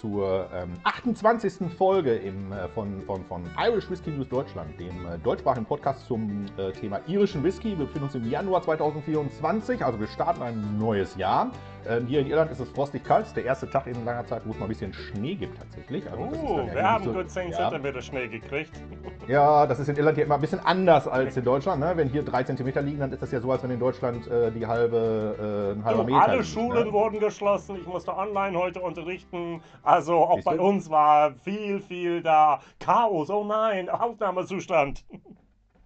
zur 0.00 0.48
ähm, 0.54 0.72
28. 0.84 1.70
Folge 1.76 2.14
im, 2.14 2.52
äh, 2.52 2.68
von, 2.68 3.02
von, 3.02 3.24
von 3.24 3.42
Irish 3.58 3.90
Whisky 3.90 4.10
News 4.10 4.28
Deutschland, 4.28 4.78
dem 4.80 5.06
äh, 5.06 5.18
deutschsprachigen 5.18 5.66
Podcast 5.66 6.06
zum 6.06 6.46
äh, 6.56 6.72
Thema 6.72 7.00
irischen 7.06 7.44
Whisky. 7.44 7.70
Wir 7.70 7.84
befinden 7.84 8.04
uns 8.04 8.14
im 8.14 8.28
Januar 8.28 8.62
2024, 8.62 9.84
also 9.84 10.00
wir 10.00 10.06
starten 10.06 10.42
ein 10.42 10.78
neues 10.78 11.16
Jahr. 11.16 11.50
Ähm, 11.88 12.06
hier 12.06 12.20
in 12.20 12.26
Irland 12.26 12.50
ist 12.50 12.60
es 12.60 12.68
frostig 12.70 13.04
kalt, 13.04 13.26
ist 13.26 13.36
der 13.36 13.44
erste 13.44 13.68
Tag 13.68 13.86
in 13.86 14.04
langer 14.04 14.26
Zeit, 14.26 14.42
wo 14.44 14.50
es 14.50 14.58
mal 14.58 14.66
ein 14.66 14.68
bisschen 14.68 14.92
Schnee 14.92 15.34
gibt 15.34 15.58
tatsächlich. 15.58 16.10
Also, 16.10 16.22
oh, 16.22 16.58
ja 16.66 16.74
wir 16.74 16.82
haben 16.82 17.04
so, 17.04 17.12
gut 17.12 17.30
10 17.30 17.52
ja. 17.52 17.70
cm 17.70 18.02
Schnee 18.02 18.28
gekriegt. 18.28 18.72
Ja, 19.28 19.64
das 19.66 19.78
ist 19.78 19.88
in 19.88 19.96
Irland 19.96 20.16
hier 20.16 20.24
immer 20.24 20.36
ein 20.36 20.40
bisschen 20.40 20.58
anders 20.60 21.06
als 21.06 21.36
in 21.36 21.44
Deutschland. 21.44 21.78
Ne? 21.78 21.92
Wenn 21.94 22.08
hier 22.08 22.24
3 22.24 22.42
cm 22.44 22.84
liegen, 22.84 22.98
dann 22.98 23.12
ist 23.12 23.22
das 23.22 23.30
ja 23.30 23.40
so, 23.40 23.52
als 23.52 23.62
wenn 23.62 23.70
in 23.70 23.78
Deutschland 23.78 24.26
äh, 24.26 24.50
die 24.50 24.66
halbe, 24.66 25.72
äh, 25.76 25.78
ein 25.78 25.84
halber 25.84 26.04
Meter 26.04 26.20
Alle 26.20 26.36
liegt, 26.38 26.48
Schulen 26.48 26.86
ne? 26.86 26.92
wurden 26.92 27.20
geschlossen, 27.20 27.76
ich 27.76 27.86
musste 27.86 28.16
online 28.16 28.58
heute 28.58 28.80
unterrichten. 28.80 29.60
Also 29.90 30.18
auch 30.18 30.40
bei 30.44 30.60
uns 30.60 30.88
war 30.88 31.32
viel, 31.42 31.80
viel 31.80 32.22
da 32.22 32.60
Chaos. 32.78 33.28
Oh 33.28 33.42
nein, 33.42 33.88
Ausnahmezustand. 33.88 35.04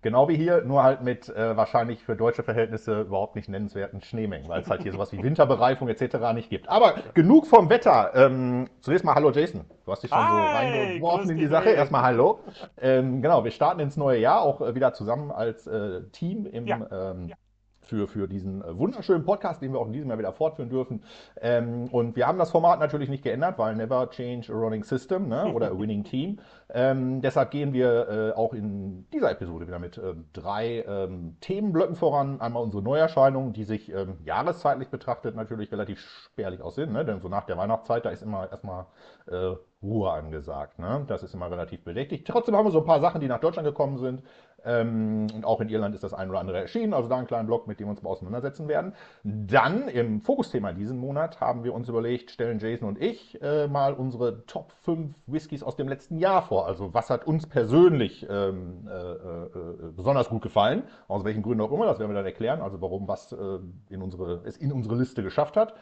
Genau 0.03 0.29
wie 0.29 0.37
hier, 0.37 0.61
nur 0.61 0.83
halt 0.83 1.01
mit 1.01 1.31
äh, 1.31 1.57
wahrscheinlich 1.57 2.05
für 2.05 2.15
deutsche 2.15 2.43
Verhältnisse 2.43 3.01
überhaupt 3.01 3.35
nicht 3.35 3.49
nennenswerten 3.49 4.03
Schneemengen, 4.03 4.47
weil 4.51 4.61
es 4.61 4.69
halt 4.69 4.83
hier 4.83 4.93
sowas 4.93 5.11
wie 5.13 5.23
Winterbereifung 5.23 5.89
etc. 5.89 6.35
nicht 6.35 6.51
gibt. 6.51 6.69
Aber 6.69 6.97
genug 7.15 7.47
vom 7.47 7.71
Wetter. 7.71 8.11
Ähm, 8.15 8.69
zunächst 8.81 9.07
mal 9.07 9.15
hallo 9.15 9.31
Jason. 9.31 9.65
Du 9.87 9.93
hast 9.93 10.03
dich 10.03 10.11
schon 10.11 10.19
Hi, 10.19 10.29
so 10.29 10.57
reingeworfen 10.57 11.31
in 11.31 11.39
die 11.39 11.47
Sache. 11.47 11.65
Welt. 11.65 11.79
Erstmal 11.79 12.03
hallo. 12.03 12.41
Ähm, 12.79 13.23
genau, 13.23 13.43
wir 13.43 13.53
starten 13.53 13.81
ins 13.81 13.97
neue 13.97 14.19
Jahr 14.21 14.43
auch 14.43 14.61
äh, 14.61 14.75
wieder 14.75 14.93
zusammen 14.93 15.31
als 15.31 15.67
äh, 15.67 16.03
Team 16.13 16.45
im 16.45 16.67
ja. 16.67 16.87
Ähm, 16.93 17.29
ja 17.29 17.37
für, 17.85 18.09
für 18.09 18.29
diesen 18.29 18.63
äh, 18.63 18.77
wunderschönen 18.77 19.25
Podcast, 19.25 19.63
den 19.63 19.73
wir 19.73 19.81
auch 19.81 19.87
in 19.87 19.93
diesem 19.93 20.09
Jahr 20.09 20.19
wieder 20.19 20.33
fortführen 20.33 20.71
dürfen. 20.71 21.03
Ähm, 21.41 21.89
und 21.91 22.17
wir 22.17 22.27
haben 22.27 22.39
das 22.39 22.51
Format 22.51 22.81
natürlich 22.81 23.09
nicht 23.09 23.23
geändert, 23.23 23.59
weil 23.59 23.77
never 23.77 24.09
change 24.11 24.53
a 24.53 24.57
running 24.57 24.83
system 24.83 25.29
ne? 25.29 25.47
oder 25.55 25.71
a 25.71 25.79
winning 25.79 26.05
team. 26.05 26.39
Ähm, 26.73 27.21
deshalb 27.21 27.51
gehen 27.51 27.73
wir 27.73 28.09
äh, 28.09 28.33
auch 28.33 28.53
in 28.55 29.07
dieser 29.13 29.31
Episode 29.31 29.67
wieder 29.67 29.79
mit 29.79 29.99
äh, 29.99 30.15
drei 30.33 30.85
ähm, 30.87 31.37
Themenblöcken 31.41 31.97
voran. 31.97 32.41
Einmal 32.41 32.63
unsere 32.63 32.83
Neuerscheinungen, 32.83 33.53
die 33.53 33.65
sich 33.65 33.93
ähm, 33.93 34.19
jahreszeitlich 34.25 34.89
betrachtet 34.89 35.37
natürlich 35.37 35.71
relativ 35.71 36.01
spärlich 36.01 36.63
aussehen, 36.63 36.93
ne? 36.93 37.05
denn 37.05 37.21
so 37.21 37.29
nach 37.29 37.45
der 37.45 37.57
Weihnachtszeit, 37.59 38.05
da 38.05 38.11
ist 38.11 38.23
immer 38.23 38.51
erstmal 38.51 38.87
äh, 39.27 39.55
Ruhe 39.85 40.11
angesagt. 40.11 40.79
Ne? 40.79 41.05
Das 41.07 41.23
ist 41.23 41.35
immer 41.35 41.51
relativ 41.51 41.85
bedächtig. 41.85 42.25
Trotzdem 42.25 42.57
haben 42.57 42.65
wir 42.65 42.73
so 42.73 42.81
ein 42.81 42.87
paar 42.87 43.01
Sachen, 43.01 43.21
die 43.21 43.29
nach 43.29 43.41
Deutschland 43.41 43.67
gekommen 43.67 43.99
sind. 43.99 44.23
Ähm, 44.65 45.27
und 45.35 45.45
auch 45.45 45.61
in 45.61 45.69
Irland 45.69 45.95
ist 45.95 46.05
das 46.05 46.15
ein 46.15 46.31
oder 46.31 46.41
andere 46.41 46.59
erschienen, 46.59 46.95
also 46.95 47.09
da 47.09 47.17
einen 47.17 47.27
kleinen 47.27 47.47
Blog, 47.47 47.67
mit 47.67 47.81
dem 47.81 47.87
wir 47.87 47.91
uns 47.91 48.03
mal 48.03 48.11
auseinandersetzen 48.11 48.69
werden. 48.69 48.95
Dann 49.23 49.89
im 49.89 50.21
Fokusthema 50.21 50.73
diesen 50.73 50.99
Monat 50.99 51.41
haben 51.41 51.65
wir 51.65 51.75
uns 51.75 51.89
überlegt, 51.89 52.31
stellen 52.31 52.59
Jason 52.59 52.89
und 52.89 53.01
ich 53.01 53.41
äh, 53.43 53.69
mal 53.69 53.93
unsere 53.93 54.47
Top 54.47 54.73
5 54.85 55.15
Whiskys 55.27 55.63
aus 55.63 55.77
dem 55.77 55.89
letzten 55.89 56.19
Jahr 56.19 56.43
vor. 56.43 56.67
Also 56.67 56.95
was 56.95 57.11
hat 57.11 57.27
uns 57.27 57.47
persönlich 57.47 58.27
ähm, 58.31 58.89
äh, 58.89 59.13
äh, 59.13 59.93
besonders 59.95 60.29
gut 60.29 60.43
gefallen, 60.43 60.85
aus 61.09 61.25
welchen 61.25 61.43
Gründen 61.43 61.63
auch 61.63 61.73
immer, 61.73 61.87
das 61.87 61.99
werden 61.99 62.11
wir 62.11 62.17
dann 62.17 62.27
erklären, 62.27 62.61
also 62.61 62.81
warum 62.81 63.09
was 63.09 63.33
äh, 63.33 63.59
in 63.91 64.03
unsere, 64.03 64.43
es 64.45 64.57
in 64.57 64.73
unsere 64.73 64.97
Liste 64.97 65.23
geschafft 65.23 65.57
hat. 65.57 65.75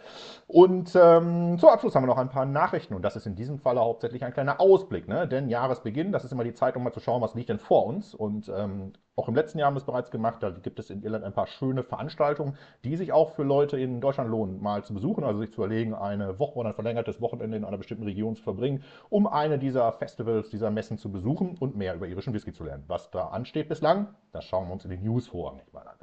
Und 0.47 0.97
ähm, 0.97 1.58
zum 1.58 1.69
Abschluss 1.69 1.94
haben 1.94 2.03
wir 2.03 2.08
noch 2.08 2.19
ein 2.19 2.30
paar 2.30 2.47
Nachrichten 2.47 2.94
und 2.94 3.03
das 3.03 3.16
ist 3.16 3.27
in 3.27 3.36
diesem 3.36 3.58
Fall 3.58 3.78
hauptsächlich 3.78 4.25
ein 4.25 4.33
kleiner 4.33 4.60
Ausblick, 4.60 5.08
ne? 5.08 5.28
denn 5.28 5.48
Jahresbeginn, 5.48 6.12
das 6.12 6.25
ist 6.25 6.33
immer 6.33 6.44
die 6.44 6.55
Zeit, 6.55 6.77
um 6.77 6.83
mal 6.83 6.92
zu 6.92 7.00
schauen, 7.00 7.22
was 7.22 7.34
liegt 7.34 7.48
denn 7.48 7.58
vor 7.58 7.86
uns 7.86 8.14
und 8.14 8.50
ähm, 8.55 8.72
ähm, 8.73 8.92
auch 9.15 9.28
im 9.28 9.34
letzten 9.34 9.59
Jahr 9.59 9.67
haben 9.67 9.75
wir 9.75 9.81
es 9.81 9.87
bereits 9.87 10.11
gemacht. 10.11 10.42
Da 10.42 10.51
gibt 10.51 10.78
es 10.78 10.89
in 10.89 11.03
Irland 11.03 11.25
ein 11.25 11.34
paar 11.34 11.47
schöne 11.47 11.83
Veranstaltungen, 11.83 12.56
die 12.83 12.97
sich 12.97 13.12
auch 13.12 13.33
für 13.33 13.42
Leute 13.42 13.78
in 13.78 14.01
Deutschland 14.01 14.31
lohnen, 14.31 14.62
mal 14.62 14.84
zu 14.84 14.95
besuchen. 14.95 15.23
Also 15.23 15.41
sich 15.41 15.53
zu 15.53 15.62
überlegen, 15.62 15.95
eine 15.95 16.39
Woche 16.39 16.55
oder 16.55 16.70
ein 16.70 16.75
verlängertes 16.75 17.20
Wochenende 17.20 17.59
in 17.59 17.65
einer 17.65 17.77
bestimmten 17.77 18.05
Region 18.05 18.37
zu 18.37 18.43
verbringen, 18.43 18.83
um 19.11 19.27
eine 19.27 19.59
dieser 19.59 19.93
Festivals, 19.93 20.48
dieser 20.48 20.70
Messen 20.70 20.97
zu 20.97 21.12
besuchen 21.12 21.59
und 21.59 21.77
mehr 21.77 21.95
über 21.95 22.09
irischen 22.09 22.33
Whisky 22.33 22.53
zu 22.53 22.65
lernen. 22.65 22.84
Was 22.87 23.11
da 23.11 23.27
ansteht 23.28 23.69
bislang, 23.69 24.15
das 24.32 24.44
schauen 24.44 24.66
wir 24.69 24.72
uns 24.72 24.84
in 24.84 24.91
den 24.91 25.03
News 25.03 25.28
vorrangig 25.28 25.71
mal 25.75 25.87
an. 25.87 25.97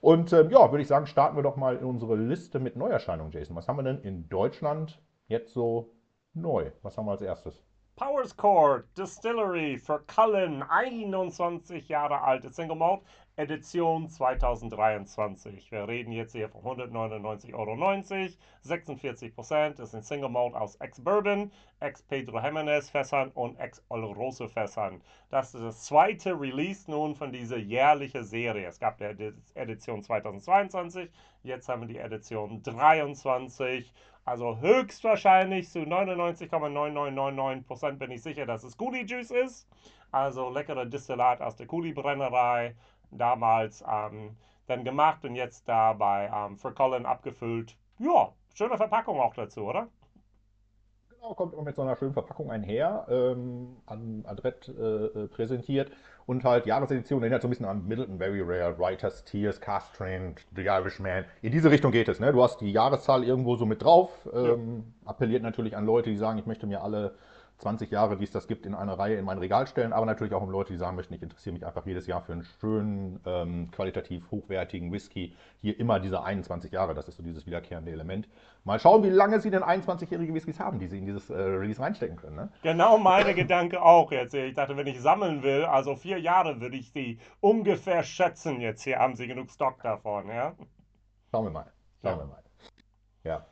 Und 0.00 0.32
ähm, 0.32 0.50
ja, 0.50 0.70
würde 0.72 0.82
ich 0.82 0.88
sagen, 0.88 1.06
starten 1.06 1.36
wir 1.36 1.44
doch 1.44 1.56
mal 1.56 1.76
in 1.76 1.84
unsere 1.84 2.16
Liste 2.16 2.58
mit 2.58 2.74
Neuerscheinungen, 2.74 3.32
Jason. 3.32 3.54
Was 3.54 3.68
haben 3.68 3.76
wir 3.76 3.84
denn 3.84 4.00
in 4.00 4.28
Deutschland 4.28 5.00
jetzt 5.28 5.52
so 5.52 5.92
neu? 6.34 6.72
Was 6.82 6.96
haben 6.98 7.06
wir 7.06 7.12
als 7.12 7.22
erstes? 7.22 7.67
Powers 7.98 8.32
Court 8.36 8.86
Distillery 8.96 9.76
für 9.76 9.98
Cullen, 10.06 10.62
21 10.62 11.88
Jahre 11.88 12.20
alte 12.22 12.48
Single 12.48 12.76
Malt, 12.76 13.00
Edition 13.38 14.08
2023. 14.08 15.70
Wir 15.70 15.86
reden 15.86 16.10
jetzt 16.10 16.32
hier 16.32 16.48
von 16.48 16.76
199,90 16.76 17.54
Euro, 17.54 17.76
46 18.62 19.32
Prozent. 19.32 19.78
Das 19.78 19.92
sind 19.92 20.04
Single 20.04 20.28
Malt 20.28 20.56
aus 20.56 20.74
Ex-Bourbon, 20.74 21.52
Ex-Pedro 21.78 22.40
Jimenez 22.40 22.90
Fässern 22.90 23.30
und 23.34 23.56
Ex-Oloroso 23.60 24.48
Fässern. 24.48 25.00
Das 25.30 25.54
ist 25.54 25.62
das 25.62 25.84
zweite 25.84 26.32
Release 26.32 26.90
nun 26.90 27.14
von 27.14 27.30
dieser 27.30 27.58
jährlichen 27.58 28.24
Serie. 28.24 28.66
Es 28.66 28.80
gab 28.80 28.98
die 28.98 29.32
Edition 29.54 30.02
2022, 30.02 31.08
jetzt 31.44 31.68
haben 31.68 31.82
wir 31.82 31.88
die 31.88 31.98
Edition 31.98 32.60
23. 32.64 33.92
Also 34.24 34.58
höchstwahrscheinlich 34.58 35.70
zu 35.70 35.78
99,9999% 35.78 37.92
bin 37.92 38.10
ich 38.10 38.20
sicher, 38.20 38.46
dass 38.46 38.64
es 38.64 38.76
Coolie 38.76 39.06
Juice 39.06 39.30
ist. 39.30 39.68
Also 40.10 40.50
leckerer 40.50 40.86
Distillat 40.86 41.40
aus 41.40 41.54
der 41.54 41.68
Coolie 41.68 41.94
Brennerei. 41.94 42.74
Damals 43.10 43.84
ähm, 43.90 44.36
dann 44.66 44.84
gemacht 44.84 45.24
und 45.24 45.34
jetzt 45.34 45.68
da 45.68 45.92
bei 45.92 46.30
ähm, 46.34 46.58
Colin 46.74 47.06
abgefüllt. 47.06 47.76
Ja, 47.98 48.32
schöne 48.54 48.76
Verpackung 48.76 49.20
auch 49.20 49.34
dazu, 49.34 49.62
oder? 49.62 49.88
Genau, 51.08 51.34
kommt 51.34 51.52
immer 51.52 51.62
mit 51.62 51.74
so 51.74 51.82
einer 51.82 51.96
schönen 51.96 52.12
Verpackung 52.12 52.50
einher, 52.50 53.06
ähm, 53.10 53.76
an 53.86 54.24
Adrett 54.26 54.68
äh, 54.68 54.82
äh, 55.06 55.28
präsentiert 55.28 55.90
und 56.26 56.44
halt 56.44 56.66
Jahresedition 56.66 57.22
erinnert 57.22 57.42
so 57.42 57.48
ein 57.48 57.50
bisschen 57.50 57.66
an 57.66 57.88
Middleton 57.88 58.18
Very 58.18 58.40
Rare, 58.40 58.78
Writers 58.78 59.24
Tears, 59.24 59.60
Cast 59.60 59.94
Train, 59.96 60.36
The 60.54 60.62
Irishman. 60.62 61.24
In 61.42 61.50
diese 61.50 61.70
Richtung 61.70 61.90
geht 61.90 62.08
es. 62.08 62.20
Ne? 62.20 62.32
Du 62.32 62.42
hast 62.42 62.60
die 62.60 62.70
Jahreszahl 62.70 63.24
irgendwo 63.24 63.56
so 63.56 63.66
mit 63.66 63.82
drauf, 63.82 64.28
ähm, 64.32 64.84
ja. 65.04 65.10
appelliert 65.10 65.42
natürlich 65.42 65.76
an 65.76 65.86
Leute, 65.86 66.10
die 66.10 66.16
sagen, 66.16 66.38
ich 66.38 66.46
möchte 66.46 66.66
mir 66.66 66.82
alle 66.82 67.14
20 67.58 67.90
Jahre, 67.90 68.16
die 68.16 68.24
es 68.24 68.30
das 68.30 68.46
gibt, 68.46 68.66
in 68.66 68.74
einer 68.74 68.98
Reihe 68.98 69.16
in 69.16 69.24
mein 69.24 69.38
Regal 69.38 69.66
stellen, 69.66 69.92
aber 69.92 70.06
natürlich 70.06 70.32
auch 70.32 70.42
um 70.42 70.50
Leute, 70.50 70.72
die 70.72 70.78
sagen 70.78 70.96
möchten, 70.96 71.14
ich 71.14 71.22
interessiere 71.22 71.52
mich 71.54 71.66
einfach 71.66 71.84
jedes 71.86 72.06
Jahr 72.06 72.22
für 72.22 72.32
einen 72.32 72.44
schönen, 72.60 73.20
ähm, 73.26 73.70
qualitativ 73.72 74.30
hochwertigen 74.30 74.92
Whisky. 74.92 75.34
Hier 75.60 75.78
immer 75.78 75.98
diese 75.98 76.22
21 76.22 76.70
Jahre, 76.70 76.94
das 76.94 77.08
ist 77.08 77.16
so 77.16 77.22
dieses 77.22 77.46
wiederkehrende 77.46 77.90
Element. 77.90 78.28
Mal 78.64 78.78
schauen, 78.78 79.02
wie 79.02 79.10
lange 79.10 79.40
Sie 79.40 79.50
denn 79.50 79.64
21-jährige 79.64 80.32
Whiskys 80.34 80.60
haben, 80.60 80.78
die 80.78 80.86
Sie 80.86 80.98
in 80.98 81.06
dieses 81.06 81.30
äh, 81.30 81.34
Release 81.34 81.80
reinstecken 81.80 82.16
können. 82.16 82.36
Ne? 82.36 82.48
Genau 82.62 82.96
meine 82.96 83.34
Gedanke 83.34 83.82
auch 83.82 84.12
jetzt. 84.12 84.34
Ich 84.34 84.54
dachte, 84.54 84.76
wenn 84.76 84.86
ich 84.86 85.00
sammeln 85.00 85.42
will, 85.42 85.64
also 85.64 85.96
vier 85.96 86.18
Jahre 86.18 86.60
würde 86.60 86.76
ich 86.76 86.92
sie 86.92 87.18
ungefähr 87.40 88.04
schätzen. 88.04 88.60
Jetzt 88.60 88.82
hier 88.82 88.98
haben 88.98 89.16
Sie 89.16 89.26
genug 89.26 89.50
Stock 89.50 89.82
davon, 89.82 90.28
ja? 90.28 90.54
Schauen 91.30 91.44
wir 91.44 91.50
mal. 91.50 91.72
Schauen 92.02 92.12
ja. 92.12 92.18
wir 92.18 92.26
mal. 92.26 92.42
Ja. 93.24 93.46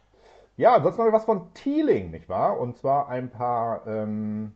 Ja, 0.56 0.81
sonst 0.81 0.97
noch 0.97 1.12
was 1.12 1.25
von 1.25 1.53
Teeling, 1.53 2.11
nicht 2.11 2.28
wahr? 2.28 2.59
Und 2.59 2.77
zwar 2.78 3.09
ein 3.09 3.31
paar 3.31 3.87
ähm, 3.87 4.55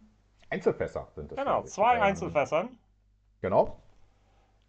Einzelfässer 0.48 1.08
sind 1.14 1.30
es. 1.32 1.38
Genau, 1.38 1.62
zwei 1.62 1.96
ähm, 1.96 2.02
Einzelfässern. 2.02 2.78
Genau. 3.42 3.76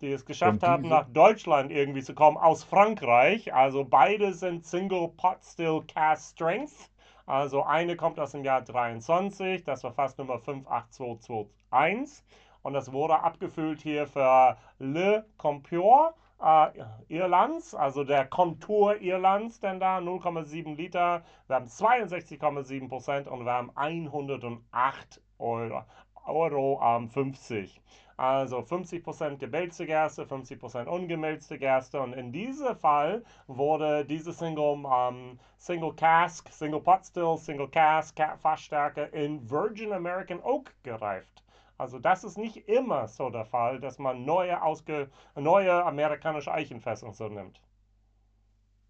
Die 0.02 0.12
es 0.12 0.26
geschafft 0.26 0.64
haben, 0.64 0.90
nach 0.90 1.08
Deutschland 1.10 1.72
irgendwie 1.72 2.02
zu 2.02 2.14
kommen, 2.14 2.38
aus 2.38 2.64
Frankreich. 2.64 3.54
Also 3.54 3.86
beide 3.86 4.34
sind 4.34 4.66
Single 4.66 5.10
Pot 5.10 5.38
Still 5.44 5.84
Cast 5.88 6.34
Strength. 6.34 6.90
Also 7.26 7.64
eine 7.64 7.96
kommt 7.96 8.20
aus 8.20 8.32
dem 8.32 8.44
Jahr 8.44 8.62
23, 8.62 9.64
das 9.64 9.84
war 9.84 9.94
fast 9.94 10.18
Nummer 10.18 10.40
58221. 10.40 12.24
Und 12.64 12.74
das 12.74 12.92
wurde 12.92 13.20
abgefüllt 13.20 13.82
hier 13.82 14.08
für 14.08 14.58
Le 14.80 15.26
Compior 15.38 16.14
äh, 16.42 16.72
Irlands, 17.08 17.76
also 17.76 18.04
der 18.04 18.26
Kontur 18.26 19.00
Irlands, 19.02 19.60
denn 19.60 19.80
da 19.80 20.00
0,7 20.00 20.76
Liter. 20.76 21.24
Wir 21.48 21.58
haben 21.58 21.68
62,7 21.68 22.90
Prozent 22.90 23.28
und 23.28 23.46
wir 23.46 23.52
haben 23.52 23.72
108 23.76 25.22
Euro. 25.40 25.84
Euro 26.26 26.80
ähm, 26.84 27.10
50. 27.10 27.82
Also 28.18 28.60
50% 28.60 29.38
gemälzte 29.38 29.88
Gerste, 29.88 30.24
50% 30.26 30.86
ungemälzte 30.86 31.58
Gerste. 31.58 32.00
Und 32.00 32.14
in 32.14 32.32
diesem 32.32 32.76
Fall 32.76 33.24
wurde 33.48 34.06
diese 34.06 34.32
Single, 34.32 34.84
ähm, 34.86 35.40
Single 35.58 35.94
Cask, 35.94 36.48
Single 36.50 36.82
Pot 36.82 37.06
Still, 37.06 37.38
Single 37.38 37.68
Cask, 37.70 38.16
Fassstärke 38.40 39.06
in 39.06 39.50
Virgin 39.50 39.92
American 39.92 40.40
Oak 40.44 40.72
gereift. 40.84 41.44
Also 41.82 41.98
das 41.98 42.24
ist 42.24 42.38
nicht 42.38 42.70
immer 42.70 43.08
so 43.08 43.32
der 43.32 43.44
Fall, 43.44 43.80
dass 43.80 43.98
man 43.98 44.24
neue, 44.24 44.62
ausge 44.62 45.10
neue 45.34 45.84
amerikanische 45.84 46.52
Eichenfässer 46.52 47.12
so 47.12 47.28
nimmt. 47.28 47.60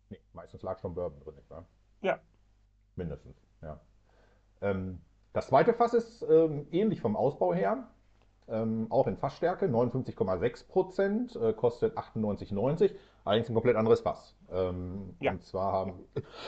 Nee, 0.10 0.20
meistens 0.34 0.62
lag 0.62 0.78
schon 0.78 0.94
Bourbon 0.94 1.22
drin, 1.22 1.36
nicht 1.36 1.50
wahr? 1.50 1.66
Ja. 2.02 2.20
Mindestens, 2.98 3.38
ja. 3.62 3.80
Ähm, 4.60 5.00
das 5.32 5.48
zweite 5.48 5.74
Fass 5.74 5.94
ist 5.94 6.22
ähm, 6.24 6.68
ähnlich 6.72 7.00
vom 7.00 7.16
Ausbau 7.16 7.54
her. 7.54 7.88
Ähm, 8.50 8.88
auch 8.90 9.08
in 9.08 9.18
Fassstärke, 9.18 9.66
59,6 9.66 10.68
Prozent, 10.68 11.36
äh, 11.36 11.54
kostet 11.54 11.98
98,90. 11.98 12.92
Allerdings 13.24 13.50
ein 13.50 13.54
komplett 13.54 13.76
anderes 13.76 14.02
Fass. 14.02 14.36
Ähm, 14.52 15.16
ja. 15.20 15.32
Und 15.32 15.44
zwar 15.44 15.72
haben, 15.72 15.94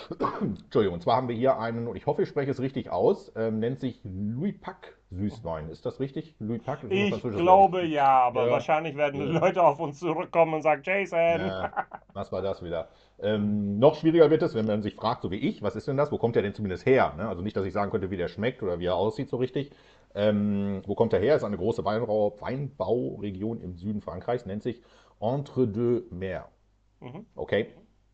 Entschuldigung, 0.41 0.95
und 0.95 1.01
zwar 1.01 1.17
haben 1.17 1.27
wir 1.27 1.35
hier 1.35 1.59
einen, 1.59 1.87
und 1.87 1.95
ich 1.95 2.07
hoffe, 2.07 2.23
ich 2.23 2.29
spreche 2.29 2.49
es 2.49 2.59
richtig 2.59 2.89
aus, 2.89 3.31
ähm, 3.35 3.59
nennt 3.59 3.79
sich 3.79 3.99
Louis 4.03 4.59
Pack 4.59 4.97
Süßwein. 5.11 5.69
Ist 5.69 5.85
das 5.85 5.99
richtig? 5.99 6.33
Louis 6.39 6.61
Pack? 6.63 6.79
Ich 6.89 7.21
glaube 7.21 7.77
Wort. 7.77 7.85
ja, 7.85 8.23
aber 8.23 8.47
ja. 8.47 8.51
wahrscheinlich 8.53 8.97
werden 8.97 9.33
ja. 9.33 9.39
Leute 9.39 9.63
auf 9.63 9.79
uns 9.79 9.99
zurückkommen 9.99 10.55
und 10.55 10.61
sagen, 10.63 10.81
Jason. 10.83 11.19
Ja, 11.19 11.71
was 12.13 12.31
war 12.31 12.41
das 12.41 12.63
wieder? 12.63 12.89
Ähm, 13.21 13.77
noch 13.77 13.95
schwieriger 13.95 14.29
wird 14.31 14.41
es, 14.41 14.55
wenn 14.55 14.65
man 14.65 14.81
sich 14.81 14.95
fragt, 14.95 15.21
so 15.21 15.29
wie 15.29 15.37
ich, 15.37 15.61
was 15.61 15.75
ist 15.75 15.87
denn 15.87 15.97
das? 15.97 16.11
Wo 16.11 16.17
kommt 16.17 16.35
der 16.35 16.41
denn 16.41 16.55
zumindest 16.55 16.85
her? 16.85 17.13
Ne? 17.15 17.27
Also 17.27 17.43
nicht, 17.43 17.55
dass 17.55 17.65
ich 17.65 17.73
sagen 17.73 17.91
könnte, 17.91 18.09
wie 18.09 18.17
der 18.17 18.27
schmeckt 18.27 18.63
oder 18.63 18.79
wie 18.79 18.87
er 18.87 18.95
aussieht 18.95 19.29
so 19.29 19.37
richtig. 19.37 19.71
Ähm, 20.15 20.81
wo 20.85 20.95
kommt 20.95 21.13
er 21.13 21.19
her? 21.19 21.35
Ist 21.35 21.43
eine 21.43 21.57
große 21.57 21.83
Weinbauregion 21.85 23.61
im 23.61 23.75
Süden 23.75 24.01
Frankreichs, 24.01 24.45
nennt 24.45 24.63
sich 24.63 24.81
Entre 25.19 25.67
deux 25.67 26.03
Mers. 26.11 26.45
Mhm. 26.99 27.25
Okay, 27.35 27.67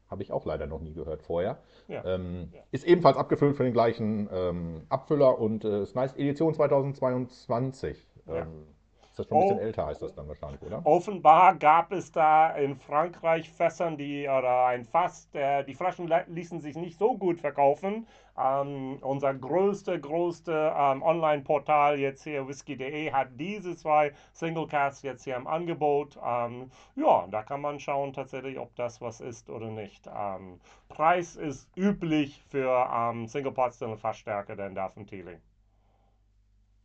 habe 0.09 0.23
ich 0.23 0.31
auch 0.31 0.45
leider 0.45 0.65
noch 0.65 0.81
nie 0.81 0.93
gehört 0.93 1.21
vorher. 1.21 1.59
Ja. 1.87 2.03
Ähm, 2.05 2.49
ja. 2.51 2.61
Ist 2.71 2.85
ebenfalls 2.85 3.17
abgefüllt 3.17 3.55
für 3.55 3.63
den 3.63 3.73
gleichen 3.73 4.29
ähm, 4.31 4.81
Abfüller 4.89 5.39
und 5.39 5.63
äh, 5.63 5.83
ist 5.83 5.95
nice 5.95 6.15
Edition 6.15 6.53
2022. 6.53 8.07
Ja. 8.25 8.41
Ähm, 8.41 8.65
ist 9.11 9.19
das 9.19 9.27
schon 9.27 9.37
ein 9.37 9.41
bisschen 9.41 9.59
oh, 9.59 9.61
älter, 9.61 9.85
heißt 9.85 10.01
das 10.01 10.15
dann 10.15 10.27
wahrscheinlich, 10.27 10.61
oder? 10.61 10.81
Offenbar 10.85 11.55
gab 11.55 11.91
es 11.91 12.11
da 12.11 12.55
in 12.55 12.75
Frankreich 12.75 13.49
Fässern, 13.49 13.97
die 13.97 14.23
oder 14.23 14.65
ein 14.65 14.85
Fass, 14.85 15.29
der, 15.31 15.63
die 15.63 15.75
Flaschen 15.75 16.09
ließen 16.27 16.61
sich 16.61 16.75
nicht 16.75 16.97
so 16.97 17.17
gut 17.17 17.39
verkaufen. 17.39 18.07
Ähm, 18.39 18.99
unser 19.01 19.33
größte, 19.33 19.99
größte 19.99 20.73
ähm, 20.75 21.03
Online-Portal 21.03 21.99
jetzt 21.99 22.23
hier, 22.23 22.47
whisky.de, 22.47 23.11
hat 23.11 23.29
diese 23.33 23.75
zwei 23.75 24.13
Singlecasts 24.31 25.01
jetzt 25.01 25.23
hier 25.23 25.35
im 25.35 25.47
Angebot. 25.47 26.17
Ähm, 26.23 26.71
ja, 26.95 27.27
da 27.29 27.43
kann 27.43 27.59
man 27.61 27.79
schauen 27.79 28.13
tatsächlich, 28.13 28.57
ob 28.57 28.73
das 28.75 29.01
was 29.01 29.19
ist 29.19 29.49
oder 29.49 29.67
nicht. 29.67 30.07
Ähm, 30.07 30.59
Preis 30.87 31.35
ist 31.35 31.69
üblich 31.75 32.41
für 32.49 32.87
ähm, 32.93 33.27
Single 33.27 33.51
Pot 33.51 33.73
Still 33.73 33.97
Fassstärke, 33.97 34.55
denn 34.55 34.73
da 34.73 34.87
von 34.87 35.05
Teeling. 35.05 35.41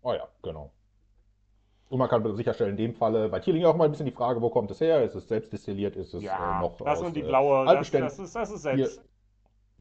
Oh 0.02 0.12
ja, 0.12 0.26
genau. 0.42 0.72
Und 1.88 1.98
man 1.98 2.08
kann 2.08 2.34
sicherstellen, 2.34 2.72
in 2.72 2.76
dem 2.76 2.94
Falle, 2.94 3.28
bei 3.28 3.38
Tierling 3.38 3.64
auch 3.66 3.76
mal 3.76 3.84
ein 3.84 3.90
bisschen 3.92 4.06
die 4.06 4.12
Frage, 4.12 4.42
wo 4.42 4.50
kommt 4.50 4.70
es 4.70 4.80
her? 4.80 5.04
Ist 5.04 5.14
es 5.14 5.28
selbst 5.28 5.52
destilliert? 5.52 5.94
Ist 5.94 6.14
es 6.14 6.22
ja, 6.24 6.58
äh, 6.58 6.62
noch 6.62 6.76
das 6.78 6.98
aus, 6.98 7.06
und 7.06 7.14
die 7.14 7.20
äh, 7.20 7.26
blaue, 7.28 7.64
das, 7.66 7.90
das, 7.90 8.18
ist, 8.18 8.34
das 8.34 8.50
ist 8.50 8.62
selbst. 8.62 8.94
Hier, 8.94 9.04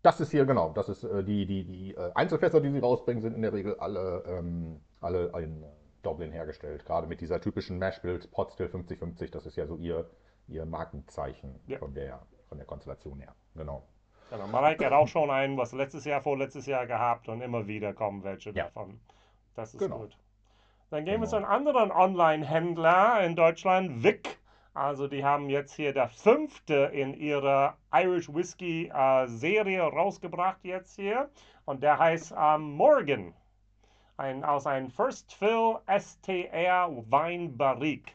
das 0.03 0.19
ist 0.19 0.31
hier, 0.31 0.45
genau, 0.45 0.71
das 0.73 0.89
ist 0.89 1.03
äh, 1.03 1.23
die, 1.23 1.45
die, 1.45 1.63
die 1.63 1.95
äh, 1.95 2.11
Einzelfässer, 2.13 2.61
die 2.61 2.71
sie 2.71 2.79
rausbringen, 2.79 3.21
sind 3.21 3.35
in 3.35 3.41
der 3.41 3.53
Regel 3.53 3.79
alle, 3.79 4.23
ähm, 4.27 4.81
alle 5.01 5.31
in 5.41 5.63
Dublin 6.03 6.31
hergestellt. 6.31 6.85
Gerade 6.85 7.07
mit 7.07 7.21
dieser 7.21 7.39
typischen 7.39 7.79
Mashbuild 7.79 8.29
Potstill 8.31 8.67
5050, 8.67 9.31
das 9.31 9.45
ist 9.45 9.55
ja 9.55 9.65
so 9.65 9.77
ihr, 9.77 10.09
ihr 10.47 10.65
Markenzeichen 10.65 11.59
ja. 11.67 11.77
von, 11.77 11.93
der, 11.93 12.21
von 12.49 12.57
der 12.57 12.67
Konstellation 12.67 13.19
her. 13.19 13.33
Genau. 13.55 13.87
Genau, 14.29 14.47
Mareike 14.47 14.85
hat 14.85 14.93
auch 14.93 15.07
schon 15.07 15.29
einen, 15.29 15.57
was 15.57 15.73
letztes 15.73 16.05
Jahr, 16.05 16.21
vorletztes 16.21 16.65
Jahr 16.65 16.85
gehabt 16.85 17.29
und 17.29 17.41
immer 17.41 17.67
wieder 17.67 17.93
kommen 17.93 18.23
welche 18.23 18.49
ja. 18.51 18.65
davon. 18.65 18.99
Das 19.55 19.73
ist 19.73 19.79
genau. 19.79 19.99
gut. 19.99 20.17
Dann 20.89 21.05
gehen 21.05 21.13
genau. 21.13 21.23
wir 21.23 21.29
zu 21.29 21.35
einem 21.37 21.45
anderen 21.45 21.91
Online-Händler 21.91 23.23
in 23.23 23.35
Deutschland, 23.35 24.03
Vic. 24.03 24.37
Also 24.73 25.07
die 25.07 25.23
haben 25.23 25.49
jetzt 25.49 25.73
hier 25.75 25.93
der 25.93 26.09
fünfte 26.09 26.73
in 26.93 27.13
ihrer 27.13 27.77
Irish 27.93 28.33
Whiskey 28.33 28.89
äh, 28.91 29.27
Serie 29.27 29.83
rausgebracht 29.83 30.63
jetzt 30.63 30.95
hier. 30.95 31.29
Und 31.65 31.83
der 31.83 31.99
heißt 31.99 32.33
ähm, 32.37 32.75
Morgan. 32.75 33.33
Ein, 34.17 34.43
aus 34.43 34.67
einem 34.67 34.89
First 34.89 35.33
Fill 35.33 35.77
STR 35.87 36.89
Wein 37.09 37.55
Barrique. 37.57 38.13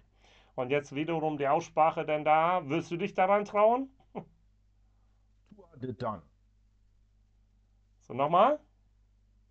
Und 0.55 0.71
jetzt 0.71 0.95
wiederum 0.95 1.39
die 1.39 1.47
Aussprache 1.47 2.05
denn 2.05 2.25
da. 2.25 2.63
Willst 2.65 2.91
du 2.91 2.97
dich 2.97 3.15
daran 3.15 3.45
trauen? 3.45 3.89
Tour 5.55 5.77
de 5.77 5.93
Dun. 5.93 6.23
So 8.01 8.15
nochmal? 8.15 8.59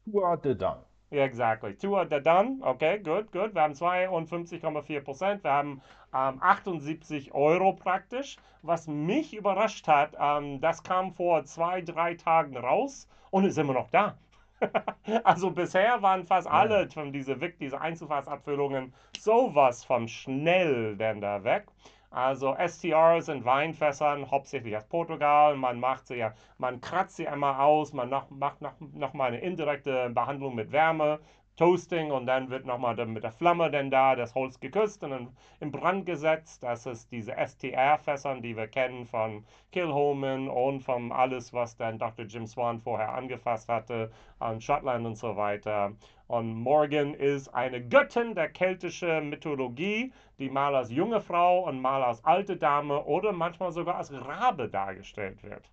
Tour 0.03 0.37
de 0.37 0.55
Dun. 0.55 0.86
Yeah, 1.09 1.23
exactly. 1.23 1.73
Two 1.73 1.95
are 1.95 2.05
done. 2.05 2.59
Okay, 2.61 2.99
good, 2.99 3.31
good. 3.31 3.55
Wir 3.55 3.61
haben 3.61 3.73
52,4 3.73 5.01
Prozent. 5.01 5.43
Wir 5.43 5.51
haben 5.51 5.81
ähm, 6.13 6.41
78 6.41 7.33
Euro 7.33 7.73
praktisch. 7.73 8.35
Was 8.61 8.87
mich 8.87 9.33
überrascht 9.33 9.87
hat, 9.87 10.15
ähm, 10.19 10.59
das 10.59 10.83
kam 10.83 11.13
vor 11.13 11.45
zwei, 11.45 11.81
drei 11.81 12.15
Tagen 12.15 12.57
raus 12.57 13.07
und 13.31 13.45
ist 13.45 13.57
immer 13.57 13.73
noch 13.73 13.89
da. 13.89 14.17
also 15.23 15.51
bisher 15.51 16.01
waren 16.01 16.25
fast 16.25 16.47
alle 16.47 16.89
von 16.89 17.13
diese 17.13 17.37
diese 17.37 17.79
Einzelfassabfüllungen, 17.79 18.93
sowas 19.17 19.85
von 19.85 20.07
schnell 20.07 20.97
denn 20.97 21.21
da 21.21 21.43
weg. 21.43 21.67
Also 22.09 22.55
STR 22.55 23.21
sind 23.21 23.45
Weinfässern, 23.45 24.31
hauptsächlich 24.31 24.75
aus 24.77 24.85
Portugal. 24.85 25.55
Man 25.55 25.79
macht 25.79 26.07
sie 26.07 26.15
ja, 26.15 26.33
man 26.57 26.81
kratzt 26.81 27.17
sie 27.17 27.27
einmal 27.27 27.59
aus, 27.59 27.93
man 27.93 28.09
noch, 28.09 28.29
macht 28.29 28.61
noch, 28.61 28.73
noch 28.79 29.13
mal 29.13 29.27
eine 29.27 29.39
indirekte 29.41 30.09
Behandlung 30.09 30.55
mit 30.55 30.71
Wärme, 30.71 31.19
Toasting 31.57 32.11
und 32.11 32.27
dann 32.27 32.51
wird 32.51 32.67
nochmal 32.67 33.03
mit 33.07 33.23
der 33.23 33.31
Flamme 33.31 33.71
denn 33.71 33.89
da 33.89 34.15
das 34.15 34.35
Holz 34.35 34.59
geküsst 34.59 35.03
und 35.03 35.35
in 35.59 35.71
Brand 35.71 36.05
gesetzt. 36.05 36.61
Das 36.61 36.85
ist 36.85 37.11
diese 37.11 37.33
STR-Fässern, 37.33 38.43
die 38.43 38.55
wir 38.55 38.67
kennen 38.67 39.05
von 39.05 39.43
Kilhoman 39.71 40.49
und 40.49 40.81
von 40.81 41.11
alles, 41.11 41.53
was 41.53 41.75
dann 41.75 41.97
Dr. 41.97 42.25
Jim 42.25 42.45
Swan 42.45 42.79
vorher 42.79 43.11
angefasst 43.13 43.69
hatte, 43.69 44.11
an 44.37 44.61
Schottland 44.61 45.07
und 45.07 45.15
so 45.15 45.35
weiter. 45.35 45.93
Und 46.27 46.53
Morgan 46.53 47.15
ist 47.15 47.47
eine 47.55 47.81
Göttin 47.81 48.35
der 48.35 48.49
keltischen 48.49 49.29
Mythologie, 49.29 50.13
die 50.37 50.49
mal 50.49 50.75
als 50.75 50.91
junge 50.91 51.21
Frau 51.21 51.61
und 51.67 51.81
mal 51.81 52.03
als 52.03 52.23
alte 52.23 52.55
Dame 52.55 53.03
oder 53.05 53.31
manchmal 53.33 53.71
sogar 53.71 53.95
als 53.95 54.13
Rabe 54.13 54.69
dargestellt 54.69 55.41
wird. 55.41 55.71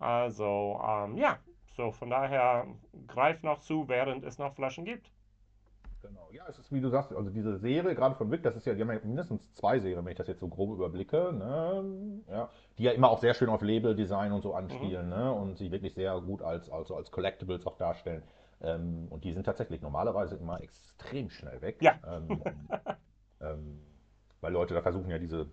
Also, 0.00 0.80
ähm, 0.84 1.16
ja, 1.16 1.38
so, 1.76 1.92
von 1.92 2.10
daher 2.10 2.66
greift 3.06 3.44
noch 3.44 3.60
zu, 3.60 3.88
während 3.88 4.24
es 4.24 4.38
noch 4.38 4.54
Flaschen 4.54 4.84
gibt. 4.84 5.10
Genau, 6.02 6.28
ja, 6.32 6.42
es 6.48 6.58
ist 6.58 6.72
wie 6.72 6.80
du 6.80 6.88
sagst, 6.88 7.12
also 7.14 7.30
diese 7.30 7.58
Serie, 7.58 7.94
gerade 7.94 8.16
von 8.16 8.30
Wick, 8.30 8.42
das 8.42 8.56
ist 8.56 8.66
ja, 8.66 8.74
die 8.74 8.80
haben 8.80 8.90
ja 8.90 8.98
mindestens 9.04 9.54
zwei 9.54 9.78
Serien, 9.78 10.04
wenn 10.04 10.10
ich 10.10 10.18
das 10.18 10.26
jetzt 10.26 10.40
so 10.40 10.48
grob 10.48 10.72
überblicke, 10.72 11.32
ne? 11.32 12.20
ja, 12.28 12.50
die 12.76 12.82
ja 12.82 12.90
immer 12.90 13.08
auch 13.08 13.20
sehr 13.20 13.34
schön 13.34 13.48
auf 13.48 13.62
Label-Design 13.62 14.32
und 14.32 14.42
so 14.42 14.52
anspielen 14.52 15.06
mhm. 15.06 15.14
ne? 15.14 15.32
und 15.32 15.58
sie 15.58 15.70
wirklich 15.70 15.94
sehr 15.94 16.20
gut 16.20 16.42
als, 16.42 16.68
also 16.70 16.96
als 16.96 17.12
Collectibles 17.12 17.66
auch 17.66 17.76
darstellen. 17.76 18.24
Ähm, 18.62 19.06
und 19.10 19.22
die 19.24 19.32
sind 19.32 19.44
tatsächlich 19.44 19.80
normalerweise 19.80 20.36
immer 20.36 20.60
extrem 20.60 21.30
schnell 21.30 21.60
weg. 21.62 21.76
Ja. 21.80 21.98
Ähm, 22.04 22.42
ähm, 23.40 23.80
weil 24.40 24.52
Leute 24.52 24.74
da 24.74 24.82
versuchen 24.82 25.08
ja 25.08 25.18
diese 25.18 25.46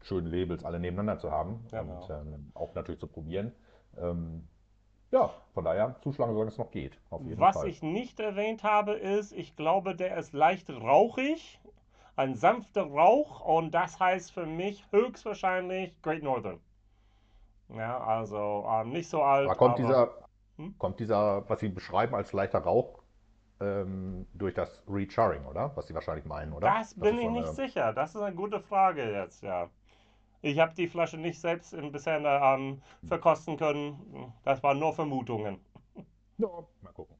schönen 0.00 0.26
Labels 0.26 0.64
alle 0.64 0.80
nebeneinander 0.80 1.20
zu 1.20 1.30
haben 1.30 1.66
ja, 1.70 1.80
und 1.80 1.88
genau. 1.88 2.20
Ähm, 2.20 2.50
auch 2.54 2.74
natürlich 2.74 3.00
zu 3.00 3.06
probieren. 3.06 3.52
Ähm, 3.98 4.48
ja, 5.12 5.30
von 5.52 5.64
daher 5.64 5.96
zuschlagen, 6.02 6.32
solange 6.32 6.50
es 6.50 6.58
noch 6.58 6.70
geht. 6.70 6.98
Was 7.10 7.56
Fall. 7.56 7.68
ich 7.68 7.82
nicht 7.82 8.18
erwähnt 8.18 8.64
habe, 8.64 8.94
ist, 8.94 9.32
ich 9.32 9.54
glaube, 9.56 9.94
der 9.94 10.16
ist 10.16 10.32
leicht 10.32 10.68
rauchig. 10.70 11.60
Ein 12.14 12.34
sanfter 12.34 12.82
Rauch 12.82 13.40
und 13.40 13.72
das 13.72 13.98
heißt 13.98 14.32
für 14.32 14.44
mich 14.44 14.84
höchstwahrscheinlich 14.90 16.00
Great 16.02 16.22
Northern. 16.22 16.60
Ja, 17.70 17.98
also 18.04 18.66
ähm, 18.68 18.90
nicht 18.90 19.08
so 19.08 19.22
alt. 19.22 19.48
Aber 19.48 19.56
kommt, 19.56 19.78
aber, 19.80 19.82
dieser, 19.82 20.10
hm? 20.56 20.74
kommt 20.78 21.00
dieser, 21.00 21.48
was 21.48 21.60
Sie 21.60 21.70
beschreiben 21.70 22.14
als 22.14 22.34
leichter 22.34 22.58
Rauch, 22.58 22.98
ähm, 23.60 24.26
durch 24.34 24.52
das 24.52 24.82
Recharring, 24.86 25.46
oder? 25.46 25.72
Was 25.74 25.86
Sie 25.86 25.94
wahrscheinlich 25.94 26.26
meinen, 26.26 26.52
oder? 26.52 26.68
Das, 26.68 26.90
das 26.90 27.00
bin 27.00 27.18
ich 27.18 27.24
so 27.24 27.30
nicht 27.30 27.48
sicher. 27.48 27.94
Das 27.94 28.14
ist 28.14 28.20
eine 28.20 28.36
gute 28.36 28.60
Frage 28.60 29.10
jetzt, 29.10 29.42
ja. 29.42 29.70
Ich 30.42 30.58
habe 30.58 30.74
die 30.74 30.88
Flasche 30.88 31.16
nicht 31.16 31.40
selbst 31.40 31.74
bisher 31.92 32.18
ähm, 32.18 32.82
verkosten 33.06 33.56
können. 33.56 34.32
Das 34.42 34.62
waren 34.62 34.78
nur 34.78 34.92
Vermutungen. 34.92 35.60
Ja, 36.38 36.48
mal 36.82 36.92
gucken. 36.92 37.16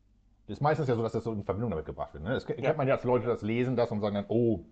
Das 0.46 0.56
ist 0.56 0.60
meistens 0.60 0.88
ja 0.88 0.96
so, 0.96 1.02
dass 1.02 1.12
das 1.12 1.22
so 1.22 1.32
in 1.32 1.44
Verbindung 1.44 1.70
damit 1.70 1.86
gebracht 1.86 2.12
wird. 2.14 2.24
Ne? 2.24 2.30
Das 2.30 2.44
kennt 2.44 2.60
ja. 2.60 2.74
man 2.74 2.88
ja, 2.88 2.96
dass 2.96 3.04
Leute 3.04 3.26
das 3.26 3.42
lesen 3.42 3.76
das 3.76 3.92
und 3.92 4.00
sagen 4.00 4.16
dann, 4.16 4.24
oh, 4.28 4.64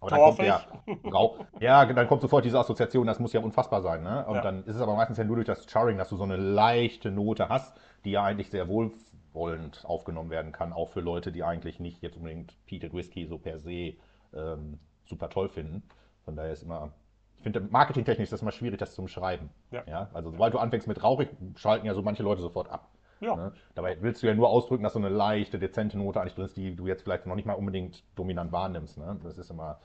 aber 0.00 0.10
dann 0.10 0.20
kommt 0.20 0.38
der 0.38 0.64
Rauch. 1.12 1.44
Ja, 1.60 1.84
dann 1.84 2.06
kommt 2.08 2.22
sofort 2.22 2.44
diese 2.44 2.58
Assoziation, 2.58 3.06
das 3.06 3.18
muss 3.18 3.32
ja 3.32 3.40
unfassbar 3.40 3.82
sein. 3.82 4.02
Ne? 4.02 4.24
Und 4.26 4.36
ja. 4.36 4.40
dann 4.40 4.64
ist 4.64 4.76
es 4.76 4.80
aber 4.80 4.94
meistens 4.94 5.18
ja 5.18 5.24
nur 5.24 5.36
durch 5.36 5.46
das 5.46 5.68
Charring, 5.68 5.98
dass 5.98 6.08
du 6.08 6.16
so 6.16 6.24
eine 6.24 6.36
leichte 6.36 7.10
Note 7.10 7.48
hast, 7.48 7.78
die 8.04 8.12
ja 8.12 8.24
eigentlich 8.24 8.50
sehr 8.50 8.68
wohlwollend 8.68 9.84
aufgenommen 9.84 10.30
werden 10.30 10.52
kann, 10.52 10.72
auch 10.72 10.88
für 10.88 11.00
Leute, 11.00 11.32
die 11.32 11.42
eigentlich 11.42 11.80
nicht 11.80 12.02
jetzt 12.02 12.16
unbedingt 12.16 12.56
Peated 12.66 12.94
Whisky 12.94 13.26
so 13.26 13.36
per 13.36 13.58
se 13.58 13.94
ähm, 14.32 14.78
super 15.04 15.28
toll 15.28 15.48
finden. 15.48 15.82
Von 16.24 16.36
daher 16.36 16.52
ist 16.52 16.62
immer 16.62 16.92
ich 17.40 17.44
finde, 17.44 17.62
marketingtechnisch 17.62 18.24
ist 18.24 18.34
das 18.34 18.42
mal 18.42 18.52
schwierig, 18.52 18.78
das 18.78 18.94
zu 18.94 19.00
beschreiben. 19.00 19.48
Ja. 19.70 19.82
ja. 19.86 20.10
Also, 20.12 20.30
sobald 20.30 20.52
du 20.52 20.58
anfängst 20.58 20.86
mit 20.86 21.02
rauchig, 21.02 21.30
schalten 21.56 21.86
ja 21.86 21.94
so 21.94 22.02
manche 22.02 22.22
Leute 22.22 22.42
sofort 22.42 22.68
ab. 22.68 22.90
Ja. 23.20 23.34
Ne? 23.34 23.52
Dabei 23.74 23.96
willst 24.02 24.22
du 24.22 24.26
ja 24.26 24.34
nur 24.34 24.50
ausdrücken, 24.50 24.82
dass 24.82 24.92
so 24.92 24.98
eine 24.98 25.08
leichte, 25.08 25.58
dezente 25.58 25.96
Note 25.96 26.20
eigentlich 26.20 26.34
drin 26.34 26.44
ist, 26.44 26.56
die 26.58 26.76
du 26.76 26.86
jetzt 26.86 27.02
vielleicht 27.02 27.24
noch 27.24 27.36
nicht 27.36 27.46
mal 27.46 27.54
unbedingt 27.54 28.04
dominant 28.14 28.52
wahrnimmst. 28.52 28.98
Ne? 28.98 29.18
Das 29.22 29.38
ist 29.38 29.50
immer 29.50 29.78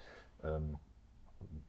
ähm, 0.44 0.76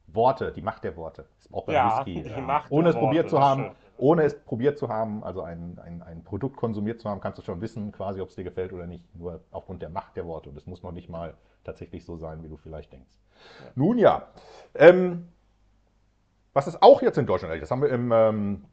Worte, 0.07 0.51
die 0.51 0.61
Macht 0.61 0.83
der 0.83 0.97
Worte. 0.97 1.25
Das 1.37 1.47
braucht 1.47 1.67
bei 1.67 1.73
ja, 1.73 2.05
Whisky. 2.05 2.27
Ja. 2.27 2.65
Ohne 2.69 2.89
es 2.89 2.95
probiert 2.95 3.29
zu 3.29 3.39
haben, 3.39 3.71
ohne 3.97 4.23
es 4.23 4.37
probiert 4.43 4.77
zu 4.77 4.89
haben, 4.89 5.23
also 5.23 5.41
ein, 5.41 5.79
ein, 5.81 6.01
ein 6.01 6.21
Produkt 6.25 6.57
konsumiert 6.57 6.99
zu 6.99 7.09
haben, 7.09 7.21
kannst 7.21 7.39
du 7.39 7.43
schon 7.43 7.61
wissen, 7.61 7.93
quasi, 7.93 8.19
ob 8.19 8.27
es 8.27 8.35
dir 8.35 8.43
gefällt 8.43 8.73
oder 8.73 8.87
nicht, 8.87 9.15
nur 9.15 9.39
aufgrund 9.51 9.81
der 9.81 9.89
Macht 9.89 10.17
der 10.17 10.25
Worte. 10.25 10.49
Und 10.49 10.57
es 10.57 10.67
muss 10.67 10.83
noch 10.83 10.91
nicht 10.91 11.07
mal 11.07 11.33
tatsächlich 11.63 12.03
so 12.03 12.17
sein, 12.17 12.43
wie 12.43 12.49
du 12.49 12.57
vielleicht 12.57 12.91
denkst. 12.91 13.15
Ja. 13.63 13.71
Nun 13.75 13.97
ja, 13.97 14.27
ähm, 14.75 15.29
was 16.57 16.65
ist 16.65 16.81
auch 16.81 17.03
jetzt 17.03 17.19
in 17.19 17.27
Deutschland, 17.27 17.61
das 17.61 17.69
haben 17.69 17.83
wir 17.83 17.89
im 17.89 18.11
ähm, 18.11 18.65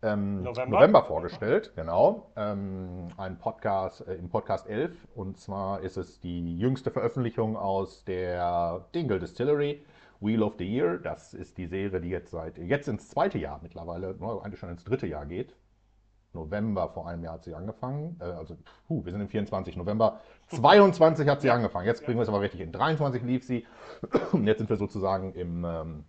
ähm, 0.00 0.44
November? 0.44 0.76
November? 0.76 1.02
vorgestellt, 1.02 1.72
genau. 1.74 2.30
Ähm, 2.36 3.08
ein 3.16 3.36
Podcast 3.36 4.06
äh, 4.06 4.14
im 4.14 4.28
Podcast 4.28 4.68
11. 4.68 4.92
Und 5.16 5.36
zwar 5.36 5.80
ist 5.80 5.96
es 5.96 6.20
die 6.20 6.56
jüngste 6.56 6.92
Veröffentlichung 6.92 7.56
aus 7.56 8.04
der 8.04 8.84
Dingle 8.94 9.18
Distillery. 9.18 9.84
Wheel 10.20 10.44
of 10.44 10.54
the 10.56 10.64
Year. 10.64 10.98
Das 10.98 11.34
ist 11.34 11.58
die 11.58 11.66
Serie, 11.66 12.00
die 12.00 12.10
jetzt 12.10 12.30
seit 12.30 12.58
jetzt 12.58 12.86
ins 12.86 13.08
zweite 13.08 13.38
Jahr 13.38 13.58
mittlerweile, 13.60 14.14
eigentlich 14.44 14.60
schon 14.60 14.70
ins 14.70 14.84
dritte 14.84 15.08
Jahr 15.08 15.26
geht. 15.26 15.56
November 16.32 16.90
vor 16.90 17.08
einem 17.08 17.24
Jahr 17.24 17.34
hat 17.34 17.44
sie 17.44 17.56
angefangen. 17.56 18.20
Äh, 18.20 18.24
also, 18.24 18.56
puh, 18.86 19.04
wir 19.04 19.10
sind 19.10 19.20
im 19.20 19.28
24. 19.28 19.76
November 19.76 20.20
22 20.50 21.28
hat 21.28 21.40
sie 21.40 21.50
angefangen. 21.50 21.86
Jetzt 21.86 22.04
kriegen 22.04 22.18
wir 22.18 22.22
es 22.22 22.28
aber 22.28 22.40
richtig 22.40 22.60
in 22.60 22.70
23 22.70 23.24
lief 23.24 23.44
sie. 23.44 23.66
Und 24.30 24.46
jetzt 24.46 24.58
sind 24.58 24.70
wir 24.70 24.76
sozusagen 24.76 25.34
im 25.34 25.64
ähm, 25.64 26.04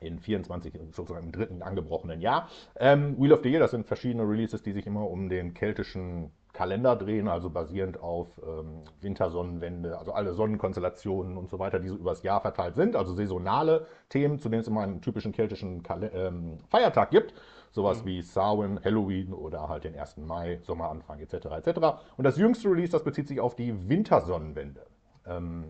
in 0.00 0.18
24, 0.18 0.74
sozusagen 0.92 1.26
im 1.26 1.32
dritten 1.32 1.62
angebrochenen 1.62 2.20
Jahr. 2.20 2.48
Ähm, 2.76 3.16
Wheel 3.18 3.32
of 3.32 3.40
the 3.42 3.50
Year, 3.50 3.60
das 3.60 3.70
sind 3.70 3.86
verschiedene 3.86 4.28
Releases, 4.28 4.62
die 4.62 4.72
sich 4.72 4.86
immer 4.86 5.08
um 5.08 5.28
den 5.28 5.54
keltischen 5.54 6.30
Kalender 6.56 6.96
drehen, 6.96 7.28
also 7.28 7.50
basierend 7.50 8.00
auf 8.00 8.28
ähm, 8.42 8.80
Wintersonnenwende, 9.02 9.98
also 9.98 10.12
alle 10.12 10.32
Sonnenkonstellationen 10.32 11.36
und 11.36 11.50
so 11.50 11.58
weiter, 11.58 11.78
die 11.78 11.88
so 11.88 11.96
übers 11.96 12.22
Jahr 12.22 12.40
verteilt 12.40 12.76
sind, 12.76 12.96
also 12.96 13.12
saisonale 13.12 13.86
Themen, 14.08 14.38
zu 14.38 14.48
denen 14.48 14.62
es 14.62 14.68
immer 14.68 14.80
einen 14.80 15.02
typischen 15.02 15.32
keltischen 15.32 15.82
Kal 15.82 16.10
ähm, 16.14 16.56
Feiertag 16.70 17.10
gibt, 17.10 17.34
sowas 17.72 18.02
mhm. 18.02 18.06
wie 18.06 18.22
Samhain, 18.22 18.80
Halloween 18.82 19.34
oder 19.34 19.68
halt 19.68 19.84
den 19.84 19.94
1. 19.94 20.16
Mai, 20.16 20.58
Sommeranfang 20.62 21.20
etc. 21.20 21.34
etc. 21.34 21.78
Und 22.16 22.24
das 22.24 22.38
jüngste 22.38 22.70
Release, 22.70 22.90
das 22.90 23.04
bezieht 23.04 23.28
sich 23.28 23.38
auf 23.38 23.54
die 23.54 23.88
Wintersonnenwende. 23.90 24.86
Ähm, 25.26 25.64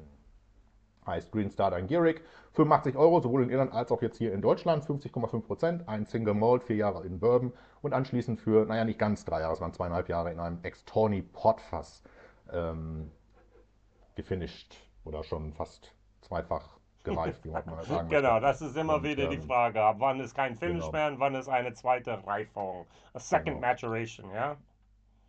heißt 1.07 1.33
Green 1.33 1.51
Star 1.51 1.81
Gierig. 1.83 2.23
85 2.55 2.97
Euro, 2.97 3.21
sowohl 3.21 3.43
in 3.43 3.51
Irland 3.51 3.73
als 3.73 3.93
auch 3.93 4.01
jetzt 4.01 4.17
hier 4.17 4.33
in 4.33 4.41
Deutschland, 4.41 4.85
50,5 4.85 5.41
Prozent, 5.43 5.89
ein 5.89 6.07
Single 6.07 6.35
Malt, 6.35 6.65
vier 6.65 6.77
Jahre 6.77 7.05
in 7.05 7.21
Bourbon 7.21 7.53
und 7.83 7.93
anschließend 7.93 8.41
für, 8.41 8.65
naja, 8.65 8.85
nicht 8.85 8.99
ganz 8.99 9.25
drei 9.25 9.41
Jahre, 9.41 9.53
es 9.53 9.61
waren 9.61 9.75
zweieinhalb 9.75 10.09
Jahre 10.09 10.33
in 10.33 10.41
einem 10.41 10.59
Extorni 10.63 11.21
Portfass 11.21 12.03
ähm, 12.51 13.11
gefinisht 14.15 14.75
oder 15.05 15.23
schon 15.23 15.53
fast 15.53 15.93
zweifach 16.23 16.79
gereift, 17.05 17.45
wie 17.45 17.51
man 17.51 17.83
sagen 17.85 18.09
Genau, 18.11 18.41
das 18.41 18.61
ist 18.61 18.77
immer 18.77 18.97
und, 18.97 19.05
wieder 19.05 19.25
ähm, 19.25 19.31
die 19.31 19.47
Frage, 19.47 19.83
ab 19.83 19.97
wann 19.99 20.21
ist 20.21 20.35
kein 20.35 20.57
Finish 20.57 20.81
genau. 20.81 20.93
mehr 20.93 21.09
und 21.09 21.21
wann 21.21 21.35
ist 21.35 21.49
eine 21.49 21.73
zweite 21.75 22.27
Reifung, 22.27 22.87
a 23.13 23.19
second 23.19 23.57
genau. 23.57 23.61
maturation, 23.61 24.31
ja? 24.33 24.57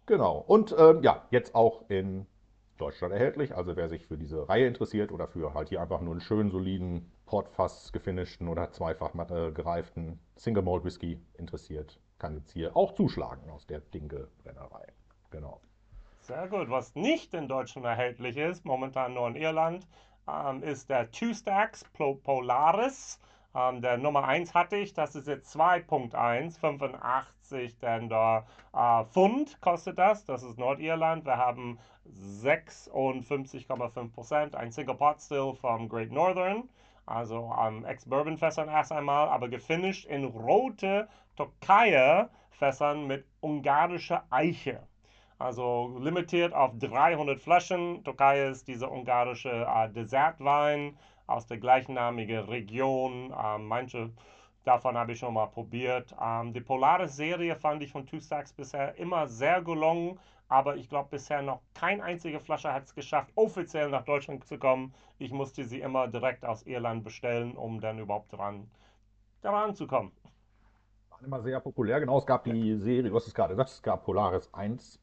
Genau, 0.05 0.43
und 0.47 0.73
ähm, 0.77 1.03
ja, 1.03 1.23
jetzt 1.31 1.53
auch 1.53 1.89
in 1.89 2.25
Deutschland 2.77 3.13
erhältlich. 3.13 3.55
Also 3.55 3.75
wer 3.75 3.89
sich 3.89 4.05
für 4.05 4.17
diese 4.17 4.47
Reihe 4.47 4.67
interessiert 4.67 5.11
oder 5.11 5.27
für 5.27 5.53
halt 5.53 5.69
hier 5.69 5.81
einfach 5.81 6.01
nur 6.01 6.13
einen 6.13 6.21
schönen, 6.21 6.51
soliden, 6.51 7.11
Portfass 7.25 7.91
gefinischten 7.91 8.47
oder 8.47 8.71
zweifach 8.71 9.13
äh, 9.29 9.51
gereiften 9.51 10.19
Single 10.35 10.63
Malt 10.63 10.83
Whisky 10.83 11.19
interessiert, 11.37 11.99
kann 12.19 12.35
jetzt 12.35 12.51
hier 12.51 12.75
auch 12.75 12.93
zuschlagen 12.93 13.49
aus 13.49 13.65
der 13.67 13.79
Dinge 13.79 14.27
Brennerei. 14.43 14.87
Genau. 15.31 15.59
Sehr 16.21 16.47
gut. 16.47 16.69
Was 16.69 16.95
nicht 16.95 17.33
in 17.33 17.47
Deutschland 17.47 17.85
erhältlich 17.85 18.37
ist, 18.37 18.65
momentan 18.65 19.13
nur 19.13 19.27
in 19.27 19.35
Irland, 19.35 19.87
ähm, 20.27 20.63
ist 20.63 20.89
der 20.89 21.11
Two 21.11 21.33
Stacks 21.33 21.85
Polaris. 21.93 23.19
Ähm, 23.55 23.81
der 23.81 23.97
Nummer 23.97 24.25
1 24.25 24.53
hatte 24.53 24.77
ich, 24.77 24.93
das 24.93 25.15
ist 25.15 25.27
jetzt 25.27 25.55
2.1, 25.55 26.59
85 26.59 27.01
denn 27.49 28.09
da 28.09 28.45
äh, 28.73 29.03
Pfund 29.05 29.59
kostet 29.61 29.97
das, 29.97 30.25
das 30.25 30.43
ist 30.43 30.57
Nordirland. 30.57 31.25
Wir 31.25 31.37
haben 31.37 31.79
56,5 32.41 34.11
Prozent, 34.13 34.55
ein 34.55 34.71
Single 34.71 34.95
Pot 34.95 35.21
Still 35.21 35.53
vom 35.53 35.89
Great 35.89 36.11
Northern, 36.11 36.69
also 37.05 37.53
ähm, 37.61 37.85
Ex-Bourbon-Fässern 37.85 38.69
erst 38.69 38.91
einmal, 38.91 39.29
aber 39.29 39.49
gefinisht 39.49 40.05
in 40.05 40.25
rote 40.25 41.07
Tokayer-Fässern 41.35 43.07
mit 43.07 43.25
ungarischer 43.41 44.23
Eiche. 44.29 44.81
Also 45.39 45.95
limitiert 45.99 46.53
auf 46.53 46.71
300 46.79 47.39
Flaschen. 47.39 48.03
Tokayer 48.03 48.49
ist 48.49 48.67
dieser 48.67 48.91
ungarische 48.91 49.67
äh, 49.67 49.89
Dessertwein 49.89 50.97
aus 51.27 51.45
der 51.45 51.57
gleichnamigen 51.57 52.45
Region. 52.45 53.33
Ähm, 53.45 53.67
manche 53.67 54.09
davon 54.67 54.97
habe 54.97 55.13
ich 55.13 55.19
schon 55.19 55.33
mal 55.33 55.47
probiert. 55.47 56.13
Ähm, 56.21 56.53
die 56.53 56.61
Polaris-Serie 56.61 57.55
fand 57.55 57.81
ich 57.81 57.91
von 57.91 58.05
Stacks 58.07 58.51
bisher 58.51 58.95
immer 58.97 59.27
sehr 59.27 59.61
gelungen, 59.61 60.19
aber 60.49 60.75
ich 60.75 60.89
glaube 60.89 61.09
bisher 61.11 61.41
noch 61.41 61.61
kein 61.73 62.01
einzige 62.01 62.39
Flasche 62.39 62.73
hat 62.73 62.83
es 62.83 62.93
geschafft, 62.93 63.31
offiziell 63.35 63.89
nach 63.89 64.03
Deutschland 64.03 64.45
zu 64.45 64.57
kommen. 64.57 64.93
Ich 65.17 65.31
musste 65.31 65.63
sie 65.63 65.79
immer 65.79 66.07
direkt 66.07 66.45
aus 66.45 66.63
Irland 66.63 67.03
bestellen, 67.03 67.55
um 67.55 67.79
dann 67.79 67.99
überhaupt 67.99 68.33
dran, 68.33 68.69
daran 69.41 69.73
zu 69.73 69.87
kommen. 69.87 70.11
War 71.09 71.21
immer 71.23 71.41
sehr 71.41 71.59
populär, 71.59 71.99
genau. 71.99 72.17
Es 72.17 72.25
gab 72.25 72.43
die 72.43 72.75
Serie, 72.77 73.13
was 73.13 73.25
ist 73.27 73.33
gerade 73.33 73.53
gesagt, 73.53 73.69
es 73.69 73.81
gab 73.81 74.03
Polaris 74.03 74.53
1.0, 74.53 74.99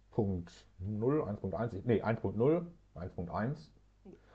1.1, 0.80 1.82
nee, 1.84 2.02
1.0, 2.02 2.66
1.1 2.94 3.73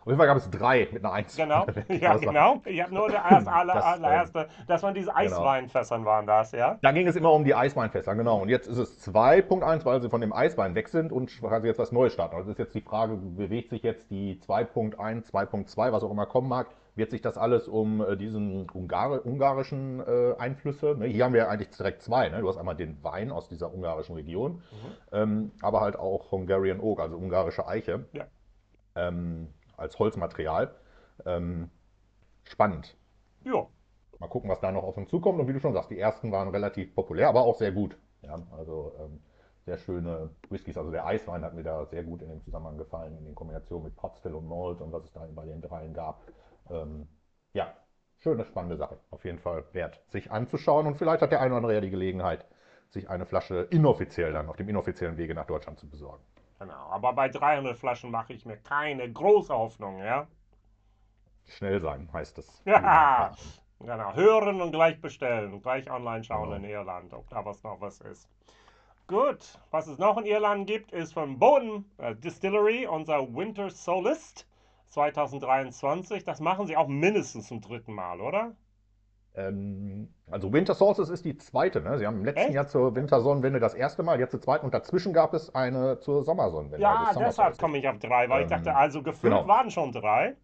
auf 0.02 0.08
jeden 0.08 0.18
Fall 0.18 0.28
gab 0.28 0.38
es 0.38 0.50
drei 0.50 0.88
mit 0.92 1.04
einer 1.04 1.14
Eins. 1.14 1.36
Genau, 1.36 1.66
ja, 1.90 2.16
genau. 2.18 2.62
Ich 2.66 2.82
habe 2.82 2.94
nur 2.94 3.10
der 3.10 3.24
erste, 3.30 3.52
aller, 3.52 3.74
das, 3.74 3.84
allererste. 3.84 4.48
Das 4.68 4.84
waren 4.84 4.94
diese 4.94 5.08
genau. 5.08 5.20
Eisweinfässern, 5.20 6.06
waren 6.06 6.26
das, 6.26 6.52
ja? 6.52 6.78
Da 6.82 6.92
ging 6.92 7.08
es 7.08 7.16
immer 7.16 7.34
um 7.34 7.44
die 7.44 7.54
Eisweinfässer, 7.54 8.16
genau. 8.16 8.42
Und 8.42 8.50
jetzt 8.50 8.68
ist 8.68 8.78
es 8.78 9.08
2.1, 9.08 9.86
weil 9.86 10.02
sie 10.02 10.10
von 10.10 10.22
dem 10.22 10.34
Eiswein 10.34 10.76
weg 10.76 10.90
sind 10.90 11.12
und 11.12 11.30
quasi 11.40 11.68
jetzt 11.68 11.80
was 11.80 11.92
Neues 11.92 12.14
starten. 12.14 12.36
Also 12.36 12.52
ist 12.52 12.60
jetzt 12.60 12.76
die 12.76 12.82
Frage, 12.82 13.16
bewegt 13.16 13.70
sich 13.70 13.84
jetzt 13.84 14.10
die 14.10 14.40
2.1, 14.48 15.32
2.2, 15.32 15.92
was 15.92 16.04
auch 16.04 16.12
immer 16.12 16.26
kommen 16.26 16.48
mag, 16.48 16.68
wird 17.00 17.12
sich 17.12 17.22
das 17.22 17.38
alles 17.38 17.68
um 17.68 18.02
äh, 18.02 18.16
diesen 18.16 18.70
Ungar 18.70 19.26
ungarischen 19.26 20.02
äh, 20.02 20.36
Einflüsse, 20.38 20.96
ne? 20.98 21.08
hier 21.08 21.26
haben 21.26 21.34
wir 21.34 21.42
ja 21.42 21.48
eigentlich 21.48 21.70
direkt 21.76 22.04
zwei, 22.04 22.30
ne? 22.30 22.42
du 22.42 22.48
hast 22.48 22.58
einmal 22.58 22.76
den 22.76 23.04
Wein 23.04 23.32
aus 23.32 23.48
dieser 23.48 23.74
ungarischen 23.74 24.16
Region, 24.16 24.52
mhm. 24.52 24.62
ähm, 25.12 25.52
aber 25.62 25.82
halt 25.82 25.98
auch 25.98 26.32
Hungarian 26.32 26.80
Oak, 26.80 27.00
also 27.00 27.16
ungarische 27.16 27.68
Eiche. 27.68 28.06
Ja. 28.14 28.26
Ähm, 28.96 29.48
als 29.80 29.98
Holzmaterial. 30.00 30.76
Ähm, 31.26 31.70
spannend. 32.44 32.98
Ja. 33.44 33.68
Mal 34.20 34.28
gucken, 34.28 34.50
was 34.50 34.60
da 34.60 34.72
noch 34.72 34.84
auf 34.84 34.98
uns 34.98 35.10
zukommt. 35.10 35.40
Und 35.40 35.48
wie 35.48 35.54
du 35.54 35.60
schon 35.60 35.74
sagst, 35.74 35.92
die 35.92 36.00
ersten 36.00 36.32
waren 36.32 36.50
relativ 36.50 36.94
populär, 36.94 37.30
aber 37.30 37.42
auch 37.42 37.56
sehr 37.56 37.72
gut. 37.72 37.98
Ja, 38.22 38.38
also 38.52 38.94
ähm, 39.00 39.22
sehr 39.66 39.78
schöne 39.78 40.32
Whiskys. 40.50 40.78
Also 40.78 40.92
der 40.92 41.06
Eiswein 41.06 41.44
hat 41.44 41.54
mir 41.54 41.64
da 41.64 41.86
sehr 41.86 42.04
gut 42.04 42.22
in 42.22 42.30
dem 42.30 42.42
Zusammenhang 42.42 42.78
gefallen, 42.78 43.18
in 43.18 43.26
den 43.26 43.36
Kombinationen 43.36 43.86
mit 43.86 43.96
Potstill 43.96 44.34
und 44.34 44.48
Malt 44.48 44.82
und 44.82 44.92
was 44.92 45.06
es 45.06 45.14
da 45.14 45.26
bei 45.34 45.46
den 45.46 45.62
dreien 45.62 45.94
gab. 45.94 46.22
Ähm, 46.70 47.08
ja, 47.54 47.74
schöne, 48.18 48.46
spannende 48.46 48.78
Sache. 48.78 48.98
Auf 49.10 49.24
jeden 49.24 49.40
Fall 49.40 49.64
wert, 49.74 50.02
sich 50.10 50.32
anzuschauen. 50.32 50.88
Und 50.88 50.98
vielleicht 50.98 51.22
hat 51.22 51.32
der 51.32 51.40
eine 51.40 51.52
oder 51.52 51.58
andere 51.58 51.74
ja 51.76 51.82
die 51.82 51.90
Gelegenheit, 51.90 52.46
sich 52.90 53.10
eine 53.10 53.26
Flasche 53.26 53.68
inoffiziell 53.70 54.34
dann 54.34 54.50
auf 54.50 54.58
dem 54.58 54.68
inoffiziellen 54.68 55.18
Wege 55.18 55.36
nach 55.36 55.46
Deutschland 55.46 55.80
zu 55.80 55.90
besorgen. 55.90 56.24
Genau, 56.60 56.90
aber 56.90 57.14
bei 57.14 57.30
300 57.30 57.78
Flaschen 57.78 58.12
mache 58.12 58.34
ich 58.34 58.46
mir 58.46 58.58
keine 58.58 59.12
große 59.12 59.54
Hoffnung, 59.54 60.00
ja? 60.00 60.28
Schnell 61.48 61.82
sein 61.82 62.10
heißt 62.12 62.38
es. 62.38 62.62
Ja, 62.66 63.32
genau. 63.80 64.14
Hören 64.14 64.62
und 64.62 64.72
gleich 64.72 65.00
bestellen. 65.02 65.62
Gleich 65.62 65.90
online 65.90 66.24
schauen 66.24 66.52
genau. 66.52 66.56
in 66.58 66.64
Irland, 66.66 67.14
ob 67.14 67.30
da 67.30 67.44
was 67.46 67.64
noch 67.64 67.80
was 67.80 68.02
ist. 68.02 68.30
Gut, 69.08 69.58
was 69.72 69.88
es 69.88 69.98
noch 69.98 70.18
in 70.18 70.26
Irland 70.26 70.68
gibt, 70.68 70.92
ist 70.92 71.14
von 71.14 71.40
Boden 71.40 71.90
äh, 71.98 72.14
Distillery, 72.14 72.86
unser 72.86 73.34
Winter 73.34 73.72
Solist 73.72 74.46
2023. 74.90 76.24
Das 76.24 76.40
machen 76.40 76.68
sie 76.68 76.78
auch 76.78 76.88
mindestens 76.88 77.48
zum 77.48 77.62
dritten 77.62 77.94
Mal, 77.94 78.22
oder? 78.22 78.56
Ähm, 79.36 80.10
also 80.30 80.52
Winter 80.52 80.74
Solstice 80.74 81.10
ist 81.10 81.26
die 81.26 81.38
zweite. 81.38 81.82
Ne? 81.82 81.98
Sie 81.98 82.08
haben 82.08 82.18
im 82.18 82.26
letzten 82.26 82.48
Echt? 82.48 82.54
Jahr 82.54 82.68
zur 82.68 82.96
Wintersonnenwende 82.96 83.60
das 83.60 83.74
erste 83.74 84.04
Mal, 84.04 84.20
jetzt 84.20 84.34
die 84.34 84.40
zweite 84.40 84.66
und 84.66 84.74
dazwischen 84.74 85.14
gab 85.14 85.34
es 85.34 85.54
eine 85.54 86.00
zur 86.00 86.24
Sommersonnenwende. 86.24 86.82
Ja, 86.82 87.06
also 87.08 87.20
deshalb 87.20 87.58
komme 87.58 87.78
ich 87.78 87.88
auf 87.88 88.00
drei, 88.00 88.28
weil 88.30 88.42
ähm, 88.42 88.48
ich 88.48 88.52
dachte, 88.52 88.76
also 88.76 89.02
gefüllt 89.02 89.34
genau. 89.34 89.48
waren 89.48 89.70
schon 89.70 89.92
drei. 89.92 90.36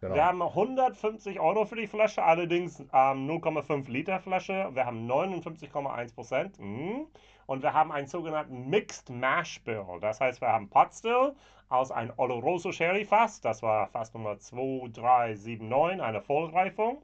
Genau. 0.00 0.16
Wir 0.16 0.24
haben 0.24 0.42
150 0.42 1.38
Euro 1.38 1.64
für 1.64 1.76
die 1.76 1.86
Flasche, 1.86 2.24
allerdings 2.24 2.80
ähm, 2.80 3.30
0,5 3.30 3.88
Liter 3.88 4.18
Flasche. 4.18 4.70
Wir 4.72 4.84
haben 4.84 5.08
59,1 5.08 6.14
Prozent. 6.14 6.58
Mm. 6.58 7.02
Und 7.46 7.62
wir 7.62 7.72
haben 7.72 7.92
einen 7.92 8.08
sogenannten 8.08 8.68
Mixed 8.68 9.10
Mash 9.10 9.62
Bill. 9.62 9.84
Das 10.00 10.20
heißt, 10.20 10.40
wir 10.40 10.48
haben 10.48 10.68
Pot 10.68 10.92
Still 10.92 11.34
aus 11.68 11.92
einem 11.92 12.12
Oloroso 12.16 12.72
Sherry 12.72 13.04
Fass. 13.04 13.40
Das 13.40 13.62
war 13.62 13.86
Fass 13.88 14.12
Nummer 14.12 14.38
2379, 14.38 16.02
eine 16.02 16.20
Vollreifung. 16.20 17.02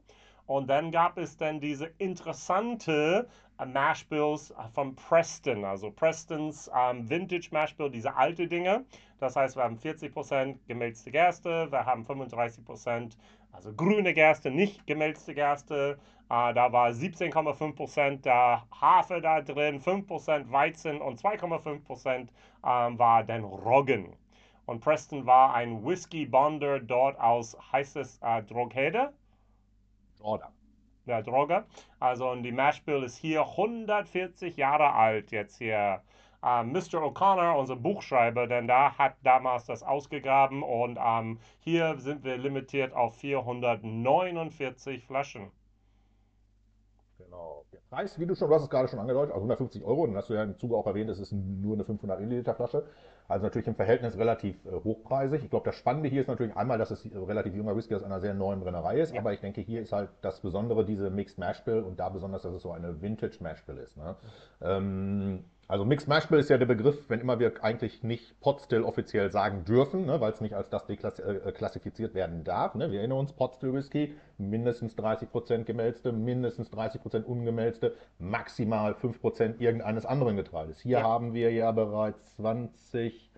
Und 0.48 0.68
dann 0.70 0.90
gab 0.90 1.18
es 1.18 1.36
dann 1.36 1.60
diese 1.60 1.90
interessante 1.98 3.28
äh, 3.58 3.66
Mashbills 3.66 4.54
von 4.72 4.96
Preston, 4.96 5.62
also 5.62 5.90
Prestons 5.90 6.70
ähm, 6.74 7.08
Vintage 7.08 7.48
Mashbill, 7.52 7.90
diese 7.90 8.16
alte 8.16 8.48
Dinge. 8.48 8.86
Das 9.20 9.36
heißt, 9.36 9.56
wir 9.56 9.64
haben 9.64 9.76
40% 9.76 10.56
gemälzte 10.66 11.10
Gerste, 11.10 11.70
wir 11.70 11.84
haben 11.84 12.06
35% 12.06 13.12
Also 13.52 13.74
grüne 13.74 14.14
Gerste, 14.14 14.50
nicht 14.50 14.86
gemälzte 14.86 15.34
Gerste. 15.34 15.98
Äh, 16.30 16.54
da 16.54 16.72
war 16.72 16.88
17,5% 16.92 18.22
der 18.22 18.62
Hafer 18.80 19.20
da 19.20 19.42
drin, 19.42 19.82
5% 19.82 20.50
Weizen 20.50 21.02
und 21.02 21.20
2,5% 21.20 22.28
ähm, 22.64 22.98
war 22.98 23.22
dann 23.22 23.44
Roggen. 23.44 24.16
Und 24.64 24.80
Preston 24.80 25.26
war 25.26 25.52
ein 25.52 25.84
Whisky 25.84 26.24
Bonder 26.24 26.80
dort 26.80 27.20
aus, 27.20 27.54
heißt 27.70 27.96
es 27.96 28.18
äh, 28.22 28.42
Droghede? 28.44 29.12
Jordan. 30.20 30.52
Ja, 31.06 31.22
Droge. 31.22 31.64
Also 32.00 32.30
und 32.30 32.42
die 32.42 32.52
Mashbill 32.52 33.02
ist 33.02 33.16
hier 33.16 33.40
140 33.40 34.56
Jahre 34.56 34.92
alt 34.92 35.30
jetzt 35.30 35.58
hier. 35.58 36.02
Uh, 36.40 36.62
Mr. 36.62 37.02
O'Connor, 37.02 37.58
unser 37.58 37.74
Buchschreiber, 37.74 38.46
denn 38.46 38.68
da 38.68 38.96
hat 38.96 39.16
damals 39.24 39.64
das 39.64 39.82
ausgegraben 39.82 40.62
und 40.62 40.96
um, 40.96 41.40
hier 41.58 41.98
sind 41.98 42.22
wir 42.22 42.36
limitiert 42.36 42.92
auf 42.92 43.16
449 43.16 45.04
Flaschen. 45.04 45.50
Genau. 47.18 47.64
Der 47.72 47.80
Preis, 47.90 48.20
wie 48.20 48.26
du 48.26 48.36
schon, 48.36 48.48
du 48.48 48.54
hast 48.54 48.62
es 48.62 48.70
gerade 48.70 48.86
schon 48.86 49.00
angedeutet, 49.00 49.32
also 49.32 49.40
150 49.40 49.82
Euro, 49.82 50.06
dann 50.06 50.16
hast 50.16 50.30
du 50.30 50.34
ja 50.34 50.44
im 50.44 50.56
Zuge 50.56 50.76
auch 50.76 50.86
erwähnt, 50.86 51.10
es 51.10 51.18
ist 51.18 51.32
nur 51.32 51.74
eine 51.74 51.84
500 51.84 52.20
Milliliter 52.20 52.54
Flasche. 52.54 52.86
Also 53.28 53.44
natürlich 53.44 53.68
im 53.68 53.74
Verhältnis 53.74 54.16
relativ 54.16 54.56
äh, 54.64 54.70
hochpreisig. 54.72 55.44
Ich 55.44 55.50
glaube, 55.50 55.66
das 55.66 55.74
Spannende 55.76 56.08
hier 56.08 56.22
ist 56.22 56.28
natürlich 56.28 56.56
einmal, 56.56 56.78
dass 56.78 56.90
es 56.90 57.06
relativ 57.14 57.54
junger 57.54 57.76
Whisky 57.76 57.94
aus 57.94 58.02
einer 58.02 58.20
sehr 58.20 58.32
neuen 58.32 58.60
Brennerei 58.60 59.00
ist, 59.00 59.12
ja. 59.12 59.20
aber 59.20 59.34
ich 59.34 59.40
denke, 59.40 59.60
hier 59.60 59.82
ist 59.82 59.92
halt 59.92 60.08
das 60.22 60.40
Besondere 60.40 60.86
diese 60.86 61.10
Mixed 61.10 61.38
Mash 61.38 61.62
Bill 61.62 61.80
und 61.82 62.00
da 62.00 62.08
besonders, 62.08 62.42
dass 62.42 62.54
es 62.54 62.62
so 62.62 62.72
eine 62.72 63.02
Vintage 63.02 63.36
Mash 63.40 63.62
Bill 63.66 63.76
ist. 63.76 63.98
Ne? 63.98 64.16
Mhm. 64.60 64.66
Ähm, 64.66 65.44
also 65.68 65.84
Mixed 65.84 66.08
Mash 66.08 66.26
Bill 66.26 66.38
ist 66.38 66.48
ja 66.48 66.56
der 66.56 66.64
Begriff, 66.64 67.10
wenn 67.10 67.20
immer 67.20 67.38
wir 67.38 67.62
eigentlich 67.62 68.02
nicht 68.02 68.40
Potstill 68.40 68.82
offiziell 68.82 69.30
sagen 69.30 69.66
dürfen, 69.66 70.06
ne, 70.06 70.18
weil 70.18 70.32
es 70.32 70.40
nicht 70.40 70.54
als 70.54 70.70
das 70.70 70.88
äh, 70.88 71.52
klassifiziert 71.52 72.14
werden 72.14 72.42
darf. 72.42 72.74
Ne. 72.74 72.90
Wir 72.90 73.00
erinnern 73.00 73.18
uns, 73.18 73.34
Potstill 73.34 73.74
Whisky, 73.74 74.14
mindestens 74.38 74.96
30% 74.96 75.64
gemälzte, 75.64 76.10
mindestens 76.10 76.72
30% 76.72 77.24
ungemälzte, 77.24 77.94
maximal 78.18 78.92
5% 78.94 79.60
irgendeines 79.60 80.06
anderen 80.06 80.36
Getreides. 80.36 80.80
Hier 80.80 81.00
ja. 81.00 81.02
haben 81.02 81.34
wir 81.34 81.52
ja 81.52 81.70
bereits 81.70 82.36
20, 82.36 83.30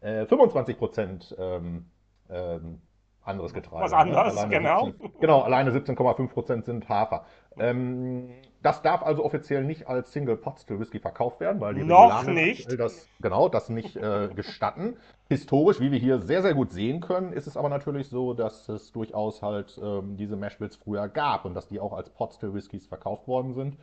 äh, 0.00 0.22
25% 0.22 1.38
ähm, 1.38 1.84
ähm, 2.30 2.80
anderes 3.22 3.52
Getreide. 3.52 3.84
Was 3.84 3.92
anderes, 3.92 4.34
ne? 4.34 4.48
genau. 4.48 4.86
17, 4.86 5.10
genau, 5.20 5.40
alleine 5.42 5.72
17,5% 5.72 6.64
sind 6.64 6.88
Hafer. 6.88 7.26
Ähm, 7.58 8.30
das 8.66 8.82
darf 8.82 9.04
also 9.04 9.24
offiziell 9.24 9.62
nicht 9.62 9.86
als 9.86 10.12
Single 10.12 10.36
Pot 10.36 10.58
Still 10.58 10.80
Whisky 10.80 10.98
verkauft 10.98 11.38
werden, 11.38 11.60
weil 11.60 11.74
die 11.74 11.84
noch 11.84 12.24
nicht 12.24 12.68
das 12.76 13.06
genau 13.20 13.48
das 13.48 13.68
nicht 13.68 13.94
äh, 13.94 14.28
gestatten. 14.34 14.96
Historisch, 15.28 15.78
wie 15.78 15.92
wir 15.92 16.00
hier 16.00 16.20
sehr 16.20 16.42
sehr 16.42 16.52
gut 16.52 16.72
sehen 16.72 17.00
können, 17.00 17.32
ist 17.32 17.46
es 17.46 17.56
aber 17.56 17.68
natürlich 17.68 18.08
so, 18.08 18.34
dass 18.34 18.68
es 18.68 18.90
durchaus 18.90 19.40
halt 19.40 19.80
ähm, 19.80 20.16
diese 20.16 20.34
Mashbills 20.34 20.74
früher 20.74 21.06
gab 21.06 21.44
und 21.44 21.54
dass 21.54 21.68
die 21.68 21.78
auch 21.78 21.92
als 21.92 22.10
Pot 22.10 22.34
Still 22.34 22.54
Whiskys 22.54 22.88
verkauft 22.88 23.28
worden 23.28 23.54
sind. 23.54 23.76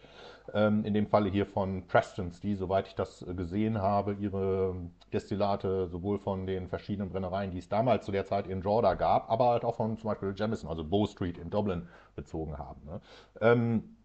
Ähm, 0.53 0.83
in 0.83 0.93
dem 0.93 1.07
Falle 1.07 1.29
hier 1.29 1.45
von 1.45 1.87
Prestons, 1.87 2.41
die, 2.41 2.55
soweit 2.55 2.87
ich 2.87 2.95
das 2.95 3.25
gesehen 3.37 3.81
habe, 3.81 4.17
ihre 4.19 4.75
Destillate 5.13 5.87
sowohl 5.87 6.19
von 6.19 6.45
den 6.45 6.67
verschiedenen 6.67 7.09
Brennereien, 7.09 7.51
die 7.51 7.59
es 7.59 7.69
damals 7.69 8.05
zu 8.05 8.11
der 8.11 8.25
Zeit 8.25 8.47
in 8.47 8.59
Jordan 8.59 8.97
gab, 8.97 9.31
aber 9.31 9.51
halt 9.51 9.63
auch 9.63 9.75
von 9.75 9.97
zum 9.97 10.09
Beispiel 10.09 10.33
Jamison, 10.35 10.69
also 10.69 10.83
Bow 10.83 11.07
Street 11.07 11.37
in 11.37 11.49
Dublin 11.49 11.87
bezogen 12.17 12.57
haben. 12.57 12.81
Ne? 12.85 12.99
Ähm, 13.39 13.95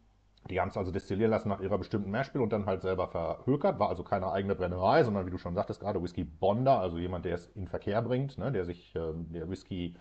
die 0.50 0.60
haben 0.60 0.68
es 0.68 0.76
also 0.76 0.90
destillieren 0.90 1.30
lassen 1.30 1.48
nach 1.48 1.60
ihrer 1.60 1.78
bestimmten 1.78 2.10
Mashbill 2.10 2.42
und 2.42 2.52
dann 2.52 2.66
halt 2.66 2.82
selber 2.82 3.08
verhökert. 3.08 3.78
War 3.78 3.88
also 3.88 4.02
keine 4.02 4.30
eigene 4.30 4.54
Brennerei, 4.54 5.04
sondern 5.04 5.26
wie 5.26 5.30
du 5.30 5.38
schon 5.38 5.54
sagtest 5.54 5.80
gerade, 5.80 6.02
Whisky 6.02 6.24
Bonder, 6.24 6.78
also 6.78 6.98
jemand, 6.98 7.24
der 7.24 7.34
es 7.34 7.46
in 7.54 7.68
Verkehr 7.68 8.02
bringt, 8.02 8.38
ne, 8.38 8.52
der 8.52 8.64
sich 8.64 8.94
äh, 8.94 9.12
der 9.14 9.48
Whisky 9.50 9.94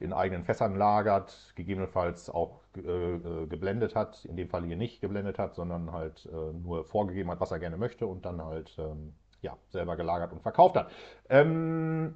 in 0.00 0.12
eigenen 0.14 0.44
Fässern 0.44 0.76
lagert, 0.76 1.52
gegebenenfalls 1.56 2.30
auch 2.30 2.62
äh, 2.76 2.80
äh, 2.80 3.46
geblendet 3.46 3.94
hat, 3.94 4.24
in 4.24 4.36
dem 4.36 4.48
Fall 4.48 4.64
hier 4.64 4.76
nicht 4.76 5.00
geblendet 5.00 5.38
hat, 5.38 5.54
sondern 5.54 5.92
halt 5.92 6.26
äh, 6.32 6.52
nur 6.54 6.84
vorgegeben 6.84 7.30
hat, 7.30 7.40
was 7.40 7.50
er 7.50 7.58
gerne 7.58 7.76
möchte 7.76 8.06
und 8.06 8.24
dann 8.24 8.42
halt 8.42 8.74
ähm, 8.78 9.12
ja, 9.42 9.56
selber 9.68 9.96
gelagert 9.96 10.32
und 10.32 10.40
verkauft 10.42 10.76
hat. 10.76 10.90
Ähm, 11.28 12.14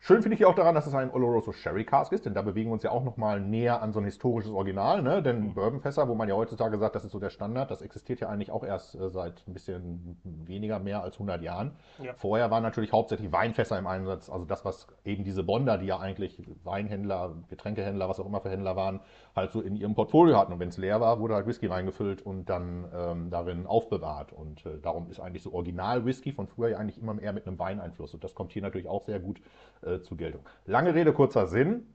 Schön 0.00 0.22
finde 0.22 0.34
ich 0.34 0.38
hier 0.38 0.48
auch 0.48 0.54
daran, 0.54 0.76
dass 0.76 0.86
es 0.86 0.94
ein 0.94 1.10
Oloroso 1.10 1.52
Sherry 1.52 1.84
Cask 1.84 2.12
ist, 2.12 2.24
denn 2.24 2.32
da 2.32 2.42
bewegen 2.42 2.70
wir 2.70 2.74
uns 2.74 2.84
ja 2.84 2.92
auch 2.92 3.02
nochmal 3.02 3.40
näher 3.40 3.82
an 3.82 3.92
so 3.92 3.98
ein 3.98 4.04
historisches 4.04 4.52
Original. 4.52 5.02
Ne? 5.02 5.22
Denn 5.22 5.40
mhm. 5.40 5.54
Bourbonfässer, 5.54 6.08
wo 6.08 6.14
man 6.14 6.28
ja 6.28 6.36
heutzutage 6.36 6.78
sagt, 6.78 6.94
das 6.94 7.04
ist 7.04 7.10
so 7.10 7.18
der 7.18 7.30
Standard, 7.30 7.70
das 7.70 7.82
existiert 7.82 8.20
ja 8.20 8.28
eigentlich 8.28 8.52
auch 8.52 8.62
erst 8.62 8.94
äh, 8.94 9.10
seit 9.10 9.42
ein 9.48 9.54
bisschen 9.54 10.16
weniger 10.22 10.78
mehr 10.78 11.02
als 11.02 11.16
100 11.16 11.42
Jahren. 11.42 11.72
Ja. 12.00 12.14
Vorher 12.14 12.50
waren 12.50 12.62
natürlich 12.62 12.92
hauptsächlich 12.92 13.32
Weinfässer 13.32 13.76
im 13.76 13.88
Einsatz, 13.88 14.30
also 14.30 14.44
das, 14.44 14.64
was 14.64 14.86
eben 15.04 15.24
diese 15.24 15.42
Bonder, 15.42 15.78
die 15.78 15.86
ja 15.86 15.98
eigentlich 15.98 16.40
Weinhändler, 16.62 17.34
Getränkehändler, 17.50 18.08
was 18.08 18.20
auch 18.20 18.26
immer 18.26 18.40
für 18.40 18.50
Händler 18.50 18.76
waren, 18.76 19.00
halt 19.34 19.50
so 19.50 19.60
in 19.60 19.74
ihrem 19.74 19.96
Portfolio 19.96 20.38
hatten. 20.38 20.52
Und 20.52 20.60
wenn 20.60 20.68
es 20.68 20.78
leer 20.78 21.00
war, 21.00 21.18
wurde 21.18 21.34
halt 21.34 21.46
Whisky 21.46 21.66
reingefüllt 21.66 22.22
und 22.22 22.48
dann 22.48 22.86
ähm, 22.94 23.30
darin 23.30 23.66
aufbewahrt. 23.66 24.32
Und 24.32 24.64
äh, 24.64 24.78
darum 24.80 25.10
ist 25.10 25.18
eigentlich 25.18 25.42
so 25.42 25.52
Original-Whisky 25.52 26.32
von 26.32 26.46
früher 26.46 26.68
ja 26.68 26.78
eigentlich 26.78 27.02
immer 27.02 27.20
eher 27.20 27.32
mit 27.32 27.48
einem 27.48 27.58
Weineinfluss. 27.58 28.14
Und 28.14 28.22
das 28.22 28.34
kommt 28.34 28.52
hier 28.52 28.62
natürlich 28.62 28.88
auch 28.88 29.04
sehr 29.04 29.18
gut 29.18 29.40
äh, 29.82 30.00
zur 30.00 30.16
Geltung. 30.16 30.44
Lange 30.66 30.94
Rede, 30.94 31.12
kurzer 31.12 31.46
Sinn. 31.46 31.86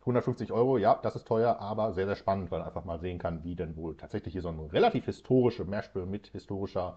150 0.00 0.50
Euro, 0.50 0.78
ja, 0.78 0.98
das 1.02 1.14
ist 1.14 1.26
teuer, 1.26 1.58
aber 1.60 1.92
sehr, 1.92 2.06
sehr 2.06 2.16
spannend, 2.16 2.50
weil 2.50 2.60
man 2.60 2.68
einfach 2.68 2.86
mal 2.86 2.98
sehen 2.98 3.18
kann, 3.18 3.44
wie 3.44 3.54
denn 3.54 3.76
wohl 3.76 3.96
tatsächlich 3.96 4.32
hier 4.32 4.40
so 4.40 4.48
eine 4.48 4.72
relativ 4.72 5.04
historische 5.04 5.64
Mashbill 5.64 6.06
mit 6.06 6.28
historischer, 6.28 6.96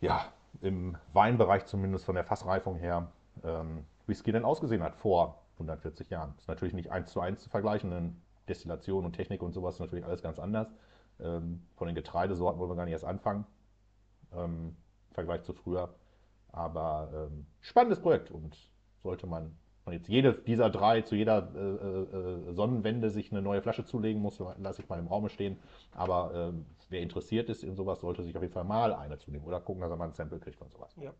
ja, 0.00 0.24
im 0.60 0.96
Weinbereich 1.12 1.64
zumindest 1.64 2.04
von 2.04 2.16
der 2.16 2.24
Fassreifung 2.24 2.76
her, 2.76 3.12
ähm, 3.44 3.84
Whisky 4.06 4.32
denn 4.32 4.44
ausgesehen 4.44 4.82
hat 4.82 4.96
vor 4.96 5.42
140 5.54 6.10
Jahren. 6.10 6.34
Ist 6.38 6.48
natürlich 6.48 6.74
nicht 6.74 6.90
eins 6.90 7.12
zu 7.12 7.20
eins 7.20 7.42
zu 7.42 7.48
vergleichen, 7.48 7.90
denn 7.90 8.20
Destillation 8.48 9.04
und 9.04 9.12
Technik 9.12 9.40
und 9.42 9.52
sowas 9.52 9.76
ist 9.76 9.80
natürlich 9.80 10.04
alles 10.04 10.22
ganz 10.22 10.38
anders. 10.38 10.68
Ähm, 11.20 11.62
von 11.76 11.86
den 11.86 11.94
Getreidesorten 11.94 12.58
wollen 12.58 12.70
wir 12.70 12.76
gar 12.76 12.84
nicht 12.84 12.92
erst 12.92 13.04
anfangen, 13.04 13.46
ähm, 14.34 14.76
im 15.08 15.14
Vergleich 15.14 15.42
zu 15.44 15.52
früher. 15.52 15.94
Aber 16.50 17.10
ähm, 17.14 17.46
spannendes 17.60 18.00
Projekt 18.00 18.30
und 18.30 18.71
sollte 19.02 19.26
man 19.26 19.56
jetzt 19.90 20.08
jede 20.08 20.34
dieser 20.34 20.70
drei 20.70 21.02
zu 21.02 21.16
jeder 21.16 21.48
äh, 21.54 21.58
äh, 21.58 22.50
äh, 22.50 22.52
Sonnenwende 22.52 23.10
sich 23.10 23.32
eine 23.32 23.42
neue 23.42 23.62
Flasche 23.62 23.84
zulegen 23.84 24.22
muss, 24.22 24.40
lasse 24.58 24.82
ich 24.82 24.88
mal 24.88 24.98
im 24.98 25.08
Raum 25.08 25.28
stehen. 25.28 25.58
Aber 25.92 26.52
äh, 26.52 26.52
wer 26.88 27.00
interessiert 27.00 27.48
ist 27.48 27.64
in 27.64 27.74
sowas, 27.74 28.00
sollte 28.00 28.22
sich 28.22 28.36
auf 28.36 28.42
jeden 28.42 28.54
Fall 28.54 28.64
mal 28.64 28.94
eine 28.94 29.18
zunehmen 29.18 29.44
oder 29.44 29.60
gucken, 29.60 29.82
dass 29.82 29.90
er 29.90 29.96
mal 29.96 30.06
ein 30.06 30.14
Sample 30.14 30.38
kriegt 30.38 30.56
von 30.56 30.70
sowas. 30.70 30.94
Ja. 31.00 31.12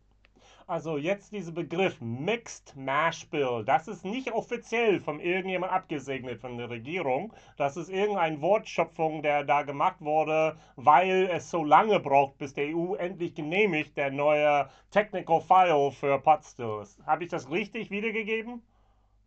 Also 0.67 0.97
jetzt 0.97 1.33
dieser 1.33 1.53
Begriff 1.53 2.01
Mixed 2.01 2.77
Mash 2.77 3.27
Bill, 3.29 3.65
das 3.65 3.89
ist 3.89 4.05
nicht 4.05 4.33
offiziell 4.33 5.01
von 5.01 5.19
irgendjemand 5.19 5.73
abgesegnet 5.73 6.41
von 6.41 6.57
der 6.57 6.71
Regierung. 6.71 7.33
Das 7.57 7.77
ist 7.77 7.89
irgendeine 7.89 8.41
Wortschöpfung, 8.41 9.23
der 9.23 9.45
da 9.45 9.63
gemacht 9.63 10.01
wurde, 10.01 10.57
weil 10.77 11.29
es 11.33 11.51
so 11.51 11.65
lange 11.65 11.99
braucht, 11.99 12.39
bis 12.39 12.55
der 12.55 12.77
EU 12.77 12.95
endlich 12.95 13.35
genehmigt 13.35 13.97
der 13.97 14.11
neue 14.11 14.69
Technical 14.91 15.41
File 15.41 15.91
für 15.91 16.19
Potstills. 16.21 16.99
Habe 17.07 17.25
ich 17.25 17.31
das 17.31 17.51
richtig 17.51 17.91
wiedergegeben? 17.91 18.63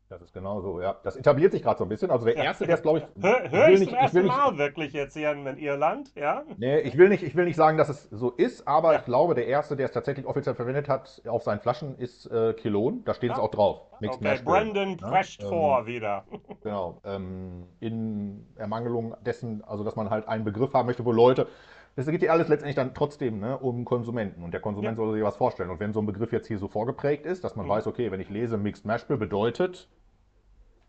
Das 0.08 0.22
ist 0.22 0.34
genau 0.34 0.62
so, 0.62 0.82
ja. 0.82 0.96
Das 1.02 1.16
etabliert 1.16 1.52
sich 1.52 1.64
gerade 1.64 1.80
so 1.80 1.84
ein 1.86 1.90
bisschen. 1.90 2.12
Also 2.12 2.26
der 2.26 2.36
Erste, 2.36 2.68
der 2.68 2.76
ist, 2.76 2.84
glaube 2.84 3.00
ich... 3.00 3.24
Hör, 3.24 3.50
hör 3.50 3.70
ich, 3.70 3.82
ich 3.82 3.90
zum 3.90 3.98
ersten 3.98 4.26
Mal 4.28 4.52
nicht, 4.52 4.60
wirklich 4.60 4.94
jetzt 4.94 5.16
hier 5.16 5.32
in 5.32 5.58
Irland, 5.58 6.12
ja? 6.16 6.44
Nee, 6.58 6.82
ich 6.82 6.96
will, 6.96 7.10
nicht, 7.10 7.24
ich 7.24 7.36
will 7.36 7.46
nicht 7.46 7.56
sagen, 7.56 7.80
dass 7.80 7.90
es 7.90 8.04
so 8.12 8.30
ist, 8.30 8.68
aber 8.68 8.94
ja. 8.94 9.00
ich 9.00 9.06
glaube, 9.06 9.34
der 9.34 9.48
Erste, 9.48 9.76
der 9.76 9.88
es 9.88 9.92
tatsächlich 9.94 10.28
offiziell 10.28 10.54
verwendet 10.54 10.88
hat 10.90 11.24
auf 11.28 11.42
seinen 11.42 11.60
Flaschen, 11.60 11.98
ist 11.98 12.28
äh, 12.28 12.54
Kilon. 12.54 13.04
Da 13.04 13.16
steht 13.16 13.32
ja. 13.32 13.36
es 13.36 13.42
auch 13.42 13.50
drauf. 13.50 13.82
Mixed 14.00 14.22
okay, 14.22 14.40
Brandon 14.46 14.98
prescht 14.98 15.42
ja? 15.42 15.50
vor 15.50 15.80
ähm, 15.80 15.86
wieder. 15.88 16.24
Genau. 16.62 17.02
Ähm, 17.04 17.68
in 17.80 18.46
Ermangelung 18.56 19.16
dessen, 19.26 19.64
also 19.64 19.84
dass 19.84 19.96
man 19.96 20.12
halt 20.12 20.28
einen 20.28 20.44
Begriff 20.44 20.74
haben 20.74 20.86
möchte, 20.86 21.04
wo 21.04 21.12
Leute... 21.12 21.48
Das 21.96 22.08
geht 22.08 22.22
ja 22.22 22.32
alles 22.32 22.50
letztendlich 22.50 22.76
dann 22.76 22.94
trotzdem 22.94 23.40
ne, 23.40 23.58
um 23.58 23.86
Konsumenten. 23.86 24.44
Und 24.44 24.52
der 24.52 24.60
Konsument 24.60 24.98
ja. 24.98 25.04
soll 25.04 25.14
sich 25.14 25.24
was 25.24 25.38
vorstellen. 25.38 25.70
Und 25.70 25.80
wenn 25.80 25.94
so 25.94 26.02
ein 26.02 26.06
Begriff 26.06 26.32
jetzt 26.34 26.48
hier 26.48 26.60
so 26.60 26.68
vorgeprägt 26.68 27.26
ist, 27.26 27.44
dass 27.44 27.56
man 27.56 27.66
mhm. 27.66 27.72
weiß, 27.72 27.88
okay, 27.88 28.12
wenn 28.12 28.20
ich 28.20 28.30
lese 28.30 28.58
Mixed 28.58 28.86
Mashbill 28.86 29.18
bedeutet, 29.18 29.88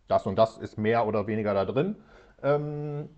das 0.08 0.26
und 0.26 0.36
das 0.36 0.58
ist 0.58 0.78
mehr 0.78 1.06
oder 1.06 1.26
weniger 1.26 1.54
da 1.54 1.64
drin, 1.64 1.96
ähm, 2.42 3.08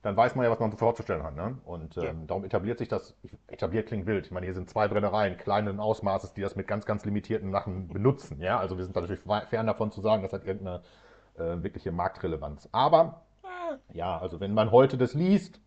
dann 0.00 0.16
weiß 0.16 0.34
man 0.34 0.44
ja, 0.44 0.50
was 0.50 0.60
man 0.60 0.72
vorzustellen 0.72 1.22
hat. 1.22 1.34
Ne? 1.36 1.58
Und 1.64 1.96
ähm, 1.98 2.04
ja. 2.04 2.12
darum 2.26 2.44
etabliert 2.44 2.78
sich 2.78 2.88
das, 2.88 3.14
etabliert 3.48 3.88
klingt 3.88 4.06
wild. 4.06 4.26
Ich 4.26 4.32
meine, 4.32 4.46
hier 4.46 4.54
sind 4.54 4.70
zwei 4.70 4.88
Brennereien, 4.88 5.36
kleinen 5.36 5.78
Ausmaßes, 5.78 6.32
die 6.32 6.40
das 6.40 6.56
mit 6.56 6.66
ganz, 6.66 6.86
ganz 6.86 7.04
limitierten 7.04 7.50
Sachen 7.50 7.88
benutzen. 7.88 8.40
Ja? 8.40 8.58
Also 8.58 8.78
wir 8.78 8.84
sind 8.84 8.94
natürlich 8.94 9.20
fern 9.20 9.66
davon 9.66 9.90
zu 9.90 10.00
sagen, 10.00 10.22
das 10.22 10.32
hat 10.32 10.46
irgendeine 10.46 10.82
äh, 11.34 11.62
wirkliche 11.62 11.92
Marktrelevanz. 11.92 12.68
Aber 12.72 13.22
ja, 13.92 14.18
also 14.18 14.40
wenn 14.40 14.54
man 14.54 14.70
heute 14.70 14.96
das 14.96 15.14
liest, 15.14 15.60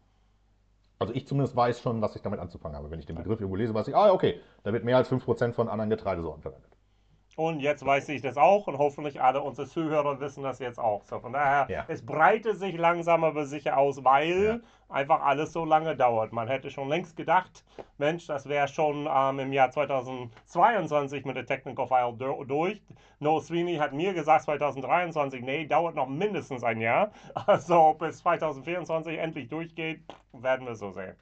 also 0.99 1.13
ich 1.13 1.27
zumindest 1.27 1.55
weiß 1.55 1.81
schon, 1.81 2.01
was 2.01 2.15
ich 2.15 2.21
damit 2.21 2.39
anzufangen 2.39 2.77
habe. 2.77 2.91
Wenn 2.91 2.99
ich 2.99 3.05
den 3.05 3.15
Begriff 3.15 3.39
irgendwo 3.39 3.55
lese, 3.55 3.73
weiß 3.73 3.87
ich, 3.87 3.95
ah, 3.95 4.11
okay, 4.11 4.41
da 4.63 4.73
wird 4.73 4.83
mehr 4.83 4.97
als 4.97 5.09
5% 5.09 5.53
von 5.53 5.69
anderen 5.69 5.89
Getreidesorten 5.89 6.41
verwendet. 6.41 6.78
Und 7.39 7.61
jetzt 7.61 7.85
weiß 7.85 8.09
ich 8.09 8.21
das 8.21 8.35
auch 8.35 8.67
und 8.67 8.77
hoffentlich 8.77 9.21
alle 9.21 9.41
unsere 9.41 9.65
Zuhörer 9.65 10.19
wissen 10.19 10.43
das 10.43 10.59
jetzt 10.59 10.77
auch. 10.77 11.05
So, 11.05 11.21
von 11.21 11.31
daher, 11.31 11.67
ja. 11.69 11.85
es 11.87 12.05
breitet 12.05 12.59
sich 12.59 12.75
langsam 12.77 13.23
aber 13.23 13.45
sicher 13.45 13.77
aus, 13.77 14.03
weil 14.03 14.43
ja. 14.43 14.59
einfach 14.89 15.21
alles 15.21 15.53
so 15.53 15.63
lange 15.63 15.95
dauert. 15.95 16.33
Man 16.33 16.49
hätte 16.49 16.69
schon 16.69 16.89
längst 16.89 17.15
gedacht, 17.15 17.63
Mensch, 17.97 18.27
das 18.27 18.49
wäre 18.49 18.67
schon 18.67 19.07
ähm, 19.09 19.39
im 19.39 19.53
Jahr 19.53 19.71
2022 19.71 21.23
mit 21.23 21.37
der 21.37 21.45
Technical 21.45 21.87
File 21.87 22.13
durch. 22.45 22.81
Noel 23.19 23.41
Sweeney 23.41 23.77
hat 23.77 23.93
mir 23.93 24.13
gesagt, 24.13 24.43
2023, 24.43 25.41
nee, 25.41 25.65
dauert 25.65 25.95
noch 25.95 26.09
mindestens 26.09 26.61
ein 26.65 26.81
Jahr. 26.81 27.13
Also, 27.47 27.79
ob 27.79 28.01
es 28.01 28.17
2024 28.17 29.17
endlich 29.17 29.47
durchgeht, 29.47 30.01
werden 30.33 30.67
wir 30.67 30.75
so 30.75 30.91
sehen. 30.91 31.15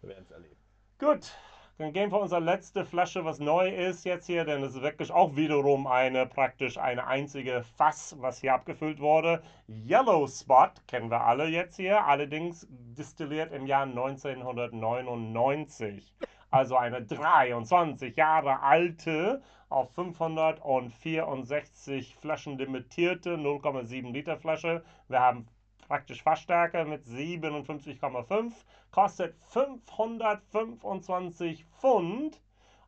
Wir 0.00 0.08
werden 0.10 0.24
es 0.24 0.32
erleben. 0.32 0.56
Gut, 0.98 1.32
dann 1.78 1.92
gehen 1.92 2.10
wir 2.10 2.20
unsere 2.20 2.40
letzte 2.40 2.84
Flasche, 2.84 3.24
was 3.24 3.38
neu 3.38 3.68
ist 3.68 4.04
jetzt 4.04 4.26
hier, 4.26 4.44
denn 4.44 4.64
es 4.64 4.74
ist 4.74 4.82
wirklich 4.82 5.12
auch 5.12 5.36
wiederum 5.36 5.86
eine 5.86 6.26
praktisch 6.26 6.76
eine 6.76 7.06
einzige 7.06 7.62
Fass, 7.76 8.16
was 8.18 8.40
hier 8.40 8.54
abgefüllt 8.54 8.98
wurde. 8.98 9.40
Yellow 9.68 10.26
Spot 10.26 10.70
kennen 10.88 11.08
wir 11.08 11.20
alle 11.20 11.46
jetzt 11.46 11.76
hier, 11.76 12.04
allerdings 12.04 12.66
distilliert 12.68 13.52
im 13.52 13.66
Jahr 13.66 13.84
1999. 13.84 16.12
Also 16.50 16.76
eine 16.76 17.02
23 17.02 18.16
Jahre 18.16 18.60
alte, 18.60 19.40
auf 19.68 19.94
564 19.94 22.16
Flaschen 22.16 22.58
limitierte 22.58 23.36
0,7 23.36 24.12
Liter 24.12 24.36
Flasche. 24.36 24.82
Wir 25.06 25.20
haben 25.20 25.46
praktisch 25.88 26.22
Fassstärke 26.22 26.84
mit 26.84 27.04
57,5, 27.04 28.52
kostet 28.92 29.34
525 29.46 31.64
Pfund. 31.64 32.40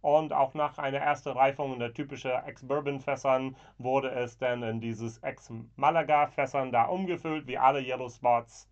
Und 0.02 0.32
auch 0.32 0.54
nach 0.54 0.78
einer 0.78 0.98
ersten 0.98 1.30
Reifung 1.30 1.74
in 1.74 1.78
der 1.78 1.92
typischen 1.92 2.30
Ex-Bourbon-Fässern 2.30 3.54
wurde 3.76 4.10
es 4.10 4.38
dann 4.38 4.62
in 4.62 4.80
dieses 4.80 5.18
Ex-Malaga-Fässern 5.18 6.72
da 6.72 6.84
umgefüllt, 6.84 7.46
wie 7.46 7.58
alle 7.58 7.82
Yellow 7.82 8.08
Spots. 8.08 8.66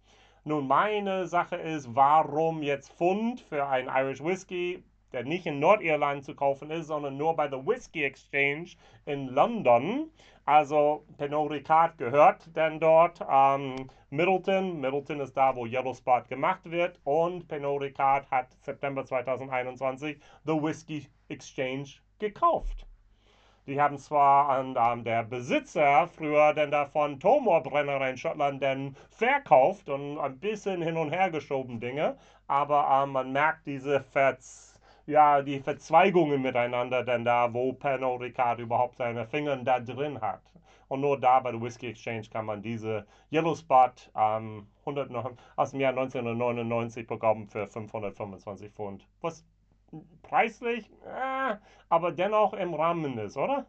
Nun, 0.45 0.67
meine 0.67 1.27
Sache 1.27 1.57
ist, 1.57 1.95
warum 1.95 2.63
jetzt 2.63 2.95
Pfund 2.95 3.43
für 3.43 3.67
ein 3.67 3.89
Irish 3.89 4.25
Whiskey? 4.25 4.83
Der 5.13 5.25
nicht 5.25 5.47
in 5.47 5.59
Nordirland 5.59 6.25
zu 6.25 6.35
kaufen 6.35 6.71
ist, 6.71 6.87
sondern 6.87 7.17
nur 7.17 7.35
bei 7.35 7.49
der 7.49 7.67
Whisky 7.67 8.05
Exchange 8.05 8.71
in 9.07 9.29
London. 9.29 10.11
Also 10.45 11.05
Pernod 11.19 11.51
Ricard 11.51 11.99
gehört 11.99 12.57
denn 12.57 12.81
dort 12.81 13.21
ähm, 13.31 13.91
Middleton. 14.11 14.81
Middleton 14.81 15.21
ist 15.21 15.37
da, 15.37 15.55
wo 15.55 15.67
Yellow 15.67 15.95
Spot 15.95 16.23
gemacht 16.29 16.71
wird. 16.71 16.99
Und 17.05 17.47
Pernod 17.49 17.83
Ricard 17.83 18.31
hat 18.31 18.49
September 18.63 19.05
2021 19.05 20.19
The 20.47 20.53
Whisky 20.53 21.07
Exchange 21.29 21.89
gekauft. 22.19 22.87
Die 23.69 23.79
haben 23.79 23.99
zwar 23.99 24.49
an 24.49 24.77
ähm, 24.81 25.05
der 25.05 25.25
Besitzer 25.25 26.09
früher 26.09 26.55
denn 26.55 26.71
davon 26.71 27.21
Tomor 27.21 27.63
Brennerei 27.63 28.09
in 28.09 28.17
Schottland 28.17 28.63
denn 28.63 28.97
verkauft 29.11 29.91
und 29.91 30.19
ein 30.19 30.39
bisschen 30.39 30.81
hin 30.81 30.97
und 30.97 31.11
her 31.11 31.31
geschoben 31.31 31.79
Dinge, 31.79 32.17
aber 32.47 32.89
ähm, 32.91 33.13
man 33.13 33.31
merkt 33.31 33.67
diese 33.67 34.01
Verz 34.01 34.78
ja, 35.09 35.41
die 35.41 35.59
Verzweigungen 35.61 36.43
miteinander 36.43 37.03
denn 37.03 37.25
da, 37.25 37.53
wo 37.53 37.73
Pernod 37.73 38.21
Ricard 38.21 38.59
überhaupt 38.61 38.97
seine 38.97 39.27
Finger 39.27 39.57
da 39.57 39.81
drin 39.81 40.21
hat. 40.21 40.43
Und 40.89 41.01
nur 41.01 41.19
da 41.19 41.41
bei 41.41 41.51
der 41.51 41.61
Whisky 41.61 41.89
Exchange 41.89 42.29
kann 42.31 42.45
man 42.45 42.63
diese 42.63 43.07
Yellow 43.33 43.55
Spot 43.55 43.91
ähm, 44.15 44.67
100, 44.81 45.11
aus 45.57 45.71
dem 45.71 45.81
Jahr 45.81 45.91
1999 45.91 47.07
bekommen 47.07 47.47
für 47.47 47.67
525 47.67 48.71
Pfund. 48.73 49.07
Was 49.23 49.45
preislich, 50.23 50.91
äh, 51.07 51.57
aber 51.89 52.13
dennoch 52.13 52.53
im 52.53 52.75
Rahmen 52.75 53.17
ist, 53.19 53.37
oder? 53.39 53.67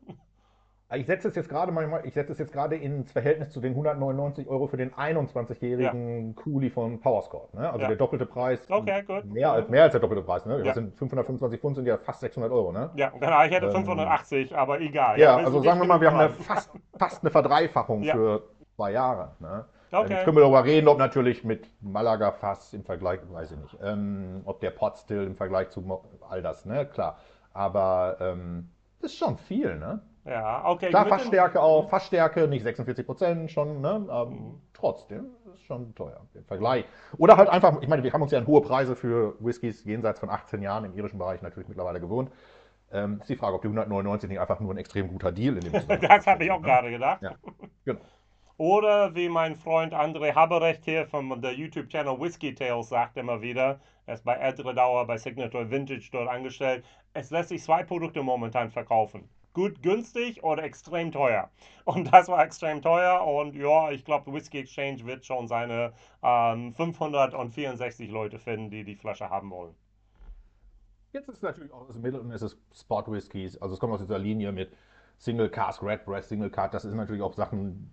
Ich 0.95 1.06
setze 1.06 1.28
es 1.28 1.36
jetzt 1.36 1.49
gerade 1.49 1.71
manchmal, 1.71 2.04
ich 2.06 2.15
setze 2.15 2.32
es 2.32 2.39
jetzt 2.39 2.52
gerade 2.52 2.75
ins 2.75 3.12
Verhältnis 3.12 3.52
zu 3.52 3.62
den 3.62 3.73
199 3.73 4.47
Euro 4.47 4.65
für 4.65 4.78
den 4.78 4.91
21-jährigen 4.91 6.30
ja. 6.30 6.34
Kuli 6.41 6.71
von 6.71 6.99
PowerScore. 6.99 7.49
Ne? 7.54 7.67
Also 7.69 7.82
ja. 7.82 7.88
der 7.89 7.97
doppelte 7.97 8.25
Preis. 8.25 8.60
Okay, 8.67 9.04
gut. 9.04 9.25
Mehr 9.25 9.52
als, 9.52 9.69
mehr 9.69 9.84
als 9.84 9.91
der 9.91 10.02
doppelte 10.02 10.23
Preis. 10.23 10.47
Ne? 10.47 10.63
Das 10.63 10.73
sind 10.73 10.95
525 10.97 11.62
Pfund 11.62 11.75
sind 11.75 11.86
ja 11.86 11.97
fast 11.97 12.21
600 12.21 12.52
Euro. 12.52 12.71
Ne? 12.71 12.89
Ja. 12.95 13.12
Ich 13.13 13.52
hätte 13.52 13.67
ähm, 13.67 13.71
580, 13.71 14.58
aber 14.58 14.82
egal. 14.82 15.19
Ja, 15.19 15.38
also 15.38 15.62
sagen 15.62 15.80
wir 15.80 15.88
mal, 15.88 16.02
wir 16.02 16.10
haben 16.10 16.19
eine 16.19 16.30
fast, 16.30 16.71
fast 16.97 17.23
eine 17.23 17.30
Verdreifachung 17.30 18.04
für 18.04 18.43
zwei 18.75 18.91
Jahre. 18.91 19.36
Ne? 19.39 19.65
Okay. 19.91 20.13
Jetzt 20.13 20.23
können 20.23 20.38
wir 20.38 20.41
darüber 20.41 20.63
reden, 20.63 20.88
ob 20.88 20.97
natürlich 20.97 21.43
mit 21.43 21.67
Malaga 21.82 22.32
Fass 22.32 22.73
im 22.73 22.84
Vergleich, 22.84 23.19
weiß 23.32 23.52
ich 23.52 23.58
nicht, 23.58 23.78
ähm, 23.84 24.41
ob 24.45 24.60
der 24.60 24.69
Pot 24.71 24.97
Still 24.99 25.23
im 25.23 25.36
Vergleich 25.36 25.69
zu 25.69 25.84
all 26.30 26.41
das, 26.41 26.65
ne, 26.65 26.86
klar. 26.86 27.17
Aber 27.54 28.17
ähm, 28.19 28.69
das 29.02 29.12
ist 29.12 29.17
schon 29.17 29.38
viel, 29.38 29.78
ne? 29.78 30.02
Ja, 30.30 30.63
okay. 30.65 30.89
Klar, 30.89 31.08
Fassstärke 31.08 31.60
auch, 31.60 31.89
Fassstärke, 31.89 32.48
nicht 32.48 32.62
46 32.62 33.06
Prozent 33.06 33.52
schon, 33.52 33.82
ne? 33.82 34.06
Aber 34.08 34.30
mhm. 34.30 34.62
trotzdem 34.74 35.32
ist 35.56 35.63
schon 35.63 35.96
teuer 35.96 36.22
im 36.36 36.46
Vergleich. 36.46 36.86
Oder 37.18 37.36
halt 37.36 37.50
einfach, 37.50 37.82
ich 37.82 37.88
meine, 37.88 38.04
wir 38.04 38.13
haben 38.13 38.22
uns 38.22 38.32
ja 38.32 38.38
an 38.38 38.46
hohe 38.46 38.62
Preise 38.62 38.96
für 38.96 39.36
Whiskys 39.39 39.84
jenseits 39.86 40.20
von 40.20 40.30
18 40.30 40.62
Jahren 40.62 40.86
im 40.86 40.94
irischen 40.94 41.18
Bereich 41.18 41.42
natürlich 41.42 41.68
mittlerweile 41.68 42.00
gewohnt. 42.00 42.32
Ähm, 42.92 43.20
ist 43.22 43.30
die 43.30 43.36
Frage, 43.36 43.56
ob 43.56 43.62
die 43.63 43.68
199 43.70 44.30
nicht 44.30 44.39
einfach 44.39 44.60
nur 44.60 44.72
ein 44.74 44.78
extrem 44.78 45.08
guter 45.08 45.32
Deal 45.32 45.58
in 45.58 45.72
dem 45.72 45.88
Das 46.02 46.28
habe 46.28 46.44
ich 46.44 46.52
auch 46.52 46.62
gerade 46.62 46.92
gedacht. 46.92 47.22
Ja, 47.24 47.32
genau. 47.86 48.00
Oder 48.58 49.15
wie 49.15 49.30
mein 49.30 49.56
Freund 49.56 49.94
André 49.94 50.36
Haberecht 50.36 50.86
hier 50.86 51.08
vom 51.08 51.42
der 51.42 51.54
YouTube-Channel 51.54 52.20
Whiskey 52.20 52.54
Tales 52.54 52.89
sagt 52.89 53.18
immer 53.18 53.42
wieder, 53.42 53.80
er 54.06 54.15
ist 54.15 54.26
bei 54.26 54.36
Erdredauer 54.36 55.08
bei 55.08 55.18
Signature 55.18 55.72
Vintage 55.72 56.10
dort 56.12 56.28
angestellt, 56.28 56.84
es 57.13 57.32
lässt 57.32 57.50
sich 57.50 57.63
zwei 57.63 57.84
Produkte 57.84 58.22
momentan 58.22 58.70
verkaufen 58.70 59.30
gut 59.54 59.82
günstig 59.82 60.44
oder 60.44 60.64
extrem 60.64 61.12
teuer. 61.12 61.50
Und 61.86 62.14
das 62.14 62.28
war 62.28 62.44
extrem 62.44 62.82
teuer 62.82 63.26
und 63.26 63.56
ja, 63.56 63.92
ich 63.92 64.06
glaube, 64.06 64.32
Whisky 64.32 64.60
Exchange 64.60 65.06
wird 65.06 65.26
schon 65.26 65.48
seine 65.48 65.94
ähm, 66.22 66.74
564 66.74 68.10
Leute 68.12 68.38
finden, 68.40 68.70
die 68.70 68.84
die 68.84 68.96
Flasche 68.96 69.30
haben 69.30 69.50
wollen. 69.50 69.76
Jetzt 71.12 71.28
ist 71.28 71.38
es 71.38 71.42
natürlich 71.42 71.74
auch 71.74 71.88
das 71.88 71.98
Mittel 71.98 72.20
und 72.20 72.32
es 72.32 72.44
ist 72.44 72.58
Spot 72.74 73.04
Whiskys, 73.08 73.58
also 73.58 73.74
es 73.74 73.80
kommt 73.80 73.94
aus 73.94 74.00
dieser 74.00 74.20
Linie 74.20 74.52
mit 74.52 74.72
Single 75.18 75.50
Cask, 75.50 75.82
Red 75.82 76.06
Breast, 76.06 76.30
Single 76.30 76.52
Card, 76.52 76.74
das 76.74 76.86
ist 76.86 76.94
natürlich 76.94 77.24
auch 77.24 77.34
Sachen, 77.34 77.92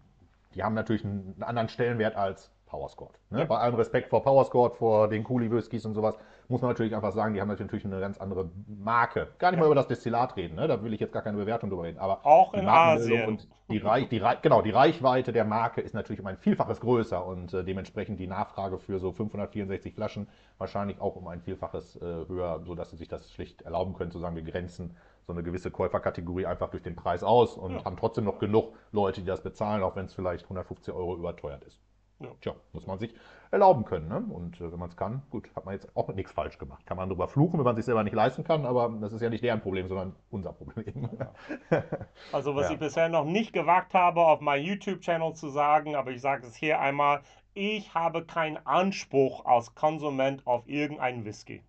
die 0.55 0.63
haben 0.63 0.75
natürlich 0.75 1.05
einen 1.05 1.43
anderen 1.43 1.71
Stellenwert 1.71 2.15
als 2.15 2.51
Powerscored. 2.67 3.15
Ne? 3.31 3.41
Ja. 3.41 3.45
Bei 3.45 3.59
allem 3.59 3.75
Respekt 3.77 4.11
vor 4.11 4.23
Powerscored, 4.23 4.77
vor 4.77 5.09
den 5.09 5.25
Whiskys 5.27 5.87
und 5.87 5.95
sowas, 5.95 6.15
muss 6.49 6.61
man 6.61 6.71
natürlich 6.71 6.95
einfach 6.95 7.13
sagen, 7.13 7.35
die 7.35 7.41
haben 7.41 7.49
natürlich 7.49 7.85
eine 7.85 8.01
ganz 8.01 8.19
andere 8.19 8.51
Marke. 8.67 9.29
Gar 9.39 9.51
nicht 9.51 9.59
ja. 9.59 9.63
mal 9.63 9.67
über 9.67 9.75
das 9.75 9.89
Destillat 9.89 10.37
reden, 10.37 10.57
ne? 10.57 10.69
da 10.69 10.83
will 10.83 10.93
ich 10.93 11.01
jetzt 11.01 11.13
gar 11.13 11.23
keine 11.23 11.39
Bewertung 11.39 11.71
drüber 11.71 11.85
reden. 11.85 11.99
Aber 11.99 12.25
auch 12.27 12.55
in 12.55 12.69
Asien. 12.69 13.27
Und 13.27 13.49
die, 13.69 13.79
Reich, 13.79 14.09
die, 14.09 14.23
genau, 14.43 14.63
die 14.63 14.71
Reichweite 14.71 15.33
der 15.33 15.45
Marke 15.45 15.81
ist 15.81 15.95
natürlich 15.95 16.21
um 16.21 16.27
ein 16.27 16.37
Vielfaches 16.37 16.81
größer 16.81 17.25
und 17.25 17.53
äh, 17.55 17.65
dementsprechend 17.65 18.21
die 18.21 18.27
Nachfrage 18.27 18.79
für 18.79 18.99
so 18.99 19.13
564 19.13 19.95
Flaschen 19.95 20.29
wahrscheinlich 20.59 21.01
auch 21.01 21.17
um 21.17 21.27
ein 21.29 21.41
Vielfaches 21.41 21.97
äh, 21.97 22.01
höher, 22.01 22.63
sodass 22.65 22.91
sie 22.91 22.97
sich 22.97 23.09
das 23.09 23.33
schlicht 23.33 23.63
erlauben 23.63 23.95
können, 23.95 24.11
zu 24.11 24.19
sagen, 24.19 24.37
wir 24.37 24.45
grenzen 24.45 24.97
so 25.27 25.33
eine 25.33 25.43
gewisse 25.43 25.71
Käuferkategorie 25.71 26.47
einfach 26.47 26.71
durch 26.71 26.85
den 26.85 26.95
Preis 26.95 27.25
aus 27.25 27.57
und 27.57 27.73
ja. 27.73 27.85
haben 27.85 27.97
trotzdem 27.97 28.25
noch 28.25 28.39
genug 28.39 28.75
Leute, 28.93 29.21
die 29.21 29.27
das 29.27 29.43
bezahlen, 29.43 29.83
auch 29.83 29.97
wenn 29.97 30.07
es 30.07 30.15
vielleicht 30.15 30.45
150 30.45 30.95
Euro 30.95 31.17
überteuert 31.17 31.65
ist. 31.65 31.81
Ja. 32.19 32.29
Tja, 32.41 32.55
muss 32.73 32.87
man 32.87 32.99
sich 32.99 33.15
erlauben 33.51 33.85
können. 33.85 34.09
Ne? 34.09 34.25
Und 34.31 34.61
äh, 34.61 34.73
wenn 34.73 34.79
man 34.79 34.89
es 34.89 34.97
kann, 34.97 35.23
gut, 35.31 35.49
hat 35.55 35.65
man 35.65 35.75
jetzt 35.75 35.95
auch 35.95 36.09
nichts 36.09 36.33
falsch 36.33 36.59
gemacht. 36.59 36.87
Kann 36.87 36.97
man 36.97 37.09
darüber 37.09 37.29
fluchen, 37.29 37.59
wenn 37.59 37.65
man 37.65 37.77
sich 37.77 37.85
selber 37.85 38.03
nicht 38.05 38.15
leisten 38.15 38.45
kann, 38.45 38.65
aber 38.65 38.89
das 39.01 39.13
ist 39.13 39.21
ja 39.21 39.29
nicht 39.29 39.45
deren 39.45 39.61
Problem, 39.61 39.89
sondern 39.89 40.15
unser 40.31 40.53
Problem. 40.53 41.09
Ja. 41.19 41.33
Also 42.33 42.55
was 42.55 42.69
ja. 42.69 42.75
ich 42.75 42.79
bisher 42.81 43.09
noch 43.09 43.25
nicht 43.25 43.53
gewagt 43.53 43.95
habe, 43.95 44.21
auf 44.21 44.41
meinem 44.41 44.65
YouTube-Channel 44.65 45.35
zu 45.35 45.49
sagen, 45.49 45.95
aber 45.95 46.11
ich 46.11 46.21
sage 46.21 46.47
es 46.47 46.57
hier 46.57 46.81
einmal, 46.81 47.23
ich 47.55 47.95
habe 47.95 48.25
keinen 48.25 48.59
Anspruch 48.67 49.45
als 49.45 49.75
Konsument 49.75 50.47
auf 50.47 50.67
irgendeinen 50.67 51.25
Whisky. 51.25 51.63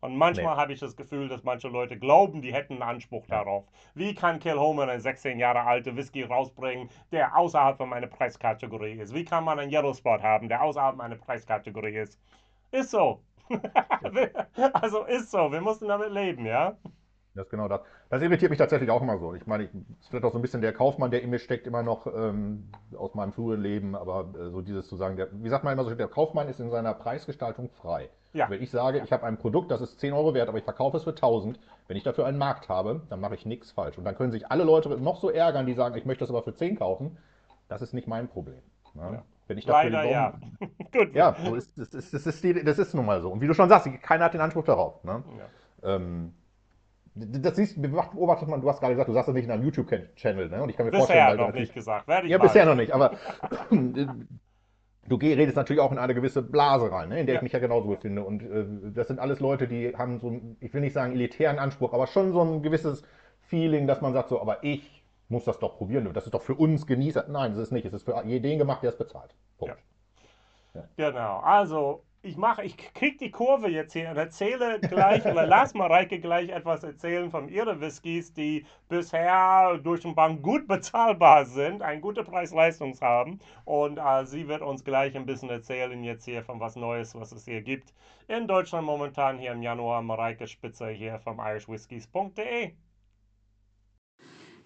Und 0.00 0.16
manchmal 0.16 0.54
nee. 0.54 0.60
habe 0.60 0.72
ich 0.72 0.80
das 0.80 0.96
Gefühl, 0.96 1.28
dass 1.28 1.42
manche 1.42 1.68
Leute 1.68 1.98
glauben, 1.98 2.40
die 2.40 2.52
hätten 2.52 2.74
einen 2.74 2.82
Anspruch 2.82 3.26
ja. 3.28 3.38
darauf. 3.38 3.64
Wie 3.94 4.14
kann 4.14 4.38
Kilhoman 4.38 4.88
einen 4.88 5.00
16 5.00 5.38
Jahre 5.38 5.62
alte 5.62 5.96
Whisky 5.96 6.22
rausbringen, 6.22 6.88
der 7.10 7.36
außerhalb 7.36 7.76
von 7.76 7.88
meiner 7.88 8.06
Preiskategorie 8.06 9.00
ist? 9.00 9.12
Wie 9.12 9.24
kann 9.24 9.44
man 9.44 9.58
einen 9.58 9.72
Yellow 9.72 9.94
Spot 9.94 10.22
haben, 10.22 10.48
der 10.48 10.62
außerhalb 10.62 10.96
meiner 10.96 11.16
Preiskategorie 11.16 11.96
ist? 11.96 12.20
Ist 12.70 12.90
so. 12.90 13.22
also 14.74 15.04
ist 15.04 15.30
so. 15.30 15.50
Wir 15.50 15.60
mussten 15.60 15.88
damit 15.88 16.12
leben, 16.12 16.46
ja? 16.46 16.76
Das 17.34 17.46
ist 17.46 17.50
genau 17.50 17.68
das. 17.68 17.80
Das 18.10 18.22
irritiert 18.22 18.50
mich 18.50 18.58
tatsächlich 18.58 18.90
auch 18.90 19.02
immer 19.02 19.18
so. 19.18 19.34
Ich 19.34 19.46
meine, 19.46 19.64
es 19.64 19.70
ist 19.72 20.08
vielleicht 20.08 20.24
auch 20.24 20.32
so 20.32 20.38
ein 20.38 20.42
bisschen 20.42 20.60
der 20.60 20.72
Kaufmann, 20.72 21.10
der 21.10 21.22
in 21.22 21.30
mir 21.30 21.38
steckt, 21.38 21.66
immer 21.66 21.82
noch 21.82 22.06
ähm, 22.06 22.68
aus 22.96 23.14
meinem 23.14 23.32
frühen 23.32 23.60
Leben, 23.60 23.94
aber 23.94 24.32
äh, 24.38 24.50
so 24.50 24.60
dieses 24.60 24.88
zu 24.88 24.96
sagen, 24.96 25.16
der, 25.16 25.28
wie 25.32 25.48
sagt 25.48 25.64
man 25.64 25.72
immer 25.72 25.84
so, 25.84 25.94
der 25.94 26.08
Kaufmann 26.08 26.48
ist 26.48 26.60
in 26.60 26.70
seiner 26.70 26.94
Preisgestaltung 26.94 27.68
frei. 27.68 28.10
Ja. 28.32 28.50
Wenn 28.50 28.62
ich 28.62 28.70
sage, 28.70 29.00
ich 29.02 29.12
habe 29.12 29.24
ein 29.24 29.38
Produkt, 29.38 29.70
das 29.70 29.80
ist 29.80 30.00
10 30.00 30.12
Euro 30.12 30.34
wert, 30.34 30.48
aber 30.48 30.58
ich 30.58 30.64
verkaufe 30.64 30.96
es 30.98 31.04
für 31.04 31.10
1000, 31.10 31.58
wenn 31.86 31.96
ich 31.96 32.02
dafür 32.02 32.26
einen 32.26 32.38
Markt 32.38 32.68
habe, 32.68 33.02
dann 33.08 33.20
mache 33.20 33.34
ich 33.34 33.46
nichts 33.46 33.70
falsch. 33.70 33.96
Und 33.96 34.04
dann 34.04 34.16
können 34.16 34.32
sich 34.32 34.50
alle 34.50 34.64
Leute 34.64 34.90
noch 35.00 35.20
so 35.20 35.30
ärgern, 35.30 35.66
die 35.66 35.74
sagen, 35.74 35.96
ich 35.96 36.04
möchte 36.04 36.20
das 36.24 36.30
aber 36.30 36.42
für 36.42 36.54
10 36.54 36.78
kaufen. 36.78 37.16
Das 37.68 37.82
ist 37.82 37.94
nicht 37.94 38.06
mein 38.06 38.28
Problem. 38.28 38.60
Ne? 38.94 39.10
Ja. 39.14 39.22
Wenn 39.46 39.56
ich 39.56 39.64
dafür 39.64 39.90
Leider, 39.90 40.10
ja. 40.10 40.34
Gut. 40.92 41.14
Ja, 41.14 41.34
so 41.42 41.54
ist, 41.54 41.72
das, 41.76 41.94
ist, 41.94 42.12
das, 42.12 42.26
ist 42.26 42.44
die, 42.44 42.62
das 42.62 42.78
ist 42.78 42.94
nun 42.94 43.06
mal 43.06 43.22
so. 43.22 43.30
Und 43.30 43.40
wie 43.40 43.46
du 43.46 43.54
schon 43.54 43.68
sagst, 43.68 43.88
keiner 44.02 44.26
hat 44.26 44.34
den 44.34 44.42
Anspruch 44.42 44.64
darauf. 44.64 45.02
Ne? 45.04 45.22
Ja. 45.82 45.94
Ähm, 45.94 46.34
das 47.14 47.56
siehst, 47.56 47.80
beobachtet 47.80 48.48
man, 48.48 48.60
du 48.60 48.68
hast 48.68 48.80
gerade 48.80 48.92
gesagt, 48.92 49.08
du 49.08 49.12
sagst 49.14 49.28
das 49.28 49.34
nicht 49.34 49.46
in 49.46 49.50
einem 49.50 49.64
YouTube-Channel, 49.64 50.50
ne? 50.50 50.62
Und 50.62 50.68
ich 50.68 50.76
kann 50.76 50.86
mir 50.86 50.92
bisher 50.92 51.06
vorstellen, 51.06 51.38
weil 51.38 51.46
noch 51.46 51.54
nicht 51.54 51.74
gesagt. 51.74 52.06
Werde 52.06 52.26
ich 52.26 52.30
Ja, 52.32 52.38
mal. 52.38 52.44
bisher 52.44 52.66
noch 52.66 52.74
nicht, 52.76 52.92
aber 52.92 53.12
du 55.08 55.16
redest 55.16 55.56
natürlich 55.56 55.80
auch 55.80 55.92
in 55.92 55.98
eine 55.98 56.14
gewisse 56.14 56.42
Blase 56.42 56.90
rein, 56.90 57.08
ne? 57.08 57.20
in 57.20 57.26
der 57.26 57.34
Ja. 57.34 57.38
ich 57.38 57.42
mich 57.42 57.52
ja 57.52 57.58
genauso 57.58 57.88
befinde. 57.88 58.22
Und 58.22 58.42
äh, 58.42 58.64
das 58.94 59.08
sind 59.08 59.18
alles 59.18 59.40
Leute, 59.40 59.68
die 59.68 59.94
haben 59.96 60.20
so, 60.20 60.28
einen, 60.28 60.56
ich 60.60 60.72
will 60.74 60.80
nicht 60.80 60.92
sagen 60.92 61.12
elitären 61.12 61.58
Anspruch, 61.58 61.92
aber 61.92 62.06
schon 62.06 62.32
so 62.32 62.42
ein 62.42 62.62
gewisses 62.62 63.02
Feeling, 63.42 63.86
dass 63.86 64.00
man 64.00 64.12
sagt 64.12 64.28
so, 64.28 64.40
aber 64.40 64.62
ich 64.62 65.04
muss 65.28 65.44
das 65.44 65.58
doch 65.58 65.76
probieren. 65.76 66.10
Das 66.12 66.24
ist 66.24 66.34
doch 66.34 66.42
für 66.42 66.54
uns 66.54 66.86
Genießer. 66.86 67.26
Nein, 67.28 67.52
das 67.52 67.60
ist 67.60 67.72
nicht. 67.72 67.86
Es 67.86 67.92
ist 67.92 68.04
für 68.04 68.22
den 68.24 68.58
gemacht, 68.58 68.82
der 68.82 68.90
es 68.90 68.98
bezahlt. 68.98 69.34
Punkt. 69.58 69.76
Genau, 70.96 71.38
also 71.40 72.02
ich 72.22 72.36
mache, 72.36 72.64
ich 72.64 72.76
krieg 72.76 73.18
die 73.18 73.30
Kurve 73.30 73.68
jetzt 73.68 73.92
hier 73.92 74.10
und 74.10 74.16
erzähle 74.16 74.80
gleich 74.80 75.24
oder 75.24 75.46
lass 75.46 75.74
Mareike 75.74 76.18
gleich 76.18 76.48
etwas 76.50 76.82
erzählen 76.82 77.30
von 77.30 77.48
ihren 77.48 77.80
Whiskys, 77.80 78.32
die 78.32 78.66
bisher 78.88 79.78
durch 79.82 80.02
den 80.02 80.14
Bank 80.14 80.42
gut 80.42 80.66
bezahlbar 80.66 81.44
sind, 81.46 81.82
einen 81.82 82.00
guten 82.00 82.24
Preis-Leistung 82.24 82.94
haben 83.00 83.38
und 83.64 83.98
äh, 83.98 84.24
sie 84.26 84.48
wird 84.48 84.62
uns 84.62 84.84
gleich 84.84 85.16
ein 85.16 85.26
bisschen 85.26 85.50
erzählen 85.50 86.02
jetzt 86.02 86.24
hier 86.24 86.42
von 86.42 86.60
was 86.60 86.76
Neues, 86.76 87.14
was 87.14 87.32
es 87.32 87.44
hier 87.44 87.62
gibt 87.62 87.92
in 88.28 88.46
Deutschland 88.46 88.84
momentan 88.84 89.38
hier 89.38 89.52
im 89.52 89.62
Januar. 89.62 90.02
Mareike 90.02 90.46
Spitzer 90.46 90.90
hier 90.90 91.18
vom 91.18 91.38
irishwhiskies.de. 91.38 92.72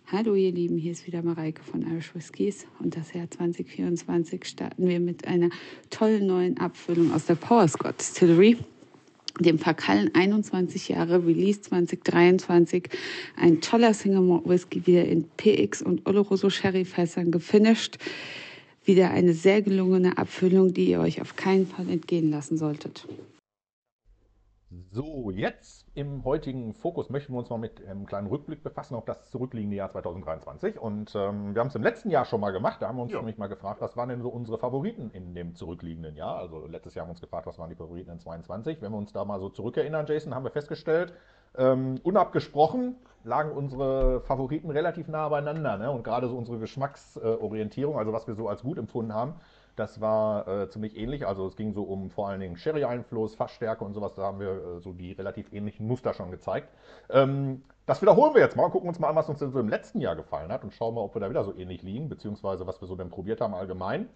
Hallo 0.06 0.34
ihr 0.34 0.52
Lieben, 0.52 0.76
hier 0.76 0.92
ist 0.92 1.06
wieder 1.06 1.22
Mareike 1.22 1.62
von 1.62 1.82
Irish 1.82 2.14
Whiskies 2.14 2.66
und 2.80 2.96
das 2.96 3.14
Jahr 3.14 3.30
2024 3.30 4.44
starten 4.44 4.86
wir 4.86 5.00
mit 5.00 5.26
einer 5.26 5.48
tollen 5.88 6.26
neuen 6.26 6.58
Abfüllung 6.58 7.12
aus 7.14 7.24
der 7.24 7.36
Power 7.36 7.66
Scott 7.66 7.98
Distillery, 7.98 8.58
dem 9.40 9.58
Verkallen 9.58 10.14
21 10.14 10.90
Jahre, 10.90 11.26
Release 11.26 11.62
2023, 11.62 12.90
ein 13.36 13.62
toller 13.62 13.94
Single 13.94 14.20
Malt 14.20 14.46
Whisky 14.46 14.86
wieder 14.86 15.06
in 15.06 15.24
PX 15.38 15.80
und 15.80 16.06
Oloroso 16.06 16.50
Sherry 16.50 16.84
Fässern 16.84 17.30
gefinisht. 17.30 17.96
Wieder 18.84 19.12
eine 19.12 19.32
sehr 19.32 19.62
gelungene 19.62 20.18
Abfüllung, 20.18 20.74
die 20.74 20.90
ihr 20.90 21.00
euch 21.00 21.22
auf 21.22 21.36
keinen 21.36 21.66
Fall 21.66 21.88
entgehen 21.88 22.30
lassen 22.30 22.58
solltet. 22.58 23.06
So, 24.90 25.30
jetzt 25.30 25.86
im 25.94 26.24
heutigen 26.24 26.72
Fokus 26.72 27.10
möchten 27.10 27.34
wir 27.34 27.38
uns 27.40 27.50
mal 27.50 27.58
mit 27.58 27.86
einem 27.86 28.06
kleinen 28.06 28.26
Rückblick 28.26 28.62
befassen 28.62 28.94
auf 28.94 29.04
das 29.04 29.28
zurückliegende 29.28 29.76
Jahr 29.76 29.90
2023. 29.90 30.78
Und 30.78 31.14
ähm, 31.14 31.54
wir 31.54 31.60
haben 31.60 31.68
es 31.68 31.74
im 31.74 31.82
letzten 31.82 32.08
Jahr 32.08 32.24
schon 32.24 32.40
mal 32.40 32.52
gemacht. 32.52 32.80
Da 32.80 32.88
haben 32.88 32.96
wir 32.96 33.02
uns 33.02 33.12
Ja. 33.12 33.18
nämlich 33.18 33.36
mal 33.36 33.48
gefragt, 33.48 33.82
was 33.82 33.98
waren 33.98 34.08
denn 34.08 34.22
so 34.22 34.30
unsere 34.30 34.56
Favoriten 34.56 35.10
in 35.12 35.34
dem 35.34 35.54
zurückliegenden 35.54 36.16
Jahr? 36.16 36.38
Also 36.38 36.66
letztes 36.66 36.94
Jahr 36.94 37.02
haben 37.02 37.08
wir 37.10 37.12
uns 37.12 37.20
gefragt, 37.20 37.46
was 37.46 37.58
waren 37.58 37.68
die 37.68 37.76
Favoriten 37.76 38.12
in 38.12 38.18
22. 38.18 38.80
Wenn 38.80 38.92
wir 38.92 38.98
uns 38.98 39.12
da 39.12 39.26
mal 39.26 39.40
so 39.40 39.50
zurückerinnern, 39.50 40.06
Jason, 40.06 40.34
haben 40.34 40.44
wir 40.44 40.50
festgestellt, 40.50 41.12
ähm, 41.58 42.00
unabgesprochen 42.02 42.96
lagen 43.24 43.52
unsere 43.52 44.22
Favoriten 44.22 44.70
relativ 44.70 45.06
nah 45.06 45.28
beieinander. 45.28 45.76
Ne? 45.76 45.90
Und 45.90 46.02
gerade 46.02 46.28
so 46.28 46.36
unsere 46.38 46.58
Geschmacksorientierung, 46.58 47.98
also 47.98 48.14
was 48.14 48.26
wir 48.26 48.34
so 48.36 48.48
als 48.48 48.62
gut 48.62 48.78
empfunden 48.78 49.12
haben, 49.12 49.34
das 49.76 50.00
war 50.00 50.46
äh, 50.48 50.68
ziemlich 50.68 50.96
ähnlich. 50.96 51.26
Also 51.26 51.46
es 51.46 51.56
ging 51.56 51.72
so 51.72 51.82
um 51.82 52.10
vor 52.10 52.28
allen 52.28 52.40
Dingen 52.40 52.56
Sherry-Einfluss, 52.56 53.34
Fassstärke 53.34 53.84
und 53.84 53.94
sowas. 53.94 54.14
Da 54.14 54.22
haben 54.22 54.40
wir 54.40 54.50
äh, 54.50 54.80
so 54.80 54.92
die 54.92 55.12
relativ 55.12 55.52
ähnlichen 55.52 55.86
Muster 55.86 56.12
schon 56.14 56.30
gezeigt. 56.30 56.68
Ähm, 57.10 57.62
das 57.86 58.00
wiederholen 58.00 58.34
wir 58.34 58.40
jetzt 58.40 58.56
mal 58.56 58.64
und 58.64 58.70
gucken 58.70 58.88
uns 58.88 58.98
mal 58.98 59.08
an, 59.08 59.16
was 59.16 59.28
uns 59.28 59.40
denn 59.40 59.50
so 59.50 59.58
im 59.58 59.68
letzten 59.68 60.00
Jahr 60.00 60.14
gefallen 60.14 60.52
hat 60.52 60.62
und 60.62 60.72
schauen 60.72 60.94
mal, 60.94 61.00
ob 61.00 61.14
wir 61.16 61.20
da 61.20 61.28
wieder 61.30 61.42
so 61.44 61.52
ähnlich 61.56 61.82
liegen, 61.82 62.08
beziehungsweise 62.08 62.66
was 62.66 62.80
wir 62.80 62.86
so 62.86 62.94
denn 62.94 63.10
probiert 63.10 63.40
haben 63.40 63.54
allgemein. 63.54 64.08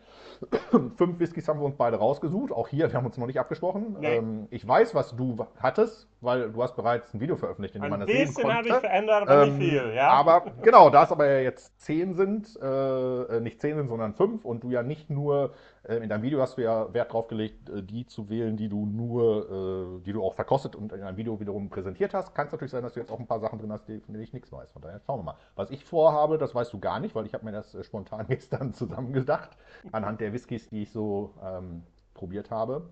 Fünf 0.96 1.18
Whiskys 1.18 1.48
haben 1.48 1.58
wir 1.60 1.66
uns 1.66 1.76
beide 1.76 1.96
rausgesucht. 1.96 2.52
Auch 2.52 2.68
hier, 2.68 2.88
wir 2.90 2.96
haben 2.96 3.06
uns 3.06 3.18
noch 3.18 3.26
nicht 3.26 3.40
abgesprochen. 3.40 3.96
Nee. 4.00 4.16
Ähm, 4.16 4.46
ich 4.50 4.66
weiß, 4.66 4.94
was 4.94 5.16
du 5.16 5.36
hattest, 5.58 6.08
weil 6.20 6.50
du 6.52 6.62
hast 6.62 6.76
bereits 6.76 7.12
ein 7.12 7.20
Video 7.20 7.36
veröffentlicht, 7.36 7.74
in 7.74 7.82
dem 7.82 7.90
man 7.90 8.00
Ein 8.02 8.06
das 8.06 8.10
sehen 8.10 8.34
bisschen 8.34 8.52
habe 8.52 8.68
ich 8.68 8.74
konnte. 8.74 8.80
verändert, 8.88 9.22
aber 9.28 9.42
Ähm, 9.42 9.58
nicht 9.58 9.70
viel, 9.70 9.92
ja. 9.94 10.10
Aber 10.10 10.44
genau, 10.62 10.90
da 10.90 11.04
es 11.04 11.12
aber 11.12 11.26
ja 11.26 11.40
jetzt 11.40 11.80
zehn 11.80 12.14
sind, 12.14 12.56
äh, 12.62 13.22
äh, 13.36 13.40
nicht 13.40 13.60
zehn 13.60 13.76
sind, 13.76 13.88
sondern 13.88 14.14
fünf 14.14 14.44
und 14.44 14.62
du 14.62 14.70
ja 14.70 14.82
nicht 14.82 15.10
nur, 15.10 15.52
in 15.88 16.08
deinem 16.08 16.22
Video 16.22 16.40
hast 16.40 16.58
du 16.58 16.62
ja 16.62 16.92
Wert 16.92 17.12
drauf 17.12 17.28
gelegt, 17.28 17.68
äh, 17.68 17.82
die 17.82 18.06
zu 18.06 18.28
wählen, 18.28 18.56
die 18.56 18.68
du 18.68 18.86
nur, 18.86 19.98
äh, 20.00 20.04
die 20.04 20.12
du 20.12 20.22
auch 20.22 20.34
verkostet 20.34 20.74
und 20.74 20.92
in 20.92 21.02
einem 21.02 21.16
Video 21.16 21.38
wiederum 21.38 21.68
präsentiert 21.68 22.12
hast. 22.14 22.34
Kann 22.34 22.46
es 22.46 22.52
natürlich 22.52 22.72
sein, 22.72 22.82
dass 22.82 22.94
du 22.94 23.00
jetzt 23.00 23.10
auch 23.10 23.20
ein 23.20 23.26
paar 23.26 23.40
Sachen 23.40 23.58
drin 23.58 23.72
hast, 23.72 23.86
von 23.86 24.00
denen 24.08 24.22
ich 24.22 24.32
nichts 24.32 24.50
weiß. 24.50 24.72
Von 24.72 24.82
daher 24.82 25.00
schauen 25.06 25.20
wir 25.20 25.24
mal. 25.24 25.36
Was 25.54 25.70
ich 25.70 25.84
vorhabe, 25.84 26.38
das 26.38 26.54
weißt 26.54 26.72
du 26.72 26.80
gar 26.80 26.98
nicht, 26.98 27.14
weil 27.14 27.26
ich 27.26 27.34
habe 27.34 27.44
mir 27.44 27.52
das 27.52 27.74
äh, 27.74 27.84
spontan 27.84 28.26
gestern 28.28 28.74
zusammengedacht, 28.74 29.56
anhand 29.92 30.20
der 30.20 30.32
Whiskys, 30.32 30.68
die 30.68 30.82
ich 30.82 30.90
so 30.90 31.34
ähm, 31.42 31.82
probiert 32.14 32.50
habe 32.50 32.88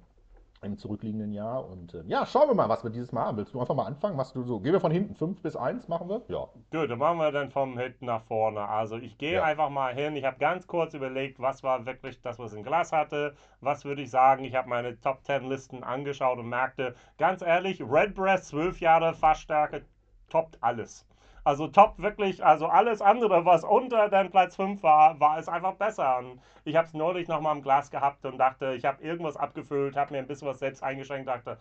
im 0.65 0.77
zurückliegenden 0.79 1.33
Jahr. 1.33 1.69
Und 1.69 1.95
äh, 1.95 2.03
ja, 2.07 2.27
schauen 2.27 2.49
wir 2.49 2.55
mal, 2.55 2.69
was 2.69 2.83
wir 2.85 2.91
dieses 2.91 3.13
Mal 3.13 3.27
haben. 3.27 3.37
Willst 3.37 3.55
du 3.55 3.61
einfach 3.61 3.75
mal 3.75 3.87
anfangen? 3.87 4.17
Was 4.19 4.33
du 4.33 4.43
so, 4.43 4.61
gehen 4.61 4.73
wir 4.73 4.81
von 4.81 4.91
hinten, 4.91 5.15
5 5.15 5.41
bis 5.43 5.57
1 5.57 5.89
machen 5.89 6.09
wir? 6.09 6.23
Ja. 6.29 6.49
Gut, 6.71 6.91
dann 6.91 6.99
machen 6.99 7.19
wir 7.19 7.31
dann 7.33 7.51
vom 7.51 7.79
hinten 7.79 8.07
nach 8.07 8.23
vorne. 8.23 8.67
Also 8.69 8.97
ich 8.97 9.19
gehe 9.19 9.35
Ja. 9.35 9.45
einfach 9.45 9.71
mal 9.71 9.95
hin. 9.95 10.17
Ich 10.17 10.25
habe 10.25 10.39
ganz 10.39 10.67
kurz 10.67 10.95
überlegt, 10.95 11.41
was 11.41 11.63
war 11.63 11.87
wirklich 11.87 12.21
das, 12.23 12.39
was 12.39 12.53
ich 12.53 12.59
im 12.59 12.65
Glas 12.65 12.93
hatte. 12.93 13.35
Was 13.61 13.85
würde 13.85 14.03
ich 14.03 14.11
sagen? 14.11 14.45
Ich 14.45 14.55
habe 14.55 14.69
meine 14.69 14.99
Top 15.01 15.25
10 15.25 15.49
Listen 15.49 15.85
angeschaut 15.85 16.39
und 16.39 16.49
merkte, 16.49 16.95
ganz 17.19 17.43
ehrlich, 17.43 17.81
Redbreast 17.83 18.47
12 18.47 18.81
Jahre 18.81 19.15
Fassstärke 19.15 19.85
toppt 20.31 20.59
alles. 20.63 21.07
Also 21.45 21.69
top 21.69 21.99
wirklich, 21.99 22.45
also 22.45 22.67
alles 22.67 23.03
andere, 23.03 23.45
was 23.45 23.65
unter 23.65 24.09
dann 24.09 24.31
Platz 24.31 24.57
5 24.57 24.83
war, 24.83 25.21
war 25.21 25.39
es 25.39 25.49
einfach 25.49 25.75
besser. 25.75 26.19
Und 26.19 26.41
ich 26.65 26.75
habe 26.77 26.87
es 26.87 26.95
neulich 26.95 27.29
nochmal 27.29 27.55
im 27.57 27.63
Glas 27.63 27.91
gehabt 27.91 28.25
und 28.25 28.39
dachte, 28.39 28.75
ich 28.75 28.85
habe 28.85 29.03
irgendwas 29.03 29.37
abgefüllt, 29.37 29.97
habe 29.97 30.13
mir 30.15 30.19
ein 30.19 30.27
bisschen 30.27 30.49
was 30.49 30.59
selbst 30.59 30.83
eingeschenkt, 30.83 31.29
dachte, 31.29 31.59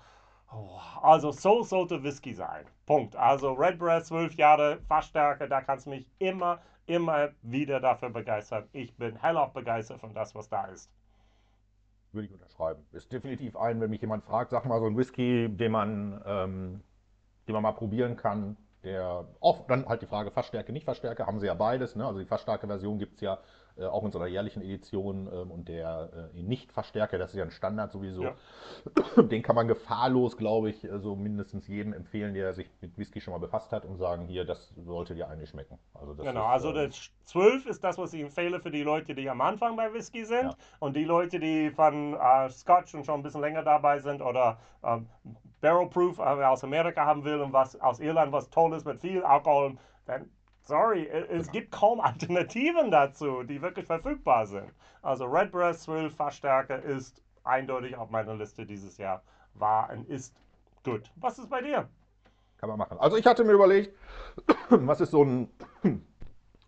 Oh, 0.51 0.79
Also 1.01 1.31
so 1.31 1.63
sollte 1.63 2.03
Whisky 2.03 2.33
sein. 2.33 2.65
Punkt. 2.85 3.15
Also 3.15 3.53
Redbreast 3.53 4.07
12 4.07 4.35
Jahre 4.35 4.79
Fassstärke, 4.87 5.47
da 5.47 5.61
kannst 5.61 5.85
du 5.87 5.91
mich 5.91 6.07
immer, 6.19 6.61
immer 6.85 7.29
wieder 7.41 7.79
dafür 7.79 8.09
begeistern. 8.09 8.69
Ich 8.71 8.95
bin 8.95 9.15
hellauf 9.15 9.53
begeistert 9.53 9.99
von 9.99 10.13
das, 10.13 10.35
was 10.35 10.49
da 10.49 10.65
ist. 10.65 10.91
Würde 12.11 12.27
ich 12.27 12.33
unterschreiben. 12.33 12.85
Ist 12.91 13.11
definitiv 13.11 13.57
ein, 13.57 13.81
wenn 13.81 13.89
mich 13.89 14.01
jemand 14.01 14.23
fragt, 14.23 14.51
sag 14.51 14.65
mal 14.65 14.79
so 14.79 14.85
ein 14.85 14.95
Whisky, 14.95 15.49
den 15.49 15.71
man, 15.71 16.21
ähm, 16.25 16.83
den 17.47 17.53
man 17.53 17.63
mal 17.63 17.71
probieren 17.71 18.15
kann, 18.15 18.55
der 18.83 19.25
auch 19.39 19.65
dann 19.67 19.87
halt 19.87 20.01
die 20.01 20.07
Frage 20.07 20.31
Fassstärke, 20.31 20.71
nicht 20.71 20.85
Fassstärke, 20.85 21.25
haben 21.25 21.39
sie 21.39 21.47
ja 21.47 21.53
beides. 21.53 21.95
Ne? 21.95 22.05
Also 22.05 22.19
die 22.19 22.25
Fassstarke 22.25 22.67
Version 22.67 22.99
gibt 22.99 23.15
es 23.15 23.21
ja 23.21 23.39
äh, 23.77 23.85
auch 23.85 24.03
in 24.03 24.11
so 24.11 24.19
einer 24.19 24.27
jährlichen 24.27 24.61
Edition 24.61 25.27
ähm, 25.33 25.51
und 25.51 25.67
der 25.67 26.31
äh, 26.35 26.41
nicht 26.41 26.71
Fassstärke, 26.71 27.17
das 27.17 27.31
ist 27.31 27.37
ja 27.37 27.43
ein 27.43 27.51
Standard 27.51 27.91
sowieso. 27.91 28.23
Ja. 28.23 28.35
Den 29.23 29.41
kann 29.41 29.55
man 29.55 29.67
gefahrlos, 29.67 30.37
glaube 30.37 30.69
ich, 30.69 30.83
äh, 30.83 30.99
so 30.99 31.15
mindestens 31.15 31.67
jedem 31.67 31.93
empfehlen, 31.93 32.33
der 32.33 32.53
sich 32.53 32.69
mit 32.81 32.97
Whisky 32.97 33.21
schon 33.21 33.33
mal 33.33 33.39
befasst 33.39 33.71
hat 33.71 33.85
und 33.85 33.97
sagen, 33.97 34.27
hier, 34.27 34.45
das 34.45 34.73
sollte 34.75 35.15
dir 35.15 35.27
eigentlich 35.29 35.49
schmecken. 35.49 35.79
Also 35.93 36.13
das 36.13 36.25
Genau, 36.25 36.45
ist, 36.45 36.51
also 36.51 36.69
ähm, 36.69 36.75
das 36.75 37.11
12 37.25 37.65
ist 37.65 37.83
das, 37.83 37.97
was 37.97 38.13
ich 38.13 38.21
empfehle 38.21 38.59
für 38.59 38.71
die 38.71 38.83
Leute, 38.83 39.15
die 39.15 39.29
am 39.29 39.41
Anfang 39.41 39.75
bei 39.75 39.91
Whisky 39.93 40.25
sind. 40.25 40.51
Ja. 40.51 40.55
Und 40.79 40.95
die 40.95 41.05
Leute, 41.05 41.39
die 41.39 41.71
von 41.71 42.13
äh, 42.13 42.49
Scotch 42.49 42.93
und 42.93 43.05
schon 43.05 43.19
ein 43.19 43.23
bisschen 43.23 43.41
länger 43.41 43.63
dabei 43.63 43.99
sind 43.99 44.21
oder 44.21 44.59
ähm, 44.83 45.07
Barrel 45.61 45.87
Proof 45.87 46.19
äh, 46.19 46.21
aus 46.21 46.63
Amerika 46.63 47.05
haben 47.05 47.23
will 47.23 47.39
und 47.41 47.53
was 47.53 47.79
aus 47.79 47.99
Irland 47.99 48.31
was 48.31 48.49
Tolles 48.49 48.85
mit 48.85 48.99
viel 48.99 49.23
Alkohol, 49.23 49.77
dann 50.05 50.29
sorry, 50.63 51.07
es 51.07 51.51
gibt 51.51 51.71
kaum 51.71 51.99
Alternativen 51.99 52.91
dazu, 52.91 53.43
die 53.43 53.61
wirklich 53.61 53.85
verfügbar 53.85 54.45
sind. 54.45 54.71
Also 55.01 55.25
Redbreast 55.25 55.83
12 55.83 56.15
Fassstärke 56.15 56.75
ist 56.75 57.21
eindeutig 57.43 57.95
auf 57.95 58.09
meiner 58.09 58.35
Liste 58.35 58.65
dieses 58.65 58.97
Jahr. 58.97 59.21
War 59.53 59.89
und 59.91 60.07
ist 60.09 60.33
gut. 60.83 61.11
Was 61.17 61.37
ist 61.37 61.49
bei 61.49 61.61
dir? 61.61 61.87
Kann 62.57 62.69
man 62.69 62.77
machen. 62.77 62.97
Also 62.99 63.17
ich 63.17 63.25
hatte 63.25 63.43
mir 63.43 63.51
überlegt, 63.51 63.95
was 64.69 65.01
ist 65.01 65.11
so 65.11 65.23
ein, 65.23 65.49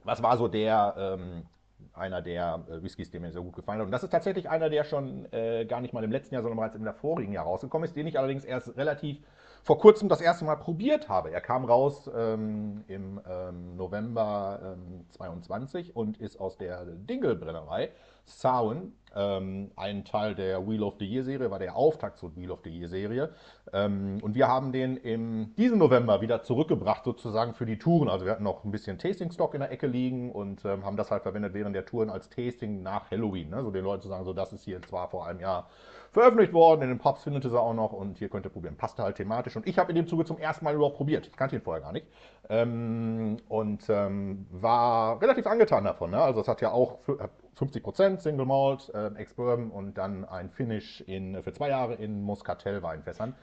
was 0.04 0.22
war 0.22 0.38
so 0.38 0.48
der, 0.48 0.94
ähm, 0.98 1.46
einer 1.94 2.22
der 2.22 2.64
äh, 2.70 2.84
Whiskys, 2.84 3.10
der 3.10 3.22
mir 3.22 3.32
sehr 3.32 3.42
gut 3.42 3.56
gefallen 3.56 3.80
hat. 3.80 3.86
Und 3.86 3.92
das 3.92 4.04
ist 4.04 4.10
tatsächlich 4.10 4.50
einer, 4.50 4.70
der 4.70 4.84
schon 4.84 5.32
äh, 5.32 5.66
gar 5.66 5.82
nicht 5.82 5.94
mal 5.94 6.04
im 6.04 6.12
letzten 6.12 6.36
Jahr, 6.36 6.44
sondern 6.44 6.58
bereits 6.58 6.76
im 6.76 6.86
vorigen 6.96 7.32
Jahr 7.32 7.46
rausgekommen 7.46 7.88
ist, 7.88 7.96
den 7.96 8.08
ich 8.08 8.20
allerdings 8.20 8.44
erst 8.44 8.76
relativ 8.76 9.20
vor 9.66 9.80
kurzem 9.80 10.10
das 10.10 10.22
erste 10.22 10.46
Mal 10.46 10.58
probiert 10.58 11.10
habe. 11.10 11.32
Er 11.32 11.42
kam 11.42 11.66
raus 11.66 12.08
ähm, 12.16 12.84
im 12.88 13.20
ähm, 13.28 13.76
November 13.76 14.76
ähm, 14.78 15.06
22 15.10 15.96
und 15.96 16.20
ist 16.20 16.40
aus 16.40 16.56
der 16.56 16.86
Dingle-Brennerei 16.86 17.90
Samhain, 18.26 18.94
ähm, 19.16 19.72
ein 19.76 20.06
Teil 20.06 20.36
der 20.36 20.68
Wheel 20.68 20.84
of 20.84 20.96
the 21.00 21.06
Year 21.06 21.24
Serie, 21.24 21.50
war 21.50 21.58
der 21.58 21.76
Auftakt 21.76 22.20
zur 22.20 22.36
Wheel 22.36 22.52
of 22.52 22.60
the 22.64 22.70
Year 22.70 22.90
Serie. 22.90 23.34
Ähm, 23.74 24.20
und 24.22 24.36
wir 24.36 24.48
haben 24.48 24.72
den 24.72 24.98
im 24.98 25.56
diesen 25.56 25.80
November 25.80 26.22
wieder 26.22 26.44
zurückgebracht, 26.44 27.04
sozusagen 27.04 27.56
für 27.56 27.66
die 27.66 27.80
Touren. 27.80 28.08
Also 28.08 28.26
wir 28.26 28.34
hatten 28.34 28.44
noch 28.44 28.66
ein 28.66 28.72
bisschen 28.72 29.00
Tasting 29.00 29.32
Stock 29.32 29.56
in 29.56 29.62
der 29.62 29.72
Ecke 29.72 29.88
liegen 29.88 30.32
und 30.32 30.64
ähm, 30.66 30.86
haben 30.86 30.98
das 30.98 31.10
halt 31.10 31.24
verwendet 31.24 31.56
während 31.56 31.76
der 31.76 31.86
Touren 31.86 32.12
als 32.12 32.30
Tasting 32.30 32.84
nach 32.84 33.10
Halloween. 33.10 33.50
Ne? 33.50 33.64
So 33.64 33.72
den 33.72 33.84
Leuten 33.84 34.04
zu 34.04 34.10
sagen, 34.10 34.26
so 34.26 34.34
das 34.34 34.54
ist 34.54 34.64
hier 34.64 34.82
zwar 34.84 35.08
vor 35.08 35.26
einem 35.26 35.40
Jahr 35.40 35.70
veröffentlicht 36.16 36.54
worden, 36.54 36.82
in 36.82 36.90
den 36.90 36.98
Pubs 36.98 37.24
findet 37.24 37.44
ihr 37.46 37.52
sie 37.52 37.60
auch 37.62 37.74
noch 37.76 37.94
und 37.94 38.18
hier 38.18 38.30
könnt 38.30 38.46
ihr 38.46 38.50
probieren. 38.50 38.76
Passte 38.76 39.04
halt 39.04 39.18
thematisch. 39.18 39.56
Und 39.56 39.68
ich 39.68 39.78
habe 39.78 39.92
in 39.92 39.96
dem 39.96 40.08
Zuge 40.08 40.26
zum 40.26 40.40
ersten 40.40 40.66
Mal 40.66 40.74
überhaupt 40.74 40.98
probiert. 40.98 41.28
Ich 41.28 41.38
kannte 41.38 41.56
ihn 41.56 41.62
vorher 41.62 41.84
gar 41.84 41.92
nicht. 41.94 42.08
Ähm, 42.50 43.38
und 43.48 43.84
ähm, 43.90 44.48
war 44.52 45.22
relativ 45.22 45.46
angetan 45.48 45.84
davon. 45.84 46.12
Ne? 46.12 46.22
Also 46.22 46.42
es 46.42 46.48
hat 46.48 46.62
ja 46.62 46.72
auch 46.72 47.00
fü- 47.06 47.20
hat 47.22 47.32
50% 47.56 48.18
Single 48.20 48.46
Malt, 48.46 48.92
äh, 48.94 49.08
Ex-Bourbon 49.16 49.72
und 49.72 49.98
dann 49.98 50.26
ein 50.26 50.50
Finish 50.50 51.02
in, 51.02 51.42
für 51.44 51.54
zwei 51.54 51.70
Jahre 51.70 51.94
in 51.96 52.22
Muscatel-Weinfässern. 52.24 53.36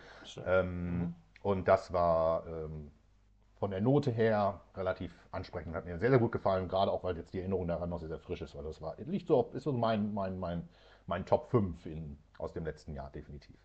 Ähm, 0.47 1.15
Und 1.43 1.67
das 1.69 1.93
war 1.93 2.47
ähm, 2.47 2.91
von 3.59 3.71
der 3.71 3.81
Note 3.81 4.11
her 4.11 4.61
relativ 4.77 5.13
ansprechend. 5.33 5.75
Hat 5.75 5.85
mir 5.87 5.99
sehr, 5.99 6.11
sehr 6.11 6.19
gut 6.19 6.33
gefallen, 6.33 6.69
gerade 6.69 6.91
auch, 6.93 7.05
weil 7.05 7.17
jetzt 7.17 7.33
die 7.33 7.39
Erinnerung 7.41 7.69
daran 7.69 7.91
noch 7.91 7.99
sehr, 8.01 8.09
sehr 8.09 8.19
frisch 8.19 8.43
ist. 8.43 8.55
Weil 8.57 8.65
das 8.65 8.81
war, 8.83 8.97
liegt 9.07 9.29
so, 9.29 9.51
ist 9.53 9.65
so 9.65 9.73
mein, 9.73 10.13
mein, 10.15 10.39
mein, 10.39 10.69
mein 11.07 11.27
Top 11.27 11.51
5 11.51 11.87
in, 11.87 12.19
aus 12.39 12.53
dem 12.53 12.65
letzten 12.65 12.95
Jahr, 12.95 13.11
definitiv. 13.11 13.57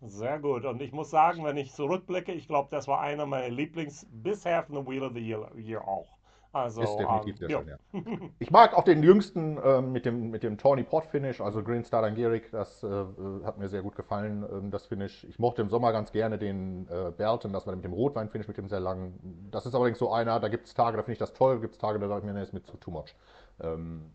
Sehr 0.00 0.38
gut. 0.38 0.64
Und 0.64 0.80
ich 0.80 0.92
muss 0.92 1.10
sagen, 1.10 1.44
wenn 1.44 1.56
ich 1.56 1.72
zurückblicke, 1.72 2.32
ich 2.32 2.48
glaube, 2.48 2.68
das 2.70 2.88
war 2.88 3.00
einer 3.00 3.26
meiner 3.26 3.48
Lieblings 3.48 4.06
bisher 4.10 4.62
von 4.62 4.76
The 4.76 4.90
Wheel 4.90 5.02
of 5.02 5.12
the 5.14 5.20
Year, 5.20 5.50
Year 5.56 5.86
auch. 5.86 6.18
Also, 6.52 6.80
Ist 6.80 6.96
definitiv 6.96 7.40
ähm, 7.42 7.48
sehr 7.48 7.50
ja. 7.50 7.58
schön, 7.58 8.20
ja. 8.22 8.28
Ich 8.38 8.50
mag 8.50 8.74
auch 8.74 8.84
den 8.84 9.02
jüngsten 9.02 9.58
ähm, 9.62 9.92
mit 9.92 10.06
dem, 10.06 10.30
mit 10.30 10.42
dem 10.42 10.56
Tawny 10.56 10.82
Pot 10.82 11.04
Finish, 11.04 11.42
also 11.42 11.62
Green 11.62 11.84
Star 11.84 12.02
Angelic, 12.04 12.50
das 12.50 12.82
äh, 12.82 12.86
äh, 12.86 13.44
hat 13.44 13.58
mir 13.58 13.68
sehr 13.68 13.82
gut 13.82 13.96
gefallen, 13.96 14.46
ähm, 14.50 14.70
das 14.70 14.86
Finish. 14.86 15.24
Ich 15.24 15.38
mochte 15.38 15.60
im 15.60 15.68
Sommer 15.68 15.92
ganz 15.92 16.10
gerne 16.10 16.38
den 16.38 16.88
äh, 16.88 17.10
Belton, 17.10 17.52
das 17.52 17.66
war 17.66 17.74
mit 17.76 17.84
dem 17.84 17.92
Rotwein 17.92 18.30
Finish, 18.30 18.48
mit 18.48 18.56
dem 18.56 18.68
sehr 18.68 18.80
langen. 18.80 19.48
Das 19.50 19.66
ist 19.66 19.74
allerdings 19.74 19.98
so 19.98 20.10
einer, 20.10 20.40
da 20.40 20.48
gibt 20.48 20.66
es 20.66 20.74
Tage, 20.74 20.96
da 20.96 21.02
finde 21.02 21.12
ich 21.12 21.18
das 21.18 21.34
toll, 21.34 21.60
gibt 21.60 21.74
es 21.74 21.78
Tage, 21.78 21.98
da 21.98 22.08
sage 22.08 22.20
ich 22.20 22.24
mir, 22.24 22.32
nee, 22.32 22.42
ist 22.42 22.54
mir 22.54 22.62
zu 22.62 22.78
too 22.78 22.90
much. 22.90 23.14
Ähm, 23.60 24.10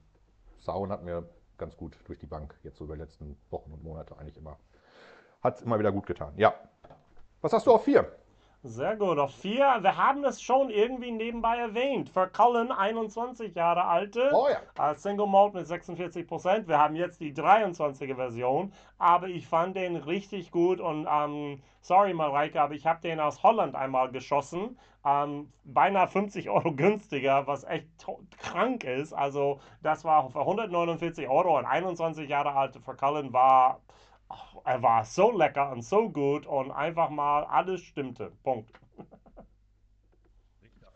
Sauen 0.60 0.92
hat 0.92 1.04
mir 1.04 1.30
ganz 1.58 1.78
gut 1.78 1.98
durch 2.06 2.20
die 2.20 2.26
Bank 2.26 2.56
jetzt 2.64 2.78
so 2.78 2.86
über 2.86 2.96
die 2.96 3.02
letzten 3.02 3.38
Wochen 3.50 3.72
und 3.72 3.84
Monate 3.84 4.18
eigentlich 4.18 4.38
immer, 4.38 4.58
hat 5.42 5.58
es 5.58 5.62
immer 5.62 5.80
wieder 5.80 5.92
gut 5.92 6.06
getan. 6.06 6.34
Ja. 6.38 6.54
Was 7.42 7.54
hast 7.54 7.68
du 7.68 7.72
auf 7.72 7.84
vier? 7.84 8.10
Sehr 8.66 8.96
gut. 8.96 9.20
Auf 9.20 9.36
vier, 9.36 9.80
wir 9.82 9.98
haben 9.98 10.24
es 10.24 10.42
schon 10.42 10.70
irgendwie 10.70 11.12
nebenbei 11.12 11.58
erwähnt. 11.58 12.10
Für 12.10 12.30
Cullen, 12.30 12.72
21 12.72 13.54
Jahre 13.56 13.84
alte. 13.84 14.32
Oh 14.34 14.48
ja. 14.48 14.92
Äh, 14.92 14.96
Single 14.96 15.28
Malt 15.28 15.54
mit 15.54 15.68
46%. 15.68 16.66
Wir 16.70 16.78
haben 16.78 16.96
jetzt 16.96 17.20
die 17.20 17.34
23er 17.34 18.16
Version, 18.16 18.72
aber 18.98 19.28
ich 19.28 19.48
fand 19.48 19.76
den 19.76 19.98
richtig 19.98 20.50
gut 20.50 20.80
und 20.80 21.06
ähm, 21.12 21.62
sorry 21.82 22.14
Mareike, 22.14 22.62
aber 22.62 22.74
ich 22.74 22.86
habe 22.86 23.02
den 23.02 23.20
aus 23.20 23.44
Holland 23.44 23.76
einmal 23.76 24.10
geschossen. 24.12 24.80
Ähm, 25.06 25.52
beinahe 25.66 26.08
50 26.08 26.50
Euro 26.50 26.74
günstiger, 26.74 27.46
was 27.46 27.66
echt 27.66 27.90
krank 28.40 28.86
ist. 28.86 29.12
Also 29.12 29.60
das 29.82 30.06
war 30.06 30.30
für 30.30 30.40
149 30.40 31.28
Euro 31.28 31.58
und 31.60 31.66
21 31.66 32.30
Jahre 32.30 32.54
alte 32.54 32.80
für 32.80 32.96
Cullen 32.96 33.34
war, 33.34 33.82
ach, 34.30 34.56
er 34.64 34.82
war 34.82 35.04
so 35.06 35.32
lecker 35.32 35.72
und 35.72 35.84
so 35.84 36.10
gut 36.10 36.46
und 36.46 36.72
einfach 36.72 37.10
mal 37.10 37.44
alles 37.44 37.82
stimmte. 37.82 38.32
Punkt. 38.44 38.72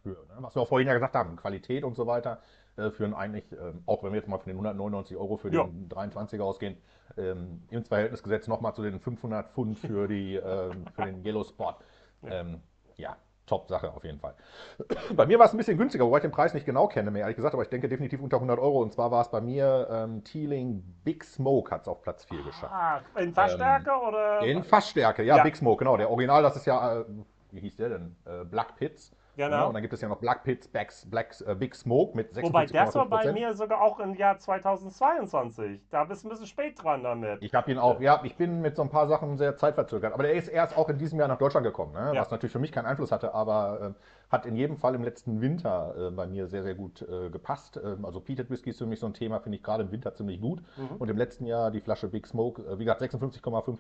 dafür. 0.08 0.26
Ne? 0.28 0.36
Was 0.40 0.56
wir 0.56 0.62
auch 0.62 0.68
vorhin 0.68 0.88
ja 0.88 0.94
gesagt 0.94 1.16
haben, 1.16 1.36
Qualität 1.36 1.84
und 1.84 1.96
so 1.96 2.08
weiter 2.08 2.42
äh, 2.78 2.92
führen 2.92 3.14
eigentlich, 3.14 3.52
ähm, 3.52 3.84
auch 3.86 4.04
wenn 4.04 4.12
wir 4.12 4.20
jetzt 4.20 4.28
mal 4.30 4.38
von 4.38 4.48
den 4.48 4.58
199 4.58 5.18
Euro 5.18 5.38
für 5.38 5.52
Ja. 5.54 5.64
den 5.64 5.90
23er 5.90 6.44
ausgehen, 6.44 6.78
ähm, 7.18 7.64
ins 7.70 7.88
Verhältnis 7.88 8.24
gesetzt 8.24 8.48
nochmal 8.48 8.74
zu 8.74 8.84
den 8.84 9.00
500 9.00 9.52
Pfund 9.52 9.78
für, 9.80 10.08
die, 10.08 10.36
ähm, 10.36 10.86
für 10.94 11.04
den 11.04 11.26
Yellow 11.26 11.44
Spot. 11.44 11.76
Ähm, 12.24 12.62
ja, 12.96 13.18
Top-Sache 13.48 13.92
auf 13.92 14.04
jeden 14.04 14.20
Fall. 14.20 14.36
Bei 15.16 15.26
mir 15.26 15.40
war 15.40 15.48
es 15.48 15.54
ein 15.54 15.58
bisschen 15.58 15.78
günstiger, 15.78 16.06
wobei 16.06 16.18
ich 16.18 16.22
den 16.22 16.32
Preis 16.32 16.54
nicht 16.54 16.66
genau 16.66 16.88
kenne, 16.88 17.10
mehr 17.10 17.22
ehrlich 17.22 17.38
gesagt, 17.38 17.54
aber 17.56 17.64
ich 17.64 17.70
denke 17.70 17.88
definitiv 17.90 18.22
unter 18.22 18.38
100 18.38 18.60
Euro. 18.60 18.82
Und 18.82 18.94
zwar 18.94 19.10
war 19.10 19.22
es 19.22 19.32
bei 19.32 19.42
mir 19.42 19.88
ähm, 19.90 20.24
Teeling 20.24 20.84
Big 21.04 21.24
Smoke 21.24 21.72
hat 21.72 21.82
es 21.82 21.88
auf 21.88 22.02
Platz 22.02 22.26
4 22.26 22.44
geschafft. 22.44 22.74
Ah, 22.74 23.02
in 23.20 23.34
Verstärker 23.34 24.08
oder? 24.08 24.42
In 24.42 24.64
Fassstärke, 24.64 25.24
ja, 25.24 25.38
Ja. 25.38 25.44
Big 25.44 25.56
Smoke, 25.56 25.80
genau. 25.80 25.98
Der 25.98 26.10
Original, 26.12 26.44
das 26.44 26.58
ist 26.58 26.66
ja, 26.66 27.00
äh, 27.00 27.06
wie 27.52 27.62
hieß 27.62 27.78
der 27.78 27.90
denn? 27.90 28.16
Äh, 28.26 28.44
Black 28.46 28.76
Pits. 28.76 29.12
Genau. 29.38 29.56
Ja, 29.56 29.66
und 29.66 29.76
dann 29.76 29.84
gibt 29.84 29.94
es 29.94 30.02
ja 30.02 30.10
noch 30.10 30.18
Black 30.18 30.44
Pits, 30.44 30.68
Backs, 30.68 31.06
Black, 31.08 31.36
äh, 31.46 31.54
Big 31.54 31.76
Smoke 31.76 32.18
mit 32.18 32.34
56,5%. 32.34 32.44
Wobei 32.44 32.66
das 32.66 32.96
war 32.96 33.08
bei 33.08 33.32
mir 33.32 33.54
sogar 33.54 33.82
auch 33.82 34.00
im 34.00 34.16
Jahr 34.16 34.40
2022. 34.40 35.80
Da 35.92 36.06
bist 36.06 36.24
du 36.24 36.28
ein 36.28 36.32
bisschen 36.32 36.48
spät 36.48 36.84
dran 36.84 37.04
damit. 37.04 37.44
Ich 37.44 37.54
habe 37.54 37.72
ihn 37.72 37.78
auch, 37.78 38.02
ja, 38.02 38.20
ich 38.24 38.36
bin 38.36 38.62
mit 38.62 38.76
so 38.76 38.82
ein 38.82 38.90
paar 38.90 39.08
Sachen 39.08 39.38
sehr 39.38 39.56
zeitverzögert. 39.56 40.12
Aber 40.12 40.24
der 40.24 40.34
ist 40.34 40.48
erst 40.48 40.76
auch 40.76 40.90
in 40.90 40.98
diesem 40.98 41.20
Jahr 41.20 41.28
nach 41.28 41.38
Deutschland 41.38 41.66
gekommen, 41.66 41.94
ne? 41.94 42.14
Ja. 42.16 42.22
was 42.22 42.32
natürlich 42.32 42.52
für 42.52 42.60
mich 42.60 42.72
keinen 42.72 42.88
Einfluss 42.88 43.12
hatte, 43.12 43.36
aber 43.36 43.96
äh, 43.96 44.32
hat 44.32 44.48
in 44.48 44.56
jedem 44.56 44.78
Fall 44.78 44.96
im 44.96 45.04
letzten 45.04 45.40
Winter 45.40 45.94
äh, 46.08 46.12
bei 46.12 46.26
mir 46.26 46.48
sehr, 46.48 46.64
sehr 46.64 46.74
gut 46.74 47.04
äh, 47.04 47.30
gepasst. 47.30 47.80
Ähm, 47.84 48.06
also 48.06 48.20
Peated 48.20 48.50
Whisky 48.50 48.72
ist 48.72 48.80
für 48.80 48.88
mich 48.88 49.00
so 49.00 49.06
ein 49.06 49.14
Thema, 49.14 49.40
finde 49.40 49.58
ich 49.58 49.64
gerade 49.64 49.84
im 49.84 49.92
Winter 49.92 50.16
ziemlich 50.16 50.42
gut. 50.42 50.64
Mhm. 50.78 50.98
Und 50.98 51.10
im 51.10 51.18
letzten 51.18 51.46
Jahr 51.46 51.70
die 51.70 51.82
Flasche 51.82 52.08
Big 52.08 52.26
Smoke, 52.26 52.64
äh, 52.64 52.80
wie 52.80 52.86
gesagt, 52.86 53.04
56,5 53.04 53.78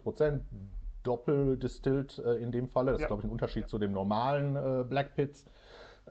Prozent. 1.03 1.27
Doppeldistillt 1.27 2.19
äh, 2.19 2.35
in 2.35 2.51
dem 2.51 2.67
Falle. 2.67 2.91
Das 2.91 3.01
Ja. 3.01 3.05
ist, 3.05 3.07
glaube 3.07 3.21
ich, 3.21 3.27
ein 3.27 3.31
Unterschied 3.31 3.67
zu 3.69 3.77
dem 3.77 3.91
normalen 3.91 4.55
äh, 4.55 4.83
Black 4.83 5.15
Pits. 5.15 5.45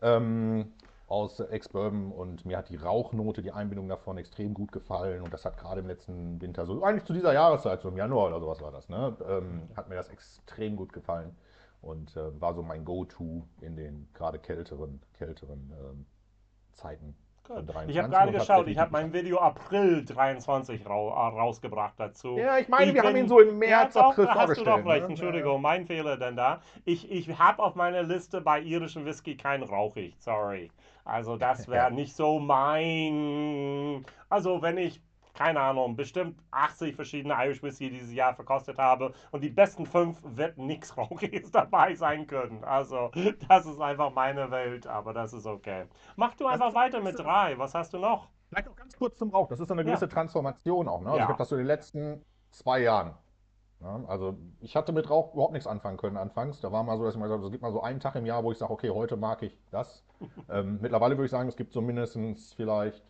Ähm, 0.02 0.72
aus 1.08 1.38
Ex-Bourbon 1.38 2.10
und 2.10 2.44
mir 2.44 2.58
hat 2.58 2.68
die 2.68 2.76
Rauchnote, 2.76 3.40
die 3.40 3.52
Einbindung 3.52 3.88
davon 3.88 4.18
extrem 4.18 4.54
gut 4.54 4.72
gefallen 4.72 5.22
und 5.22 5.32
das 5.32 5.44
hat 5.44 5.56
gerade 5.56 5.80
im 5.80 5.86
letzten 5.86 6.40
Winter, 6.40 6.66
so 6.66 6.82
eigentlich 6.82 7.04
zu 7.04 7.12
dieser 7.12 7.32
Jahreszeit, 7.32 7.80
so 7.80 7.88
im 7.88 7.96
Januar 7.96 8.26
oder 8.26 8.40
sowas 8.40 8.60
war 8.60 8.72
das, 8.72 8.88
ne, 8.88 9.16
ähm, 9.28 9.68
hat 9.76 9.88
mir 9.88 9.94
das 9.94 10.08
extrem 10.08 10.74
gut 10.74 10.92
gefallen 10.92 11.36
und 11.80 12.16
äh, 12.16 12.40
war 12.40 12.54
so 12.54 12.62
mein 12.62 12.84
Go-To 12.84 13.46
in 13.60 13.76
den 13.76 14.08
gerade 14.14 14.40
kälteren, 14.40 15.00
kälteren 15.12 15.72
ähm, 15.80 16.06
Zeiten. 16.74 17.14
Von 17.46 17.56
Gut. 17.56 17.74
23 17.74 17.90
Ich 17.96 18.02
habe 18.02 18.08
gerade 18.10 18.32
geschaut, 18.32 18.68
ich 18.68 18.78
habe 18.78 18.90
mein 18.92 19.12
Video 19.12 19.38
April 19.38 20.04
23 20.04 20.86
rau 20.86 21.08
äh, 21.10 21.12
rausgebracht 21.38 21.94
dazu. 21.98 22.36
Ja, 22.38 22.58
ich 22.58 22.68
meine, 22.68 22.92
wir 22.94 23.02
haben 23.02 23.14
bin- 23.14 23.24
ihn 23.24 23.28
so 23.28 23.40
im 23.40 23.58
März, 23.58 23.94
ja, 23.94 24.08
April 24.08 24.24
da 24.26 24.30
hast 24.34 24.38
vorgestellt. 24.40 24.66
du 24.66 24.82
doch 24.82 24.90
recht, 24.90 25.02
ne? 25.04 25.08
Entschuldigung, 25.10 25.62
mein 25.62 25.86
Fehler 25.86 26.16
denn 26.16 26.36
da. 26.36 26.60
Ich, 26.84 27.10
ich 27.10 27.38
habe 27.38 27.62
auf 27.62 27.74
meiner 27.74 28.02
Liste 28.02 28.40
bei 28.40 28.60
irischen 28.60 29.04
Whisky 29.06 29.36
kein 29.36 29.62
rauchig, 29.62 30.14
sorry. 30.18 30.70
Also 31.04 31.36
das 31.36 31.68
wäre 31.68 31.90
nicht 31.92 32.14
so 32.16 32.38
mein... 32.40 34.04
Also 34.28 34.60
wenn 34.62 34.76
ich, 34.78 35.00
keine 35.36 35.60
Ahnung, 35.60 35.94
bestimmt 35.94 36.40
80 36.50 36.96
verschiedene 36.96 37.34
Irish 37.34 37.62
Whisky 37.62 37.90
dieses 37.90 38.12
Jahr 38.12 38.34
verkostet 38.34 38.78
habe 38.78 39.12
und 39.30 39.44
die 39.44 39.50
besten 39.50 39.86
fünf 39.86 40.18
wird 40.24 40.58
nichts 40.58 40.96
Rauchiges 40.96 41.50
dabei 41.52 41.94
sein 41.94 42.26
können. 42.26 42.64
Also 42.64 43.10
das 43.48 43.66
ist 43.66 43.80
einfach 43.80 44.12
meine 44.12 44.50
Welt, 44.50 44.86
aber 44.86 45.12
das 45.12 45.32
ist 45.32 45.46
okay. 45.46 45.84
Mach 46.16 46.34
du 46.34 46.46
einfach 46.46 46.74
weiter 46.74 47.00
mit 47.00 47.18
drei, 47.18 47.56
was 47.58 47.74
hast 47.74 47.92
du 47.94 47.98
noch? 47.98 48.28
Vielleicht 48.48 48.66
noch 48.68 48.76
ganz 48.76 48.96
kurz 48.96 49.16
zum 49.18 49.30
Rauch. 49.30 49.48
Das 49.48 49.60
ist 49.60 49.70
eine 49.70 49.82
Ja. 49.82 49.88
gewisse 49.88 50.08
Transformation 50.08 50.88
auch. 50.88 51.00
Ne? 51.00 51.08
Also 51.08 51.18
Ja. 51.18 51.24
Ich 51.24 51.28
habe 51.28 51.38
das 51.38 51.48
so 51.48 51.56
in 51.56 51.60
den 51.60 51.66
letzten 51.66 52.24
zwei 52.50 52.80
Jahren. 52.80 53.14
Ja, 53.80 54.00
also 54.08 54.38
ich 54.60 54.74
hatte 54.74 54.92
mit 54.92 55.10
Rauch 55.10 55.34
überhaupt 55.34 55.52
nichts 55.52 55.66
anfangen 55.66 55.98
können 55.98 56.16
anfangs. 56.16 56.60
Da 56.60 56.72
war 56.72 56.82
mal 56.82 56.96
so, 56.96 57.04
dass 57.04 57.14
ich 57.14 57.20
mal 57.20 57.26
gesagt 57.26 57.40
habe, 57.40 57.46
es 57.46 57.52
gibt 57.52 57.62
mal 57.62 57.72
so 57.72 57.82
einen 57.82 58.00
Tag 58.00 58.14
im 58.14 58.24
Jahr, 58.24 58.42
wo 58.42 58.50
ich 58.50 58.56
sage, 58.56 58.72
okay, 58.72 58.88
heute 58.90 59.16
mag 59.18 59.42
ich 59.42 59.58
das. 59.70 60.02
ähm, 60.48 60.78
mittlerweile 60.80 61.16
würde 61.16 61.26
ich 61.26 61.30
sagen, 61.30 61.48
es 61.48 61.56
gibt 61.56 61.72
so 61.74 61.82
mindestens 61.82 62.54
vielleicht 62.54 63.04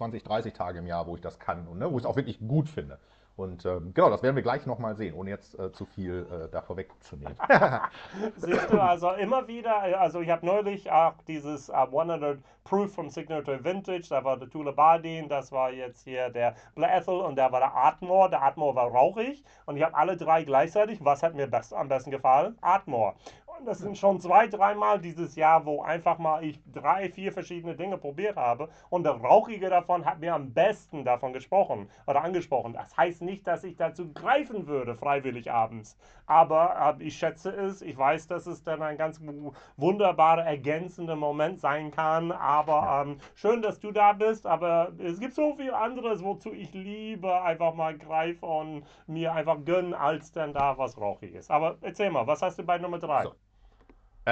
20, 0.00 0.22
30 0.24 0.54
Tage 0.54 0.78
im 0.78 0.86
Jahr, 0.86 1.06
wo 1.06 1.14
ich 1.14 1.20
das 1.20 1.38
kann 1.38 1.68
und 1.68 1.78
ne, 1.78 1.92
wo 1.92 1.98
ich 1.98 2.04
es 2.04 2.06
auch 2.06 2.16
wirklich 2.16 2.40
gut 2.40 2.70
finde. 2.70 2.98
Und 3.36 3.64
ähm, 3.64 3.92
genau, 3.94 4.10
das 4.10 4.22
werden 4.22 4.36
wir 4.36 4.42
gleich 4.42 4.66
nochmal 4.66 4.96
sehen, 4.96 5.14
ohne 5.14 5.30
jetzt 5.30 5.58
äh, 5.58 5.72
zu 5.72 5.84
viel 5.86 6.26
äh, 6.30 6.48
da 6.50 6.60
vorwegzunehmen. 6.60 7.36
Siehst 8.36 8.70
du, 8.70 8.80
also 8.80 9.12
immer 9.12 9.46
wieder, 9.48 9.76
also 9.98 10.20
ich 10.20 10.28
habe 10.28 10.44
neulich 10.44 10.90
auch 10.90 11.14
dieses 11.26 11.68
äh, 11.68 11.72
100 11.72 12.38
Proof 12.64 12.94
from 12.94 13.08
Signature 13.08 13.64
Vintage, 13.64 14.06
da 14.10 14.22
war 14.24 14.36
der 14.36 14.50
Tula 14.50 14.72
Bardin, 14.72 15.28
das 15.28 15.52
war 15.52 15.72
jetzt 15.72 16.04
hier 16.04 16.28
der 16.28 16.54
Blaethel 16.74 17.14
und 17.14 17.36
da 17.36 17.50
war 17.50 17.60
der 17.60 17.74
Atmore. 17.74 18.28
Der 18.28 18.42
Atmore 18.42 18.76
war 18.76 18.88
rauchig 18.88 19.42
und 19.64 19.76
ich 19.76 19.82
habe 19.82 19.94
alle 19.94 20.16
drei 20.16 20.44
gleichzeitig. 20.44 21.02
Was 21.02 21.22
hat 21.22 21.34
mir 21.34 21.46
best, 21.46 21.72
am 21.72 21.88
besten 21.88 22.10
gefallen? 22.10 22.58
Atmore. 22.60 23.14
Das 23.66 23.78
sind 23.78 23.96
schon 23.98 24.20
zwei, 24.20 24.46
dreimal 24.46 25.00
dieses 25.00 25.36
Jahr, 25.36 25.64
wo 25.66 25.82
einfach 25.82 26.18
mal 26.18 26.42
ich 26.42 26.58
drei, 26.72 27.08
vier 27.10 27.32
verschiedene 27.32 27.76
Dinge 27.76 27.98
probiert 27.98 28.36
habe 28.36 28.68
und 28.88 29.04
der 29.04 29.12
Rauchige 29.12 29.68
davon 29.68 30.04
hat 30.04 30.18
mir 30.20 30.34
am 30.34 30.52
besten 30.52 31.04
davon 31.04 31.32
gesprochen 31.32 31.88
oder 32.06 32.22
angesprochen. 32.22 32.72
Das 32.72 32.96
heißt 32.96 33.22
nicht, 33.22 33.46
dass 33.46 33.62
ich 33.64 33.76
dazu 33.76 34.12
greifen 34.12 34.66
würde, 34.66 34.94
freiwillig 34.96 35.50
abends. 35.52 35.96
Aber 36.26 36.96
äh, 36.98 37.02
ich 37.04 37.16
schätze 37.18 37.50
es, 37.50 37.82
ich 37.82 37.96
weiß, 37.98 38.26
dass 38.28 38.46
es 38.46 38.64
dann 38.64 38.82
ein 38.82 38.96
ganz 38.96 39.20
wu- 39.20 39.52
wunderbarer, 39.76 40.44
ergänzender 40.44 41.16
Moment 41.16 41.60
sein 41.60 41.90
kann. 41.90 42.32
Aber 42.32 43.04
ähm, 43.06 43.18
schön, 43.34 43.62
dass 43.62 43.78
du 43.80 43.92
da 43.92 44.12
bist. 44.12 44.46
Aber 44.46 44.92
es 44.98 45.20
gibt 45.20 45.34
so 45.34 45.54
viel 45.56 45.72
anderes, 45.74 46.22
wozu 46.24 46.52
ich 46.52 46.72
lieber 46.72 47.42
einfach 47.44 47.74
mal 47.74 47.96
greife 47.96 48.46
und 48.46 48.84
mir 49.06 49.32
einfach 49.32 49.64
gönnen, 49.64 49.94
als 49.94 50.32
dann 50.32 50.52
da 50.52 50.78
was 50.78 50.98
Rauchiges. 50.98 51.50
Aber 51.50 51.78
erzähl 51.82 52.10
mal, 52.10 52.26
was 52.26 52.42
hast 52.42 52.58
du 52.58 52.62
bei 52.64 52.78
Nummer 52.78 52.98
drei? 52.98 53.24
So. 53.24 53.34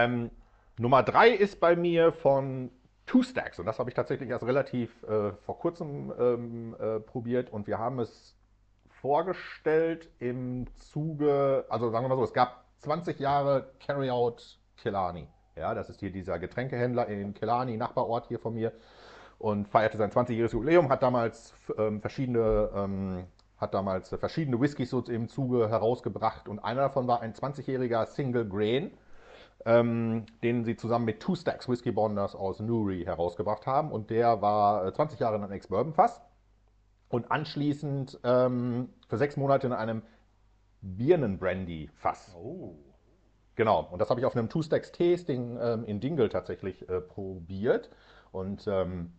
Ähm, 0.05 0.31
Nummer 0.79 1.03
drei 1.03 1.31
ist 1.31 1.61
bei 1.61 1.77
mir 1.77 2.13
von 2.13 2.71
Two 3.07 3.23
Stacks. 3.23 3.59
Und 3.59 3.67
das 3.67 3.79
habe 3.79 3.91
ich 3.91 3.95
tatsächlich 3.95 4.29
erst 4.29 4.45
relativ 4.45 5.03
äh, 5.05 5.33
vor 5.33 5.59
kurzem 5.59 6.13
ähm, 6.19 6.77
äh, 6.79 7.01
probiert. 7.01 7.51
Und 7.53 7.67
wir 7.67 7.79
haben 7.79 7.99
es 7.99 8.37
vorgestellt 9.01 10.11
im 10.19 10.67
Zuge, 10.77 11.65
also 11.69 11.91
sagen 11.91 12.05
wir 12.05 12.09
mal 12.09 12.17
so, 12.17 12.25
es 12.25 12.33
gab 12.33 12.65
20 12.79 13.19
Jahre 13.19 13.73
Carryout 13.85 14.59
Killarney. 14.77 15.27
Ja, 15.57 15.75
das 15.75 15.91
ist 15.91 16.01
hier 16.01 16.13
dieser 16.13 16.39
Getränkehändler 16.39 17.09
in 17.09 17.35
Killarney, 17.35 17.77
Nachbarort 17.77 18.27
hier 18.29 18.39
von 18.39 18.55
mir. 18.55 18.73
Und 19.39 19.69
feierte 19.69 19.97
sein 19.97 20.11
20-jähriges 20.11 20.53
Jubiläum, 20.53 20.89
hat 20.89 21.03
damals 21.03 21.55
ähm, 21.77 22.01
verschiedene 22.01 22.71
ähm, 22.75 23.25
hat 23.57 23.75
damals 23.75 24.09
verschiedene 24.11 24.61
Whiskys 24.61 24.91
so 24.91 25.01
im 25.01 25.29
Zuge 25.29 25.69
herausgebracht. 25.69 26.49
Und 26.49 26.61
einer 26.61 26.83
davon 26.83 27.09
war 27.09 27.23
ein 27.23 27.35
20-jähriger 27.35 28.07
Single 28.07 28.49
Grain, 28.49 28.93
ähm, 29.64 30.27
den 30.42 30.64
sie 30.64 30.77
zusammen 30.77 31.05
mit 31.05 31.21
Two 31.21 31.35
Stacks 31.35 31.68
Whisky 31.68 31.92
Bonders 31.92 32.35
aus 32.35 32.61
Newry 32.61 33.05
herausgebracht 33.05 33.66
haben. 33.66 33.90
Und 33.92 34.11
der 34.11 34.40
war 34.40 34.87
äh, 34.87 34.92
20 34.92 35.18
Jahre 35.21 35.37
in 35.37 35.42
einem 35.42 35.53
Ex-Bourbon-Fass 35.53 36.21
und 37.09 37.31
anschließend 37.31 38.21
ähm, 38.25 38.90
für 39.09 39.16
sechs 39.16 39.37
Monate 39.37 39.66
in 39.66 39.73
einem 39.73 40.03
Birnen-Brandy-Fass 40.83 42.35
Oh. 42.37 42.76
Genau, 43.57 43.89
und 43.91 43.99
das 43.99 44.09
habe 44.09 44.20
ich 44.20 44.26
auf 44.26 44.37
einem 44.37 44.49
Two-Stacks-Tasting 44.49 45.59
ähm, 45.61 45.85
in 45.85 45.99
Dingle 45.99 46.28
tatsächlich 46.28 46.89
äh, 46.89 47.01
probiert. 47.01 47.91
Und 48.30 48.68
ähm, 48.68 49.12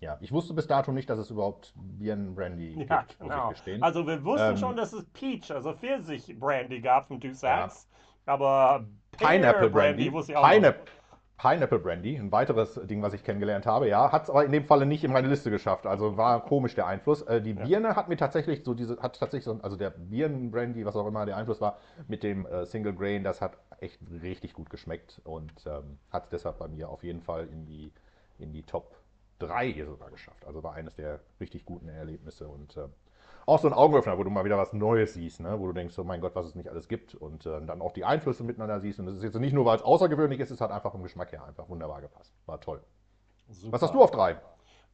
ja, 0.00 0.16
ich 0.22 0.32
wusste 0.32 0.54
bis 0.54 0.66
dato 0.66 0.92
nicht, 0.92 1.10
dass 1.10 1.18
es 1.18 1.30
überhaupt 1.30 1.74
Birnen-Brandy 1.76 2.86
Ja, 2.88 3.02
gibt, 3.02 3.20
muss 3.20 3.64
genau. 3.64 3.84
Also 3.84 4.06
wir 4.06 4.24
wussten 4.24 4.52
Ähm, 4.52 4.56
schon, 4.56 4.76
dass 4.76 4.94
es 4.94 5.04
Peach, 5.10 5.50
also 5.50 5.74
Pfirsich-Brandy 5.74 6.80
gab 6.80 7.06
von 7.06 7.20
Dussacs, 7.20 7.86
aber 8.24 8.86
Pineapple 9.18 9.70
Brandy. 9.70 10.10
auch 10.10 10.26
Pineapple, 10.26 10.84
Pineapple 11.38 11.78
Brandy, 11.80 12.16
ein 12.16 12.30
weiteres 12.30 12.74
Ding, 12.84 13.02
was 13.02 13.14
ich 13.14 13.24
kennengelernt 13.24 13.66
habe. 13.66 13.88
Ja, 13.88 14.12
hat 14.12 14.24
es 14.24 14.30
aber 14.30 14.44
in 14.44 14.52
dem 14.52 14.64
Falle 14.64 14.86
nicht 14.86 15.02
in 15.02 15.12
meine 15.12 15.26
Liste 15.26 15.50
geschafft. 15.50 15.86
Also 15.86 16.16
war 16.16 16.44
komisch 16.44 16.74
der 16.76 16.86
Einfluss. 16.86 17.22
Äh, 17.22 17.42
die 17.42 17.50
Ja. 17.50 17.64
Birne 17.64 17.96
hat 17.96 18.08
mir 18.08 18.16
tatsächlich 18.16 18.62
so 18.64 18.74
diese, 18.74 18.96
hat 19.02 19.18
tatsächlich 19.18 19.44
so, 19.44 19.58
also 19.62 19.76
der 19.76 19.90
Birnen-Brandy, 19.90 20.84
was 20.86 20.94
auch 20.94 21.06
immer 21.06 21.26
der 21.26 21.36
Einfluss 21.36 21.60
war, 21.60 21.78
mit 22.06 22.22
dem 22.22 22.46
äh, 22.46 22.64
Single 22.64 22.94
Grain, 22.94 23.24
das 23.24 23.40
hat 23.40 23.58
echt 23.80 23.98
richtig 24.22 24.52
gut 24.54 24.70
geschmeckt 24.70 25.20
und 25.24 25.52
ähm, 25.66 25.98
hat 26.12 26.24
es 26.24 26.30
deshalb 26.30 26.58
bei 26.58 26.68
mir 26.68 26.88
auf 26.88 27.02
jeden 27.02 27.20
Fall 27.22 27.48
in 27.48 27.66
die, 27.66 27.92
in 28.38 28.52
die 28.52 28.62
Top 28.62 28.94
3 29.40 29.72
hier 29.72 29.86
sogar 29.86 30.10
geschafft. 30.10 30.46
Also 30.46 30.62
war 30.62 30.74
eines 30.74 30.94
der 30.94 31.18
richtig 31.40 31.64
guten 31.64 31.88
Erlebnisse 31.88 32.46
und 32.46 32.76
ähm, 32.76 32.92
auch 33.46 33.58
so 33.58 33.68
ein 33.68 33.74
Augenöffner, 33.74 34.18
wo 34.18 34.24
du 34.24 34.30
mal 34.30 34.44
wieder 34.44 34.58
was 34.58 34.72
Neues 34.72 35.14
siehst, 35.14 35.40
ne? 35.40 35.58
wo 35.58 35.66
du 35.66 35.72
denkst, 35.72 35.98
oh 35.98 36.04
mein 36.04 36.20
Gott, 36.20 36.34
was 36.34 36.46
es 36.46 36.54
nicht 36.54 36.68
alles 36.68 36.88
gibt 36.88 37.14
und 37.14 37.46
äh, 37.46 37.60
dann 37.64 37.80
auch 37.80 37.92
die 37.92 38.04
Einflüsse 38.04 38.44
miteinander 38.44 38.80
siehst. 38.80 39.00
Und 39.00 39.06
das 39.06 39.16
ist 39.16 39.22
jetzt 39.22 39.38
nicht 39.38 39.52
nur, 39.52 39.64
weil 39.64 39.76
es 39.76 39.82
außergewöhnlich 39.82 40.40
ist, 40.40 40.50
es 40.50 40.60
hat 40.60 40.70
einfach 40.70 40.92
vom 40.92 41.02
Geschmack 41.02 41.32
her 41.32 41.44
einfach 41.44 41.68
wunderbar 41.68 42.00
gepasst. 42.00 42.32
War 42.46 42.60
toll. 42.60 42.82
Super. 43.48 43.72
Was 43.72 43.82
hast 43.82 43.94
du 43.94 44.02
auf 44.02 44.10
drei? 44.10 44.36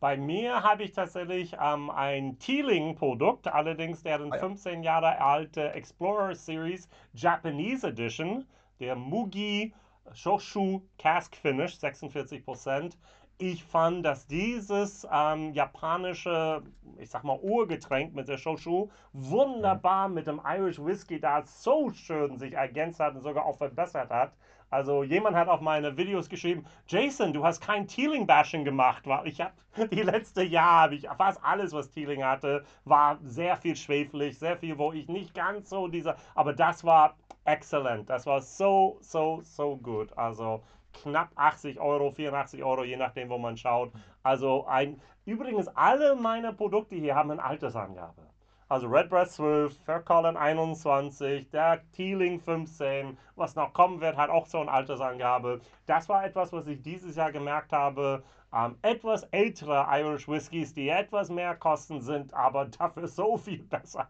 Bei 0.01 0.17
mir 0.17 0.63
habe 0.63 0.85
ich 0.85 0.93
tatsächlich 0.93 1.57
ähm, 1.61 1.91
ein 1.91 2.39
Teeling-Produkt, 2.39 3.49
allerdings 3.49 4.03
deren 4.05 4.33
Ah 4.33 4.37
ja. 4.37 4.43
15 4.43 4.83
Jahre 4.85 5.21
alte 5.21 5.73
Explorer 5.73 6.35
Series 6.37 6.89
Japanese 7.15 7.89
Edition, 7.89 8.47
der 8.79 8.95
Mugi 8.95 9.75
Shoshu 10.13 10.83
Cask 10.99 11.35
Finish, 11.37 11.75
46%. 11.75 12.93
Ich 13.41 13.63
fand, 13.63 14.05
dass 14.05 14.27
dieses 14.27 15.07
ähm, 15.13 15.53
japanische, 15.53 16.61
ich 16.99 17.09
sag 17.09 17.23
mal, 17.23 17.39
Urgetränk 17.41 18.13
mit 18.13 18.27
der 18.27 18.37
Shoshu 18.37 18.89
wunderbar 19.13 20.09
mit 20.09 20.27
dem 20.27 20.41
Irish 20.45 20.85
Whisky 20.85 21.21
da 21.21 21.45
so 21.47 21.89
schön 21.91 22.37
sich 22.37 22.55
ergänzt 22.55 22.99
hat 22.99 23.15
und 23.15 23.23
sogar 23.23 23.47
auch 23.47 23.57
verbessert 23.57 24.11
hat. 24.11 24.33
Also 24.71 25.05
jemand 25.05 25.37
hat 25.37 25.47
auf 25.47 25.61
meine 25.61 25.97
Videos 25.97 26.29
geschrieben, 26.29 26.67
Jason, 26.89 27.33
du 27.33 27.45
hast 27.45 27.61
kein 27.61 27.87
Teeling-Bashing 27.87 28.65
gemacht, 28.65 29.07
weil 29.07 29.29
ich 29.29 29.41
habe 29.41 29.55
die 29.93 30.03
letzte 30.03 30.43
Jahr, 30.43 30.83
habe 30.83 30.97
ich 30.97 31.09
fast 31.17 31.43
alles, 31.45 31.73
was 31.73 31.91
Teeling 31.91 32.25
hatte, 32.25 32.65
war 32.85 33.19
sehr 33.23 33.57
viel 33.57 33.77
schwefelig, 33.77 34.37
sehr 34.37 34.57
viel, 34.57 34.77
wo 34.79 34.93
ich 34.93 35.07
nicht 35.07 35.33
ganz 35.33 35.71
so 35.71 35.87
dieser, 35.87 36.17
aber 36.35 36.55
das 36.55 36.83
war 36.83 37.17
excellent, 37.45 38.11
das 38.11 38.27
war 38.27 38.43
so, 38.43 38.99
so, 39.01 39.41
so 39.43 39.77
gut. 39.77 40.13
Also 40.19 40.63
knapp 40.93 41.31
80 41.37 41.81
Euro, 41.81 42.11
84 42.11 42.63
Euro, 42.65 42.85
je 42.85 42.97
nachdem, 42.97 43.29
wo 43.29 43.39
man 43.39 43.57
schaut. 43.57 43.93
Also 44.23 44.67
ein, 44.67 45.01
übrigens 45.25 45.69
alle 45.69 46.17
meine 46.17 46.53
Produkte 46.53 46.97
hier 46.97 47.15
haben 47.15 47.31
eine 47.31 47.43
Altersangabe. 47.43 48.23
Also 48.71 48.87
Redbreast 48.87 49.33
12, 49.37 49.79
Faircolin 49.85 50.37
21, 50.37 51.49
der 51.51 51.81
Teeling 51.93 52.39
15, 52.39 53.17
was 53.35 53.57
noch 53.57 53.73
kommen 53.73 54.03
wird, 54.03 54.19
hat 54.19 54.29
auch 54.29 54.47
so 54.47 54.61
eine 54.61 54.71
Altersangabe. 54.71 55.63
Das 55.87 56.07
war 56.11 56.25
etwas, 56.25 56.53
was 56.53 56.67
ich 56.67 56.83
dieses 56.83 57.17
Jahr 57.17 57.33
gemerkt 57.33 57.73
habe. 57.73 58.23
Ähm, 58.53 58.77
etwas 58.83 59.23
ältere 59.25 59.87
Irish 59.91 60.29
Whiskys, 60.29 60.75
die 60.75 60.91
etwas 60.91 61.31
mehr 61.31 61.55
kosten, 61.57 62.03
sind 62.03 62.35
aber 62.35 62.67
dafür 62.67 63.09
so 63.09 63.39
viel 63.39 63.63
besser. 63.63 64.07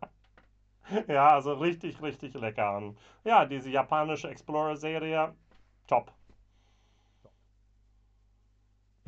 Ja, 1.06 1.28
also 1.34 1.52
richtig, 1.52 2.00
richtig 2.02 2.34
lecker. 2.34 2.78
Und 2.78 2.98
ja, 3.22 3.44
diese 3.44 3.70
japanische 3.70 4.28
Explorer-Serie, 4.28 5.34
top. 5.86 6.10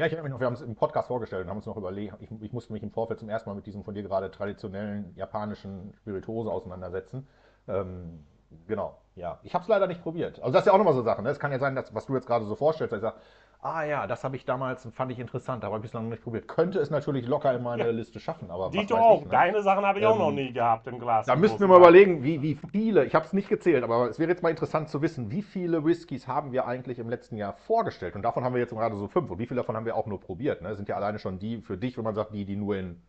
Ja, 0.01 0.07
ich 0.07 0.13
erinnere 0.13 0.31
mich 0.31 0.33
noch, 0.33 0.41
wir 0.41 0.47
haben 0.47 0.55
es 0.55 0.63
im 0.63 0.77
Podcast 0.77 1.09
vorgestellt 1.09 1.45
und 1.45 1.51
haben 1.51 1.59
uns 1.59 1.67
noch 1.67 1.77
überlegt, 1.77 2.15
ich, 2.21 2.31
ich 2.41 2.55
musste 2.55 2.73
mich 2.73 2.83
im 2.83 2.91
Vorfeld 2.91 3.19
zum 3.19 3.29
ersten 3.29 3.51
Mal 3.51 3.55
mit 3.55 3.67
diesem 3.67 3.85
von 3.85 3.93
dir 3.93 4.03
gerade 4.03 4.31
traditionellen 4.31 5.13
japanischen 5.15 5.93
Spirituose 5.99 6.51
auseinandersetzen. 6.51 7.29
Ähm, 7.69 8.25
genau, 8.67 8.97
ja. 9.15 9.39
Ich 9.43 9.53
habe 9.53 9.61
es 9.61 9.69
leider 9.69 9.87
nicht 9.87 10.03
probiert. 10.03 10.41
Also 10.41 10.53
das 10.53 10.63
ist 10.63 10.69
ja 10.69 10.73
auch 10.73 10.79
nochmal 10.79 10.95
so 10.95 11.03
Sachen. 11.03 11.25
Ne? 11.25 11.29
Es 11.29 11.39
kann 11.39 11.53
ja 11.53 11.59
sein, 11.59 11.75
dass, 11.75 11.95
was 11.95 12.07
du 12.07 12.15
jetzt 12.15 12.27
gerade 12.27 12.47
so 12.47 12.55
vorstellst, 12.55 12.93
dass 12.93 13.01
ich 13.01 13.03
sage, 13.03 13.17
ah 13.63 13.85
ja, 13.85 14.07
das 14.07 14.25
habe 14.25 14.37
ich 14.37 14.45
damals, 14.45 14.89
fand 14.93 15.13
ich 15.13 15.19
interessant, 15.19 15.65
aber 15.65 15.79
bislang 15.81 16.05
noch 16.05 16.11
nicht 16.11 16.23
probiert. 16.23 16.49
Könnte 16.49 16.79
es 16.79 16.91
natürlich 16.91 17.27
locker 17.27 17.55
in 17.55 17.63
meine 17.63 17.85
Ja. 17.85 17.91
Liste 17.91 18.19
schaffen, 18.21 18.51
aber 18.51 18.71
Dito 18.71 18.97
auch. 18.97 19.19
ich, 19.19 19.25
ne? 19.25 19.31
Deine 19.31 19.63
Sachen 19.63 19.85
habe 19.85 19.99
ich 19.99 20.07
auch 20.07 20.15
Ähm, 20.15 20.19
noch 20.19 20.31
nie 20.33 20.53
gehabt 20.53 20.87
im 20.87 20.99
Glas. 20.99 21.27
Da 21.27 21.37
müssten 21.37 21.61
wir 21.61 21.69
mal 21.69 21.79
überlegen, 21.79 22.23
wie, 22.23 22.41
wie 22.43 22.55
viele, 22.73 23.05
ich 23.05 23.15
habe 23.15 23.27
es 23.27 23.33
nicht 23.33 23.49
gezählt, 23.49 23.85
aber 23.85 24.09
es 24.09 24.19
wäre 24.19 24.31
jetzt 24.31 24.43
mal 24.43 24.51
interessant 24.51 24.89
zu 24.89 25.03
wissen, 25.03 25.31
wie 25.31 25.43
viele 25.43 25.85
Whiskys 25.85 26.27
haben 26.27 26.53
wir 26.53 26.67
eigentlich 26.67 26.99
im 26.99 27.09
letzten 27.11 27.37
Jahr 27.37 27.53
vorgestellt? 27.53 28.15
Und 28.17 28.23
davon 28.23 28.45
haben 28.45 28.55
wir 28.55 28.61
jetzt 28.61 28.71
gerade 28.71 28.97
so 28.97 29.09
fünf. 29.09 29.31
Und 29.31 29.39
wie 29.39 29.47
viele 29.47 29.61
davon 29.61 29.77
haben 29.77 29.87
wir 29.87 29.97
auch 29.97 30.07
nur 30.07 30.21
probiert? 30.21 30.63
Ne? 30.63 30.75
Sind 30.75 30.89
ja 30.89 30.97
alleine 30.97 31.19
schon 31.19 31.39
die 31.39 31.61
für 31.61 31.77
dich, 31.77 31.97
wenn 31.97 32.05
man 32.05 32.15
sagt, 32.15 32.33
die, 32.35 32.45
die 32.45 32.57
nur 32.57 32.77
in 32.77 33.03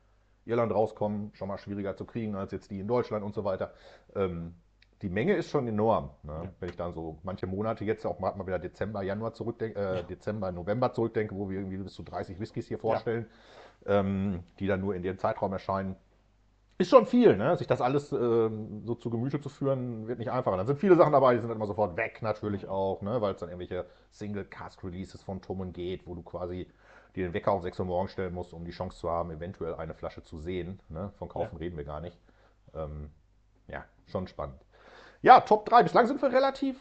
Irland 0.46 0.74
rauskommen, 0.74 1.32
schon 1.36 1.48
mal 1.48 1.58
schwieriger 1.60 1.96
zu 1.96 2.06
kriegen 2.06 2.36
als 2.36 2.52
jetzt 2.52 2.72
die 2.72 2.80
in 2.80 2.88
Deutschland 2.88 3.24
und 3.24 3.34
so 3.36 3.44
weiter. 3.44 3.74
Ähm, 4.16 4.56
die 5.02 5.10
Menge 5.10 5.34
ist 5.34 5.50
schon 5.50 5.68
enorm. 5.68 6.12
Ne? 6.24 6.52
Wenn 6.60 6.70
ich 6.70 6.76
dann 6.76 6.94
so 6.94 7.18
manche 7.24 7.48
Monate 7.48 7.84
jetzt 7.86 8.06
auch 8.06 8.20
mal 8.20 8.36
mal 8.36 8.46
wieder 8.46 8.60
Dezember, 8.60 9.02
Januar 9.02 9.34
zurückdenke, 9.34 9.80
äh, 9.80 10.04
Dezember, 10.04 10.52
November 10.52 10.94
zurückdenke, 10.94 11.36
wo 11.36 11.50
wir 11.50 11.60
irgendwie 11.60 11.78
bis 11.78 11.94
zu 11.94 12.04
30 12.04 12.40
Whiskys 12.40 12.68
hier 12.68 12.80
vorstellen, 12.80 13.26
ähm, 13.86 14.44
die 14.60 14.68
dann 14.68 14.82
nur 14.82 14.96
in 14.96 15.04
dem 15.04 15.18
Zeitraum 15.18 15.54
erscheinen. 15.54 15.96
Ist 16.78 16.90
schon 16.90 17.06
viel, 17.06 17.38
ne? 17.38 17.56
Sich 17.58 17.68
das 17.68 17.80
alles 17.80 18.12
ähm, 18.12 18.84
so 18.86 18.96
zu 18.96 19.10
Gemüte 19.10 19.40
zu 19.40 19.50
führen, 19.50 20.08
wird 20.08 20.18
nicht 20.18 20.32
einfacher. 20.32 20.58
Dann 20.58 20.66
sind 20.66 20.80
viele 20.80 20.96
Sachen 20.96 21.14
dabei, 21.14 21.34
die 21.34 21.40
sind 21.40 21.50
dann 21.50 21.58
immer 21.58 21.68
sofort 21.68 21.96
weg, 21.96 22.22
natürlich 22.22 22.68
auch, 22.68 23.02
ne? 23.02 23.22
Weil 23.22 23.34
es 23.34 23.40
dann 23.40 23.50
irgendwelche 23.50 23.86
Single-Cast-Releases 24.12 25.22
von 25.22 25.42
Tummen 25.42 25.74
geht, 25.74 26.08
wo 26.08 26.16
du 26.16 26.24
quasi 26.24 26.68
dir 27.16 27.28
den 27.28 27.34
Wecker 27.34 27.54
um 27.54 27.62
6 27.62 27.80
Uhr 27.80 27.86
morgens 27.86 28.14
stellen 28.14 28.34
musst, 28.34 28.54
um 28.54 28.66
die 28.66 28.72
Chance 28.72 28.98
zu 28.98 29.12
haben, 29.12 29.32
eventuell 29.32 29.76
eine 29.76 29.94
Flasche 29.94 30.24
zu 30.24 30.40
sehen. 30.40 30.80
Ne? 30.90 31.12
Von 31.18 31.30
Kaufen 31.30 31.58
reden 31.58 31.78
wir 31.78 31.84
gar 31.84 32.02
nicht. 32.02 32.18
Ähm, 32.74 33.12
ja, 33.68 33.86
schon 34.08 34.28
spannend. 34.28 34.60
Ja, 35.22 35.40
Top 35.42 35.66
3. 35.66 35.84
Bislang 35.84 36.08
sind 36.08 36.22
wir 36.22 36.32
relativ, 36.32 36.80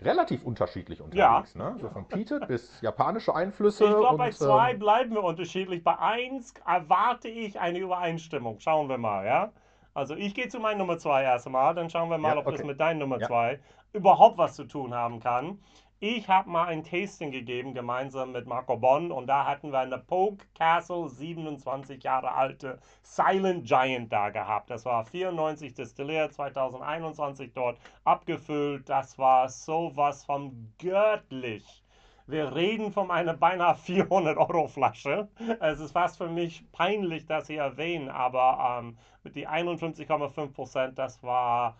relativ 0.00 0.44
unterschiedlich 0.44 1.00
unterwegs. 1.00 1.54
Ne? 1.54 1.76
So 1.80 1.90
von 1.90 2.08
Peated 2.08 2.48
bis 2.48 2.80
japanische 2.80 3.34
Einflüsse. 3.34 3.84
Ich 3.84 3.90
glaube, 3.90 4.16
bei 4.16 4.26
und, 4.28 4.34
zwei 4.34 4.72
ähm, 4.72 4.78
bleiben 4.78 5.14
wir 5.14 5.22
unterschiedlich. 5.22 5.84
Bei 5.84 5.98
eins 5.98 6.54
erwarte 6.66 7.28
ich 7.28 7.60
eine 7.60 7.78
Übereinstimmung. 7.78 8.60
Schauen 8.60 8.88
wir 8.88 8.98
mal, 8.98 9.26
ja? 9.26 9.52
Also 9.94 10.14
ich 10.14 10.34
gehe 10.34 10.48
zu 10.48 10.60
meiner 10.60 10.78
Nummer 10.78 10.98
zwei 10.98 11.22
erst 11.22 11.46
einmal, 11.46 11.74
dann 11.74 11.88
schauen 11.88 12.10
wir 12.10 12.18
mal, 12.18 12.34
Ja, 12.34 12.38
ob 12.38 12.50
das 12.50 12.62
mit 12.62 12.78
deiner 12.78 13.00
Nummer 13.00 13.18
Ja. 13.18 13.28
zwei 13.28 13.60
überhaupt 13.94 14.36
was 14.36 14.54
zu 14.54 14.64
tun 14.64 14.92
haben 14.94 15.20
kann. 15.20 15.58
Ich 15.98 16.28
habe 16.28 16.50
mal 16.50 16.66
ein 16.66 16.84
Tasting 16.84 17.30
gegeben, 17.30 17.72
gemeinsam 17.72 18.32
mit 18.32 18.46
Marco 18.46 18.76
Bonn, 18.76 19.10
und 19.10 19.28
da 19.28 19.46
hatten 19.46 19.72
wir 19.72 19.78
eine 19.78 19.96
Poke 19.96 20.44
Castle 20.54 21.08
27 21.08 22.02
Jahre 22.04 22.32
alte 22.32 22.78
Silent 23.02 23.66
Giant 23.66 24.12
da 24.12 24.28
gehabt. 24.28 24.68
Das 24.68 24.84
war 24.84 25.06
94 25.06 25.72
destilliert, 25.72 26.34
2021 26.34 27.54
dort 27.54 27.78
abgefüllt. 28.04 28.86
Das 28.90 29.16
war 29.16 29.48
sowas 29.48 30.22
von 30.22 30.70
göttlich. 30.78 31.82
Wir 32.26 32.54
reden 32.54 32.92
von 32.92 33.10
einer 33.10 33.32
beinahe 33.32 33.74
400 33.74 34.36
Euro 34.36 34.68
Flasche. 34.68 35.28
Es 35.60 35.80
ist 35.80 35.92
fast 35.92 36.18
für 36.18 36.28
mich 36.28 36.70
peinlich, 36.72 37.24
das 37.24 37.46
hier 37.46 37.62
erwähnen, 37.62 38.10
aber 38.10 38.80
ähm, 38.80 38.98
mit 39.22 39.34
die 39.34 39.48
51,5 39.48 40.52
Prozent, 40.52 40.98
das 40.98 41.22
war, 41.22 41.78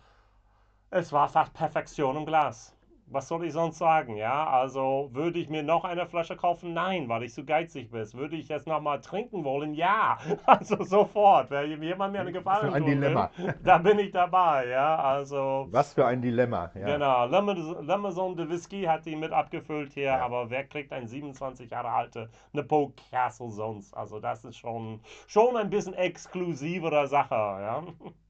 es 0.89 1.13
war 1.13 1.29
fast 1.29 1.53
Perfektion 1.53 2.17
im 2.17 2.25
Glas. 2.25 2.76
Was 3.09 3.29
soll 3.29 3.45
ich 3.45 3.53
sonst 3.53 3.77
sagen, 3.77 4.17
ja? 4.17 4.47
Also 4.49 5.09
würde 5.13 5.39
ich 5.39 5.47
mir 5.49 5.63
noch 5.63 5.85
eine 5.85 6.05
Flasche 6.05 6.35
kaufen? 6.35 6.73
Nein, 6.73 7.07
weil 7.07 7.23
ich 7.23 7.33
zu 7.33 7.45
geizig 7.45 7.89
bin. 7.89 8.05
Würde 8.13 8.35
ich 8.35 8.49
jetzt 8.49 8.67
nochmal 8.67 8.99
trinken 8.99 9.45
wollen? 9.45 9.73
Ja, 9.73 10.17
also 10.45 10.83
sofort. 10.83 11.49
Wenn 11.49 11.81
jemand 11.81 12.11
mir 12.13 12.19
eine 12.19 12.33
Gefallen 12.33 12.73
ein 12.73 12.81
tun 12.83 12.91
Dilemma. 12.91 13.31
will, 13.37 13.55
da 13.63 13.77
bin 13.77 13.99
ich 13.99 14.11
dabei, 14.11 14.67
ja? 14.67 14.97
Also 14.97 15.67
Was 15.71 15.93
für 15.93 16.05
ein 16.05 16.21
Dilemma. 16.21 16.69
Ja. 16.75 16.85
Genau, 16.85 17.25
L'Amazon 17.27 18.35
de 18.35 18.49
Whisky 18.49 18.83
hat 18.83 19.05
die 19.05 19.15
mit 19.15 19.31
abgefüllt 19.31 19.93
hier, 19.93 20.03
Ja. 20.03 20.25
aber 20.25 20.49
wer 20.49 20.65
kriegt 20.65 20.91
ein 20.91 21.07
27 21.07 21.69
Jahre 21.71 21.89
alte 21.89 22.29
Nepo 22.51 22.93
Castle 23.09 23.49
sonst? 23.51 23.95
Also 23.95 24.19
das 24.19 24.43
ist 24.43 24.57
schon, 24.57 24.99
schon 25.27 25.55
ein 25.55 25.69
bisschen 25.69 25.93
exklusiverer 25.93 27.07
Sache, 27.07 27.35
ja. 27.35 27.83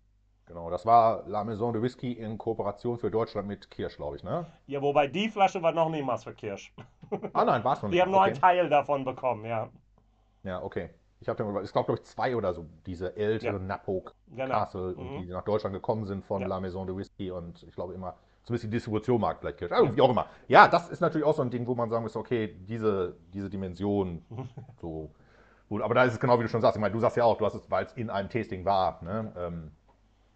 Genau, 0.48 0.70
das 0.70 0.86
war 0.86 1.24
La 1.28 1.43
Maison 1.43 1.74
de 1.74 1.82
Whisky 1.82 2.14
in 2.14 2.38
Kooperation 2.38 2.98
für 2.98 3.12
Deutschland 3.12 3.48
mit 3.50 3.70
Kirsch, 3.70 3.98
glaube 3.98 4.16
ich, 4.16 4.24
ne? 4.24 4.45
Ja, 4.68 4.82
wobei 4.82 5.08
die 5.08 5.28
Flasche 5.30 5.62
war 5.62 5.74
noch 5.74 5.89
niemals 5.89 6.24
für 6.24 6.34
Kirsch. 6.34 6.74
Ah 7.34 7.45
nein, 7.45 7.64
war 7.64 7.74
es 7.74 7.82
noch 7.82 7.89
nicht. 7.89 7.95
Wir 7.95 8.02
haben 8.04 8.12
nur 8.12 8.20
okay. 8.22 8.32
einen 8.32 8.39
Teil 8.41 8.70
davon 8.70 9.06
bekommen, 9.06 9.45
ja. 9.45 9.70
Ja, 10.43 10.62
okay. 10.62 10.89
Ich 11.20 11.28
habe 11.30 11.62
es 11.62 11.72
glaube 11.74 11.93
ich 11.93 12.04
zwei 12.04 12.36
oder 12.36 12.54
so, 12.54 12.66
diese 12.86 13.16
ältere 13.16 13.54
Ja. 13.54 13.60
Napo 13.60 14.06
Genau. 14.36 14.54
Castle, 14.54 14.95
Mhm. 14.95 15.22
die 15.22 15.28
nach 15.28 15.43
Deutschland 15.43 15.74
gekommen 15.74 16.06
sind 16.06 16.24
von 16.26 16.41
Ja. 16.41 16.48
La 16.48 16.60
Maison 16.60 16.86
de 16.88 16.95
Whisky 16.95 17.32
und 17.32 17.64
ich 17.64 17.74
glaube 17.76 17.93
immer, 17.93 18.16
zumindest 18.43 18.66
die 18.66 18.70
Distribution 18.70 19.20
mag 19.20 19.39
vielleicht 19.39 19.58
Kirsch, 19.58 19.72
also 19.72 19.95
wie 19.95 20.02
auch 20.02 20.10
immer. 20.10 20.28
Ja, 20.48 20.68
das 20.68 20.89
ist 20.89 21.02
natürlich 21.02 21.26
auch 21.26 21.36
so 21.36 21.41
ein 21.41 21.50
Ding, 21.50 21.66
wo 21.68 21.76
man 21.76 21.89
sagen 21.89 22.04
muss, 22.04 22.16
okay, 22.16 22.56
diese, 22.68 23.16
diese 23.34 23.50
Dimension, 23.50 24.24
so, 24.82 25.10
gut, 25.70 25.82
aber 25.82 25.93
da 25.95 26.04
ist 26.04 26.14
es 26.14 26.20
genau 26.20 26.38
wie 26.39 26.43
du 26.43 26.50
schon 26.50 26.62
sagst, 26.62 26.78
ich 26.78 26.82
meine, 26.82 26.93
du 26.93 27.00
sagst 27.00 27.18
ja 27.18 27.24
auch, 27.26 27.38
du 27.38 27.45
hast 27.45 27.56
es, 27.56 27.70
weil 27.72 27.86
es 27.86 27.93
in 27.93 28.10
einem 28.10 28.30
Tasting 28.30 28.64
war, 28.64 29.02
ne? 29.04 29.34
Ähm, 29.38 29.72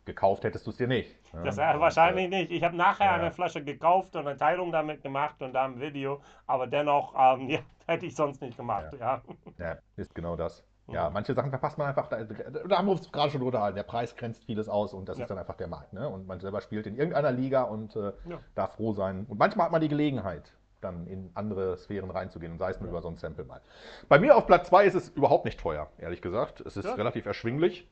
gekauft 0.06 0.44
hättest 0.44 0.66
du 0.66 0.72
es 0.72 0.78
dir 0.78 0.88
nicht. 0.88 1.16
Ne? 1.34 1.44
Das 1.44 1.58
äh, 1.58 1.80
wahrscheinlich 1.80 2.30
nicht. 2.30 2.52
Ich 2.52 2.64
habe 2.64 2.76
nachher 2.76 3.06
ja. 3.06 3.14
eine 3.14 3.32
Flasche 3.32 3.64
gekauft 3.64 4.16
und 4.16 4.28
eine 4.28 4.38
Teilung 4.38 4.72
damit 4.72 5.04
gemacht 5.04 5.42
und 5.42 5.54
da 5.54 5.66
ein 5.66 5.80
Video, 5.80 6.22
aber 6.48 6.68
dennoch 6.68 7.14
ähm, 7.18 7.50
ja, 7.50 7.60
hätte 7.88 8.06
ich 8.06 8.16
sonst 8.16 8.42
nicht 8.42 8.58
gemacht. 8.58 8.94
Ja, 9.00 9.22
ja. 9.58 9.78
ist 9.96 10.14
genau 10.16 10.36
das. 10.36 10.64
Ja, 10.88 11.10
manche 11.10 11.34
Sachen 11.34 11.50
verpasst 11.50 11.78
man 11.78 11.88
einfach. 11.88 12.08
Da, 12.08 12.24
da 12.24 12.78
haben 12.78 12.88
wir 12.88 12.92
uns 12.92 13.12
gerade 13.12 13.32
schon 13.32 13.42
drüber 13.42 13.72
Der 13.72 13.84
Preis 13.84 14.16
grenzt 14.16 14.44
vieles 14.44 14.68
aus 14.68 14.94
und 14.94 15.08
das 15.08 15.20
ist 15.20 15.30
dann 15.30 15.38
einfach 15.38 15.56
der 15.56 15.68
Markt. 15.68 15.94
Ne? 15.94 16.08
Und 16.08 16.28
man 16.28 16.40
selber 16.40 16.62
spielt 16.62 16.88
in 16.88 16.96
irgendeiner 16.96 17.32
Liga 17.32 17.64
und 17.64 17.96
äh, 17.96 18.12
darf 18.56 18.76
froh 18.76 18.94
sein. 18.94 19.26
Und 19.30 19.40
manchmal 19.40 19.66
hat 19.66 19.72
man 19.72 19.82
die 19.82 19.88
Gelegenheit, 19.88 20.52
dann 20.82 21.08
in 21.08 21.32
andere 21.36 21.78
Sphären 21.78 22.10
reinzugehen, 22.10 22.58
sei 22.58 22.72
es 22.72 22.80
nur 22.80 22.90
über 22.90 23.02
so 23.02 23.08
ein 23.08 23.18
Sample 23.18 23.46
mal. 23.46 23.62
Bei 24.10 24.20
mir 24.20 24.36
auf 24.36 24.48
Platz 24.48 24.68
2 24.70 24.86
ist 24.86 24.96
es 24.96 25.10
überhaupt 25.10 25.46
nicht 25.46 25.60
teuer, 25.60 25.88
ehrlich 25.98 26.22
gesagt. 26.22 26.60
Es 26.62 26.76
ist 26.76 26.98
relativ 26.98 27.26
erschwinglich. 27.26 27.88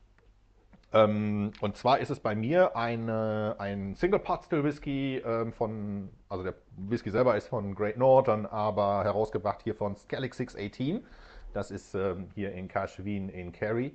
Ähm, 0.92 1.52
und 1.60 1.76
zwar 1.76 1.98
ist 2.00 2.10
es 2.10 2.18
bei 2.20 2.34
mir 2.34 2.76
eine, 2.76 3.54
ein 3.58 3.94
Single 3.94 4.18
Pot 4.18 4.44
Still 4.44 4.64
Whisky 4.64 5.18
ähm, 5.18 5.52
von, 5.52 6.10
also 6.28 6.42
der 6.42 6.54
Whisky 6.76 7.10
selber 7.10 7.36
ist 7.36 7.46
von 7.48 7.74
Great 7.74 7.96
Northern, 7.96 8.44
aber 8.46 9.04
herausgebracht 9.04 9.62
hier 9.62 9.74
von 9.76 9.94
Skellig 9.96 10.34
618. 10.34 11.06
Das 11.52 11.70
ist 11.70 11.94
ähm, 11.94 12.28
hier 12.34 12.52
in 12.52 12.68
Kaschwin 12.68 13.28
in 13.28 13.52
Kerry. 13.52 13.94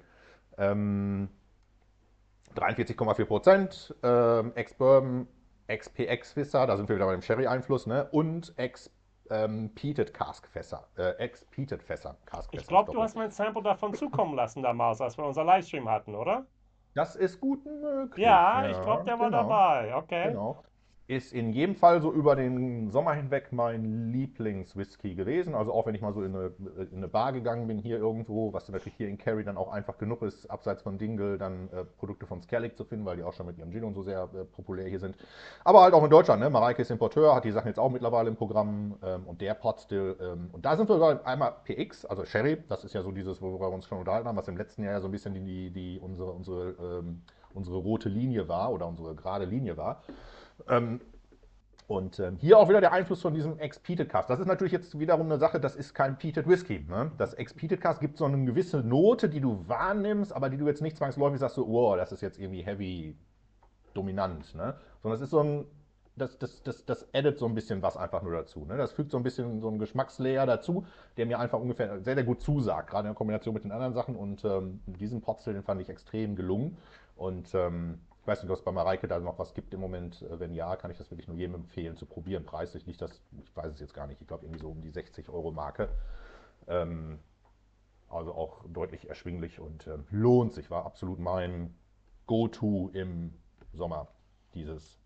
43,4 0.57 3.25
Prozent, 3.25 3.93
ähm, 4.03 4.53
Ex-Bourbon, 4.55 5.27
Ex-PX-Fässer, 5.67 6.65
da 6.65 6.77
sind 6.77 6.87
wir 6.87 6.95
wieder 6.95 7.07
beim 7.07 7.21
Sherry-Einfluss, 7.21 7.87
ne? 7.87 8.07
und 8.11 8.53
Ex- 8.57 8.89
ähm, 9.29 9.71
Peated 9.73 10.13
Cask 10.13 10.47
Fässer, 10.47 10.87
äh, 10.97 11.11
Ex-Peated 11.17 11.83
Fässer, 11.83 12.15
Cask 12.25 12.51
Fässer. 12.51 12.61
Ich 12.61 12.67
glaube, 12.67 12.93
du 12.93 13.01
hast 13.01 13.15
mir 13.15 13.23
ein 13.23 13.31
Sample 13.31 13.63
davon 13.63 13.93
zukommen 13.93 14.35
lassen 14.35 14.61
damals, 14.61 15.01
als 15.01 15.17
wir 15.17 15.25
unser 15.25 15.43
Livestream 15.43 15.89
hatten, 15.89 16.15
oder? 16.15 16.45
Das 16.95 17.15
ist 17.15 17.39
gut 17.39 17.65
möglich. 17.65 18.25
Ja, 18.25 18.63
ja 18.63 18.69
ich 18.71 18.81
glaube, 18.81 19.03
der 19.03 19.19
war 19.19 19.29
genau. 19.29 19.43
dabei. 19.43 19.95
Okay. 19.95 20.29
Genau 20.29 20.63
ist 21.07 21.33
in 21.33 21.53
jedem 21.53 21.75
Fall 21.75 22.01
so 22.01 22.11
über 22.11 22.35
den 22.35 22.89
Sommer 22.89 23.13
hinweg 23.13 23.51
mein 23.51 24.11
Lieblingswhisky 24.11 25.13
gewesen. 25.13 25.53
Also 25.53 25.71
auch 25.71 25.85
wenn 25.85 25.93
ich 25.93 26.01
mal 26.01 26.13
so 26.13 26.23
in 26.23 26.35
eine, 26.35 26.51
in 26.91 26.97
eine 26.97 27.07
Bar 27.07 27.31
gegangen 27.31 27.67
bin, 27.67 27.77
hier 27.77 27.97
irgendwo, 27.97 28.53
was 28.53 28.67
natürlich 28.69 28.97
hier 28.97 29.07
in 29.07 29.19
Kerry 29.19 29.43
dann 29.43 29.55
auch 29.55 29.71
einfach 29.71 29.99
genug 29.99 30.23
ist, 30.23 30.49
abseits 30.49 30.81
von 30.81 30.97
Dingle 30.97 31.37
dann 31.37 31.69
äh, 31.71 31.85
Produkte 31.85 32.25
vom 32.25 32.41
Skellig 32.41 32.75
zu 32.75 32.85
finden, 32.85 33.05
weil 33.05 33.17
die 33.17 33.23
auch 33.23 33.33
schon 33.33 33.45
mit 33.45 33.59
ihrem 33.59 33.71
Gin 33.71 33.83
und 33.83 33.93
so 33.93 34.01
sehr 34.01 34.23
äh, 34.33 34.45
populär 34.45 34.87
hier 34.87 34.99
sind. 34.99 35.15
Aber 35.63 35.81
halt 35.81 35.93
auch 35.93 36.03
in 36.03 36.09
Deutschland, 36.09 36.41
ne? 36.41 36.49
Mareike 36.49 36.81
ist 36.81 36.89
Importeur, 36.89 37.35
hat 37.35 37.45
die 37.45 37.51
Sachen 37.51 37.67
jetzt 37.67 37.79
auch 37.79 37.91
mittlerweile 37.91 38.29
im 38.29 38.35
Programm 38.35 38.95
ähm, 39.03 39.27
und 39.27 39.41
der 39.41 39.53
Pot 39.53 39.81
still. 39.81 40.15
Ähm, 40.19 40.49
und 40.53 40.65
da 40.65 40.75
sind 40.75 40.89
wir 40.89 41.21
einmal 41.27 41.53
PX, 41.65 42.05
also 42.05 42.25
Sherry, 42.25 42.57
das 42.67 42.83
ist 42.83 42.95
ja 42.95 43.03
so 43.03 43.11
dieses, 43.11 43.43
worüber 43.43 43.69
wir 43.69 43.75
uns 43.75 43.85
schon 43.85 43.99
unterhalten 43.99 44.27
haben, 44.27 44.37
was 44.37 44.47
im 44.47 44.57
letzten 44.57 44.83
Jahr 44.83 44.93
ja 44.93 45.01
so 45.01 45.07
ein 45.07 45.11
bisschen 45.11 45.35
die, 45.35 45.69
die, 45.69 45.99
unsere, 45.99 46.31
unsere, 46.31 46.69
ähm, 46.81 47.21
unsere 47.53 47.77
rote 47.77 48.09
Linie 48.09 48.47
war 48.47 48.73
oder 48.73 48.87
unsere 48.87 49.13
gerade 49.13 49.45
Linie 49.45 49.77
war. 49.77 50.01
Ähm, 50.69 51.01
und 51.87 52.19
ähm, 52.19 52.37
hier 52.37 52.57
auch 52.57 52.67
wieder 52.67 52.81
der 52.81 52.93
Einfluss 52.93 53.21
von 53.21 53.35
diesem 53.35 53.59
Ex-Peated 53.59 54.09
Cast. 54.09 54.29
Das 54.29 54.39
ist 54.39 54.47
natürlich 54.47 54.73
jetzt 54.73 54.97
wiederum 54.97 55.27
eine 55.27 55.37
Sache, 55.37 55.59
das 55.59 55.75
ist 55.75 55.93
kein 55.93 56.17
Peated 56.17 56.47
Whisky. 56.47 56.83
Ne? 56.89 57.11
Das 57.19 57.35
Ex-Peated 57.35 57.79
Cast 57.79 57.99
gibt 57.99 58.17
so 58.17 58.25
eine 58.25 58.43
gewisse 58.43 58.79
Note, 58.79 59.29
die 59.29 59.39
du 59.39 59.67
wahrnimmst, 59.67 60.33
aber 60.33 60.49
die 60.49 60.57
du 60.57 60.65
jetzt 60.65 60.81
nicht 60.81 60.97
zwangsläufig 60.97 61.39
sagst, 61.39 61.55
so, 61.55 61.65
oh, 61.67 61.95
das 61.95 62.11
ist 62.11 62.21
jetzt 62.21 62.39
irgendwie 62.39 62.63
heavy 62.63 63.15
dominant. 63.93 64.55
Ne? 64.55 64.75
Sondern 65.03 65.17
es 65.17 65.21
ist 65.21 65.29
so 65.29 65.41
ein, 65.41 65.65
das, 66.15 66.39
das, 66.39 66.63
das, 66.63 66.85
das 66.85 67.07
addet 67.13 67.37
so 67.37 67.45
ein 67.45 67.53
bisschen 67.53 67.83
was 67.83 67.97
einfach 67.97 68.23
nur 68.23 68.33
dazu. 68.33 68.65
Ne? 68.65 68.77
Das 68.77 68.93
fügt 68.93 69.11
so 69.11 69.17
ein 69.17 69.23
bisschen 69.23 69.61
so 69.61 69.67
einen 69.67 69.77
Geschmackslayer 69.77 70.47
dazu, 70.47 70.87
der 71.17 71.27
mir 71.27 71.39
einfach 71.39 71.59
ungefähr 71.59 71.99
sehr, 72.01 72.15
sehr 72.15 72.23
gut 72.23 72.41
zusagt, 72.41 72.89
gerade 72.89 73.09
in 73.09 73.15
Kombination 73.15 73.53
mit 73.53 73.63
den 73.63 73.71
anderen 73.71 73.93
Sachen. 73.93 74.15
Und 74.15 74.43
ähm, 74.43 74.79
diesen 74.87 75.21
Potstill, 75.21 75.53
den 75.53 75.63
fand 75.63 75.81
ich 75.81 75.89
extrem 75.89 76.35
gelungen. 76.35 76.77
Und 77.15 77.53
ähm, 77.53 77.99
ich 78.25 78.27
weiß 78.27 78.41
nicht, 78.41 78.49
ob 78.49 78.57
es 78.57 78.63
bei 78.63 78.71
Mareike 78.71 79.07
da 79.07 79.19
noch 79.19 79.37
was 79.37 79.53
gibt 79.53 79.71
im 79.75 79.79
Moment. 79.79 80.23
Äh, 80.23 80.39
wenn 80.39 80.51
ja, 80.55 80.75
kann 80.77 80.89
ich 80.89 80.97
das 80.97 81.11
wirklich 81.11 81.27
nur 81.27 81.37
jedem 81.37 81.53
empfehlen 81.53 81.95
zu 81.95 82.07
probieren. 82.07 82.43
Preislich 82.43 82.87
nicht 82.87 82.99
das, 82.99 83.21
ich 83.39 83.55
weiß 83.55 83.71
es 83.71 83.79
jetzt 83.79 83.93
gar 83.93 84.07
nicht, 84.07 84.19
ich 84.19 84.27
glaube 84.27 84.45
irgendwie 84.45 84.61
so 84.61 84.71
um 84.71 84.81
die 84.81 84.89
60 84.89 85.29
Euro 85.29 85.51
Marke. 85.51 85.89
Ähm, 86.67 87.19
also 88.09 88.33
auch 88.33 88.65
deutlich 88.67 89.07
erschwinglich 89.09 89.59
und 89.59 89.85
ähm, 89.85 90.05
lohnt 90.09 90.53
sich. 90.53 90.71
War 90.71 90.87
absolut 90.87 91.19
mein 91.19 91.75
Go-To 92.25 92.89
im 92.93 93.31
Sommer 93.73 94.07
dieses 94.55 94.97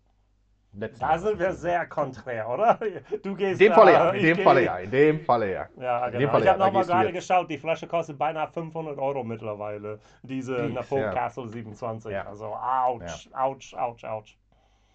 letzten 0.72 1.00
Da 1.00 1.18
sind 1.18 1.38
wir 1.38 1.52
sehr 1.52 1.86
konträr, 1.86 2.48
oder? 2.48 2.78
Du 3.22 3.34
gehst 3.34 3.60
in 3.60 3.68
dem 3.68 3.74
Falle 3.74 3.92
ja, 3.92 4.10
in 4.10 4.22
dem 4.22 4.38
Falle 4.38 4.64
ja, 4.64 4.78
in 4.78 4.90
dem 4.90 5.20
Falle 5.20 5.52
ja. 5.52 5.68
Ja, 5.78 6.08
genau. 6.08 6.30
Falle, 6.30 6.44
ich 6.44 6.48
habe 6.48 6.60
ja, 6.60 6.66
nochmal 6.66 6.84
gerade 6.84 7.12
geschaut, 7.12 7.50
die 7.50 7.58
Flasche 7.58 7.86
kostet 7.86 8.18
beinahe 8.18 8.48
500 8.48 8.98
Euro 8.98 9.24
mittlerweile, 9.24 9.98
diese 10.22 10.66
Dies, 10.66 10.74
Napole 10.74 11.02
ja. 11.02 11.12
Castle 11.12 11.48
27. 11.48 12.12
Ja. 12.12 12.26
Also, 12.26 12.46
ouch, 12.46 13.00
ja. 13.00 13.44
ouch, 13.44 13.74
ouch, 13.74 14.04
ouch. 14.04 14.36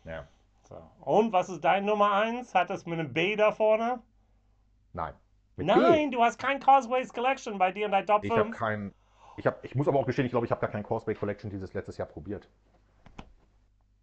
Ja. 0.05 0.27
So. 0.63 0.77
Und 1.01 1.31
was 1.31 1.49
ist 1.49 1.63
dein 1.63 1.85
Nummer 1.85 2.11
1? 2.13 2.55
Hat 2.55 2.69
das 2.69 2.85
mit 2.85 2.99
einem 2.99 3.13
B 3.13 3.35
da 3.35 3.51
vorne? 3.51 3.99
Nein. 4.93 5.13
Nein, 5.57 6.09
B. 6.09 6.15
du 6.15 6.23
hast 6.23 6.37
kein 6.39 6.59
Causeways 6.59 7.13
Collection 7.13 7.57
bei 7.57 7.71
dir 7.71 7.85
in 7.85 7.91
deinem 7.91 8.07
Top 8.07 8.21
5. 8.21 8.33
Ich 8.33 8.39
habe 8.39 8.51
kein. 8.51 8.93
Ich, 9.37 9.45
hab, 9.45 9.63
ich 9.65 9.75
muss 9.75 9.87
aber 9.87 9.99
auch 9.99 10.05
gestehen, 10.05 10.25
ich 10.25 10.31
glaube, 10.31 10.45
ich 10.45 10.51
habe 10.51 10.61
gar 10.61 10.69
kein 10.69 10.83
Causeway 10.83 11.13
Collection 11.13 11.49
dieses 11.49 11.73
letztes 11.73 11.97
Jahr 11.97 12.07
probiert. 12.07 12.47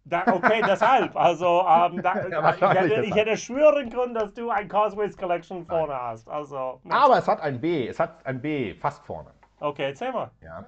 Da, 0.05 0.23
okay, 0.27 0.61
deshalb. 0.67 1.15
Also, 1.15 1.61
ähm, 1.61 2.01
da, 2.01 2.27
ja, 2.29 2.53
ich, 2.53 2.61
hätte, 2.61 3.05
ich, 3.05 3.15
hätte, 3.15 3.37
schwören 3.37 3.89
können, 3.89 4.13
dass 4.13 4.33
du 4.33 4.49
ein 4.49 4.67
Cosways 4.67 5.15
Collection 5.15 5.65
vorne 5.65 5.93
Nein. 5.93 6.01
hast. 6.01 6.29
Also, 6.29 6.81
Aber 6.89 7.17
es 7.17 7.27
hat 7.27 7.41
ein 7.41 7.61
B. 7.61 7.87
Es 7.87 7.99
hat 7.99 8.25
ein 8.25 8.41
B 8.41 8.73
fast 8.73 9.05
vorne. 9.05 9.31
Okay, 9.59 9.85
erzähl 9.85 10.11
mal. 10.11 10.31
Ja. 10.41 10.65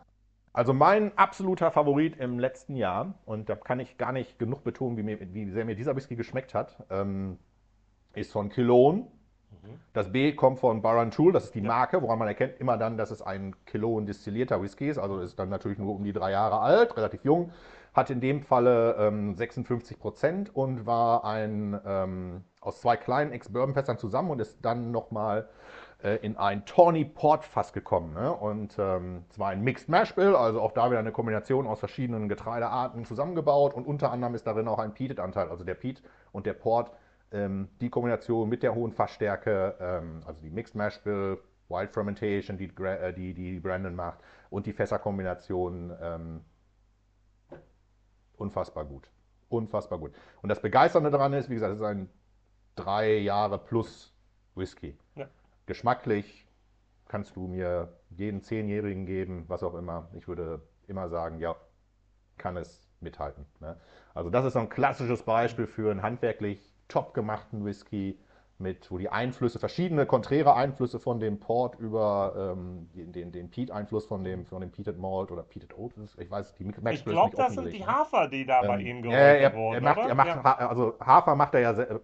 Also 0.53 0.73
mein 0.73 1.17
absoluter 1.17 1.69
Favorit 1.69 2.15
im 2.15 2.39
letzten 2.39 2.77
Jahr, 2.77 3.13
und 3.25 3.49
da 3.49 3.55
kann 3.55 3.81
ich 3.81 3.97
gar 3.97 4.13
nicht 4.13 4.39
genug 4.39 4.63
betonen, 4.63 4.95
wie, 4.95 5.03
mir, 5.03 5.19
wie 5.33 5.49
sehr 5.49 5.65
mir 5.65 5.75
dieser 5.75 5.97
Whisky 5.97 6.15
geschmeckt 6.15 6.53
hat, 6.53 6.81
ähm, 6.89 7.38
ist 8.13 8.31
von 8.31 8.49
Cologne. 8.49 9.01
Mhm. 9.01 9.79
Das 9.91 10.13
B 10.13 10.31
kommt 10.31 10.59
von 10.59 10.81
Barantoul, 10.81 11.33
das 11.33 11.45
ist 11.45 11.55
die 11.55 11.59
ja. 11.59 11.67
Marke, 11.67 12.01
woran 12.01 12.19
man 12.19 12.29
erkennt 12.29 12.57
immer 12.61 12.77
dann, 12.77 12.95
dass 12.95 13.11
es 13.11 13.21
ein 13.21 13.53
Cologne 13.69 14.05
distillierter 14.05 14.61
Whisky 14.61 14.88
ist. 14.88 14.97
Also 14.97 15.19
ist 15.19 15.38
dann 15.38 15.49
natürlich 15.49 15.77
nur 15.77 15.93
um 15.93 16.05
die 16.05 16.13
drei 16.13 16.31
Jahre 16.31 16.61
alt, 16.61 16.95
relativ 16.95 17.25
jung 17.25 17.51
hat 17.96 18.10
in 18.10 18.20
dem 18.20 18.41
Falle 18.41 18.98
ähm, 19.00 19.36
56 19.36 19.98
Prozent 19.98 20.54
und 20.54 20.86
war 20.86 21.24
ein 21.24 21.80
ähm, 21.86 22.43
aus 22.60 22.82
zwei 22.82 22.98
kleinen 22.98 23.32
Ex-Bourbon-Fässern 23.32 23.98
zusammen 23.98 24.32
und 24.32 24.39
ist 24.41 24.58
dann 24.64 24.91
nochmal 24.91 25.48
äh, 26.04 26.18
in 26.18 26.36
ein 26.36 26.66
Tawny 26.66 27.06
Port 27.06 27.46
Fass 27.46 27.72
gekommen. 27.72 28.14
Ne? 28.14 28.34
Und 28.34 28.76
ähm, 28.78 29.24
zwar 29.30 29.50
ein 29.50 29.62
Mixed 29.62 29.88
Mash 29.88 30.14
Bill, 30.14 30.36
also 30.36 30.60
auch 30.62 30.74
da 30.74 30.89
wieder 30.89 31.00
eine 31.00 31.14
Kombination 31.14 31.68
aus 31.68 31.80
verschiedenen 31.80 32.28
Getreidearten 32.28 33.06
zusammengebaut 33.06 33.74
und 33.74 33.88
unter 33.88 34.12
anderem 34.12 34.36
ist 34.36 34.46
darin 34.46 34.68
auch 34.68 34.80
ein 34.80 34.93
Peated 34.93 35.22
Anteil, 35.22 35.48
also 35.48 35.64
der 35.64 35.76
Peat 35.76 36.04
und 36.34 36.46
der 36.46 36.54
Port. 36.54 36.91
Ähm, 37.32 37.70
die 37.80 37.89
Kombination 37.89 38.50
mit 38.50 38.62
der 38.62 38.76
hohen 38.76 38.91
Fassstärke, 38.91 39.76
ähm, 39.80 40.22
also 40.26 40.41
die 40.41 40.50
Mixed 40.50 40.76
Mash 40.76 41.00
Bill, 41.00 41.39
Wild 41.70 41.91
Fermentation, 41.91 42.58
die, 42.58 42.70
äh, 42.84 43.14
die, 43.14 43.34
die 43.34 43.60
Brandon 43.60 43.96
macht 43.96 44.20
und 44.50 44.66
die 44.66 44.74
Fässerkombination 44.74 45.93
ähm, 46.02 46.41
unfassbar 48.38 48.86
gut. 48.86 49.09
Unfassbar 49.49 49.99
gut. 49.99 50.13
Und 50.41 50.49
das 50.49 50.61
Begeisternde 50.61 51.11
daran 51.11 51.33
ist, 51.33 51.49
wie 51.49 51.53
gesagt, 51.53 51.73
es 51.73 51.79
ist 51.79 51.86
ein 51.86 52.09
drei 52.75 53.17
Jahre 53.17 53.57
plus 53.57 54.13
Whisky. 54.55 54.97
Ja. 55.15 55.27
Geschmacklich 55.65 56.47
kannst 57.07 57.36
du 57.36 57.47
mir 57.47 57.93
jeden 58.09 58.41
Zehnjährigen 58.41 59.05
geben, 59.05 59.45
was 59.47 59.63
auch 59.63 59.75
immer. 59.75 60.09
Ich 60.13 60.27
würde 60.27 60.61
immer 60.88 61.09
sagen, 61.09 61.39
ja, 61.39 61.55
kann 62.38 62.57
es 62.57 62.88
mithalten. 62.99 63.45
Ne? 63.59 63.77
Also 64.13 64.29
das 64.29 64.45
ist 64.45 64.53
so 64.53 64.59
ein 64.59 64.69
klassisches 64.69 65.23
Beispiel 65.23 65.67
für 65.67 65.91
einen 65.91 66.01
handwerklich 66.01 66.73
top 66.88 67.13
gemachten 67.13 67.65
Whisky, 67.65 68.19
mit, 68.58 68.89
wo 68.89 68.97
die 68.97 69.10
Einflüsse, 69.10 69.60
verschiedene 69.60 70.06
konträre 70.06 70.56
Einflüsse 70.56 70.99
von 70.99 71.20
dem 71.20 71.39
Port 71.39 71.78
über 71.80 72.53
ähm, 72.56 72.89
den, 72.93 73.32
den 73.32 73.49
Peat-Einfluss 73.49 74.06
von 74.06 74.24
dem, 74.24 74.45
von 74.45 74.62
dem 74.62 74.72
Peated 74.72 74.97
Malt 74.97 75.32
oder 75.32 75.43
Peated 75.43 75.78
Oat, 75.78 75.93
ich 76.18 76.32
weiß, 76.32 76.56
die 76.56 76.64
Max 76.64 76.99
Ich 76.99 77.06
glaube, 77.06 77.36
das 77.36 77.53
sind 77.53 77.74
die 77.74 77.80
ne? 77.80 77.88
Hafer, 77.88 78.30
die 78.30 78.45
da 78.45 78.62
ähm, 78.62 78.68
bei 78.68 78.80
ihm 78.80 79.01
geholt 79.01 79.18
er, 79.18 79.39
er, 79.39 79.53
wurden, 79.53 79.76
er 79.76 79.82
macht, 79.82 79.97
er 79.97 80.16
macht 80.16 80.28
ja. 80.28 80.70
also 80.70 80.95
Hafer 80.99 81.36
macht 81.36 81.53
er 81.53 81.60
ja, 81.60 81.72
äh, 81.72 81.99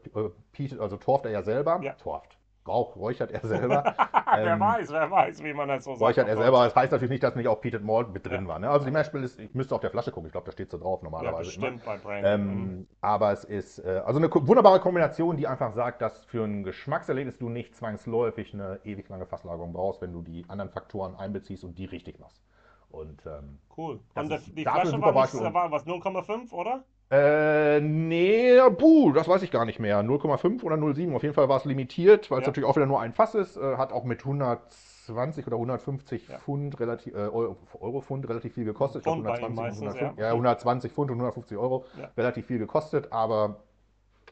Peated, 0.52 0.80
also 0.80 0.98
torft 0.98 1.26
er 1.26 1.32
ja 1.32 1.42
selber, 1.42 1.80
ja. 1.82 1.94
torft, 1.94 2.38
Rauch 2.68 2.96
räuchert 2.96 3.32
er 3.32 3.42
selber. 3.42 3.84
wer 4.36 4.54
ähm, 4.54 4.60
weiß, 4.60 4.92
wer 4.92 5.10
weiß, 5.10 5.44
wie 5.44 5.54
man 5.54 5.68
das 5.68 5.84
so 5.84 5.96
sagt. 5.96 6.02
Räuchert 6.02 6.28
er 6.28 6.38
selber. 6.38 6.64
Das 6.64 6.76
heißt 6.76 6.92
natürlich 6.92 7.10
nicht, 7.10 7.24
dass 7.24 7.36
nicht 7.36 7.48
auch 7.48 7.60
Peated 7.60 7.84
Malt 7.84 8.14
mit 8.14 8.26
drin 8.26 8.44
ja. 8.44 8.48
war. 8.48 8.60
Ne? 8.60 8.70
Also 8.70 8.86
die 8.86 8.92
Mashbill 8.92 9.24
ist, 9.24 9.40
ich 9.40 9.54
müsste 9.56 9.74
auf 9.76 9.82
der 9.82 9.90
Flasche 9.90 10.12
gucken, 10.12 10.28
ich 10.28 10.32
glaube, 10.32 10.46
da 10.46 10.52
steht 10.52 10.70
so 10.70 10.78
drauf 10.78 11.02
normalerweise. 11.02 11.38
Ja, 11.38 11.70
bestimmt 11.70 11.86
bei 11.86 11.98
Brand. 11.98 12.26
Ähm, 12.26 12.46
mhm. 12.46 12.88
Aber 13.02 13.32
es 13.32 13.44
ist 13.44 13.80
äh, 13.80 14.02
also 14.06 14.20
eine 14.20 14.30
wunderbare 14.32 14.80
Kombination, 14.80 15.38
die 15.38 15.48
einfach 15.48 15.74
sagt, 15.74 16.02
dass 16.02 16.24
für 16.26 16.44
ein 16.44 16.64
Geschmackserlebnis 16.64 17.38
du 17.38 17.50
nicht 17.50 17.76
zwangsläufig 17.76 18.54
eine 18.54 18.80
ewig 18.84 19.10
lange 19.10 19.26
Fasslagerung 19.26 19.74
brauchst, 19.74 20.02
wenn 20.02 20.14
du 20.14 20.22
die 20.22 20.46
anderen 20.48 20.70
Faktoren 20.72 21.16
einbeziehst 21.16 21.64
und 21.64 21.78
die 21.78 21.86
richtig 21.86 22.20
machst. 22.20 22.44
Und, 22.90 23.26
ähm, 23.26 23.60
cool. 23.78 24.02
Und 24.16 24.30
das, 24.30 24.44
die 24.46 24.64
Flasche 24.64 25.02
war, 25.02 25.14
nicht, 25.14 25.54
war 25.54 25.72
was 25.72 25.88
0,5, 25.88 26.52
oder? 26.52 26.84
Äh, 27.12 27.82
nee, 27.82 28.58
buh, 28.78 29.12
das 29.12 29.28
weiß 29.28 29.42
ich 29.44 29.52
gar 29.52 29.66
nicht 29.66 29.80
mehr. 29.80 30.02
0,5 30.02 30.64
oder 30.64 30.78
0,7. 30.78 31.14
Auf 31.14 31.24
jeden 31.24 31.36
Fall 31.36 31.50
war 31.50 31.58
es 31.58 31.66
limitiert, 31.66 32.32
weil 32.32 32.40
es 32.40 32.46
Ja. 32.46 32.50
natürlich 32.52 32.70
auch 32.70 32.76
wieder 32.78 32.86
nur 32.86 33.02
ein 33.02 33.12
Fass 33.14 33.36
ist. 33.36 33.58
Äh, 33.58 33.76
hat 33.76 33.92
auch 33.92 34.06
mit 34.06 34.24
120 34.24 35.46
oder 35.46 35.58
150 35.58 36.30
Ja. 36.30 36.40
Pfund 36.40 36.80
relativ, 36.80 37.14
äh, 37.14 37.18
Euro, 37.18 37.58
Euro-Pfund 37.82 38.30
relativ 38.30 38.54
viel 38.54 38.64
gekostet. 38.64 39.02
Ich 39.02 39.04
glaub, 39.04 39.16
Pfund 39.16 39.28
bei 39.28 39.40
ihm 39.40 39.44
120 39.44 39.50
und 39.50 39.56
meistens, 39.56 39.96
150, 39.96 40.20
ja. 40.20 40.26
ja. 40.28 40.32
120 40.32 40.92
Pfund 40.94 41.12
und 41.12 41.18
150 41.18 41.58
Euro 41.58 41.86
relativ 42.16 42.46
viel 42.46 42.60
gekostet, 42.60 43.12
aber 43.12 43.58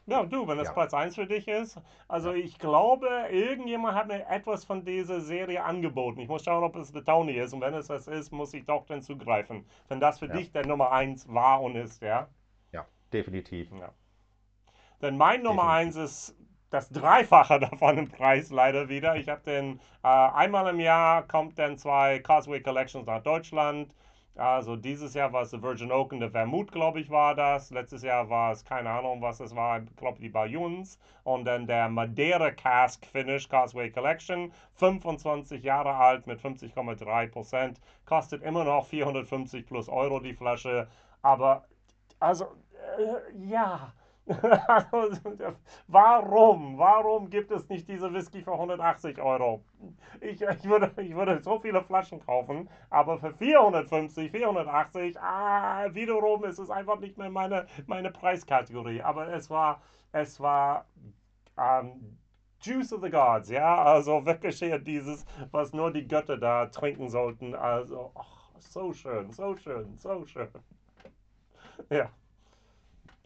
Ja, 0.06 0.24
du, 0.24 0.48
wenn 0.48 0.56
das. 0.56 0.72
Platz 0.72 0.94
1 0.94 1.14
für 1.16 1.26
dich 1.26 1.46
ist. 1.48 1.78
Also 2.08 2.32
ich 2.32 2.58
glaube, 2.58 3.06
irgendjemand 3.30 3.94
hat 3.94 4.08
mir 4.08 4.26
etwas 4.28 4.64
von 4.64 4.84
dieser 4.86 5.20
Serie 5.20 5.62
angeboten. 5.62 6.18
Ich 6.20 6.28
muss 6.28 6.42
schauen, 6.44 6.64
ob 6.64 6.74
es 6.76 6.90
der 6.92 7.04
Tony 7.04 7.32
ist. 7.34 7.52
Und 7.52 7.60
wenn 7.60 7.74
es 7.74 7.88
das 7.88 8.08
ist, 8.08 8.32
muss 8.32 8.54
ich 8.54 8.64
doch 8.64 8.86
dann 8.86 9.02
zugreifen. 9.02 9.66
Wenn 9.88 10.00
das 10.00 10.18
für 10.18 10.28
dich 10.28 10.50
der 10.50 10.66
Nummer 10.66 10.90
1 10.92 11.28
war 11.32 11.60
und 11.60 11.76
ist, 11.76 12.00
ja. 12.02 12.26
Definitiv. 13.12 13.70
ja. 13.72 13.92
Denn 15.02 15.16
mein 15.16 15.42
Nummer 15.42 15.62
Definitiv. 15.78 15.96
1 16.00 16.10
ist 16.10 16.36
das 16.70 16.88
Dreifache 16.90 17.58
davon 17.60 17.98
im 17.98 18.08
Preis 18.08 18.50
leider 18.50 18.88
wieder. 18.88 19.16
Ich 19.16 19.28
habe 19.28 19.42
den 19.42 19.80
äh, 20.02 20.08
einmal 20.08 20.68
im 20.68 20.80
Jahr 20.80 21.26
kommt 21.26 21.58
dann 21.58 21.78
zwei 21.78 22.18
Causeway 22.20 22.60
Collections 22.60 23.06
nach 23.06 23.22
Deutschland. 23.22 23.92
Also 24.36 24.76
dieses 24.76 25.12
Jahr 25.14 25.32
war 25.32 25.42
es 25.42 25.50
der 25.50 25.62
Virgin 25.62 25.92
Oak 25.92 26.12
und 26.12 26.20
der 26.20 26.30
Vermouth, 26.30 26.72
glaube 26.72 27.00
ich, 27.00 27.10
war 27.10 27.34
das. 27.34 27.70
Letztes 27.70 28.02
Jahr 28.02 28.30
war 28.30 28.52
es, 28.52 28.64
keine 28.64 28.88
Ahnung, 28.88 29.20
was 29.20 29.40
es 29.40 29.54
war, 29.54 29.82
ich 29.82 29.96
glaube 29.96 30.20
die 30.20 30.28
Bajuns. 30.28 30.98
Und 31.24 31.44
dann 31.44 31.66
der 31.66 31.88
Madeira 31.88 32.50
Cask 32.50 33.04
Finish 33.04 33.48
Causeway 33.48 33.90
Collection, 33.90 34.52
25 34.76 35.62
Jahre 35.62 35.94
alt 35.94 36.26
mit 36.26 36.40
50,3 36.40 37.26
Prozent. 37.28 37.80
Kostet 38.06 38.42
immer 38.42 38.64
noch 38.64 38.86
450 38.86 39.66
plus 39.66 39.88
Euro 39.88 40.20
die 40.20 40.34
Flasche. 40.34 40.88
Aber, 41.22 41.66
also, 42.20 42.46
äh, 42.98 43.46
ja. 43.46 43.92
Warum? 45.88 46.78
Warum 46.78 47.30
gibt 47.30 47.50
es 47.50 47.68
nicht 47.68 47.88
diese 47.88 48.12
Whisky 48.12 48.42
für 48.42 48.52
180 48.52 49.20
Euro? 49.20 49.64
Ich, 50.20 50.40
ich, 50.40 50.64
würde, 50.64 50.92
ich 51.02 51.14
würde 51.14 51.42
so 51.42 51.58
viele 51.58 51.82
Flaschen 51.82 52.20
kaufen, 52.20 52.68
aber 52.90 53.18
für 53.18 53.32
450, 53.32 54.30
480, 54.30 55.20
ah, 55.20 55.92
wiederum 55.92 56.44
ist 56.44 56.58
es 56.58 56.70
einfach 56.70 57.00
nicht 57.00 57.18
mehr 57.18 57.30
meine, 57.30 57.66
meine 57.86 58.10
Preiskategorie. 58.12 59.02
Aber 59.02 59.32
es 59.32 59.50
war, 59.50 59.82
es 60.12 60.38
war 60.38 60.86
ähm, 61.58 62.18
Juice 62.62 62.92
of 62.92 63.02
the 63.02 63.10
Gods, 63.10 63.50
ja, 63.50 63.82
also 63.82 64.22
hier 64.50 64.78
dieses, 64.78 65.24
was 65.50 65.72
nur 65.72 65.90
die 65.92 66.06
Götter 66.06 66.36
da 66.36 66.66
trinken 66.66 67.08
sollten. 67.08 67.54
Also, 67.54 68.12
ach, 68.14 68.50
so 68.58 68.92
schön, 68.92 69.30
so 69.30 69.56
schön, 69.56 69.96
so 69.96 70.24
schön. 70.26 70.48
Ja. 71.88 72.10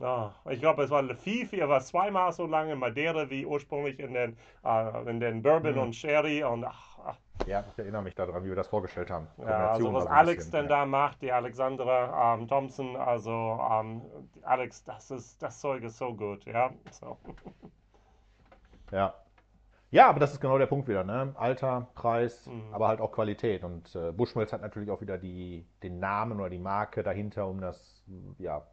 Ah, 0.00 0.32
ich 0.50 0.60
glaube, 0.60 0.82
es 0.84 0.90
war 0.90 1.02
viel, 1.16 1.46
viel, 1.46 1.68
war 1.68 1.80
zweimal 1.80 2.32
so 2.32 2.46
lange 2.46 2.72
in 2.72 2.78
Madeira 2.78 3.28
wie 3.30 3.44
ursprünglich 3.46 3.98
in 4.00 4.12
den, 4.14 4.36
äh, 4.64 5.10
in 5.10 5.20
den 5.20 5.42
Bourbon 5.42 5.76
Mhm. 5.76 5.78
und 5.78 5.94
Sherry 5.96 6.42
und 6.44 6.64
ach, 6.64 6.98
ach, 7.04 7.18
Ja, 7.46 7.64
ich 7.72 7.78
erinnere 7.78 8.02
mich 8.02 8.14
daran, 8.14 8.44
wie 8.44 8.48
wir 8.48 8.56
das 8.56 8.68
vorgestellt 8.68 9.08
haben. 9.10 9.28
ja, 9.36 9.72
also 9.72 9.92
was 9.92 10.06
Alex 10.06 10.18
bisschen, 10.18 10.50
denn 10.50 10.66
ja. 10.66 10.68
da 10.68 10.86
macht, 10.86 11.22
die 11.22 11.32
Alexandra 11.32 12.34
ähm, 12.34 12.46
Thompson, 12.48 12.96
also 12.96 13.30
ähm, 13.70 14.02
Alex, 14.42 14.84
das 14.84 15.10
ist, 15.10 15.42
das 15.42 15.60
Zeug 15.60 15.82
ist 15.82 15.98
so 15.98 16.14
gut, 16.14 16.44
ja, 16.46 16.72
so. 16.90 17.18
Ja. 18.90 19.14
Ja, 19.90 20.08
aber 20.10 20.20
das 20.20 20.32
ist 20.34 20.40
genau 20.40 20.58
der 20.58 20.66
Punkt 20.66 20.88
wieder, 20.88 21.04
ne? 21.04 21.34
Alter, 21.38 21.88
Preis, 21.94 22.50
Mhm. 22.50 22.62
aber 22.70 22.88
halt 22.88 23.00
auch 23.00 23.12
Qualität. 23.12 23.64
Und 23.64 23.94
äh, 23.96 24.12
Bushmills 24.12 24.52
hat 24.52 24.62
natürlich 24.62 24.90
auch 24.90 25.00
wieder 25.02 25.18
die, 25.18 25.66
den 25.82 26.00
Namen 26.00 26.40
oder 26.40 26.50
die 26.50 26.58
Marke 26.58 27.02
dahinter, 27.04 27.48
um 27.48 27.60
das, 27.60 28.04
ja, 28.38 28.66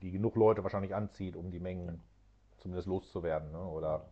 die, 0.00 0.10
genug 0.10 0.36
Leute 0.36 0.62
wahrscheinlich 0.62 0.94
anzieht, 0.94 1.36
um 1.36 1.50
die 1.50 1.60
Mengen 1.60 2.02
zumindest 2.58 2.88
loszuwerden, 2.88 3.52
ne? 3.52 3.64
Oder 3.64 4.06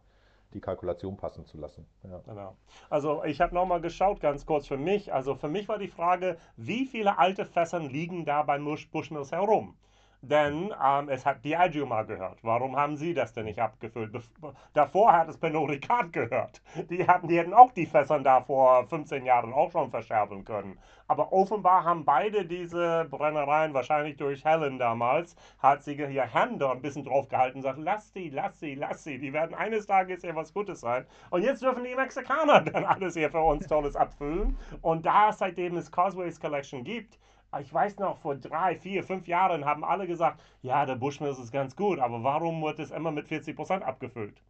die 0.54 0.60
Kalkulation 0.60 1.16
passen 1.16 1.44
zu 1.44 1.58
lassen. 1.58 1.86
Ja. 2.04 2.20
Genau. 2.26 2.56
Also 2.88 3.22
ich 3.24 3.40
habe 3.40 3.54
nochmal 3.54 3.80
geschaut, 3.80 4.20
ganz 4.20 4.46
kurz 4.46 4.66
für 4.66 4.78
mich. 4.78 5.12
Also 5.12 5.34
für 5.34 5.48
mich 5.48 5.68
war 5.68 5.78
die 5.78 5.88
Frage, 5.88 6.38
wie 6.56 6.86
viele 6.86 7.18
alte 7.18 7.44
Fässern 7.44 7.90
liegen 7.90 8.24
da 8.24 8.42
bei 8.42 8.58
Bush 8.58 8.88
Bushmills 8.88 9.32
herum? 9.32 9.76
Denn 10.20 10.74
ähm, 10.84 11.08
es 11.08 11.24
hat 11.24 11.44
Diageo 11.44 11.86
mal 11.86 12.04
gehört. 12.04 12.38
Warum 12.42 12.76
haben 12.76 12.96
sie 12.96 13.14
das 13.14 13.32
denn 13.32 13.44
nicht 13.44 13.60
abgefüllt? 13.60 14.10
Bef 14.10 14.28
davor 14.72 15.12
hat 15.12 15.28
es 15.28 15.38
Pernod 15.38 15.70
Ricard 15.70 16.12
gehört. 16.12 16.60
Die, 16.90 17.06
hatten, 17.06 17.28
die 17.28 17.38
hätten 17.38 17.54
auch 17.54 17.70
die 17.70 17.86
Fässern 17.86 18.24
da 18.24 18.40
vor 18.40 18.88
15 18.88 19.24
Jahren 19.24 19.52
auch 19.52 19.70
schon 19.70 19.90
verschärfen 19.90 20.44
können. 20.44 20.76
Aber 21.06 21.32
offenbar 21.32 21.84
haben 21.84 22.04
beide 22.04 22.44
diese 22.44 23.06
Brennereien, 23.08 23.72
wahrscheinlich 23.74 24.16
durch 24.16 24.44
Helen 24.44 24.78
damals, 24.78 25.36
hat 25.60 25.84
sie 25.84 25.94
ihr 25.94 26.22
Hände 26.22 26.68
ein 26.68 26.82
bisschen 26.82 27.04
drauf 27.04 27.28
gehalten 27.28 27.58
und 27.58 27.62
sagt, 27.62 27.78
lass 27.78 28.12
sie, 28.12 28.28
lass 28.28 28.58
sie, 28.58 28.74
lass 28.74 29.04
sie. 29.04 29.18
Die 29.18 29.32
werden 29.32 29.54
eines 29.54 29.86
Tages 29.86 30.22
ja 30.22 30.34
was 30.34 30.52
Gutes 30.52 30.80
sein. 30.80 31.06
Und 31.30 31.42
jetzt 31.42 31.62
dürfen 31.62 31.84
die 31.84 31.94
Mexikaner 31.94 32.60
dann 32.72 32.84
alles 32.84 33.14
hier 33.14 33.30
für 33.30 33.40
uns 33.40 33.68
Tolles 33.68 33.94
abfüllen. 33.94 34.58
Und 34.82 35.06
da, 35.06 35.32
seitdem 35.32 35.76
es 35.76 35.92
Causeways 35.92 36.40
Collection 36.40 36.82
gibt, 36.82 37.18
ich 37.60 37.72
weiß 37.72 37.98
noch, 37.98 38.18
vor 38.18 38.36
drei, 38.36 38.76
vier, 38.76 39.02
fünf 39.02 39.26
Jahren 39.26 39.64
haben 39.64 39.84
alle 39.84 40.06
gesagt, 40.06 40.40
ja, 40.62 40.84
der 40.84 40.96
Bushmills 40.96 41.38
ist 41.38 41.52
ganz 41.52 41.74
gut, 41.76 41.98
aber 41.98 42.22
warum 42.22 42.62
wird 42.62 42.78
es 42.78 42.90
immer 42.90 43.10
mit 43.10 43.26
40% 43.26 43.80
abgefüllt? 43.80 44.42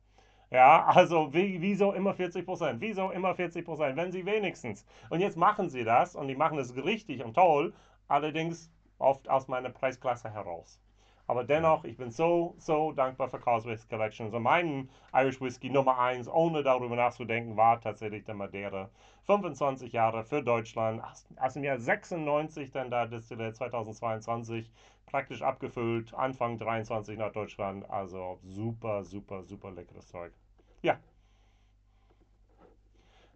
Ja, 0.51 0.86
also 0.86 1.32
wie, 1.34 1.61
wieso 1.61 1.92
immer 1.92 2.12
40%? 2.12 2.76
Wieso 2.80 3.11
immer 3.11 3.32
40%? 3.32 3.96
Wenn 3.96 4.12
sie 4.12 4.24
wenigstens. 4.26 4.84
Und 5.11 5.20
jetzt 5.20 5.36
machen 5.36 5.68
sie 5.68 5.84
das 5.84 6.16
und 6.16 6.28
die 6.28 6.36
machen 6.36 6.59
es 6.59 6.74
richtig 6.76 7.22
und 7.24 7.34
toll, 7.34 7.74
allerdings 8.09 8.70
oft 8.99 9.28
aus 9.28 9.46
meiner 9.49 9.70
Preisklasse 9.70 10.30
heraus. 10.32 10.80
Aber 11.29 11.45
dennoch, 11.45 11.85
ich 11.85 11.99
bin 11.99 12.11
so, 12.11 12.55
so 12.59 12.91
dankbar 12.93 13.29
für 13.29 13.39
Causeways 13.39 13.87
Collection. 13.87 14.26
Also 14.26 14.41
mein 14.41 14.89
Irish 15.12 15.41
Whisky 15.43 15.68
Nummer 15.68 15.99
1, 15.99 16.26
ohne 16.26 16.62
darüber 16.62 16.97
nachzudenken, 16.97 17.55
war 17.55 17.79
tatsächlich 17.83 18.24
der 18.24 18.35
Madeira. 18.35 18.89
25 19.26 19.93
Jahre 19.93 20.24
für 20.24 20.43
Deutschland, 20.43 21.03
aus, 21.37 21.53
dem 21.53 21.64
Jahr 21.64 21.79
96 21.79 22.70
dann 22.70 22.91
da 22.91 23.05
Distille 23.05 23.53
2022, 23.53 24.72
praktisch 25.05 25.43
abgefüllt, 25.43 26.14
Anfang 26.14 26.59
23 26.59 27.18
nach 27.18 27.33
Deutschland. 27.33 27.89
Also 27.91 28.39
super, 28.43 29.05
super, 29.05 29.45
super 29.45 29.70
leckeres 29.70 30.09
Zeug. 30.09 30.33
Ja. 30.81 30.99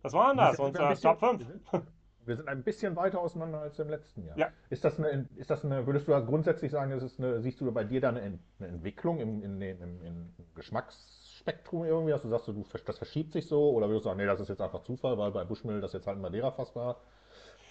Das 0.02 0.14
waren 0.14 0.38
das, 0.38 0.58
unsere 0.58 0.88
bisschen- 0.88 1.10
Top 1.10 1.20
5. 1.20 1.46
wir 2.24 2.36
sind- 2.36 2.48
ein 2.48 2.62
bisschen 2.62 2.96
weiter 2.96 3.20
auseinander 3.20 3.60
als 3.60 3.78
im 3.78 3.88
letzten 3.88 4.24
Jahr. 4.24 4.38
Ja. 4.38 4.48
Ist 4.70 4.84
das 4.84 4.98
eine, 4.98 5.28
ist 5.36 5.50
das 5.50 5.64
eine, 5.64 5.86
würdest 5.86 6.08
du 6.08 6.12
grundsätzlich 6.24 6.70
sagen, 6.72 6.90
ist 6.92 7.02
es 7.02 7.18
eine, 7.18 7.40
siehst 7.40 7.60
du 7.60 7.70
bei 7.72 7.84
dir 7.84 8.00
da 8.00 8.10
eine, 8.10 8.20
eine 8.22 8.68
Entwicklung 8.68 9.20
im, 9.20 9.42
in, 9.42 9.60
im, 9.60 10.02
im 10.02 10.34
Geschmacksspektrum 10.54 11.84
irgendwie, 11.84 12.12
dass 12.12 12.22
du 12.22 12.28
sagst, 12.28 12.48
du, 12.48 12.64
das 12.86 12.98
verschiebt 12.98 13.32
sich 13.32 13.46
so? 13.46 13.70
Oder 13.70 13.88
würdest 13.88 14.04
du 14.04 14.08
sagen, 14.10 14.18
nee, 14.18 14.26
das 14.26 14.40
ist 14.40 14.48
jetzt 14.48 14.60
einfach 14.60 14.82
Zufall, 14.82 15.18
weil 15.18 15.30
bei 15.32 15.44
Bushmill 15.44 15.80
das 15.80 15.92
jetzt 15.92 16.06
halt 16.06 16.18
ein 16.18 16.22
Madeira-Fass 16.22 16.74
war? 16.76 17.00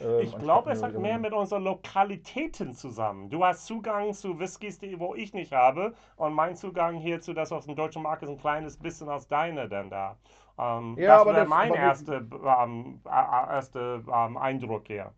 ähm, 0.01 0.19
Ich 0.21 0.37
glaube, 0.37 0.71
es 0.71 0.81
hat 0.83 0.97
mehr 0.97 1.19
mit 1.19 1.33
unseren 1.33 1.63
Lokalitäten 1.63 2.73
zusammen. 2.73 3.29
Du 3.29 3.43
hast 3.45 3.65
Zugang 3.65 4.13
zu 4.13 4.39
Whiskys, 4.39 4.79
die 4.79 4.99
wo 4.99 5.15
ich 5.15 5.33
nicht 5.33 5.51
habe. 5.53 5.93
Und 6.17 6.33
mein 6.33 6.55
Zugang 6.55 6.97
hierzu, 6.97 7.33
das 7.33 7.51
aus 7.51 7.65
dem 7.65 7.75
deutschen 7.75 8.03
Markt 8.03 8.23
ist, 8.23 8.29
ein 8.29 8.37
kleines 8.37 8.77
bisschen 8.77 9.09
aus 9.09 9.27
deiner 9.27 9.67
denn 9.67 9.89
da. 9.89 10.17
Ähm, 10.61 10.95
Ja, 10.95 11.07
das 11.07 11.21
aber 11.21 11.35
wäre 11.35 11.45
mein 11.45 11.73
erster 11.73 12.19
ähm, 12.21 13.01
äh, 13.05 13.09
äh, 13.09 13.55
erste, 13.55 14.03
ähm, 14.07 14.37
Eindruck 14.37 14.87
hier. 14.87 15.13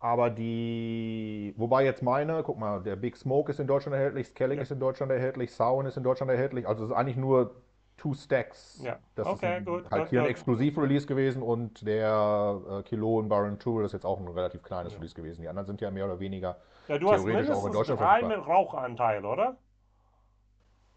Aber 0.00 0.30
die, 0.30 1.54
wobei 1.56 1.84
jetzt 1.84 2.02
meine, 2.02 2.42
guck 2.42 2.58
mal, 2.58 2.82
der 2.82 2.96
Big 2.96 3.16
Smoke 3.16 3.52
ist 3.52 3.60
in 3.60 3.68
Deutschland 3.68 3.94
erhältlich, 3.94 4.26
Skellig 4.28 4.56
Ja. 4.56 4.62
ist 4.62 4.72
in 4.72 4.80
Deutschland 4.80 5.12
erhältlich, 5.12 5.52
Sound 5.52 5.86
ist 5.86 5.96
in 5.96 6.02
Deutschland 6.02 6.30
erhältlich. 6.30 6.66
Also 6.66 6.84
es 6.84 6.90
ist 6.90 6.96
eigentlich 6.96 7.16
nur 7.16 7.54
Two 7.96 8.12
Stacks. 8.14 8.82
Ja. 8.82 8.98
Das 9.14 9.28
Okay, 9.28 9.36
ist 9.36 9.44
ein, 9.44 9.64
gut, 9.64 9.90
halt 9.92 10.02
gut, 10.02 10.10
hier 10.10 10.18
ein 10.20 10.24
gut. 10.24 10.30
Exklusiv-Release 10.30 11.06
gewesen 11.06 11.40
und 11.42 11.86
der 11.86 12.60
äh, 12.80 12.82
Kilon 12.82 13.28
Baron 13.28 13.58
Tour 13.60 13.84
ist 13.84 13.92
jetzt 13.92 14.04
auch 14.04 14.18
ein 14.18 14.26
relativ 14.26 14.62
kleines 14.64 14.92
Ja. 14.92 14.98
Release 14.98 15.14
gewesen. 15.14 15.42
Die 15.42 15.48
anderen 15.48 15.66
sind 15.66 15.80
ja 15.80 15.90
mehr 15.92 16.06
oder 16.06 16.18
weniger 16.18 16.56
Ja, 16.86 16.96
du 16.98 17.10
hast 17.10 17.24
Theoretisch 17.24 17.50
auch 17.50 17.64
in 17.66 17.72
mindestens 17.72 17.72
Deutschland 17.72 18.00
drei 18.00 18.22
mit 18.22 18.46
Rauchanteil, 18.46 19.24
oder? 19.24 19.56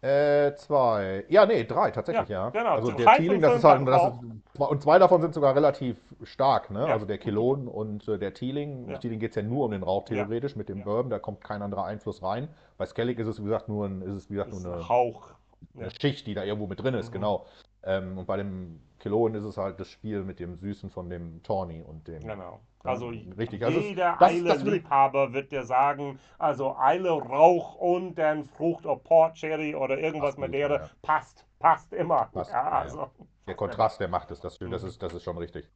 Äh, 0.02 0.54
zwei. 0.56 1.24
Ja, 1.28 1.46
nee, 1.46 1.64
drei 1.64 1.90
tatsächlich, 1.90 2.28
Ja, 2.28 2.44
ja. 2.44 2.50
genau. 2.50 2.74
Also 2.74 2.92
der 2.92 3.14
Teeling, 3.16 3.40
das 3.40 3.56
ist 3.56 3.64
halt, 3.64 3.86
das 3.88 4.12
ist, 4.14 4.60
und 4.60 4.82
zwei 4.82 4.98
davon 4.98 5.22
sind 5.22 5.32
sogar 5.34 5.54
relativ 5.56 5.96
stark, 6.22 6.70
ne? 6.70 6.80
Ja. 6.86 6.92
Also 6.92 7.06
der 7.06 7.18
Kilon 7.18 7.66
und 7.66 8.06
äh, 8.06 8.18
der 8.18 8.34
Teeling. 8.34 8.90
Ja. 8.90 8.98
Teeling 8.98 9.18
geht 9.20 9.30
es 9.30 9.36
ja 9.36 9.42
nur 9.42 9.64
um 9.64 9.70
den 9.72 9.82
Rauch 9.82 10.04
theoretisch 10.04 10.54
mit 10.54 10.68
dem 10.68 10.78
Ja. 10.78 10.84
Bourbon, 10.84 11.10
da 11.10 11.18
kommt 11.18 11.42
kein 11.42 11.62
anderer 11.62 11.84
Einfluss 11.84 12.22
rein. 12.22 12.48
Bei 12.78 12.84
Skellig 12.86 13.18
ist 13.18 13.26
es, 13.26 13.40
wie 13.40 13.44
gesagt, 13.44 13.68
nur, 13.68 13.86
ein, 13.86 14.02
ist 14.02 14.14
es, 14.14 14.30
wie 14.30 14.34
gesagt, 14.34 14.52
ist 14.52 14.62
nur 14.62 14.72
ein 14.74 14.78
eine, 14.80 14.88
Hauch. 14.88 15.30
eine 15.78 15.90
Schicht, 15.90 16.26
die 16.26 16.34
da 16.34 16.44
irgendwo 16.44 16.66
mit 16.66 16.80
drin 16.82 16.94
ist, 16.94 17.08
Mhm. 17.08 17.12
genau. 17.14 17.46
Ähm, 17.82 18.18
und 18.18 18.26
bei 18.26 18.36
dem 18.36 18.80
Kilon 18.98 19.34
ist 19.34 19.44
es 19.44 19.56
halt 19.56 19.78
das 19.80 19.90
Spiel 19.90 20.22
mit 20.22 20.40
dem 20.40 20.56
Süßen 20.56 20.90
von 20.90 21.10
dem 21.10 21.42
Tawny 21.42 21.82
und 21.82 22.06
dem. 22.08 22.20
Genau. 22.22 22.60
Ja, 22.84 22.90
Also 22.90 23.08
richtig. 23.08 23.64
Also 23.64 23.80
jeder 23.80 24.16
das- 24.18 24.42
das 24.44 24.62
Eile-Liebhaber 24.62 25.32
wird 25.32 25.50
dir 25.52 25.64
sagen, 25.64 26.18
also 26.38 26.76
Eile, 26.76 27.10
Rauch 27.10 27.74
und 27.76 28.14
dann 28.14 28.44
Frucht 28.44 28.86
oder 28.86 28.96
Port, 28.96 29.34
Cherry 29.34 29.74
oder 29.74 29.98
irgendwas 29.98 30.36
gut, 30.36 30.42
Madeira 30.42 30.80
ja, 30.80 30.90
passt, 31.02 31.44
passt 31.58 31.92
immer. 31.92 32.30
Passt, 32.32 32.52
ja. 32.52 32.68
also. 32.68 33.10
Der 33.46 33.54
Kontrast, 33.54 34.00
der 34.00 34.08
macht 34.08 34.30
es, 34.30 34.40
das, 34.40 34.58
das, 34.58 34.82
Mhm. 34.82 34.88
ist, 34.88 35.02
das 35.02 35.14
ist 35.14 35.22
schon 35.22 35.38
richtig. 35.38 35.68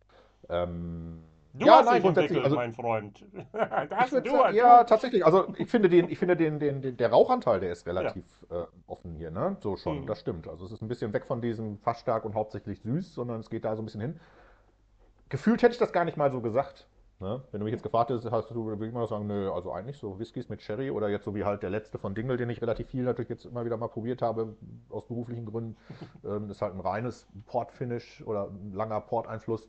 Ähm, 0.48 1.22
Du 1.52 1.66
Ja, 1.66 1.78
hast 1.78 1.86
nein, 1.86 1.96
dich 2.02 2.08
entwickelt, 2.08 2.44
also- 2.44 2.56
mein 2.56 2.74
Freund. 2.74 3.24
Sagen, 3.52 4.54
ja, 4.54 4.84
tatsächlich. 4.84 5.24
Also 5.26 5.52
ich 5.58 5.68
finde 5.68 5.88
den, 5.88 6.08
ich 6.08 6.18
finde 6.18 6.36
den, 6.36 6.58
den, 6.60 6.80
den, 6.80 6.96
der 6.96 7.10
Rauchanteil, 7.10 7.58
der 7.60 7.72
ist 7.72 7.86
relativ 7.86 8.24
äh, 8.50 8.64
offen 8.86 9.14
hier, 9.16 9.30
ne? 9.30 9.56
So 9.60 9.76
schon, 9.76 10.02
Mhm. 10.02 10.06
das 10.06 10.20
stimmt. 10.20 10.46
Also 10.48 10.64
es 10.66 10.72
ist 10.72 10.80
ein 10.82 10.88
bisschen 10.88 11.12
weg 11.12 11.26
von 11.26 11.40
diesem 11.40 11.78
fast 11.78 12.02
stark 12.02 12.24
und 12.24 12.34
hauptsächlich 12.34 12.80
süß, 12.82 13.14
sondern 13.14 13.40
es 13.40 13.50
geht 13.50 13.64
da 13.64 13.74
so 13.74 13.82
ein 13.82 13.84
bisschen 13.84 14.00
hin. 14.00 14.20
Gefühlt 15.28 15.62
hätte 15.62 15.72
ich 15.72 15.78
das 15.78 15.92
gar 15.92 16.04
nicht 16.04 16.16
mal 16.16 16.30
so 16.30 16.40
gesagt. 16.40 16.86
Ne? 17.20 17.42
Wenn 17.50 17.60
du 17.60 17.64
mich 17.64 17.72
jetzt 17.74 17.82
gefragt 17.82 18.10
hättest, 18.10 18.30
hast 18.30 18.50
du, 18.50 18.64
würde 18.64 18.86
ich 18.86 18.92
mal 18.94 19.06
sagen, 19.06 19.26
nö, 19.26 19.50
also 19.52 19.72
eigentlich 19.72 19.98
so 19.98 20.18
Whiskys 20.18 20.48
mit 20.48 20.62
Sherry 20.62 20.90
oder 20.90 21.08
jetzt 21.10 21.24
so 21.24 21.34
wie 21.34 21.44
halt 21.44 21.62
der 21.62 21.68
letzte 21.70 21.98
von 21.98 22.14
Dingle, 22.14 22.36
den 22.38 22.48
ich 22.48 22.62
relativ 22.62 22.88
viel 22.88 23.02
natürlich 23.04 23.28
jetzt 23.28 23.44
immer 23.44 23.64
wieder 23.64 23.76
mal 23.76 23.88
probiert 23.88 24.22
habe, 24.22 24.56
aus 24.88 25.04
beruflichen 25.06 25.46
Gründen. 25.46 25.76
Ähm, 26.24 26.48
ist 26.50 26.62
halt 26.62 26.74
ein 26.74 26.80
reines 26.80 27.26
Port-Finish 27.46 28.22
oder 28.26 28.48
ein 28.48 28.72
langer 28.72 29.00
Port-Einfluss. 29.00 29.68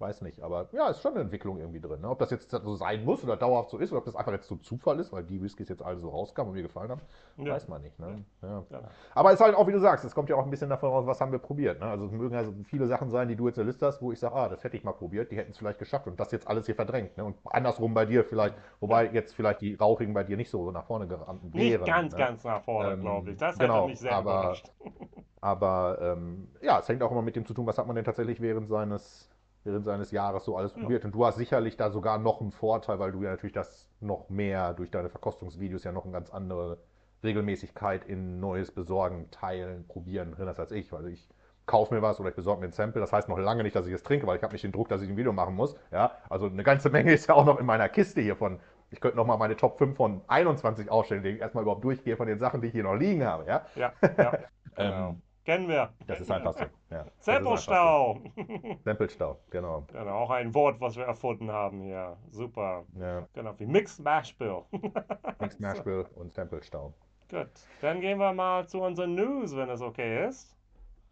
Weiß 0.00 0.22
nicht, 0.22 0.40
aber 0.42 0.68
ja, 0.70 0.90
ist 0.90 1.02
schon 1.02 1.12
eine 1.14 1.22
Entwicklung 1.22 1.58
irgendwie 1.58 1.80
drin. 1.80 2.00
Ne? 2.00 2.08
Ob 2.08 2.20
das 2.20 2.30
jetzt 2.30 2.50
so 2.52 2.74
sein 2.76 3.04
muss 3.04 3.24
oder 3.24 3.36
dauerhaft 3.36 3.70
so 3.70 3.78
ist 3.78 3.90
oder 3.90 3.98
ob 3.98 4.04
das 4.04 4.14
einfach 4.14 4.30
jetzt 4.30 4.46
so 4.46 4.54
Zufall 4.54 5.00
ist, 5.00 5.12
weil 5.12 5.24
die 5.24 5.42
Whiskys 5.42 5.68
jetzt 5.68 5.82
alle 5.82 5.98
so 5.98 6.08
rauskamen 6.08 6.50
und 6.50 6.56
mir 6.56 6.62
gefallen 6.62 6.90
haben, 6.90 7.00
Ja. 7.36 7.54
weiß 7.54 7.66
man 7.66 7.82
nicht. 7.82 7.98
Ne? 7.98 8.24
Ja. 8.42 8.62
Ja. 8.70 8.80
Aber 9.14 9.30
es 9.30 9.40
ist 9.40 9.44
halt 9.44 9.56
auch, 9.56 9.66
wie 9.66 9.72
du 9.72 9.80
sagst, 9.80 10.04
es 10.04 10.14
kommt 10.14 10.28
ja 10.30 10.36
auch 10.36 10.44
ein 10.44 10.50
bisschen 10.50 10.70
davon 10.70 10.90
raus, 10.90 11.04
was 11.04 11.20
haben 11.20 11.32
wir 11.32 11.40
probiert. 11.40 11.80
Ne? 11.80 11.86
Also 11.86 12.04
es 12.04 12.12
mögen 12.12 12.36
also 12.36 12.54
viele 12.64 12.86
Sachen 12.86 13.10
sein, 13.10 13.26
die 13.26 13.34
du 13.34 13.48
jetzt 13.48 13.56
in 13.58 13.62
der 13.64 13.72
Liste 13.72 13.86
hast, 13.86 14.00
wo 14.00 14.12
ich 14.12 14.20
sage, 14.20 14.36
ah, 14.36 14.48
das 14.48 14.62
hätte 14.62 14.76
ich 14.76 14.84
mal 14.84 14.92
probiert, 14.92 15.32
die 15.32 15.36
hätten 15.36 15.50
es 15.50 15.58
vielleicht 15.58 15.80
geschafft 15.80 16.06
und 16.06 16.20
das 16.20 16.30
jetzt 16.30 16.46
alles 16.46 16.66
hier 16.66 16.76
verdrängt. 16.76 17.16
Ne? 17.16 17.24
Und 17.24 17.36
andersrum 17.46 17.92
bei 17.92 18.06
dir 18.06 18.22
vielleicht, 18.22 18.54
wobei 18.78 19.06
jetzt 19.10 19.34
vielleicht 19.34 19.62
die 19.62 19.74
Rauchigen 19.74 20.14
bei 20.14 20.22
dir 20.22 20.36
nicht 20.36 20.50
so 20.50 20.70
nach 20.70 20.84
vorne 20.84 21.08
gerannt 21.08 21.42
wären. 21.52 21.80
Nicht 21.80 21.84
ganz, 21.84 22.12
ne? 22.12 22.18
ganz 22.18 22.44
nach 22.44 22.62
vorne, 22.62 22.92
Ähm, 22.92 23.00
glaube 23.00 23.30
ich. 23.32 23.36
Das 23.36 23.58
genau, 23.58 23.78
hätte 23.80 23.88
mich 23.88 23.98
sehr 23.98 24.12
aber- 24.12 24.30
überrascht. 24.30 24.70
Aber 25.40 25.98
ähm, 26.00 26.48
ja, 26.60 26.80
es 26.80 26.88
hängt 26.88 27.00
auch 27.02 27.12
immer 27.12 27.22
mit 27.22 27.36
dem 27.36 27.46
zu 27.46 27.54
tun, 27.54 27.64
was 27.66 27.78
hat 27.78 27.86
man 27.86 27.94
denn 27.94 28.04
tatsächlich 28.04 28.40
während 28.40 28.68
seines, 28.68 29.30
während 29.68 29.84
seines 29.84 30.10
Jahres 30.10 30.44
so 30.44 30.56
alles 30.56 30.74
Ja. 30.74 30.80
probiert. 30.82 31.04
Und 31.04 31.12
du 31.14 31.24
hast 31.26 31.36
sicherlich 31.36 31.76
da 31.76 31.90
sogar 31.90 32.18
noch 32.18 32.40
einen 32.40 32.50
Vorteil, 32.52 32.98
weil 32.98 33.12
du 33.12 33.22
ja 33.22 33.30
natürlich 33.30 33.52
das 33.54 33.88
noch 34.00 34.28
mehr 34.28 34.74
durch 34.74 34.90
deine 34.90 35.08
Verkostungsvideos 35.10 35.84
ja 35.84 35.92
noch 35.92 36.04
eine 36.04 36.12
ganz 36.12 36.30
andere 36.30 36.78
Regelmäßigkeit 37.22 38.04
in 38.04 38.40
neues 38.40 38.70
Besorgen, 38.70 39.30
Teilen, 39.30 39.86
Probieren 39.86 40.32
drin 40.32 40.48
hast 40.48 40.60
als 40.60 40.72
ich. 40.72 40.90
Weil 40.92 41.08
ich 41.08 41.28
kaufe 41.66 41.94
mir 41.94 42.00
was 42.02 42.18
oder 42.20 42.30
ich 42.30 42.34
besorge 42.36 42.60
mir 42.60 42.66
ein 42.68 42.72
Sample. 42.72 43.00
Das 43.00 43.12
heißt 43.12 43.28
noch 43.28 43.38
lange 43.38 43.62
nicht, 43.62 43.76
dass 43.76 43.86
ich 43.86 43.92
es 43.92 44.02
trinke, 44.02 44.26
weil 44.26 44.36
ich 44.36 44.42
habe 44.42 44.52
nicht 44.52 44.64
den 44.64 44.72
Druck, 44.72 44.88
dass 44.88 45.02
ich 45.02 45.08
ein 45.08 45.16
Video 45.16 45.32
machen 45.32 45.54
muss. 45.54 45.76
Ja, 45.90 46.12
also 46.30 46.46
eine 46.46 46.62
ganze 46.62 46.90
Menge 46.90 47.12
ist 47.12 47.26
ja 47.28 47.34
auch 47.34 47.44
noch 47.44 47.58
in 47.58 47.66
meiner 47.66 47.88
Kiste 47.88 48.20
hier 48.20 48.36
von. 48.36 48.60
Ich 48.90 49.00
könnte 49.02 49.18
noch 49.18 49.26
mal 49.26 49.36
meine 49.36 49.54
Top 49.54 49.76
5 49.76 49.96
von 49.98 50.22
21 50.28 50.90
aufstellen, 50.90 51.22
die 51.22 51.28
ich 51.30 51.40
erstmal 51.40 51.60
überhaupt 51.62 51.84
durchgehe 51.84 52.16
von 52.16 52.26
den 52.26 52.38
Sachen, 52.38 52.62
die 52.62 52.68
ich 52.68 52.72
hier 52.72 52.84
noch 52.84 52.94
liegen 52.94 53.22
habe. 53.22 53.44
Ja, 53.46 53.66
Ja, 53.74 53.92
ja. 54.16 54.32
genau. 54.76 55.16
Kennen 55.48 55.66
wir. 55.66 55.94
das 56.06 56.20
ist 56.20 56.30
einfach 56.30 56.52
so. 56.52 56.64
Ja, 56.90 57.06
Samplestau. 57.20 58.16
einfach 58.16 58.34
so. 58.36 58.76
Samplestau, 58.84 59.38
genau. 59.48 59.86
Genau, 59.90 60.18
auch 60.18 60.28
ein 60.28 60.52
Wort, 60.52 60.78
was 60.78 60.94
wir 60.94 61.04
erfunden 61.04 61.50
haben 61.50 61.80
hier. 61.80 62.18
Super. 62.30 62.84
Ja, 63.00 63.26
Genau, 63.32 63.54
wie 63.58 63.64
Mixed 63.64 64.04
Mash 64.04 64.36
Bill. 64.36 64.64
Mixed 65.40 65.58
Nashville 65.58 66.04
und 66.16 66.34
Samplestau. 66.34 66.92
Gut, 67.30 67.48
dann 67.80 68.02
gehen 68.02 68.18
wir 68.18 68.34
mal 68.34 68.68
zu 68.68 68.82
unseren 68.82 69.14
News, 69.14 69.56
wenn 69.56 69.70
es 69.70 69.80
okay 69.80 70.26
ist. 70.28 70.54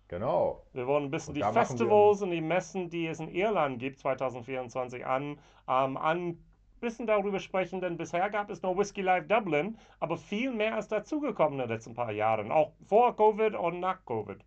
Genau. 0.09 0.63
Wir 0.75 0.87
wollen 0.87 1.05
ein 1.05 1.11
bisschen 1.11 1.31
Und 1.31 1.37
die 1.37 1.53
Festivals 1.55 2.21
und 2.21 2.31
die 2.31 2.43
Messen, 2.43 2.91
die 2.91 3.07
es 3.07 3.21
in 3.21 3.29
Irland 3.29 3.79
gibt, 3.79 4.01
2024 4.01 5.07
an, 5.07 5.39
ähm, 5.67 5.97
an 5.97 6.39
bisschen 6.81 7.07
darüber 7.07 7.39
sprechen, 7.41 7.81
denn 7.81 7.97
bisher 7.97 8.31
gab 8.31 8.51
es 8.51 8.63
nur 8.63 8.77
Whiskey 8.77 9.03
Live 9.03 9.29
Dublin, 9.29 9.79
aber 10.01 10.17
viel 10.17 10.53
mehr 10.53 10.79
ist 10.79 10.93
dazugekommen 10.93 11.61
in 11.61 11.67
den 11.67 11.77
letzten 11.77 11.95
paar 11.95 12.13
Jahren, 12.13 12.51
auch 12.51 12.73
vor 12.87 13.17
Covid 13.17 13.55
und 13.55 13.81
nach 13.81 14.05
Covid. 14.05 14.39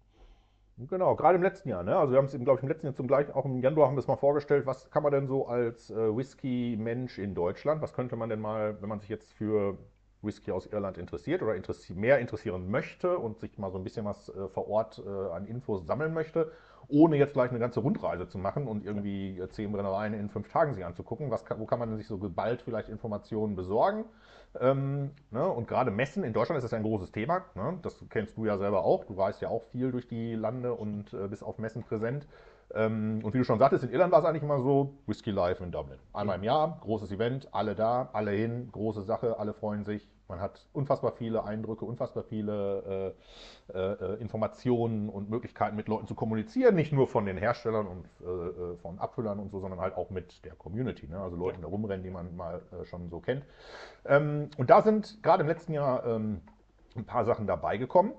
Genau, 0.88 1.15
gerade 1.15 1.36
im 1.36 1.43
letzten 1.43 1.67
Jahr. 1.67 1.84
Ne? 1.84 1.97
Also 1.97 2.13
wir 2.13 2.17
haben 2.17 2.25
es, 2.25 2.32
glaube 2.32 2.59
ich, 2.59 2.63
im 2.63 2.69
letzten 2.69 2.86
Jahr 2.88 2.95
zum 2.95 3.07
gleichen, 3.07 3.34
auch 3.34 3.43
im 3.43 3.59
Januar 3.59 3.88
haben 3.88 3.95
wir 3.95 3.99
es 3.99 4.07
mal 4.07 4.15
vorgestellt, 4.15 4.65
was 4.65 4.89
kann 4.89 5.03
man 5.03 5.11
denn 5.11 5.27
so 5.27 5.47
als 5.47 5.89
äh, 5.89 6.15
Whisky-Mensch 6.15 7.17
in 7.19 7.36
Deutschland, 7.36 7.82
was 7.82 7.93
könnte 7.93 8.15
man 8.15 8.30
denn 8.30 8.39
mal, 8.39 8.82
wenn 8.82 8.88
man 8.88 8.99
sich 8.99 9.09
jetzt 9.09 9.34
für 9.34 9.77
Whisky 10.21 10.51
aus 10.51 10.67
Irland 10.67 10.97
interessiert 10.97 11.41
oder 11.41 11.55
interessi 11.55 11.93
mehr 11.93 12.19
interessieren 12.19 12.69
möchte 12.69 13.17
und 13.17 13.39
sich 13.39 13.57
mal 13.57 13.71
so 13.71 13.77
ein 13.77 13.84
bisschen 13.84 14.05
was 14.05 14.30
äh, 14.30 14.47
vor 14.49 14.69
Ort 14.69 15.01
äh, 15.05 15.09
an 15.09 15.45
Infos 15.45 15.86
sammeln 15.86 16.13
möchte, 16.13 16.51
ohne 16.90 17.18
jetzt 17.18 17.34
gleich 17.34 17.52
eine 17.52 17.60
ganze 17.60 17.80
Rundreise 17.80 18.28
zu 18.28 18.38
machen 18.38 18.68
und 18.68 18.84
irgendwie 18.84 19.40
äh, 19.40 19.50
zehn 19.50 19.72
Brennereien 19.72 20.14
in 20.14 20.30
fünf 20.30 20.50
Tagen 20.50 20.74
sich 20.74 20.84
anzugucken, 20.84 21.32
was 21.32 21.46
wo 21.58 21.66
kann 21.66 21.80
man 21.80 21.96
sich 21.98 22.08
so 22.08 22.18
geballt 22.18 22.62
vielleicht 22.62 22.90
Informationen 22.90 23.56
besorgen? 23.56 24.06
Ähm, 24.60 25.12
ne? 25.32 25.48
Und 25.48 25.68
gerade 25.68 25.92
Messen 25.92 26.24
in 26.24 26.34
Deutschland 26.34 26.58
ist 26.58 26.64
das 26.64 26.74
ein 26.74 26.84
großes 26.84 27.12
Thema. 27.12 27.46
Ne? 27.56 27.78
Das 27.84 28.04
kennst 28.10 28.36
du 28.38 28.46
ja 28.46 28.58
selber 28.58 28.84
auch. 28.84 29.06
Du 29.06 29.14
reist 29.14 29.42
ja 29.42 29.50
auch 29.50 29.64
viel 29.72 29.92
durch 29.92 30.08
die 30.08 30.34
Lande 30.34 30.74
und 30.74 31.14
äh, 31.14 31.28
bist 31.28 31.44
auf 31.44 31.60
Messen 31.60 31.84
präsent. 31.84 32.28
Ähm, 32.74 33.22
und 33.24 33.34
wie 33.34 33.40
du 33.40 33.44
schon 33.44 33.60
sagtest, 33.60 33.84
in 33.84 33.92
Irland 33.92 34.12
war 34.12 34.20
es 34.20 34.26
eigentlich 34.26 34.44
immer 34.44 34.60
so, 34.60 34.94
Whisky 35.06 35.32
Live 35.32 35.62
in 35.62 35.72
Dublin. 35.72 35.98
Einmal 36.14 36.38
im 36.38 36.44
Jahr, 36.44 36.80
großes 36.82 37.12
Event, 37.12 37.48
alle 37.54 37.76
da, 37.76 38.10
alle 38.14 38.32
hin, 38.32 38.70
große 38.72 39.04
Sache, 39.04 39.40
alle 39.40 39.54
freuen 39.54 39.84
sich. 39.86 40.08
Man 40.30 40.39
hat 40.39 40.67
unfassbar 40.73 41.11
viele 41.11 41.43
Eindrücke, 41.43 41.86
unfassbar 41.86 42.23
viele 42.23 43.15
äh, 43.73 43.77
äh, 43.77 43.93
äh, 43.93 44.21
Informationen 44.21 45.09
und 45.09 45.30
Möglichkeiten 45.30 45.75
mit 45.75 45.88
Leuten 45.88 46.05
zu 46.05 46.13
kommunizieren. 46.13 46.75
Nicht 46.75 46.93
nur 46.93 47.07
von 47.07 47.25
den 47.25 47.36
Herstellern 47.36 47.88
und 47.88 48.05
äh, 48.21 48.25
äh, 48.25 48.77
von 48.77 48.99
Abfüllern 48.99 49.39
und 49.39 49.49
so, 49.49 49.59
sondern 49.59 49.80
halt 49.80 49.97
auch 49.97 50.11
mit 50.11 50.45
der 50.45 50.53
Community. 50.53 51.07
Ne? 51.07 51.19
Also 51.19 51.36
Leuten, 51.36 51.57
die 51.57 51.63
da 51.63 51.67
rumrennen, 51.67 52.03
die 52.03 52.11
man 52.11 52.36
mal 52.36 52.61
äh, 52.71 52.86
schon 52.86 53.09
so 53.09 53.19
kennt. 53.19 53.43
Ähm, 54.05 54.51
und 54.57 54.69
da 54.69 54.84
sind 54.84 55.21
gerade 55.23 55.41
im 55.41 55.49
letzten 55.49 55.73
Jahr 55.73 56.05
ähm, 56.05 56.41
ein 56.95 57.05
paar 57.05 57.25
Sachen 57.25 57.47
dabei 57.47 57.77
gekommen. 57.77 58.13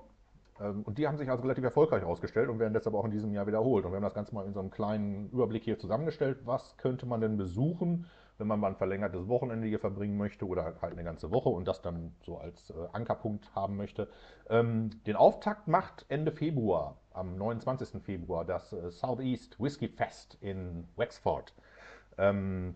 Ähm, 0.59 0.83
Und 0.83 0.97
die 0.97 1.07
haben 1.07 1.17
sich 1.17 1.29
also 1.29 1.43
relativ 1.43 1.63
erfolgreich 1.63 2.03
ausgestellt 2.03 2.49
und 2.49 2.59
werden 2.59 2.73
deshalb 2.73 2.95
auch 2.95 3.05
in 3.05 3.11
diesem 3.11 3.33
Jahr 3.33 3.47
wiederholt. 3.47 3.85
Und 3.85 3.91
wir 3.91 3.95
haben 3.95 4.03
das 4.03 4.13
Ganze 4.13 4.35
mal 4.35 4.45
in 4.45 4.53
so 4.53 4.59
einem 4.59 4.71
kleinen 4.71 5.29
Überblick 5.31 5.63
hier 5.63 5.79
zusammengestellt. 5.79 6.39
Was 6.45 6.75
könnte 6.77 7.05
man 7.05 7.21
denn 7.21 7.37
besuchen, 7.37 8.05
wenn 8.37 8.47
man 8.47 8.59
mal 8.59 8.69
ein 8.69 8.75
verlängertes 8.75 9.27
Wochenende 9.27 9.67
hier 9.67 9.79
verbringen 9.79 10.17
möchte 10.17 10.47
oder 10.47 10.75
halt 10.81 10.93
eine 10.93 11.03
ganze 11.03 11.31
Woche 11.31 11.49
und 11.49 11.67
das 11.67 11.81
dann 11.81 12.15
so 12.25 12.37
als 12.37 12.69
äh, 12.71 12.73
Ankerpunkt 12.93 13.53
haben 13.55 13.77
möchte? 13.77 14.07
Ähm, 14.49 14.89
den 15.05 15.15
Auftakt 15.15 15.67
macht 15.67 16.05
Ende 16.09 16.31
Februar, 16.31 16.97
am 17.13 17.37
29. 17.37 18.01
Februar, 18.03 18.45
das 18.45 18.73
äh, 18.73 18.89
Southeast 18.91 19.59
Whisky 19.59 19.87
Fest 19.87 20.37
in 20.41 20.87
Wexford. 20.95 21.53
Ähm, 22.17 22.75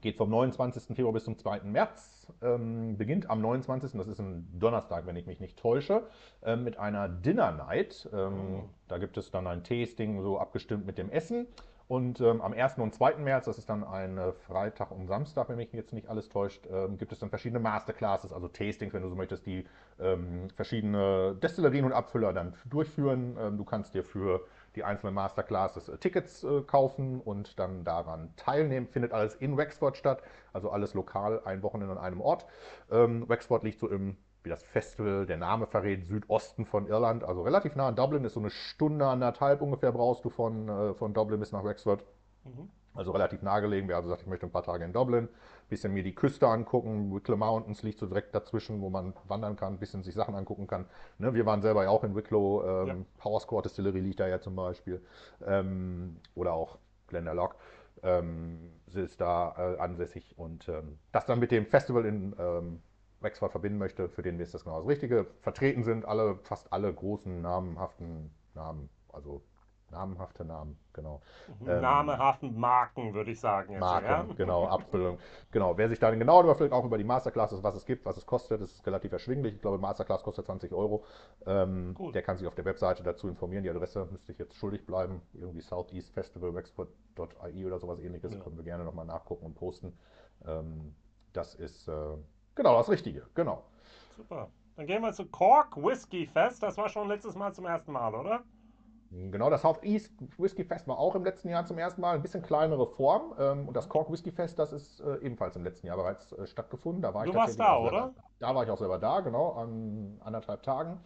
Geht 0.00 0.16
vom 0.16 0.28
29. 0.30 0.96
Februar 0.96 1.12
bis 1.12 1.24
zum 1.24 1.38
2. 1.38 1.60
März. 1.60 2.26
Ähm, 2.42 2.96
beginnt 2.96 3.30
am 3.30 3.40
29. 3.40 3.92
Das 3.92 4.08
ist 4.08 4.18
ein 4.18 4.48
Donnerstag, 4.58 5.06
wenn 5.06 5.16
ich 5.16 5.26
mich 5.26 5.40
nicht 5.40 5.58
täusche, 5.58 6.08
ähm, 6.42 6.64
mit 6.64 6.78
einer 6.78 7.08
Dinner 7.08 7.52
Night. 7.52 8.08
Ähm, 8.12 8.62
Oh. 8.64 8.68
Da 8.88 8.98
gibt 8.98 9.16
es 9.16 9.30
dann 9.30 9.46
ein 9.46 9.62
Tasting, 9.64 10.20
so 10.22 10.38
abgestimmt 10.38 10.84
mit 10.86 10.98
dem 10.98 11.10
Essen. 11.10 11.46
Und 11.94 12.20
ähm, 12.20 12.40
am 12.42 12.52
1. 12.52 12.78
und 12.78 12.92
2. 12.92 13.18
März, 13.18 13.44
das 13.44 13.56
ist 13.56 13.70
dann 13.70 13.84
ein 13.84 14.18
äh, 14.18 14.32
Freitag 14.32 14.90
und 14.90 15.06
Samstag, 15.06 15.48
wenn 15.48 15.58
mich 15.58 15.72
jetzt 15.72 15.92
nicht 15.92 16.08
alles 16.08 16.28
täuscht, 16.28 16.66
ähm, 16.68 16.98
gibt 16.98 17.12
es 17.12 17.20
dann 17.20 17.28
verschiedene 17.28 17.60
Masterclasses, 17.60 18.32
also 18.32 18.48
Tastings, 18.48 18.92
wenn 18.92 19.02
du 19.02 19.08
so 19.08 19.14
möchtest, 19.14 19.46
die 19.46 19.64
ähm, 20.00 20.48
verschiedene 20.56 21.36
Destillerien 21.40 21.84
und 21.84 21.92
Abfüller 21.92 22.32
dann 22.32 22.56
durchführen. 22.64 23.36
Ähm, 23.38 23.58
du 23.58 23.64
kannst 23.64 23.94
dir 23.94 24.02
für 24.02 24.44
die 24.74 24.82
einzelnen 24.82 25.14
Masterclasses 25.14 25.88
äh, 25.88 25.96
Tickets 25.98 26.42
äh, 26.42 26.62
kaufen 26.62 27.20
und 27.20 27.60
dann 27.60 27.84
daran 27.84 28.34
teilnehmen. 28.34 28.88
Findet 28.88 29.12
alles 29.12 29.36
in 29.36 29.56
Wexford 29.56 29.96
statt, 29.96 30.20
also 30.52 30.70
alles 30.70 30.94
lokal, 30.94 31.42
ein 31.44 31.62
Wochenende 31.62 31.94
an 31.94 32.04
einem 32.04 32.20
Ort. 32.20 32.44
Ähm, 32.90 33.28
Wexford 33.28 33.62
liegt 33.62 33.78
so 33.78 33.88
im, 33.88 34.16
wie 34.44 34.50
das 34.50 34.62
Festival, 34.62 35.26
der 35.26 35.38
Name 35.38 35.66
verrät, 35.66 36.04
Südosten 36.04 36.66
von 36.66 36.86
Irland, 36.86 37.24
also 37.24 37.42
relativ 37.42 37.74
nah 37.76 37.88
an 37.88 37.96
Dublin, 37.96 38.24
ist 38.24 38.34
so 38.34 38.40
eine 38.40 38.50
Stunde, 38.50 39.06
anderthalb 39.06 39.62
ungefähr 39.62 39.90
brauchst 39.90 40.24
du 40.24 40.30
von, 40.30 40.68
äh, 40.68 40.94
von 40.94 41.14
Dublin 41.14 41.40
bis 41.40 41.50
nach 41.52 41.64
Wexford. 41.64 42.04
Mhm. 42.44 42.68
Also 42.94 43.10
relativ 43.10 43.42
nahegelegen. 43.42 43.88
Wer 43.88 43.96
also 43.96 44.08
sagt, 44.08 44.22
ich 44.22 44.28
möchte 44.28 44.46
ein 44.46 44.52
paar 44.52 44.62
Tage 44.62 44.84
in 44.84 44.92
Dublin, 44.92 45.28
bisschen 45.68 45.92
mir 45.92 46.04
die 46.04 46.14
Küste 46.14 46.46
angucken. 46.46 47.12
Wicklow 47.12 47.36
Mountains 47.36 47.82
liegt 47.82 47.98
so 47.98 48.06
direkt 48.06 48.32
dazwischen, 48.36 48.80
wo 48.82 48.88
man 48.88 49.14
wandern 49.26 49.56
kann, 49.56 49.74
ein 49.74 49.78
bisschen 49.80 50.04
sich 50.04 50.14
Sachen 50.14 50.36
angucken 50.36 50.68
kann. 50.68 50.86
Ne, 51.18 51.34
wir 51.34 51.44
waren 51.44 51.60
selber 51.60 51.82
ja 51.82 51.88
auch 51.90 52.04
in 52.04 52.14
Wicklow. 52.14 52.62
Ähm, 52.62 52.86
Ja. 52.86 52.94
Power 53.18 53.40
Squad 53.40 53.64
Distillery 53.64 53.98
liegt 53.98 54.20
da 54.20 54.28
ja 54.28 54.40
zum 54.40 54.54
Beispiel. 54.54 55.02
Ähm, 55.44 56.20
oder 56.36 56.52
auch 56.52 56.78
Glendalough 57.08 57.56
ähm, 58.04 58.58
sie 58.86 59.00
ist 59.00 59.20
da 59.20 59.54
äh, 59.56 59.80
ansässig. 59.80 60.34
Und 60.36 60.68
ähm, 60.68 60.98
das 61.10 61.26
dann 61.26 61.38
mit 61.38 61.50
dem 61.50 61.66
Festival 61.66 62.04
in 62.04 62.34
ähm, 62.38 62.82
Wexford 63.24 63.50
verbinden 63.50 63.78
möchte, 63.78 64.08
für 64.08 64.22
den 64.22 64.38
ist 64.38 64.54
das 64.54 64.64
genau 64.64 64.78
das 64.78 64.88
Richtige. 64.88 65.26
Vertreten 65.40 65.82
sind 65.82 66.04
alle, 66.04 66.36
fast 66.42 66.72
alle 66.72 66.92
großen 66.92 67.42
namenhaften 67.42 68.30
Namen, 68.54 68.88
also 69.12 69.42
namenhafte 69.94 70.44
Namen, 70.44 70.76
genau. 70.92 71.22
Ähm, 71.60 71.80
Namehaften 71.80 72.58
Marken, 72.58 73.14
würde 73.14 73.30
ich 73.30 73.40
sagen. 73.40 73.72
Jetzt, 73.72 73.80
Marken, 73.80 74.06
ja? 74.06 74.26
genau, 74.36 74.66
Abfüllung. 74.68 75.18
Genau, 75.50 75.76
wer 75.78 75.88
sich 75.88 75.98
da 75.98 76.10
den 76.10 76.18
genauen 76.18 76.44
überfällt, 76.44 76.72
auch 76.72 76.84
über 76.84 76.98
die 76.98 77.04
Masterclasses, 77.04 77.62
was 77.62 77.76
es 77.76 77.86
gibt, 77.86 78.04
was 78.04 78.16
es 78.16 78.26
kostet, 78.26 78.60
das 78.60 78.72
ist 78.72 78.86
relativ 78.86 79.12
erschwinglich. 79.12 79.54
Ich 79.54 79.62
glaube, 79.62 79.78
Masterclass 79.78 80.22
kostet 80.22 80.46
20 80.46 80.72
Euro. 80.72 81.04
Ähm, 81.46 81.96
der 82.12 82.22
kann 82.22 82.36
sich 82.36 82.46
auf 82.46 82.54
der 82.54 82.64
Webseite 82.64 83.02
dazu 83.02 83.28
informieren. 83.28 83.62
Die 83.62 83.70
Adresse 83.70 84.06
müsste 84.10 84.32
ich 84.32 84.38
jetzt 84.38 84.56
schuldig 84.56 84.84
bleiben. 84.86 85.22
Irgendwie 85.32 85.60
Southeast 85.60 86.12
Festival 86.12 86.54
Wexford.ai 86.54 87.64
oder 87.64 87.78
sowas 87.78 88.00
ähnliches. 88.00 88.34
Ja. 88.34 88.40
Können 88.40 88.56
wir 88.56 88.64
gerne 88.64 88.84
nochmal 88.84 89.06
nachgucken 89.06 89.46
und 89.46 89.54
posten. 89.54 89.96
Ähm, 90.46 90.94
das 91.32 91.54
ist 91.54 91.88
äh, 91.88 92.16
genau 92.54 92.76
das 92.78 92.88
Richtige, 92.88 93.26
genau. 93.34 93.64
Super. 94.16 94.50
Dann 94.76 94.86
gehen 94.86 95.02
wir 95.02 95.12
zu 95.12 95.26
Cork 95.26 95.76
Whisky 95.76 96.26
Fest. 96.26 96.62
Das 96.62 96.76
war 96.76 96.88
schon 96.88 97.08
letztes 97.08 97.34
Mal 97.36 97.52
zum 97.54 97.66
ersten 97.66 97.92
Mal, 97.92 98.14
oder? 98.14 98.44
Genau, 99.10 99.48
das 99.48 99.62
Southeast 99.62 100.12
Whisky 100.38 100.64
Fest 100.64 100.88
war 100.88 100.98
auch 100.98 101.14
im 101.14 101.22
letzten 101.24 101.48
Jahr 101.48 101.64
zum 101.64 101.78
ersten 101.78 102.00
Mal 102.00 102.16
ein 102.16 102.22
bisschen 102.22 102.42
kleinere 102.42 102.86
Form. 102.86 103.32
Ähm, 103.38 103.68
und 103.68 103.74
das 103.76 103.88
Cork 103.88 104.10
Whisky 104.10 104.32
Fest, 104.32 104.58
das 104.58 104.72
ist 104.72 105.00
äh, 105.00 105.18
ebenfalls 105.18 105.54
im 105.54 105.62
letzten 105.62 105.86
Jahr 105.86 105.96
bereits 105.96 106.32
äh, 106.32 106.46
stattgefunden. 106.48 107.00
Da 107.00 107.14
war 107.14 107.24
Du 107.24 107.30
ich 107.30 107.36
warst 107.36 107.60
da, 107.60 107.78
oder? 107.78 107.90
selber, 107.90 108.14
da 108.40 108.54
war 108.54 108.64
ich 108.64 108.70
auch 108.70 108.78
selber 108.78 108.98
da, 108.98 109.20
genau, 109.20 109.52
an 109.52 110.20
anderthalb 110.24 110.64
Tagen. 110.64 111.00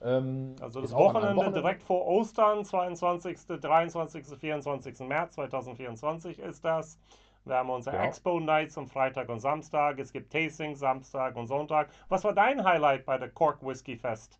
Ähm, 0.00 0.56
Also 0.60 0.80
das 0.80 0.92
einem 0.92 1.36
Wochenende 1.36 1.52
direkt 1.52 1.84
vor 1.84 2.04
Ostern, 2.06 2.64
22., 2.64 3.38
23., 3.46 4.26
24. 4.26 4.98
März 5.00 5.34
2024 5.36 6.40
ist 6.40 6.64
das. 6.64 6.98
Wir 7.44 7.56
haben 7.56 7.70
unsere 7.70 7.96
Genau. 7.96 8.08
Expo 8.08 8.40
Nights 8.40 8.78
am 8.78 8.86
Freitag 8.86 9.28
und 9.28 9.40
Samstag. 9.40 9.98
Es 9.98 10.12
gibt 10.12 10.32
Tastings 10.32 10.78
Samstag 10.78 11.36
und 11.36 11.48
Sonntag. 11.48 11.88
Was 12.08 12.24
war 12.24 12.32
dein 12.32 12.64
Highlight 12.64 13.04
bei 13.04 13.18
der 13.18 13.30
Cork 13.30 13.62
Whisky 13.66 13.96
Fest? 13.96 14.38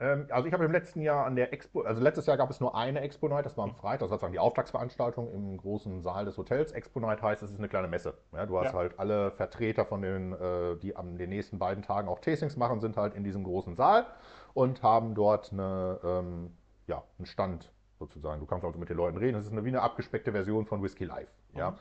Ähm, 0.00 0.26
also 0.30 0.46
ich 0.48 0.54
habe 0.54 0.64
im 0.64 0.72
letzten 0.72 1.00
Jahr 1.00 1.26
an 1.26 1.36
der 1.36 1.52
Expo, 1.52 1.82
also 1.82 2.00
letztes 2.00 2.26
Jahr 2.26 2.36
gab 2.36 2.50
es 2.50 2.60
nur 2.60 2.74
eine 2.76 3.00
Expo 3.00 3.28
Night, 3.28 3.46
das 3.46 3.56
war 3.56 3.66
Mhm. 3.66 3.72
am 3.72 3.76
Freitag, 3.76 4.00
das 4.00 4.10
war 4.10 4.16
sozusagen 4.16 4.32
die 4.32 4.38
Auftaktsveranstaltung 4.38 5.32
im 5.32 5.56
großen 5.56 6.00
Saal 6.00 6.24
des 6.24 6.38
Hotels. 6.38 6.72
Expo 6.72 6.98
Night 7.00 7.22
heißt, 7.22 7.42
es 7.42 7.50
ist 7.50 7.58
eine 7.58 7.68
kleine 7.68 7.88
Messe. 7.88 8.14
Ja, 8.32 8.46
du 8.46 8.58
hast 8.58 8.72
Ja. 8.72 8.78
halt 8.78 8.98
alle 8.98 9.30
Vertreter 9.32 9.84
von 9.84 10.02
den, 10.02 10.32
äh, 10.32 10.76
die 10.76 10.96
an 10.96 11.18
den 11.18 11.30
nächsten 11.30 11.58
beiden 11.58 11.82
Tagen 11.82 12.08
auch 12.08 12.20
Tastings 12.20 12.56
machen, 12.56 12.80
sind 12.80 12.96
halt 12.96 13.14
in 13.14 13.22
diesem 13.24 13.44
großen 13.44 13.74
Saal 13.74 14.06
und 14.54 14.82
haben 14.82 15.14
dort 15.14 15.52
eine, 15.52 16.00
ähm, 16.04 16.56
ja, 16.86 17.02
einen 17.18 17.26
Stand 17.26 17.72
sozusagen. 17.98 18.40
Du 18.40 18.46
kannst 18.46 18.64
also 18.64 18.78
mit 18.78 18.88
den 18.88 18.96
Leuten 18.96 19.18
reden. 19.18 19.34
Das 19.34 19.46
ist 19.46 19.52
eine, 19.52 19.64
wie 19.64 19.68
eine 19.68 19.82
abgespeckte 19.82 20.32
Version 20.32 20.66
von 20.66 20.82
Whisky 20.82 21.04
Live. 21.04 21.28
Ja. 21.54 21.76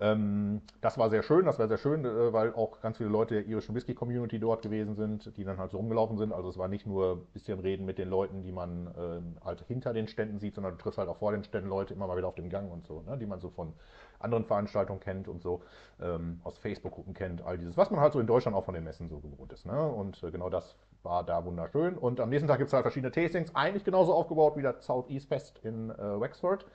Ähm, 0.00 0.62
das 0.80 0.98
war 0.98 1.10
sehr 1.10 1.22
schön, 1.22 1.46
das 1.46 1.58
war 1.58 1.68
sehr 1.68 1.78
schön, 1.78 2.04
äh, 2.04 2.32
weil 2.32 2.52
auch 2.54 2.80
ganz 2.80 2.98
viele 2.98 3.08
Leute 3.08 3.34
der 3.34 3.46
irischen 3.46 3.74
Whisky-Community 3.74 4.38
dort 4.38 4.62
gewesen 4.62 4.94
sind, 4.94 5.36
die 5.36 5.44
dann 5.44 5.58
halt 5.58 5.70
so 5.70 5.78
rumgelaufen 5.78 6.18
sind. 6.18 6.32
Also 6.32 6.50
es 6.50 6.58
war 6.58 6.68
nicht 6.68 6.86
nur 6.86 7.12
ein 7.12 7.26
bisschen 7.32 7.60
reden 7.60 7.86
mit 7.86 7.98
den 7.98 8.08
Leuten, 8.08 8.42
die 8.42 8.52
man 8.52 8.94
ähm, 8.98 9.36
halt 9.44 9.64
hinter 9.66 9.94
den 9.94 10.06
Ständen 10.06 10.38
sieht, 10.38 10.54
sondern 10.54 10.72
du 10.72 10.78
triffst 10.78 10.98
halt 10.98 11.08
auch 11.08 11.16
vor 11.16 11.32
den 11.32 11.44
Ständen 11.44 11.68
Leute 11.68 11.94
immer 11.94 12.06
mal 12.06 12.16
wieder 12.16 12.28
auf 12.28 12.34
dem 12.34 12.50
Gang 12.50 12.70
und 12.70 12.86
so, 12.86 13.02
ne, 13.02 13.16
die 13.16 13.26
man 13.26 13.40
so 13.40 13.48
von 13.48 13.72
anderen 14.18 14.44
Veranstaltungen 14.44 15.00
kennt 15.00 15.28
und 15.28 15.42
so, 15.42 15.62
ähm, 16.00 16.40
aus 16.44 16.58
Facebook-Gruppen 16.58 17.14
kennt, 17.14 17.42
all 17.42 17.58
dieses, 17.58 17.76
was 17.76 17.90
man 17.90 18.00
halt 18.00 18.12
so 18.12 18.20
in 18.20 18.26
Deutschland 18.26 18.56
auch 18.56 18.64
von 18.64 18.74
den 18.74 18.84
Messen 18.84 19.08
so 19.08 19.18
gewohnt 19.18 19.52
ist. 19.52 19.66
Ne? 19.66 19.86
Und 19.88 20.22
äh, 20.22 20.30
genau 20.30 20.50
das 20.50 20.76
war 21.02 21.24
da 21.24 21.44
wunderschön. 21.44 21.96
Und 21.96 22.20
am 22.20 22.30
nächsten 22.30 22.48
Tag 22.48 22.58
gibt 22.58 22.68
es 22.68 22.74
halt 22.74 22.82
verschiedene 22.82 23.12
Tastings, 23.12 23.54
eigentlich 23.54 23.84
genauso 23.84 24.12
aufgebaut 24.12 24.56
wie 24.56 24.62
das 24.62 24.84
Southeast 24.84 25.28
Fest 25.28 25.58
in 25.62 25.90
äh, 25.90 26.20
Wexford. 26.20 26.66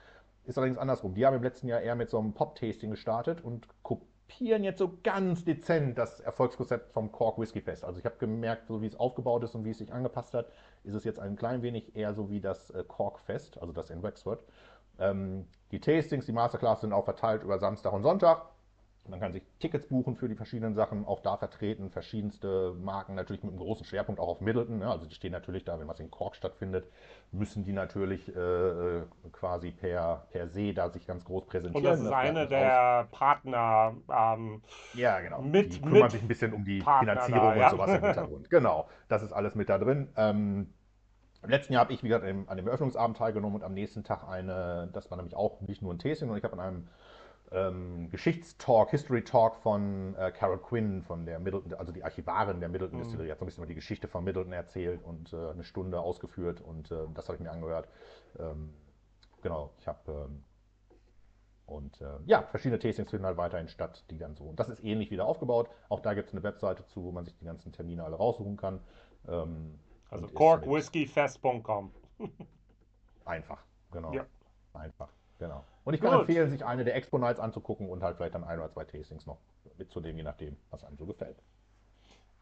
Ist 0.46 0.58
allerdings 0.58 0.78
andersrum. 0.78 1.14
Die 1.14 1.26
haben 1.26 1.36
im 1.36 1.44
letzten 1.44 1.68
Jahr 1.68 1.82
eher 1.82 1.96
mit 1.96 2.10
so 2.10 2.18
einem 2.18 2.34
Pop-Tasting 2.34 2.90
gestartet 2.90 3.42
und 3.42 3.68
kopieren 3.84 4.64
jetzt 4.64 4.80
so 4.80 4.98
ganz 5.04 5.44
dezent 5.44 5.98
das 5.98 6.20
Erfolgskonzept 6.20 6.92
vom 6.92 7.12
Cork 7.12 7.38
Whisky 7.38 7.62
Fest. 7.62 7.84
Also 7.84 8.00
ich 8.00 8.06
habe 8.06 8.16
gemerkt, 8.18 8.68
so 8.68 8.82
wie 8.82 8.88
es 8.88 8.96
aufgebaut 8.96 9.44
ist 9.44 9.54
und 9.56 9.66
wie 9.66 9.72
es 9.72 9.78
sich 9.78 9.94
angepasst 9.94 10.34
hat, 10.34 10.48
ist 10.84 10.96
es 10.96 11.04
jetzt 11.04 11.20
ein 11.20 11.36
klein 11.36 11.62
wenig 11.62 11.96
eher 11.96 12.14
so 12.14 12.30
wie 12.30 12.42
das 12.42 12.72
äh, 12.72 12.84
Cork 12.88 13.20
Fest, 13.20 13.60
also 13.62 13.72
das 13.72 13.90
in 13.90 14.02
Wexford. 14.02 14.44
Ähm, 15.00 15.48
die 15.72 15.80
Tastings, 15.80 16.26
die 16.26 16.32
Masterclass 16.32 16.82
sind 16.82 16.94
auch 16.94 17.06
verteilt 17.06 17.44
über 17.44 17.60
Samstag 17.60 17.94
und 17.94 18.04
Sonntag. 18.04 18.51
Man 19.08 19.20
kann 19.20 19.34
sich 19.34 19.44
Tickets 19.60 19.88
buchen 19.88 20.16
für 20.16 20.30
die 20.30 20.36
verschiedenen 20.36 20.76
Sachen, 20.76 21.06
auch 21.06 21.22
da 21.22 21.36
vertreten 21.36 21.90
verschiedenste 21.90 22.74
Marken, 22.80 23.16
natürlich 23.16 23.44
mit 23.44 23.52
einem 23.52 23.60
großen 23.60 23.86
Schwerpunkt 23.86 24.22
auch 24.22 24.28
auf 24.28 24.42
Middleton. 24.42 24.78
Ne? 24.78 24.90
Also 24.90 25.06
die 25.06 25.16
stehen 25.16 25.32
natürlich 25.32 25.66
da, 25.66 25.80
wenn 25.80 25.88
was 25.88 26.00
in 26.00 26.12
Cork 26.12 26.36
stattfindet, 26.36 26.88
müssen 27.32 27.64
die 27.64 27.74
natürlich 27.74 28.34
äh, 28.34 28.40
äh, 28.40 29.04
quasi 29.32 29.72
per, 29.72 30.28
per 30.32 30.48
se 30.50 30.74
da 30.74 30.90
sich 30.90 31.08
ganz 31.08 31.26
groß 31.26 31.48
präsentieren. 31.48 31.86
Und 31.86 31.92
das 31.92 32.00
ist 32.00 32.12
einer 32.12 32.42
nicht 32.42 32.52
der 32.52 33.08
Partner. 33.12 33.96
Ähm, 34.08 34.62
aus. 34.64 34.94
Ja, 34.94 35.20
genau. 35.20 35.42
mit- 35.42 35.74
die 35.74 35.82
kümmern 35.82 36.04
mit 36.04 36.12
sich 36.12 36.22
ein 36.22 36.28
bisschen 36.28 36.54
um 36.54 36.64
die 36.64 36.80
Partner 36.80 37.14
Finanzierung 37.14 37.50
da, 37.50 37.56
ja. 37.56 37.66
und 37.66 37.72
sowas 37.72 37.94
im 37.96 38.04
Hintergrund. 38.04 38.50
Genau, 38.50 38.88
das 39.08 39.24
ist 39.24 39.34
alles 39.34 39.56
mit 39.56 39.68
da 39.70 39.80
drin. 39.80 40.10
Ähm, 40.16 40.74
im 41.44 41.50
letzten 41.50 41.74
Jahr 41.74 41.86
habe 41.86 41.94
ich, 41.94 42.04
wie 42.04 42.08
gesagt, 42.10 42.24
an 42.24 42.58
dem 42.58 42.68
Eröffnungsabend 42.68 43.18
teilgenommen 43.18 43.56
und 43.56 43.64
am 43.64 43.74
nächsten 43.74 44.04
Tag 44.04 44.28
eine, 44.28 44.90
das 44.94 45.10
war 45.10 45.18
nämlich 45.18 45.36
auch 45.36 45.60
nicht 45.62 45.82
nur 45.82 45.92
ein 45.92 45.98
Tasting, 45.98 46.28
sondern 46.28 46.38
ich 46.38 46.44
habe 46.44 46.54
an 46.54 46.60
einem 46.60 46.88
ähm, 47.52 48.10
Geschichtstalk, 48.10 48.90
History 48.92 49.24
Talk 49.24 49.58
von 49.58 50.16
äh, 50.16 50.32
Carol 50.32 50.60
Quinn, 50.60 51.02
von 51.04 51.26
der 51.26 51.40
Middleton, 51.40 51.74
also 51.74 51.92
die 51.92 52.04
Archivarin 52.04 52.60
der 52.60 52.70
Middleton 52.70 53.00
Mhm. 53.00 53.04
Distillery, 53.04 53.30
hat 53.30 53.40
so 53.40 53.46
ein 53.46 53.48
bisschen 53.48 53.64
über 53.64 53.68
die 53.70 53.76
Geschichte 53.76 54.08
von 54.08 54.24
Middleton 54.24 54.54
erzählt 54.54 55.04
und 55.04 55.34
äh, 55.34 55.50
eine 55.52 55.64
Stunde 55.64 56.00
ausgeführt 56.00 56.62
und 56.62 56.92
äh, 56.92 57.08
das 57.14 57.28
habe 57.28 57.36
ich 57.38 57.42
mir 57.42 57.52
angehört. 57.52 57.88
Ähm, 58.40 58.74
genau, 59.42 59.72
ich 59.80 59.88
habe 59.88 60.00
ähm, 60.12 60.44
und 61.66 62.02
äh, 62.02 62.06
ja, 62.26 62.44
verschiedene 62.44 62.80
Tastings 62.80 63.10
finden 63.12 63.26
halt 63.26 63.38
weiterhin 63.38 63.70
statt, 63.70 64.04
die 64.10 64.18
dann 64.18 64.36
so. 64.36 64.44
Und 64.44 64.60
das 64.60 64.68
ist 64.68 64.84
ähnlich 64.84 65.10
wieder 65.10 65.26
aufgebaut. 65.26 65.70
Auch 65.90 66.02
da 66.02 66.14
gibt 66.14 66.28
es 66.28 66.34
eine 66.34 66.44
Webseite 66.44 66.86
zu, 66.88 67.04
wo 67.04 67.12
man 67.12 67.24
sich 67.24 67.38
die 67.38 67.46
ganzen 67.46 67.72
Termine 67.72 68.04
alle 68.04 68.18
raussuchen 68.18 68.58
kann. 68.58 68.82
Ähm, 69.28 69.80
also 70.10 70.28
corkwhiskyfest.com. 70.28 71.92
Einfach, 73.26 73.64
genau. 73.92 74.12
Ja. 74.14 74.26
Einfach, 74.74 75.10
genau. 75.40 75.64
Und 75.84 75.94
ich 75.94 76.02
kann 76.02 76.12
Gut. 76.12 76.22
empfehlen, 76.22 76.50
sich 76.50 76.64
eine 76.66 76.84
der 76.84 76.96
Expo 76.96 77.18
Nights 77.18 77.40
anzugucken 77.40 77.90
und 77.90 78.04
halt 78.04 78.18
vielleicht 78.18 78.36
dann 78.36 78.44
ein 78.44 78.60
oder 78.60 78.70
zwei 78.70 78.86
Tastings 78.86 79.26
noch 79.26 79.38
mitzunehmen, 79.78 80.18
je 80.18 80.24
nachdem, 80.24 80.58
was 80.70 80.84
einem 80.84 80.98
so 80.98 81.06
gefällt. 81.06 81.38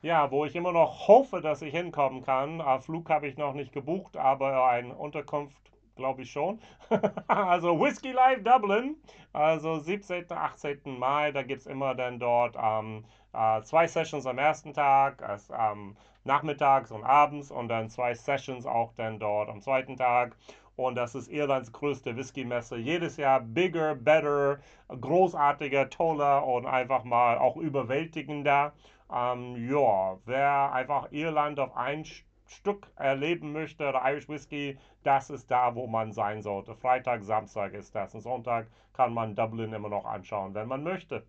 Ja, 0.01 0.31
wo 0.31 0.45
ich 0.45 0.55
immer 0.55 0.71
noch 0.71 1.07
hoffe, 1.07 1.41
dass 1.41 1.61
ich 1.61 1.73
hinkommen 1.73 2.21
kann. 2.23 2.59
Äh, 2.59 2.79
Flug 2.79 3.09
habe 3.09 3.27
ich 3.27 3.37
noch 3.37 3.53
nicht 3.53 3.71
gebucht, 3.71 4.15
aber 4.17 4.67
eine 4.67 4.95
Unterkunft 4.95 5.69
glaube 5.99 6.23
ich 6.23 6.31
schon. 6.31 6.59
also 7.27 7.79
Whiskey 7.79 8.11
Live 8.11 8.43
Dublin, 8.43 8.95
also 9.33 9.79
17. 9.79 10.31
18. 10.31 10.97
Mai, 10.97 11.31
da 11.31 11.43
gibt 11.43 11.61
es 11.61 11.67
immer 11.67 11.93
dann 11.93 12.19
dort 12.19 12.55
ähm, 12.57 13.03
äh, 13.33 13.61
zwei 13.63 13.85
Sessions 13.85 14.25
am 14.25 14.37
ersten 14.37 14.73
Tag, 14.73 15.21
als, 15.21 15.49
ähm, 15.55 15.95
nachmittags 16.23 16.91
und 16.91 17.03
abends 17.03 17.51
und 17.51 17.67
dann 17.67 17.89
zwei 17.89 18.13
Sessions 18.13 18.65
auch 18.65 18.93
dann 18.95 19.19
dort 19.19 19.49
am 19.49 19.61
zweiten 19.61 19.97
Tag. 19.97 20.35
Und 20.79 20.95
das 20.95 21.13
ist 21.13 21.27
Irlands 21.27 21.73
größte 21.73 22.15
Whisky-Messe. 22.15 22.77
Jedes 22.77 23.17
Jahr 23.17 23.41
bigger, 23.41 23.95
better, 23.95 24.59
großartiger, 24.87 25.89
toller 25.89 26.47
und 26.47 26.65
einfach 26.65 27.03
mal 27.03 27.37
auch 27.37 27.57
überwältigender. 27.57 28.71
Ähm, 29.13 29.69
ja, 29.69 30.17
wer 30.25 30.71
einfach 30.71 31.11
Irland 31.11 31.59
auf 31.59 31.75
ein 31.75 32.05
Stück 32.45 32.87
erleben 32.95 33.51
möchte 33.51 33.89
oder 33.89 34.01
Irish 34.05 34.29
Whisky, 34.29 34.77
das 35.03 35.29
ist 35.29 35.51
da, 35.51 35.75
wo 35.75 35.85
man 35.85 36.13
sein 36.13 36.41
sollte. 36.41 36.73
Freitag, 36.75 37.23
Samstag 37.23 37.73
ist 37.73 37.93
das. 37.93 38.15
Und 38.15 38.21
Sonntag 38.21 38.67
kann 38.93 39.13
man 39.13 39.35
Dublin 39.35 39.73
immer 39.73 39.89
noch 39.89 40.05
anschauen, 40.05 40.53
wenn 40.53 40.69
man 40.69 40.83
möchte. 40.83 41.23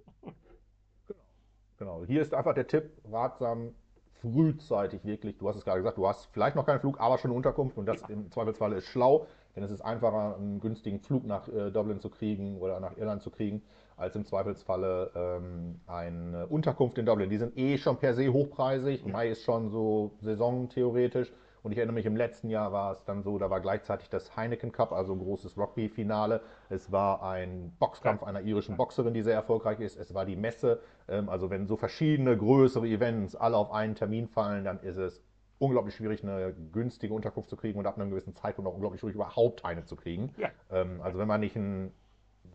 Genau. 1.79 2.05
Hier 2.07 2.23
ist 2.23 2.35
einfach 2.35 2.55
der 2.55 2.69
Tipp, 2.69 2.93
ratsam, 3.11 3.75
frühzeitig 4.21 5.05
wirklich, 5.05 5.39
du 5.39 5.49
hast 5.49 5.57
es 5.57 5.65
gerade 5.65 5.79
gesagt, 5.79 5.99
du 5.99 6.07
hast 6.07 6.27
vielleicht 6.33 6.57
noch 6.57 6.67
keinen 6.67 6.81
Flug, 6.81 7.01
aber 7.01 7.19
schon 7.19 7.31
eine 7.31 7.37
Unterkunft 7.37 7.77
und 7.79 7.87
das 7.87 8.03
im 8.09 8.31
Zweifelsfall 8.31 8.73
ist 8.75 8.87
schlau, 8.87 9.27
denn 9.57 9.63
es 9.63 9.71
ist 9.71 9.81
einfacher, 9.81 10.37
einen 10.37 10.61
günstigen 10.61 11.01
Flug 11.01 11.25
nach 11.25 11.49
äh, 11.49 11.71
Dublin 11.71 12.01
zu 12.01 12.11
kriegen 12.11 12.59
oder 12.59 12.81
nach 12.81 12.97
Irland 12.97 13.23
zu 13.23 13.31
kriegen, 13.31 13.63
als 13.97 14.17
im 14.17 14.25
Zweifelsfalle 14.25 15.11
ähm, 15.15 15.81
eine 15.87 16.47
Unterkunft 16.47 16.99
in 16.99 17.07
Dublin. 17.07 17.31
Die 17.31 17.39
sind 17.39 17.57
eh 17.57 17.77
schon 17.79 17.99
per 17.99 18.15
se 18.15 18.33
hochpreisig. 18.33 19.05
Mai 19.07 19.29
ist 19.29 19.43
schon 19.43 19.71
so 19.71 20.13
Saison 20.21 20.69
theoretisch. 20.69 21.33
Und 21.63 21.73
ich 21.73 21.79
erinnere 21.79 21.95
mich, 21.95 22.07
im 22.07 22.17
letzten 22.17 22.49
Jahr 22.49 22.73
war 22.73 22.93
es 22.93 23.05
dann 23.05 23.23
so, 23.23 23.39
da 23.39 23.51
war 23.51 23.61
gleichzeitig 23.61 24.09
das 24.09 24.35
Heineken 24.35 24.73
Cup, 24.73 24.93
also 24.93 25.13
ein 25.13 25.19
großes 25.19 25.59
Rugby-Finale. 25.59 26.41
Es 26.71 26.91
war 26.91 27.23
ein 27.23 27.77
Boxkampf 27.79 28.23
einer 28.23 28.41
irischen 28.41 28.79
Boxerin, 28.79 29.13
die 29.13 29.23
sehr 29.23 29.35
erfolgreich 29.35 29.81
ist. 29.81 29.99
Es 29.99 30.15
war 30.15 30.25
die 30.25 30.37
Messe. 30.37 30.81
Ähm, 31.09 31.29
also 31.29 31.51
wenn 31.51 31.67
so 31.67 31.77
verschiedene 31.77 32.37
größere 32.37 32.87
Events 32.87 33.37
alle 33.37 33.59
auf 33.59 33.73
einen 33.73 33.95
Termin 33.95 34.29
fallen, 34.29 34.65
dann 34.65 34.81
ist 34.81 34.97
es 34.97 35.23
unglaublich 35.61 35.95
schwierig, 35.95 36.25
eine 36.25 36.55
günstige 36.73 37.15
Unterkunft 37.15 37.51
zu 37.51 37.57
kriegen 37.57 37.79
und 37.79 37.87
ab 37.87 37.99
einem 37.99 38.11
gewissen 38.11 38.35
Zeitpunkt 38.35 38.69
auch 38.69 38.75
unglaublich 38.75 39.01
schwierig, 39.01 39.15
überhaupt 39.15 39.65
eine 39.65 39.85
zu 39.85 39.97
kriegen. 39.97 40.35
Ja. 40.37 40.51
Ähm, 40.71 41.01
also 41.03 41.21
wenn 41.21 41.29
man 41.29 41.41
nicht 41.41 41.57
ein 41.57 41.93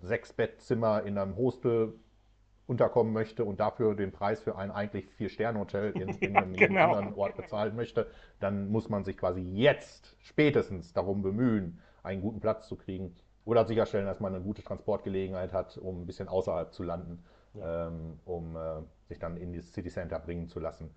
Sechs-Bett-Zimmer 0.01 1.03
in 1.03 1.18
einem 1.18 1.38
Hostel 1.38 1.95
unterkommen 2.68 3.14
möchte 3.14 3.45
und 3.45 3.60
dafür 3.60 3.95
den 3.95 4.12
Preis 4.12 4.41
für 4.41 4.58
ein 4.58 4.72
eigentlich 4.72 5.08
Vier-Sterne-Hotel 5.12 5.93
in, 5.93 6.16
in 6.24 6.36
Ja, 6.36 6.41
einem 6.41 6.56
jedem 6.56 6.78
genau. 6.78 6.82
anderen 6.82 7.14
Ort 7.14 7.38
bezahlen 7.38 7.76
möchte, 7.76 8.08
dann 8.39 8.70
muss 8.70 8.89
man 8.89 9.03
sich 9.03 9.18
quasi 9.18 9.41
jetzt 9.41 10.16
spätestens 10.20 10.93
darum 10.93 11.22
bemühen, 11.22 11.80
einen 12.03 12.22
guten 12.22 12.39
Platz 12.39 12.68
zu 12.68 12.76
kriegen 12.76 13.16
oder 13.45 13.66
sicherstellen, 13.66 14.08
dass 14.08 14.20
man 14.20 14.34
eine 14.36 14.43
gute 14.43 14.64
Transportgelegenheit 14.64 15.53
hat, 15.53 15.78
um 15.78 16.01
ein 16.01 16.08
bisschen 16.08 16.28
außerhalb 16.28 16.74
zu 16.74 16.84
landen, 16.84 17.24
ähm, 17.62 18.20
um 18.26 18.56
äh, 18.56 18.82
sich 19.08 19.20
dann 19.20 19.38
in 19.38 19.53
das 19.53 19.72
City 19.74 19.89
Center 19.89 20.20
bringen 20.20 20.47
zu 20.47 20.60
lassen, 20.60 20.89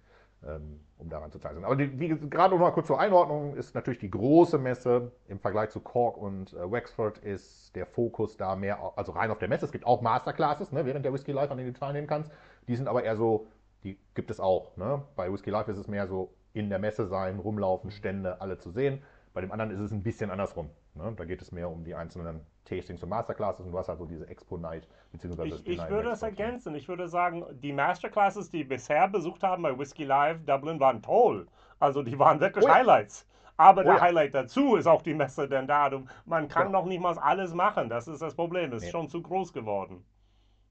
um 0.42 1.08
daran 1.08 1.30
zu 1.30 1.38
teilnehmen. 1.38 1.64
Aber 1.64 1.76
die, 1.76 1.98
wie, 1.98 2.08
gerade 2.08 2.54
noch 2.54 2.60
mal 2.60 2.70
kurz 2.70 2.86
zur 2.86 3.00
Einordnung 3.00 3.56
ist 3.56 3.74
natürlich 3.74 3.98
die 3.98 4.10
große 4.10 4.58
Messe 4.58 5.12
im 5.26 5.38
Vergleich 5.38 5.70
zu 5.70 5.80
Cork 5.80 6.16
und 6.16 6.52
äh, 6.52 6.70
Wexford 6.70 7.18
ist 7.18 7.74
der 7.74 7.86
Fokus 7.86 8.36
da 8.36 8.54
mehr, 8.54 8.78
also 8.96 9.12
rein 9.12 9.30
auf 9.30 9.38
der 9.38 9.48
Messe. 9.48 9.64
Es 9.64 9.72
gibt 9.72 9.86
auch 9.86 10.00
Masterclasses, 10.00 10.72
ne, 10.72 10.86
während 10.86 11.04
der 11.04 11.12
Whisky 11.12 11.32
Live, 11.32 11.50
an 11.50 11.58
denen 11.58 11.72
du 11.72 11.78
teilnehmen 11.78 12.06
kannst. 12.06 12.30
Die 12.68 12.76
sind 12.76 12.88
aber 12.88 13.02
eher 13.02 13.16
so, 13.16 13.46
die 13.84 13.98
gibt 14.14 14.30
es 14.30 14.40
auch. 14.40 14.76
Ne? 14.76 15.02
Bei 15.16 15.32
Whisky 15.32 15.50
Live 15.50 15.68
ist 15.68 15.78
es 15.78 15.88
mehr 15.88 16.06
so 16.06 16.34
in 16.52 16.70
der 16.70 16.78
Messe 16.78 17.06
sein, 17.06 17.38
rumlaufen, 17.38 17.90
Stände, 17.90 18.40
alle 18.40 18.58
zu 18.58 18.70
sehen. 18.70 19.02
Bei 19.34 19.40
dem 19.40 19.52
anderen 19.52 19.70
ist 19.70 19.80
es 19.80 19.92
ein 19.92 20.02
bisschen 20.02 20.30
andersrum. 20.30 20.70
Ne? 20.94 21.12
Da 21.16 21.24
geht 21.24 21.42
es 21.42 21.52
mehr 21.52 21.70
um 21.70 21.84
die 21.84 21.94
einzelnen 21.94 22.40
Tastings 22.68 23.02
und 23.02 23.08
Masterclasses 23.08 23.66
und 23.66 23.72
du 23.72 23.78
hast 23.78 23.88
halt 23.88 23.98
so 23.98 24.06
diese 24.06 24.28
Expo 24.28 24.56
Night, 24.58 24.88
beziehungsweise 25.12 25.50
das 25.50 25.64
Ich, 25.64 25.66
ich 25.66 25.88
würde 25.88 26.10
es 26.10 26.22
Wexford. 26.22 26.22
ergänzen. 26.22 26.74
Ich 26.76 26.86
würde 26.88 27.08
sagen, 27.08 27.44
die 27.60 27.72
Masterclasses, 27.72 28.50
die 28.52 28.62
bisher 28.62 29.08
besucht 29.08 29.42
haben 29.42 29.62
bei 29.64 29.76
Whisky 29.76 30.04
Live 30.04 30.44
Dublin, 30.44 30.78
waren 30.78 31.02
toll. 31.02 31.48
Also 31.80 32.02
die 32.02 32.18
waren 32.20 32.40
wirklich 32.40 32.64
Oh 32.64 32.68
ja. 32.68 32.74
Highlights. 32.74 33.26
Aber 33.56 33.82
Oh 33.82 33.92
der 33.92 33.94
ja. 33.94 34.00
Highlight 34.00 34.34
dazu 34.34 34.76
ist 34.76 34.86
auch 34.86 35.02
die 35.02 35.14
Messe, 35.14 35.48
denn 35.48 35.66
da, 35.66 35.90
man 36.24 36.46
kann 36.48 36.70
Genau. 36.70 36.72
noch 36.72 36.84
nicht 36.84 37.00
mal 37.00 37.18
alles 37.18 37.52
machen. 37.54 37.88
Das 37.88 38.06
ist 38.06 38.22
das 38.22 38.34
Problem. 38.36 38.72
Es 38.72 38.84
ist 38.84 38.88
Nee. 38.88 38.90
schon 38.90 39.08
zu 39.08 39.20
groß 39.22 39.52
geworden. 39.52 40.04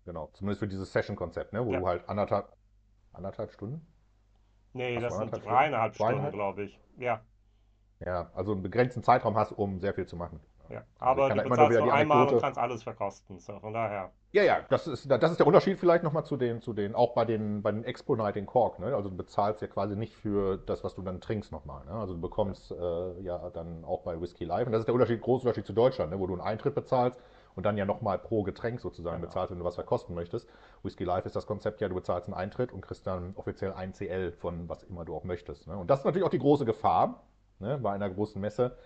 Genau, 0.06 0.32
zumindest 0.34 0.60
für 0.62 0.68
dieses 0.68 0.92
Session-Konzept, 0.92 1.54
ne? 1.54 1.64
wo 1.66 1.72
Ja. 1.72 1.80
du 1.80 1.86
halt 1.86 2.10
anderthalb, 2.10 2.52
anderthalb 3.14 3.52
Stunden? 3.52 3.86
Nee, 4.74 4.98
Was, 4.98 5.04
das 5.04 5.18
sind 5.18 5.32
dreieinhalb 5.32 5.96
Stunden? 5.96 6.24
Stunden, 6.24 6.32
glaube 6.32 6.64
ich. 6.66 6.80
Ja, 6.98 7.22
Ja, 8.04 8.32
also 8.34 8.54
einen 8.54 8.64
begrenzten 8.64 9.04
Zeitraum 9.04 9.36
hast, 9.38 9.52
um 9.52 9.80
sehr 9.80 9.94
viel 9.94 10.08
zu 10.08 10.16
machen. 10.16 10.40
Ja. 10.70 10.84
Also 11.00 11.24
Aber 11.24 11.36
du 11.36 11.50
bezahlst 11.50 11.80
nur 11.80 11.94
einmal 11.94 12.28
und 12.28 12.42
kannst 12.42 12.60
alles 12.60 12.84
verkosten. 12.84 13.40
So, 13.40 13.60
von 13.60 13.74
daher. 13.74 14.12
Ja, 14.34 14.44
ja, 14.44 14.58
das 14.70 14.88
ist, 14.88 15.10
das 15.10 15.32
ist 15.32 15.40
der 15.40 15.48
Unterschied 15.48 15.80
vielleicht 15.80 16.04
nochmal 16.04 16.26
zu 16.26 16.36
den, 16.36 16.62
zu 16.62 16.74
den, 16.74 16.96
auch 16.96 17.14
bei 17.14 17.24
den, 17.26 17.62
bei 17.64 17.72
den 17.72 17.84
Expo 17.86 18.16
Night 18.16 18.36
in 18.36 18.46
Cork, 18.46 18.78
ne? 18.78 18.94
Also 18.96 19.10
du 19.10 19.16
bezahlst 19.16 19.62
ja 19.62 19.68
quasi 19.68 19.96
nicht 19.96 20.16
für 20.16 20.58
das, 20.58 20.84
was 20.84 20.96
du 20.96 21.02
dann 21.02 21.22
trinkst 21.22 21.52
nochmal, 21.52 21.86
ne? 21.86 21.92
Also 21.94 22.14
du 22.14 22.22
bekommst 22.22 22.72
äh, 22.72 23.22
ja 23.22 23.50
dann 23.52 23.86
auch 23.86 24.02
bei 24.04 24.20
Whisky 24.20 24.44
Live, 24.44 24.68
und 24.68 24.74
das 24.74 24.82
ist 24.82 24.88
der 24.88 24.94
Unterschied, 24.96 25.22
große 25.22 25.44
Unterschied 25.48 25.66
zu 25.66 25.74
Deutschland, 25.74 26.12
ne? 26.12 26.20
Wo 26.20 26.28
du 26.28 26.34
einen 26.34 26.42
Eintritt 26.42 26.76
bezahlst 26.76 27.20
und 27.56 27.66
dann 27.66 27.78
ja 27.78 27.86
nochmal 27.86 28.20
pro 28.20 28.44
Getränk 28.44 28.82
sozusagen 28.82 29.18
Genau. 29.18 29.30
bezahlst, 29.30 29.52
wenn 29.52 29.60
du 29.60 29.66
was 29.66 29.76
verkosten 29.76 30.14
möchtest. 30.14 30.48
Whisky 30.84 31.06
Live 31.06 31.26
ist 31.26 31.36
das 31.36 31.48
Konzept 31.48 31.80
ja, 31.82 31.88
du 31.88 31.96
bezahlst 31.96 32.28
einen 32.28 32.36
Eintritt 32.36 32.72
und 32.74 32.82
kriegst 32.82 33.08
dann 33.08 33.32
offiziell 33.36 33.74
ein 33.74 33.94
CL 33.94 34.34
von 34.34 34.68
was 34.70 34.84
immer 34.84 35.06
du 35.06 35.16
auch 35.16 35.24
möchtest, 35.24 35.68
ne? 35.68 35.78
Und 35.78 35.90
das 35.90 36.00
ist 36.00 36.06
natürlich 36.06 36.26
auch 36.26 36.32
die 36.32 36.40
große 36.40 36.66
Gefahr, 36.66 37.24
ne? 37.60 37.80
Bei 37.82 37.94
einer 37.94 38.10
großen 38.10 38.40
Messe, 38.42 38.78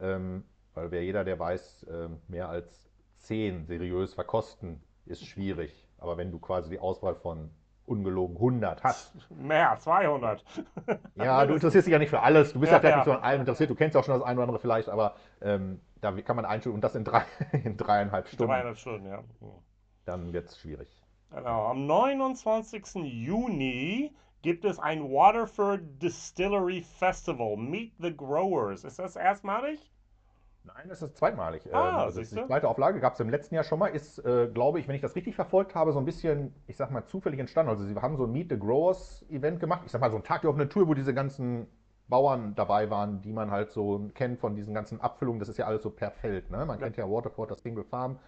ähm, 0.00 0.44
weil 0.78 0.90
wer 0.90 1.04
jeder, 1.04 1.24
der 1.24 1.38
weiß, 1.38 1.86
ähm, 1.90 2.18
mehr 2.28 2.48
als 2.48 2.88
zehn 3.18 3.66
seriös 3.66 4.14
verkosten, 4.14 4.80
ist 5.06 5.26
schwierig. 5.26 5.88
Aber 5.98 6.16
wenn 6.16 6.30
du 6.30 6.38
quasi 6.38 6.70
die 6.70 6.78
Auswahl 6.78 7.16
von 7.16 7.50
ungelogen 7.84 8.36
100 8.36 8.84
hast, 8.84 9.12
Mehr, 9.30 9.76
200. 9.78 10.44
ja, 11.16 11.44
du 11.46 11.54
interessierst 11.54 11.86
dich 11.86 11.92
ja 11.92 11.98
nicht 11.98 12.10
für 12.10 12.20
alles, 12.20 12.52
du 12.52 12.60
bist 12.60 12.70
ja, 12.70 12.76
Ja, 12.76 12.80
vielleicht 12.80 12.92
ja. 12.92 12.96
nicht 12.98 13.06
so 13.06 13.12
an 13.12 13.22
allem 13.22 13.40
interessiert, 13.40 13.70
du 13.70 13.74
kennst 13.74 13.94
ja 13.94 14.00
auch 14.00 14.04
schon 14.04 14.14
das 14.14 14.22
eine 14.22 14.34
oder 14.34 14.44
andere 14.44 14.60
vielleicht, 14.60 14.88
aber 14.88 15.16
ähm, 15.40 15.80
da 16.00 16.12
kann 16.12 16.36
man 16.36 16.44
einstellen 16.44 16.74
und 16.74 16.82
das 16.82 16.94
in, 16.94 17.04
drei, 17.04 17.24
in 17.64 17.76
dreieinhalb 17.76 18.28
Stunden, 18.28 18.52
Dreieinhalb 18.52 18.76
Stunden, 18.76 19.06
ja. 19.08 19.24
dann 20.04 20.32
wird 20.32 20.48
es 20.48 20.58
schwierig. 20.58 20.88
Genau. 21.30 21.66
Am 21.66 21.86
29. 21.86 22.94
Juni 22.94 24.14
gibt 24.42 24.64
es 24.64 24.78
ein 24.78 25.02
Waterford 25.10 25.80
Distillery 26.00 26.82
Festival. 26.82 27.56
Meet 27.56 27.94
the 27.98 28.16
Growers. 28.16 28.84
Ist 28.84 28.98
das 28.98 29.16
erstmalig? 29.16 29.80
Nein, 30.64 30.88
das 30.88 31.02
ist 31.02 31.16
zweitmalig. 31.16 31.64
Ähm, 31.66 31.72
Ah, 31.74 32.04
also 32.04 32.20
das 32.20 32.30
ist 32.30 32.36
die 32.40 32.46
zweite 32.46 32.68
Auflage 32.68 33.00
gab 33.00 33.14
es 33.14 33.20
im 33.20 33.30
letzten 33.30 33.54
Jahr 33.54 33.64
schon 33.64 33.78
mal. 33.78 33.88
Ist, 33.88 34.18
äh, 34.24 34.48
glaube 34.52 34.80
ich, 34.80 34.88
wenn 34.88 34.94
ich 34.94 35.00
das 35.00 35.16
richtig 35.16 35.34
verfolgt 35.34 35.74
habe, 35.74 35.92
so 35.92 35.98
ein 35.98 36.04
bisschen, 36.04 36.54
ich 36.66 36.76
sag 36.76 36.90
mal, 36.90 37.06
zufällig 37.06 37.40
entstanden. 37.40 37.70
Also 37.70 37.84
sie 37.84 37.94
haben 37.96 38.16
so 38.16 38.24
ein 38.24 38.32
Meet 38.32 38.50
the 38.50 38.58
Growers 38.58 39.24
Event 39.30 39.60
gemacht. 39.60 39.82
Ich 39.86 39.92
sag 39.92 40.00
mal, 40.00 40.10
so 40.10 40.16
ein 40.16 40.24
Tag 40.24 40.42
der 40.42 40.50
offenen 40.50 40.68
Tour, 40.68 40.86
wo 40.88 40.94
diese 40.94 41.14
ganzen 41.14 41.66
Bauern 42.08 42.54
dabei 42.54 42.90
waren, 42.90 43.20
die 43.22 43.32
man 43.32 43.50
halt 43.50 43.70
so 43.70 44.10
kennt 44.14 44.40
von 44.40 44.56
diesen 44.56 44.74
ganzen 44.74 45.00
Abfüllungen. 45.00 45.38
Das 45.40 45.48
ist 45.48 45.58
ja 45.58 45.66
alles 45.66 45.82
so 45.82 45.90
per 45.90 46.10
Feld. 46.10 46.50
Ne? 46.50 46.58
Man 46.66 46.78
Ja. 46.78 46.84
kennt 46.84 46.96
ja 46.96 47.08
Waterford, 47.08 47.50
das 47.50 47.62
Single 47.62 47.84
Farm 47.84 48.18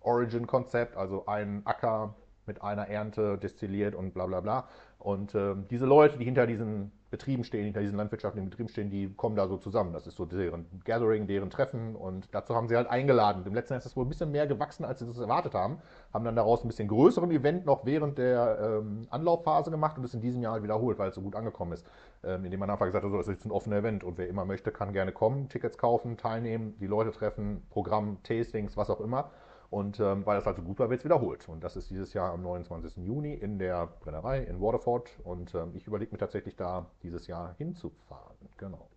Origin 0.00 0.46
Konzept, 0.46 0.96
also 0.96 1.26
ein 1.26 1.60
Acker 1.66 2.14
mit 2.50 2.62
einer 2.62 2.88
Ernte 2.88 3.38
destilliert 3.38 3.94
und 3.94 4.12
bla 4.12 4.26
bla 4.26 4.40
bla. 4.40 4.68
Und 4.98 5.34
ähm, 5.36 5.66
diese 5.70 5.86
Leute, 5.86 6.18
die 6.18 6.24
hinter 6.24 6.48
diesen 6.48 6.90
Betrieben 7.10 7.44
stehen, 7.44 7.64
hinter 7.64 7.80
diesen 7.80 7.96
landwirtschaftlichen 7.96 8.50
Betrieben 8.50 8.68
stehen, 8.68 8.90
die 8.90 9.08
kommen 9.14 9.36
da 9.36 9.46
so 9.46 9.56
zusammen. 9.56 9.92
Das 9.92 10.06
ist 10.08 10.16
so 10.16 10.26
deren 10.26 10.66
Gathering, 10.84 11.28
deren 11.28 11.48
Treffen 11.48 11.94
und 11.94 12.28
dazu 12.32 12.54
haben 12.56 12.68
sie 12.68 12.76
halt 12.76 12.88
eingeladen. 12.88 13.44
Im 13.46 13.54
letzten 13.54 13.74
Jahr 13.74 13.78
ist 13.78 13.84
das 13.84 13.96
wohl 13.96 14.04
ein 14.04 14.08
bisschen 14.08 14.32
mehr 14.32 14.48
gewachsen, 14.48 14.84
als 14.84 14.98
sie 14.98 15.06
das 15.06 15.18
erwartet 15.18 15.54
haben. 15.54 15.78
Haben 16.12 16.24
dann 16.24 16.36
daraus 16.36 16.64
ein 16.64 16.68
bisschen 16.68 16.88
größeren 16.88 17.30
Event 17.30 17.66
noch 17.66 17.86
während 17.86 18.18
der 18.18 18.80
ähm, 18.82 19.06
Anlaufphase 19.10 19.70
gemacht 19.70 19.96
und 19.96 20.04
es 20.04 20.12
in 20.12 20.20
diesem 20.20 20.42
Jahr 20.42 20.54
halt 20.54 20.64
wiederholt, 20.64 20.98
weil 20.98 21.10
es 21.10 21.14
so 21.14 21.22
gut 21.22 21.36
angekommen 21.36 21.72
ist. 21.72 21.86
Ähm, 22.24 22.44
indem 22.44 22.60
man 22.60 22.68
einfach 22.68 22.86
gesagt 22.86 23.04
hat, 23.04 23.10
so, 23.12 23.16
das 23.16 23.28
ist 23.28 23.46
ein 23.46 23.52
offener 23.52 23.76
Event 23.76 24.02
und 24.02 24.18
wer 24.18 24.28
immer 24.28 24.44
möchte, 24.44 24.72
kann 24.72 24.92
gerne 24.92 25.12
kommen, 25.12 25.48
Tickets 25.48 25.78
kaufen, 25.78 26.16
teilnehmen, 26.16 26.74
die 26.80 26.88
Leute 26.88 27.12
treffen, 27.12 27.62
Programm, 27.70 28.18
Tastings, 28.22 28.76
was 28.76 28.90
auch 28.90 29.00
immer. 29.00 29.30
Und 29.70 30.00
ähm, 30.00 30.26
weil 30.26 30.36
das 30.36 30.46
halt 30.46 30.56
so 30.56 30.62
gut 30.62 30.80
war, 30.80 30.90
wird 30.90 31.00
es 31.00 31.04
wiederholt. 31.04 31.48
Und 31.48 31.62
das 31.62 31.76
ist 31.76 31.90
dieses 31.90 32.12
Jahr 32.12 32.32
am 32.32 32.42
29. 32.42 32.96
Juni 33.04 33.34
in 33.34 33.58
der 33.58 33.86
Brennerei 33.86 34.40
in 34.40 34.60
Waterford. 34.60 35.08
Und 35.22 35.54
ähm, 35.54 35.72
ich 35.74 35.86
überlege 35.86 36.10
mir 36.10 36.18
tatsächlich 36.18 36.56
da 36.56 36.86
dieses 37.04 37.28
Jahr 37.28 37.54
hinzufahren. 37.56 38.36
Genau. 38.56 38.88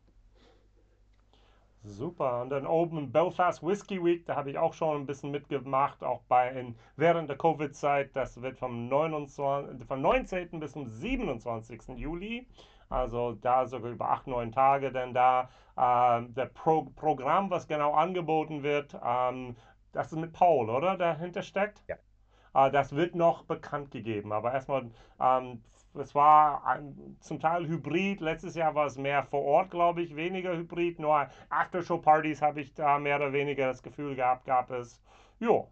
Super. 1.84 2.42
Und 2.42 2.50
dann 2.50 2.66
oben 2.66 3.12
Belfast 3.12 3.62
Whiskey 3.62 4.04
Week, 4.04 4.26
da 4.26 4.36
habe 4.36 4.50
ich 4.50 4.58
auch 4.58 4.74
schon 4.74 5.02
ein 5.02 5.06
bisschen 5.06 5.32
mitgemacht, 5.32 6.02
auch 6.02 6.22
bei 6.30 6.50
in, 6.50 6.76
während 6.96 7.30
der 7.30 7.38
Covid-Zeit. 7.38 8.16
Das 8.16 8.42
wird 8.42 8.58
vom, 8.58 8.88
29, 8.88 9.86
vom 9.86 10.02
19. 10.02 10.60
bis 10.60 10.72
zum 10.72 10.88
27. 10.88 11.82
Juli. 11.98 12.48
Also 12.90 13.34
da 13.34 13.68
sogar 13.68 13.92
über 13.92 14.10
acht, 14.10 14.28
neun 14.28 14.52
Tage, 14.52 14.92
denn 14.92 15.14
da 15.14 15.50
ähm, 15.78 16.34
der 16.36 16.46
Pro 16.46 16.84
Programm, 16.96 17.50
was 17.50 17.68
genau 17.68 17.94
angeboten 17.94 18.64
wird, 18.64 18.96
ähm, 19.04 19.56
das 19.94 20.12
ist 20.12 20.20
mit 20.20 20.34
Paul, 20.34 20.70
oder? 20.70 20.98
Dahinter 20.98 21.42
steckt? 21.42 21.82
Ja. 21.88 21.96
Äh, 22.54 22.72
das 22.72 22.94
wird 22.96 23.16
noch 23.16 23.44
bekannt 23.46 23.92
gegeben. 23.92 24.34
Aber 24.34 24.54
erstmal, 24.54 24.92
ähm, 25.20 25.64
es 25.96 26.14
war 26.14 26.66
ein, 26.66 27.18
zum 27.22 27.40
Teil 27.40 27.68
Hybrid. 27.68 28.20
Letztes 28.20 28.56
Jahr 28.56 28.76
war 28.76 28.88
es 28.88 28.98
mehr 28.98 29.24
vor 29.24 29.44
Ort, 29.44 29.72
glaube 29.72 30.02
ich, 30.02 30.16
weniger 30.16 30.56
Hybrid. 30.58 31.00
Nur 31.00 31.28
Aftershow-Partys 31.50 32.42
habe 32.42 32.62
ich 32.62 32.74
da 32.74 33.00
mehr 33.00 33.16
oder 33.18 33.32
weniger 33.32 33.68
das 33.68 33.82
Gefühl 33.82 34.16
gehabt, 34.16 34.46
gab 34.46 34.72
es. 34.72 35.02
Jo, 35.40 35.70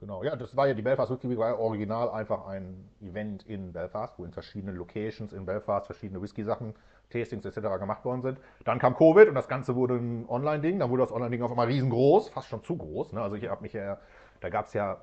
Genau, 0.00 0.22
ja, 0.22 0.36
das 0.36 0.54
war 0.54 0.68
ja 0.68 0.74
die 0.74 0.82
Belfast 0.82 1.10
Whisky 1.10 1.28
Week, 1.28 1.38
war 1.38 1.48
ja 1.48 1.56
original 1.56 2.08
einfach 2.10 2.46
ein 2.46 2.88
Event 3.00 3.44
in 3.46 3.72
Belfast, 3.72 4.16
wo 4.16 4.24
in 4.24 4.32
verschiedenen 4.32 4.76
Locations 4.76 5.32
in 5.32 5.44
Belfast 5.44 5.86
verschiedene 5.86 6.22
Whisky-Sachen, 6.22 6.74
Tastings 7.10 7.44
etc. 7.44 7.78
gemacht 7.78 8.04
worden 8.04 8.22
sind. 8.22 8.38
Dann 8.64 8.78
kam 8.78 8.96
Covid 8.96 9.28
und 9.28 9.34
das 9.34 9.48
Ganze 9.48 9.74
wurde 9.74 9.94
ein 9.96 10.28
Online-Ding, 10.28 10.78
dann 10.78 10.90
wurde 10.90 11.02
das 11.02 11.12
Online-Ding 11.12 11.42
auf 11.42 11.50
einmal 11.50 11.66
riesengroß, 11.66 12.30
fast 12.30 12.48
schon 12.48 12.62
zu 12.64 12.76
groß. 12.76 13.12
Ne? 13.12 13.22
Also 13.22 13.36
ich 13.36 13.48
habe 13.48 13.62
mich 13.62 13.72
ja, 13.72 13.98
da 14.40 14.48
gab 14.50 14.66
es 14.66 14.72
ja, 14.74 15.00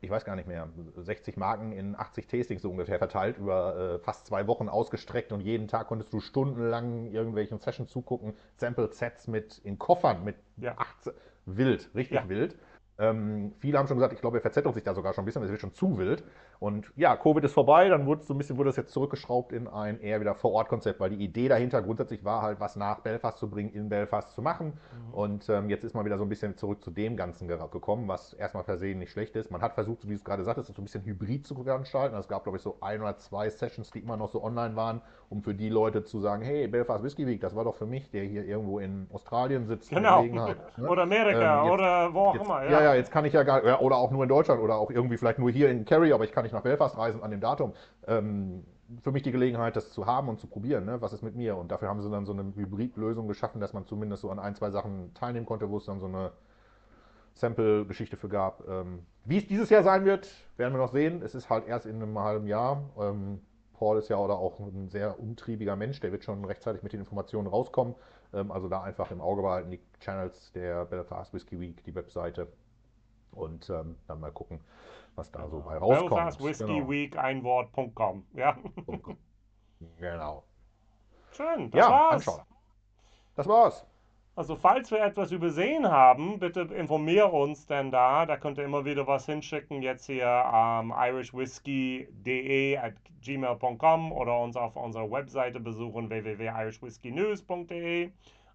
ich 0.00 0.10
weiß 0.10 0.24
gar 0.24 0.36
nicht 0.36 0.48
mehr, 0.48 0.68
60 0.96 1.36
Marken 1.36 1.72
in 1.72 1.96
80 1.96 2.26
Tastings 2.26 2.62
so 2.62 2.70
ungefähr 2.70 2.98
verteilt, 2.98 3.38
über 3.38 3.94
äh, 3.94 3.98
fast 3.98 4.26
zwei 4.26 4.46
Wochen 4.46 4.68
ausgestreckt 4.68 5.32
und 5.32 5.40
jeden 5.40 5.68
Tag 5.68 5.88
konntest 5.88 6.12
du 6.12 6.20
stundenlang 6.20 7.06
irgendwelchen 7.06 7.58
Sessions 7.58 7.90
zugucken, 7.90 8.34
Sample-Sets 8.56 9.28
mit 9.28 9.58
in 9.64 9.78
Koffern 9.78 10.24
mit 10.24 10.36
Ja. 10.56 10.74
18, 10.76 11.12
wild, 11.46 11.90
richtig 11.94 12.16
Ja. 12.16 12.28
wild. 12.28 12.56
Ähm, 12.98 13.52
viele 13.58 13.78
haben 13.78 13.88
schon 13.88 13.96
gesagt, 13.96 14.12
ich 14.12 14.20
glaube, 14.20 14.38
er 14.38 14.40
verzettelt 14.42 14.74
sich 14.74 14.84
da 14.84 14.94
sogar 14.94 15.12
schon 15.14 15.22
ein 15.22 15.26
bisschen, 15.26 15.42
es 15.42 15.50
wird 15.50 15.60
schon 15.60 15.74
zu 15.74 15.98
wild. 15.98 16.22
Und 16.60 16.92
ja, 16.96 17.16
Covid 17.16 17.42
ist 17.44 17.52
vorbei, 17.52 17.88
dann 17.88 18.06
wurde 18.06 18.22
so 18.22 18.32
ein 18.32 18.38
bisschen 18.38 18.56
wurde 18.56 18.68
das 18.68 18.76
jetzt 18.76 18.92
zurückgeschraubt 18.92 19.52
in 19.52 19.66
ein 19.66 20.00
eher 20.00 20.20
wieder 20.20 20.34
Vor-Ort-Konzept, 20.36 21.00
weil 21.00 21.10
die 21.10 21.22
Idee 21.22 21.48
dahinter 21.48 21.82
grundsätzlich 21.82 22.24
war 22.24 22.42
halt, 22.42 22.60
was 22.60 22.76
nach 22.76 23.00
Belfast 23.00 23.38
zu 23.38 23.50
bringen, 23.50 23.70
in 23.72 23.88
Belfast 23.88 24.30
zu 24.34 24.40
machen. 24.42 24.74
Und 25.12 25.48
ähm, 25.48 25.68
jetzt 25.68 25.82
ist 25.84 25.94
man 25.94 26.04
wieder 26.04 26.16
so 26.16 26.24
ein 26.24 26.28
bisschen 26.28 26.56
zurück 26.56 26.82
zu 26.82 26.90
dem 26.92 27.16
Ganzen 27.16 27.48
gekommen, 27.48 28.06
was 28.06 28.32
erstmal 28.34 28.62
per 28.62 28.78
se 28.78 28.86
nicht 28.94 29.10
schlecht 29.10 29.34
ist. 29.34 29.50
Man 29.50 29.60
hat 29.60 29.74
versucht, 29.74 30.02
so 30.02 30.08
wie 30.08 30.12
du 30.12 30.18
es 30.18 30.24
gerade 30.24 30.44
sagtest, 30.44 30.72
so 30.74 30.80
ein 30.80 30.84
bisschen 30.84 31.04
hybrid 31.04 31.44
zu 31.46 31.54
veranstalten. 31.62 32.16
Es 32.16 32.28
gab, 32.28 32.44
glaube 32.44 32.56
ich, 32.58 32.62
so 32.62 32.76
ein 32.80 33.00
oder 33.02 33.18
zwei 33.18 33.50
Sessions, 33.50 33.90
die 33.90 33.98
immer 33.98 34.16
noch 34.16 34.28
so 34.30 34.42
online 34.42 34.76
waren, 34.76 35.00
um 35.30 35.42
für 35.42 35.54
die 35.54 35.68
Leute 35.68 36.04
zu 36.04 36.20
sagen, 36.20 36.42
hey, 36.42 36.68
Belfast 36.68 37.02
Whisky 37.02 37.26
Week, 37.26 37.40
das 37.40 37.56
war 37.56 37.64
doch 37.64 37.74
für 37.74 37.86
mich, 37.86 38.10
der 38.10 38.22
hier 38.22 38.44
irgendwo 38.44 38.78
in 38.78 39.08
Australien 39.12 39.66
sitzt. 39.66 39.90
genau. 39.90 40.22
Ne? 40.22 40.56
Oder 40.88 41.02
Amerika 41.02 41.58
Ähm, 41.60 41.64
jetzt- 41.64 41.72
oder 41.74 42.14
wo 42.14 42.18
auch 42.20 42.34
Jetzt, 42.34 42.44
immer. 42.44 42.64
ja. 42.64 42.70
ja, 42.70 42.83
jetzt 42.92 43.10
kann 43.10 43.24
ich 43.24 43.32
ja 43.32 43.42
gar 43.44 43.64
ja, 43.64 43.80
oder 43.80 43.96
auch 43.96 44.10
nur 44.10 44.24
in 44.24 44.28
Deutschland 44.28 44.60
oder 44.60 44.76
auch 44.76 44.90
irgendwie 44.90 45.16
vielleicht 45.16 45.38
nur 45.38 45.50
hier 45.50 45.70
in 45.70 45.86
Kerry, 45.86 46.12
aber 46.12 46.24
ich 46.24 46.32
kann 46.32 46.42
nicht 46.42 46.52
nach 46.52 46.62
Belfast 46.62 46.98
reisen 46.98 47.22
an 47.22 47.30
dem 47.30 47.40
Datum. 47.40 47.72
Ähm, 48.06 48.64
für 49.02 49.12
mich 49.12 49.22
die 49.22 49.32
Gelegenheit, 49.32 49.76
das 49.76 49.90
zu 49.90 50.06
haben 50.06 50.28
und 50.28 50.38
zu 50.38 50.46
probieren, 50.46 50.84
ne? 50.84 51.00
was 51.00 51.12
ist 51.12 51.22
mit 51.22 51.34
mir? 51.34 51.56
Und 51.56 51.70
dafür 51.70 51.88
haben 51.88 52.02
sie 52.02 52.10
dann 52.10 52.26
so 52.26 52.32
eine 52.32 52.52
Hybridlösung 52.54 53.28
geschaffen, 53.28 53.60
dass 53.60 53.72
man 53.72 53.86
zumindest 53.86 54.22
so 54.22 54.30
an 54.30 54.38
ein, 54.38 54.54
zwei 54.54 54.70
Sachen 54.70 55.14
teilnehmen 55.14 55.46
konnte, 55.46 55.70
wo 55.70 55.78
es 55.78 55.86
dann 55.86 56.00
so 56.00 56.06
eine 56.06 56.32
Sample-Geschichte 57.34 58.16
für 58.16 58.28
gab. 58.28 58.68
Ähm, 58.68 59.06
wie 59.24 59.38
es 59.38 59.46
dieses 59.46 59.70
Jahr 59.70 59.82
sein 59.82 60.04
wird, 60.04 60.28
werden 60.56 60.74
wir 60.74 60.78
noch 60.78 60.92
sehen. 60.92 61.22
Es 61.22 61.34
ist 61.34 61.48
halt 61.48 61.66
erst 61.66 61.86
in 61.86 61.96
einem 61.96 62.18
halben 62.18 62.46
Jahr. 62.46 62.82
Ähm, 62.98 63.40
Paul 63.72 63.98
ist 63.98 64.08
ja 64.08 64.16
oder 64.16 64.38
auch 64.38 64.60
ein 64.60 64.88
sehr 64.88 65.18
umtriebiger 65.18 65.76
Mensch, 65.76 66.00
der 66.00 66.12
wird 66.12 66.22
schon 66.22 66.44
rechtzeitig 66.44 66.82
mit 66.82 66.92
den 66.92 67.00
Informationen 67.00 67.48
rauskommen. 67.48 67.94
Ähm, 68.32 68.52
also 68.52 68.68
da 68.68 68.82
einfach 68.82 69.10
im 69.10 69.20
Auge 69.20 69.42
behalten, 69.42 69.70
die 69.70 69.80
Channels 70.00 70.52
der 70.52 70.84
Belfast 70.84 71.32
Whisky 71.34 71.58
Week, 71.58 71.82
die 71.84 71.94
Webseite 71.94 72.48
und 73.34 73.68
ähm, 73.70 73.96
dann 74.06 74.20
mal 74.20 74.32
gucken, 74.32 74.60
was 75.16 75.30
da 75.30 75.46
so 75.48 75.60
bei 75.60 75.76
rauskommt. 75.76 76.10
Belfast 76.10 76.42
Whiskey 76.42 76.88
Week, 76.88 77.16
ein 77.18 77.42
Wort.com. 77.44 78.24
Ja, 78.34 78.56
Genau. 78.86 79.16
genau. 79.98 80.44
schön. 81.32 81.70
Das 81.70 81.78
Ja, 81.86 81.90
war's. 81.90 82.28
anschauen. 82.28 82.46
Das 83.36 83.46
war's. 83.48 83.86
Also 84.36 84.56
falls 84.56 84.90
wir 84.90 85.00
etwas 85.00 85.30
übersehen 85.30 85.88
haben, 85.88 86.40
bitte 86.40 86.62
informier 86.62 87.32
uns 87.32 87.66
denn 87.66 87.92
da. 87.92 88.26
Da 88.26 88.36
könnt 88.36 88.58
ihr 88.58 88.64
immer 88.64 88.84
wieder 88.84 89.06
was 89.06 89.26
hinschicken. 89.26 89.80
Jetzt 89.80 90.06
hier 90.06 90.26
ähm, 90.52 90.92
irishwhiskey.de 90.96 92.76
at 92.78 92.94
gmail.com 93.22 94.10
oder 94.12 94.40
uns 94.40 94.56
auf 94.56 94.74
unserer 94.74 95.08
Webseite 95.10 95.60
besuchen 95.60 96.10
www.irishwhiskeynews.de. 96.10 98.10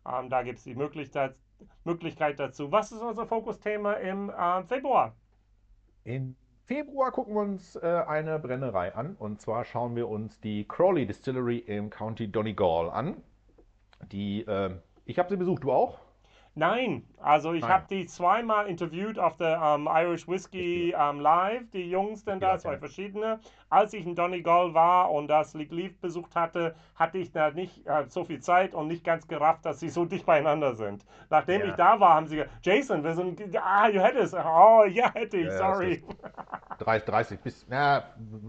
Ähm, 0.06 0.30
da 0.30 0.44
gibt 0.44 0.58
es 0.60 0.66
die 0.66 0.76
Möglichkeit, 0.76 1.36
Möglichkeit 1.84 2.40
dazu. 2.40 2.72
Was 2.72 2.92
ist 2.92 3.02
unser 3.02 3.26
Fokusthema 3.26 3.94
im 3.94 4.30
äh, 4.30 4.64
Februar? 4.64 5.16
Im 6.04 6.36
Februar 6.66 7.12
gucken 7.12 7.34
wir 7.34 7.42
uns 7.42 7.76
äh, 7.76 8.04
eine 8.08 8.40
Brennerei 8.40 8.94
an. 8.94 9.16
Und 9.16 9.42
zwar 9.42 9.66
schauen 9.66 9.96
wir 9.96 10.08
uns 10.08 10.40
die 10.40 10.68
Crawley 10.68 11.06
Distillery 11.06 11.58
im 11.58 11.90
County 11.90 12.32
Donegal 12.32 12.90
an. 12.90 13.18
Die 14.12 14.42
äh, 14.42 14.76
Ich 15.06 15.18
habe 15.20 15.30
sie 15.30 15.38
besucht, 15.38 15.64
du 15.64 15.72
auch? 15.72 16.00
Nein, 16.60 17.04
also 17.22 17.54
ich 17.54 17.64
habe 17.64 17.86
die 17.90 18.06
zweimal 18.06 18.68
interviewt 18.68 19.18
auf 19.18 19.38
der 19.38 19.62
ähm, 19.64 19.88
Irish 19.90 20.28
Whiskey 20.28 20.94
ähm, 20.98 21.22
Live, 21.22 21.64
die 21.72 21.90
Jungs 21.90 22.26
denn 22.26 22.42
da, 22.42 22.52
Ja, 22.52 22.58
zwei 22.58 22.74
ja. 22.74 22.80
verschiedene. 22.80 23.40
Als 23.70 23.94
ich 23.94 24.06
in 24.06 24.14
Donegal 24.14 24.74
war 24.74 25.10
und 25.12 25.30
das 25.30 25.54
League 25.54 25.72
Leaf 25.72 25.98
besucht 26.02 26.36
hatte, 26.36 26.76
hatte 26.96 27.18
ich 27.18 27.32
da 27.32 27.52
nicht 27.52 27.88
äh, 27.88 28.04
so 28.10 28.26
viel 28.26 28.42
Zeit 28.42 28.74
und 28.74 28.88
nicht 28.88 29.06
ganz 29.06 29.26
gerafft, 29.30 29.66
dass 29.66 29.80
sie 29.80 29.88
so 29.88 30.04
dicht 30.14 30.26
beieinander 30.26 30.76
sind. 30.76 31.06
Nachdem 31.30 31.62
Ja. 31.62 31.68
ich 31.68 31.74
da 31.76 31.98
war, 32.02 32.16
haben 32.16 32.28
sie 32.28 32.36
gesagt, 32.36 32.52
Jason, 32.66 33.04
wir 33.06 33.14
sind, 33.14 33.42
ah, 33.58 33.88
you 33.88 34.02
had 34.02 34.16
it. 34.16 34.34
Oh, 34.34 34.84
ja, 34.84 35.14
hätte 35.14 35.38
ich, 35.38 35.52
sorry. 35.54 36.04
30, 36.80 37.06
30 37.10 37.40
bis 37.40 37.66
na, 37.70 38.04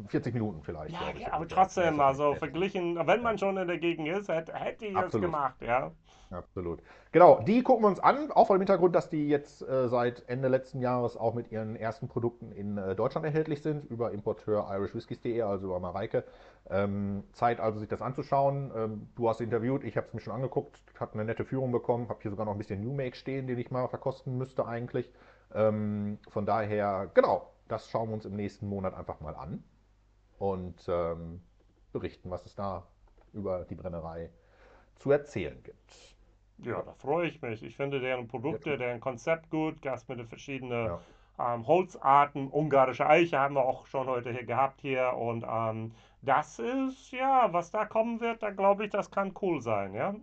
40 0.09 0.35
Minuten 0.35 0.63
vielleicht. 0.65 0.91
Ja, 0.91 1.33
aber 1.33 1.47
trotzdem, 1.47 2.01
also 2.01 2.35
verglichen, 2.35 2.97
wenn 3.07 3.23
man 3.23 3.39
schon 3.39 3.57
in 3.57 3.69
der 3.69 3.79
Gegend 3.79 4.09
ist, 4.09 4.29
hätte, 4.29 4.53
hätte 4.55 4.87
ich 4.87 4.97
es 4.97 5.05
Absolut. 5.05 5.27
gemacht, 5.27 5.55
ja. 5.61 5.93
Absolut. 6.31 6.81
Genau, 7.13 7.41
die 7.41 7.63
gucken 7.63 7.83
wir 7.85 7.89
uns 7.89 7.99
an, 8.01 8.31
auch 8.33 8.47
vor 8.47 8.57
dem 8.57 8.61
Hintergrund, 8.61 8.95
dass 8.95 9.09
die 9.09 9.29
jetzt 9.29 9.63
äh, 9.63 9.89
seit 9.89 10.29
Ende 10.29 10.49
letzten 10.49 10.81
Jahres 10.81 11.17
auch 11.17 11.35
mit 11.35 11.51
ihren 11.53 11.77
ersten 11.77 12.09
Produkten 12.09 12.53
in 12.53 12.79
äh, 12.79 12.95
Deutschland 12.95 13.25
erhältlich 13.25 13.63
sind, 13.63 13.85
über 13.91 14.13
Importeur 14.13 14.69
irishwhiskies.de, 14.71 15.43
also 15.43 15.67
über 15.67 15.81
Mareike. 15.81 16.25
Ähm, 16.69 17.25
Zeit 17.33 17.61
also, 17.61 17.79
sich 17.79 17.89
das 17.89 18.03
anzuschauen. 18.03 18.71
Ähm, 18.75 19.09
du 19.17 19.29
hast 19.29 19.41
interviewt, 19.41 19.85
ich 19.85 19.97
habe 19.97 20.07
es 20.07 20.15
mir 20.15 20.21
schon 20.21 20.35
angeguckt, 20.35 20.81
habe 20.99 21.15
eine 21.15 21.25
nette 21.25 21.45
Führung 21.45 21.73
bekommen, 21.73 22.09
habe 22.09 22.21
hier 22.23 22.31
sogar 22.31 22.47
noch 22.47 22.53
ein 22.53 22.59
bisschen 22.59 22.83
New 22.83 22.93
Make 22.93 23.17
stehen, 23.17 23.47
den 23.47 23.59
ich 23.59 23.71
mal 23.71 23.89
verkosten 23.89 24.37
müsste 24.37 24.67
eigentlich. 24.67 25.11
Ähm, 25.55 26.19
von 26.29 26.47
daher, 26.47 27.11
genau, 27.15 27.51
das 27.69 27.89
schauen 27.89 28.09
wir 28.09 28.15
uns 28.15 28.25
im 28.25 28.37
nächsten 28.37 28.69
Monat 28.69 28.95
einfach 28.95 29.21
mal 29.21 29.35
an 29.35 29.63
und 30.39 30.87
ähm, 30.89 31.41
berichten, 31.93 32.31
was 32.31 32.45
es 32.47 32.55
da 32.55 32.87
über 33.33 33.65
die 33.65 33.75
Brennerei 33.75 34.31
zu 34.97 35.11
erzählen 35.11 35.63
gibt. 35.63 36.17
Ja, 36.63 36.83
da 36.83 36.93
freue 36.95 37.29
ich 37.29 37.41
mich. 37.43 37.63
Ich 37.63 37.77
finde 37.77 38.01
deren 38.01 38.29
Produkte, 38.29 38.71
Ja. 38.71 38.77
deren 38.77 39.01
Konzept 39.01 39.51
gut, 39.51 39.81
Gas 39.83 40.07
mit 40.09 40.19
den 40.19 40.27
verschiedenen 40.27 40.87
Ja. 40.87 41.55
ähm, 41.55 41.67
Holzarten. 41.67 42.49
Ungarische 42.49 43.07
Eiche 43.07 43.39
haben 43.39 43.55
wir 43.55 43.65
auch 43.65 43.87
schon 43.87 44.07
heute 44.07 44.31
hier 44.31 44.45
gehabt 44.45 44.81
hier. 44.81 45.15
Und 45.17 45.45
ähm, 45.49 45.93
das 46.23 46.59
ist, 46.59 47.13
ja, 47.13 47.53
was 47.53 47.71
da 47.71 47.87
kommen 47.87 48.21
wird, 48.21 48.43
da 48.43 48.51
glaube 48.51 48.85
ich, 48.85 48.91
das 48.91 49.11
kann 49.11 49.33
cool 49.41 49.61
sein, 49.63 49.95
ja. 49.95 50.15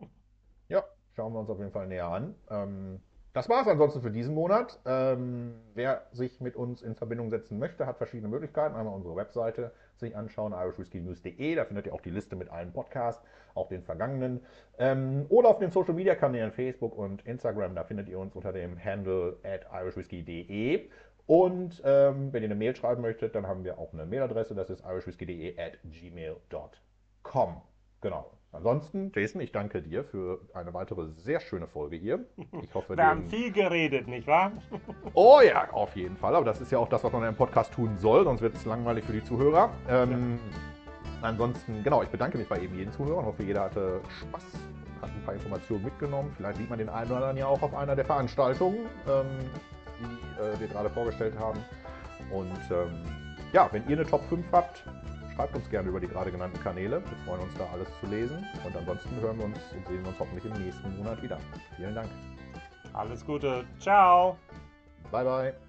Ja, 0.70 0.84
schauen 1.16 1.34
wir 1.34 1.40
uns 1.40 1.50
auf 1.50 1.60
jeden 1.60 1.72
Fall 1.72 1.88
näher 1.88 2.08
an. 2.08 2.36
Ähm, 2.50 3.02
das 3.34 3.50
war 3.50 3.62
es 3.62 3.68
ansonsten 3.68 4.02
für 4.02 4.12
diesen 4.12 4.34
Monat. 4.36 4.80
Ähm, 4.86 5.56
wer 5.74 6.08
sich 6.12 6.40
mit 6.42 6.56
uns 6.56 6.82
in 6.82 6.96
Verbindung 6.96 7.30
setzen 7.30 7.60
möchte, 7.60 7.86
hat 7.86 7.98
verschiedene 7.98 8.30
Möglichkeiten. 8.30 8.76
Einmal 8.76 8.94
unsere 8.94 9.16
Webseite 9.16 9.72
sich 10.00 10.16
anschauen, 10.16 10.54
irishwhiskeynews.de. 10.54 11.56
Da 11.56 11.66
findet 11.66 11.88
ihr 11.88 11.93
auch 11.93 12.02
die 12.02 12.10
Liste 12.10 12.36
mit 12.36 12.50
allen 12.50 12.72
Podcasts, 12.74 13.24
auch 13.56 13.68
den 13.68 13.84
vergangenen. 13.84 14.41
Ähm, 14.78 15.26
oder 15.30 15.50
auf 15.50 15.60
den 15.60 15.72
Social 15.72 15.93
Media 15.93 16.16
Kanälen 16.16 16.52
Facebook 16.52 16.98
und 16.98 17.26
Instagram. 17.26 17.76
Da 17.76 17.84
findet 17.84 18.10
ihr 18.10 18.20
uns 18.20 18.36
unter 18.36 18.54
dem 18.54 18.84
Handle 18.84 19.38
at 19.43 19.66
irishwhiskey.de. 19.74 20.89
Und 21.26 21.82
ähm, 21.84 22.32
wenn 22.32 22.43
ihr 22.43 22.48
eine 22.48 22.56
Mail 22.56 22.76
schreiben 22.76 23.02
möchtet, 23.02 23.36
dann 23.36 23.48
haben 23.48 23.64
wir 23.64 23.78
auch 23.78 23.93
eine 23.93 24.06
Mailadresse. 24.06 24.56
Das 24.56 24.70
ist 24.70 24.84
irishwhiskey.de 24.86 25.60
at 25.60 25.78
gmail.com. 25.84 27.62
Genau. 28.02 28.37
Ansonsten, 28.58 29.12
Jason, 29.14 29.39
ich 29.39 29.51
danke 29.51 29.84
dir 29.84 30.03
für 30.03 30.39
eine 30.55 30.74
weitere 30.74 31.08
sehr 31.12 31.39
schöne 31.39 31.68
Folge 31.68 31.95
hier. 31.95 32.26
Ich 32.64 32.74
hoffe, 32.74 32.97
Wir 32.97 33.05
haben 33.05 33.30
viel 33.30 33.51
geredet, 33.51 34.08
nicht 34.08 34.26
wahr? 34.26 34.51
Oh 35.14 35.39
ja, 35.45 35.70
auf 35.72 35.95
jeden 35.95 36.18
Fall. 36.18 36.36
Aber 36.36 36.43
das 36.45 36.60
ist 36.60 36.72
ja 36.72 36.80
auch 36.80 36.89
das, 36.89 37.03
was 37.03 37.12
man 37.12 37.22
in 37.22 37.28
einem 37.28 37.38
Podcast 37.38 37.72
tun 37.74 37.97
soll, 37.97 38.24
sonst 38.24 38.41
wird 38.41 38.55
es 38.55 38.66
langweilig 38.66 39.05
für 39.05 39.14
die 39.14 39.24
Zuhörer. 39.24 39.70
Ähm, 39.88 40.39
Ansonsten, 41.22 41.84
genau, 41.84 42.03
ich 42.03 42.10
bedanke 42.10 42.38
mich 42.38 42.47
bei 42.47 42.60
eben 42.60 42.76
jeden 42.76 42.91
Zuhörer 42.91 43.20
und 43.20 43.26
hoffe, 43.26 43.43
jeder 43.43 43.62
hatte 43.62 44.01
Spaß, 44.20 44.43
hat 45.01 45.10
ein 45.10 45.24
paar 45.26 45.34
Informationen 45.34 45.84
mitgenommen. 45.84 46.32
Vielleicht 46.38 46.58
sieht 46.58 46.70
man 46.70 46.78
den 46.78 46.89
einen 46.89 47.10
oder 47.10 47.18
anderen 47.18 47.38
ja 47.38 47.47
auch 47.47 47.62
auf 47.62 47.74
einer 47.74 47.95
der 47.95 48.05
Veranstaltungen, 48.05 48.86
ähm, 49.08 49.26
die 49.99 50.41
äh, 50.41 50.60
wir 50.60 50.68
gerade 50.68 50.89
vorgestellt 50.89 51.34
haben. 51.39 51.60
Und 52.32 52.51
ähm, 52.72 53.03
ja, 53.51 53.68
wenn 53.72 53.88
ihr 53.88 53.97
eine 53.97 54.05
Top 54.05 54.24
5 54.30 54.45
habt, 54.51 54.84
schreibt 55.38 55.56
uns 55.56 55.70
gerne 55.70 55.90
über 55.90 56.00
die 56.00 56.08
gerade 56.08 56.32
genannten 56.32 56.60
Kanäle. 56.60 57.04
Wir 57.04 57.18
freuen 57.26 57.42
uns 57.42 57.54
da 57.58 57.68
alles 57.72 57.88
zu 58.00 58.08
lesen. 58.08 58.44
Und 58.66 58.76
ansonsten 58.76 59.22
hören 59.22 59.38
wir 59.38 59.46
uns 59.46 59.60
und 59.76 59.88
sehen 59.88 60.04
uns 60.04 60.20
hoffentlich 60.20 60.46
im 60.46 60.54
nächsten 60.54 60.98
Monat 60.98 61.22
wieder. 61.22 61.40
Vielen 61.76 61.94
Dank. 61.94 62.10
Alles 62.94 63.24
Gute. 63.24 63.64
Ciao. 63.80 64.38
Bye, 65.12 65.24
bye. 65.24 65.66